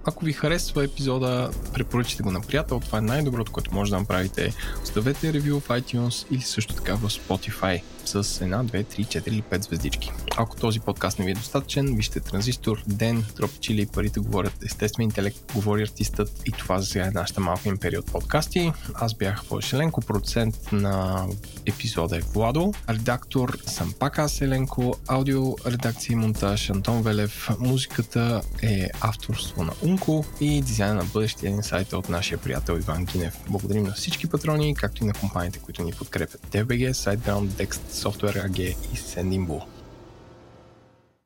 Ако 0.05 0.25
ви 0.25 0.33
харесва 0.33 0.85
епизода, 0.85 1.51
препоръчайте 1.75 2.23
го 2.23 2.31
на 2.31 2.41
приятел. 2.41 2.81
Това 2.81 2.99
е 2.99 3.01
най-доброто, 3.01 3.52
което 3.52 3.75
може 3.75 3.91
да 3.91 3.99
направите. 3.99 4.55
Оставете 4.83 5.33
ревю 5.33 5.61
в 5.61 5.69
iTunes 5.69 6.27
или 6.31 6.41
също 6.41 6.75
така 6.75 6.94
в 6.94 7.11
Spotify 7.11 7.83
с 8.05 8.41
една, 8.41 8.63
две, 8.63 8.85
три, 8.85 9.05
четири 9.05 9.35
или 9.35 9.43
пет 9.43 9.63
звездички. 9.63 10.13
Ако 10.37 10.57
този 10.57 10.81
подкаст 10.81 11.19
не 11.19 11.25
ви 11.25 11.31
е 11.31 11.35
достатъчен, 11.35 11.97
вижте 11.97 12.21
Транзистор, 12.21 12.83
Ден, 12.87 13.25
Тропи 13.37 13.59
Чили, 13.61 13.87
Парите 13.87 14.21
говорят, 14.21 14.65
Естествен 14.65 15.05
интелект, 15.05 15.53
говори 15.55 15.83
артистът 15.83 16.43
и 16.47 16.53
това 16.53 16.81
за 16.81 16.87
сега 16.87 17.07
е 17.07 17.11
нашата 17.11 17.41
малка 17.41 17.69
империя 17.69 18.01
от 18.01 18.07
подкасти. 18.07 18.73
Аз 18.95 19.15
бях 19.15 19.43
Еленко, 19.73 20.01
продуцент 20.01 20.73
на 20.73 21.27
епизода 21.67 22.17
е 22.17 22.21
Владо, 22.21 22.73
редактор 22.89 23.59
съм 23.67 23.95
пак 23.99 24.19
аз 24.19 24.41
Еленко, 24.41 24.95
аудио, 25.07 25.55
редакция 25.67 26.13
и 26.13 26.17
монтаж 26.17 26.71
Антон 26.71 27.03
Велев, 27.03 27.49
музиката 27.59 28.43
е 28.63 28.89
авторство 29.01 29.65
на 29.65 29.73
Унко 29.83 30.25
и 30.41 30.63
дизайна 30.63 30.95
на 30.95 31.05
бъдещия 31.05 31.51
инсайт 31.51 31.93
от 31.93 32.09
нашия 32.09 32.39
приятел 32.39 32.73
Иван 32.73 33.05
Гинев. 33.05 33.37
Благодарим 33.49 33.83
на 33.83 33.93
всички 33.93 34.27
патрони, 34.27 34.75
както 34.75 35.05
и 35.05 35.07
на 35.07 35.13
компаниите, 35.13 35.59
които 35.59 35.83
ни 35.83 35.93
подкрепят. 35.93 36.47
DBG, 36.51 36.93
SiteGround, 36.93 37.47
Dext, 37.47 37.81
Software 37.93 38.45
AG 38.45 38.59
и 38.59 38.97
Sendinbull. 38.97 39.72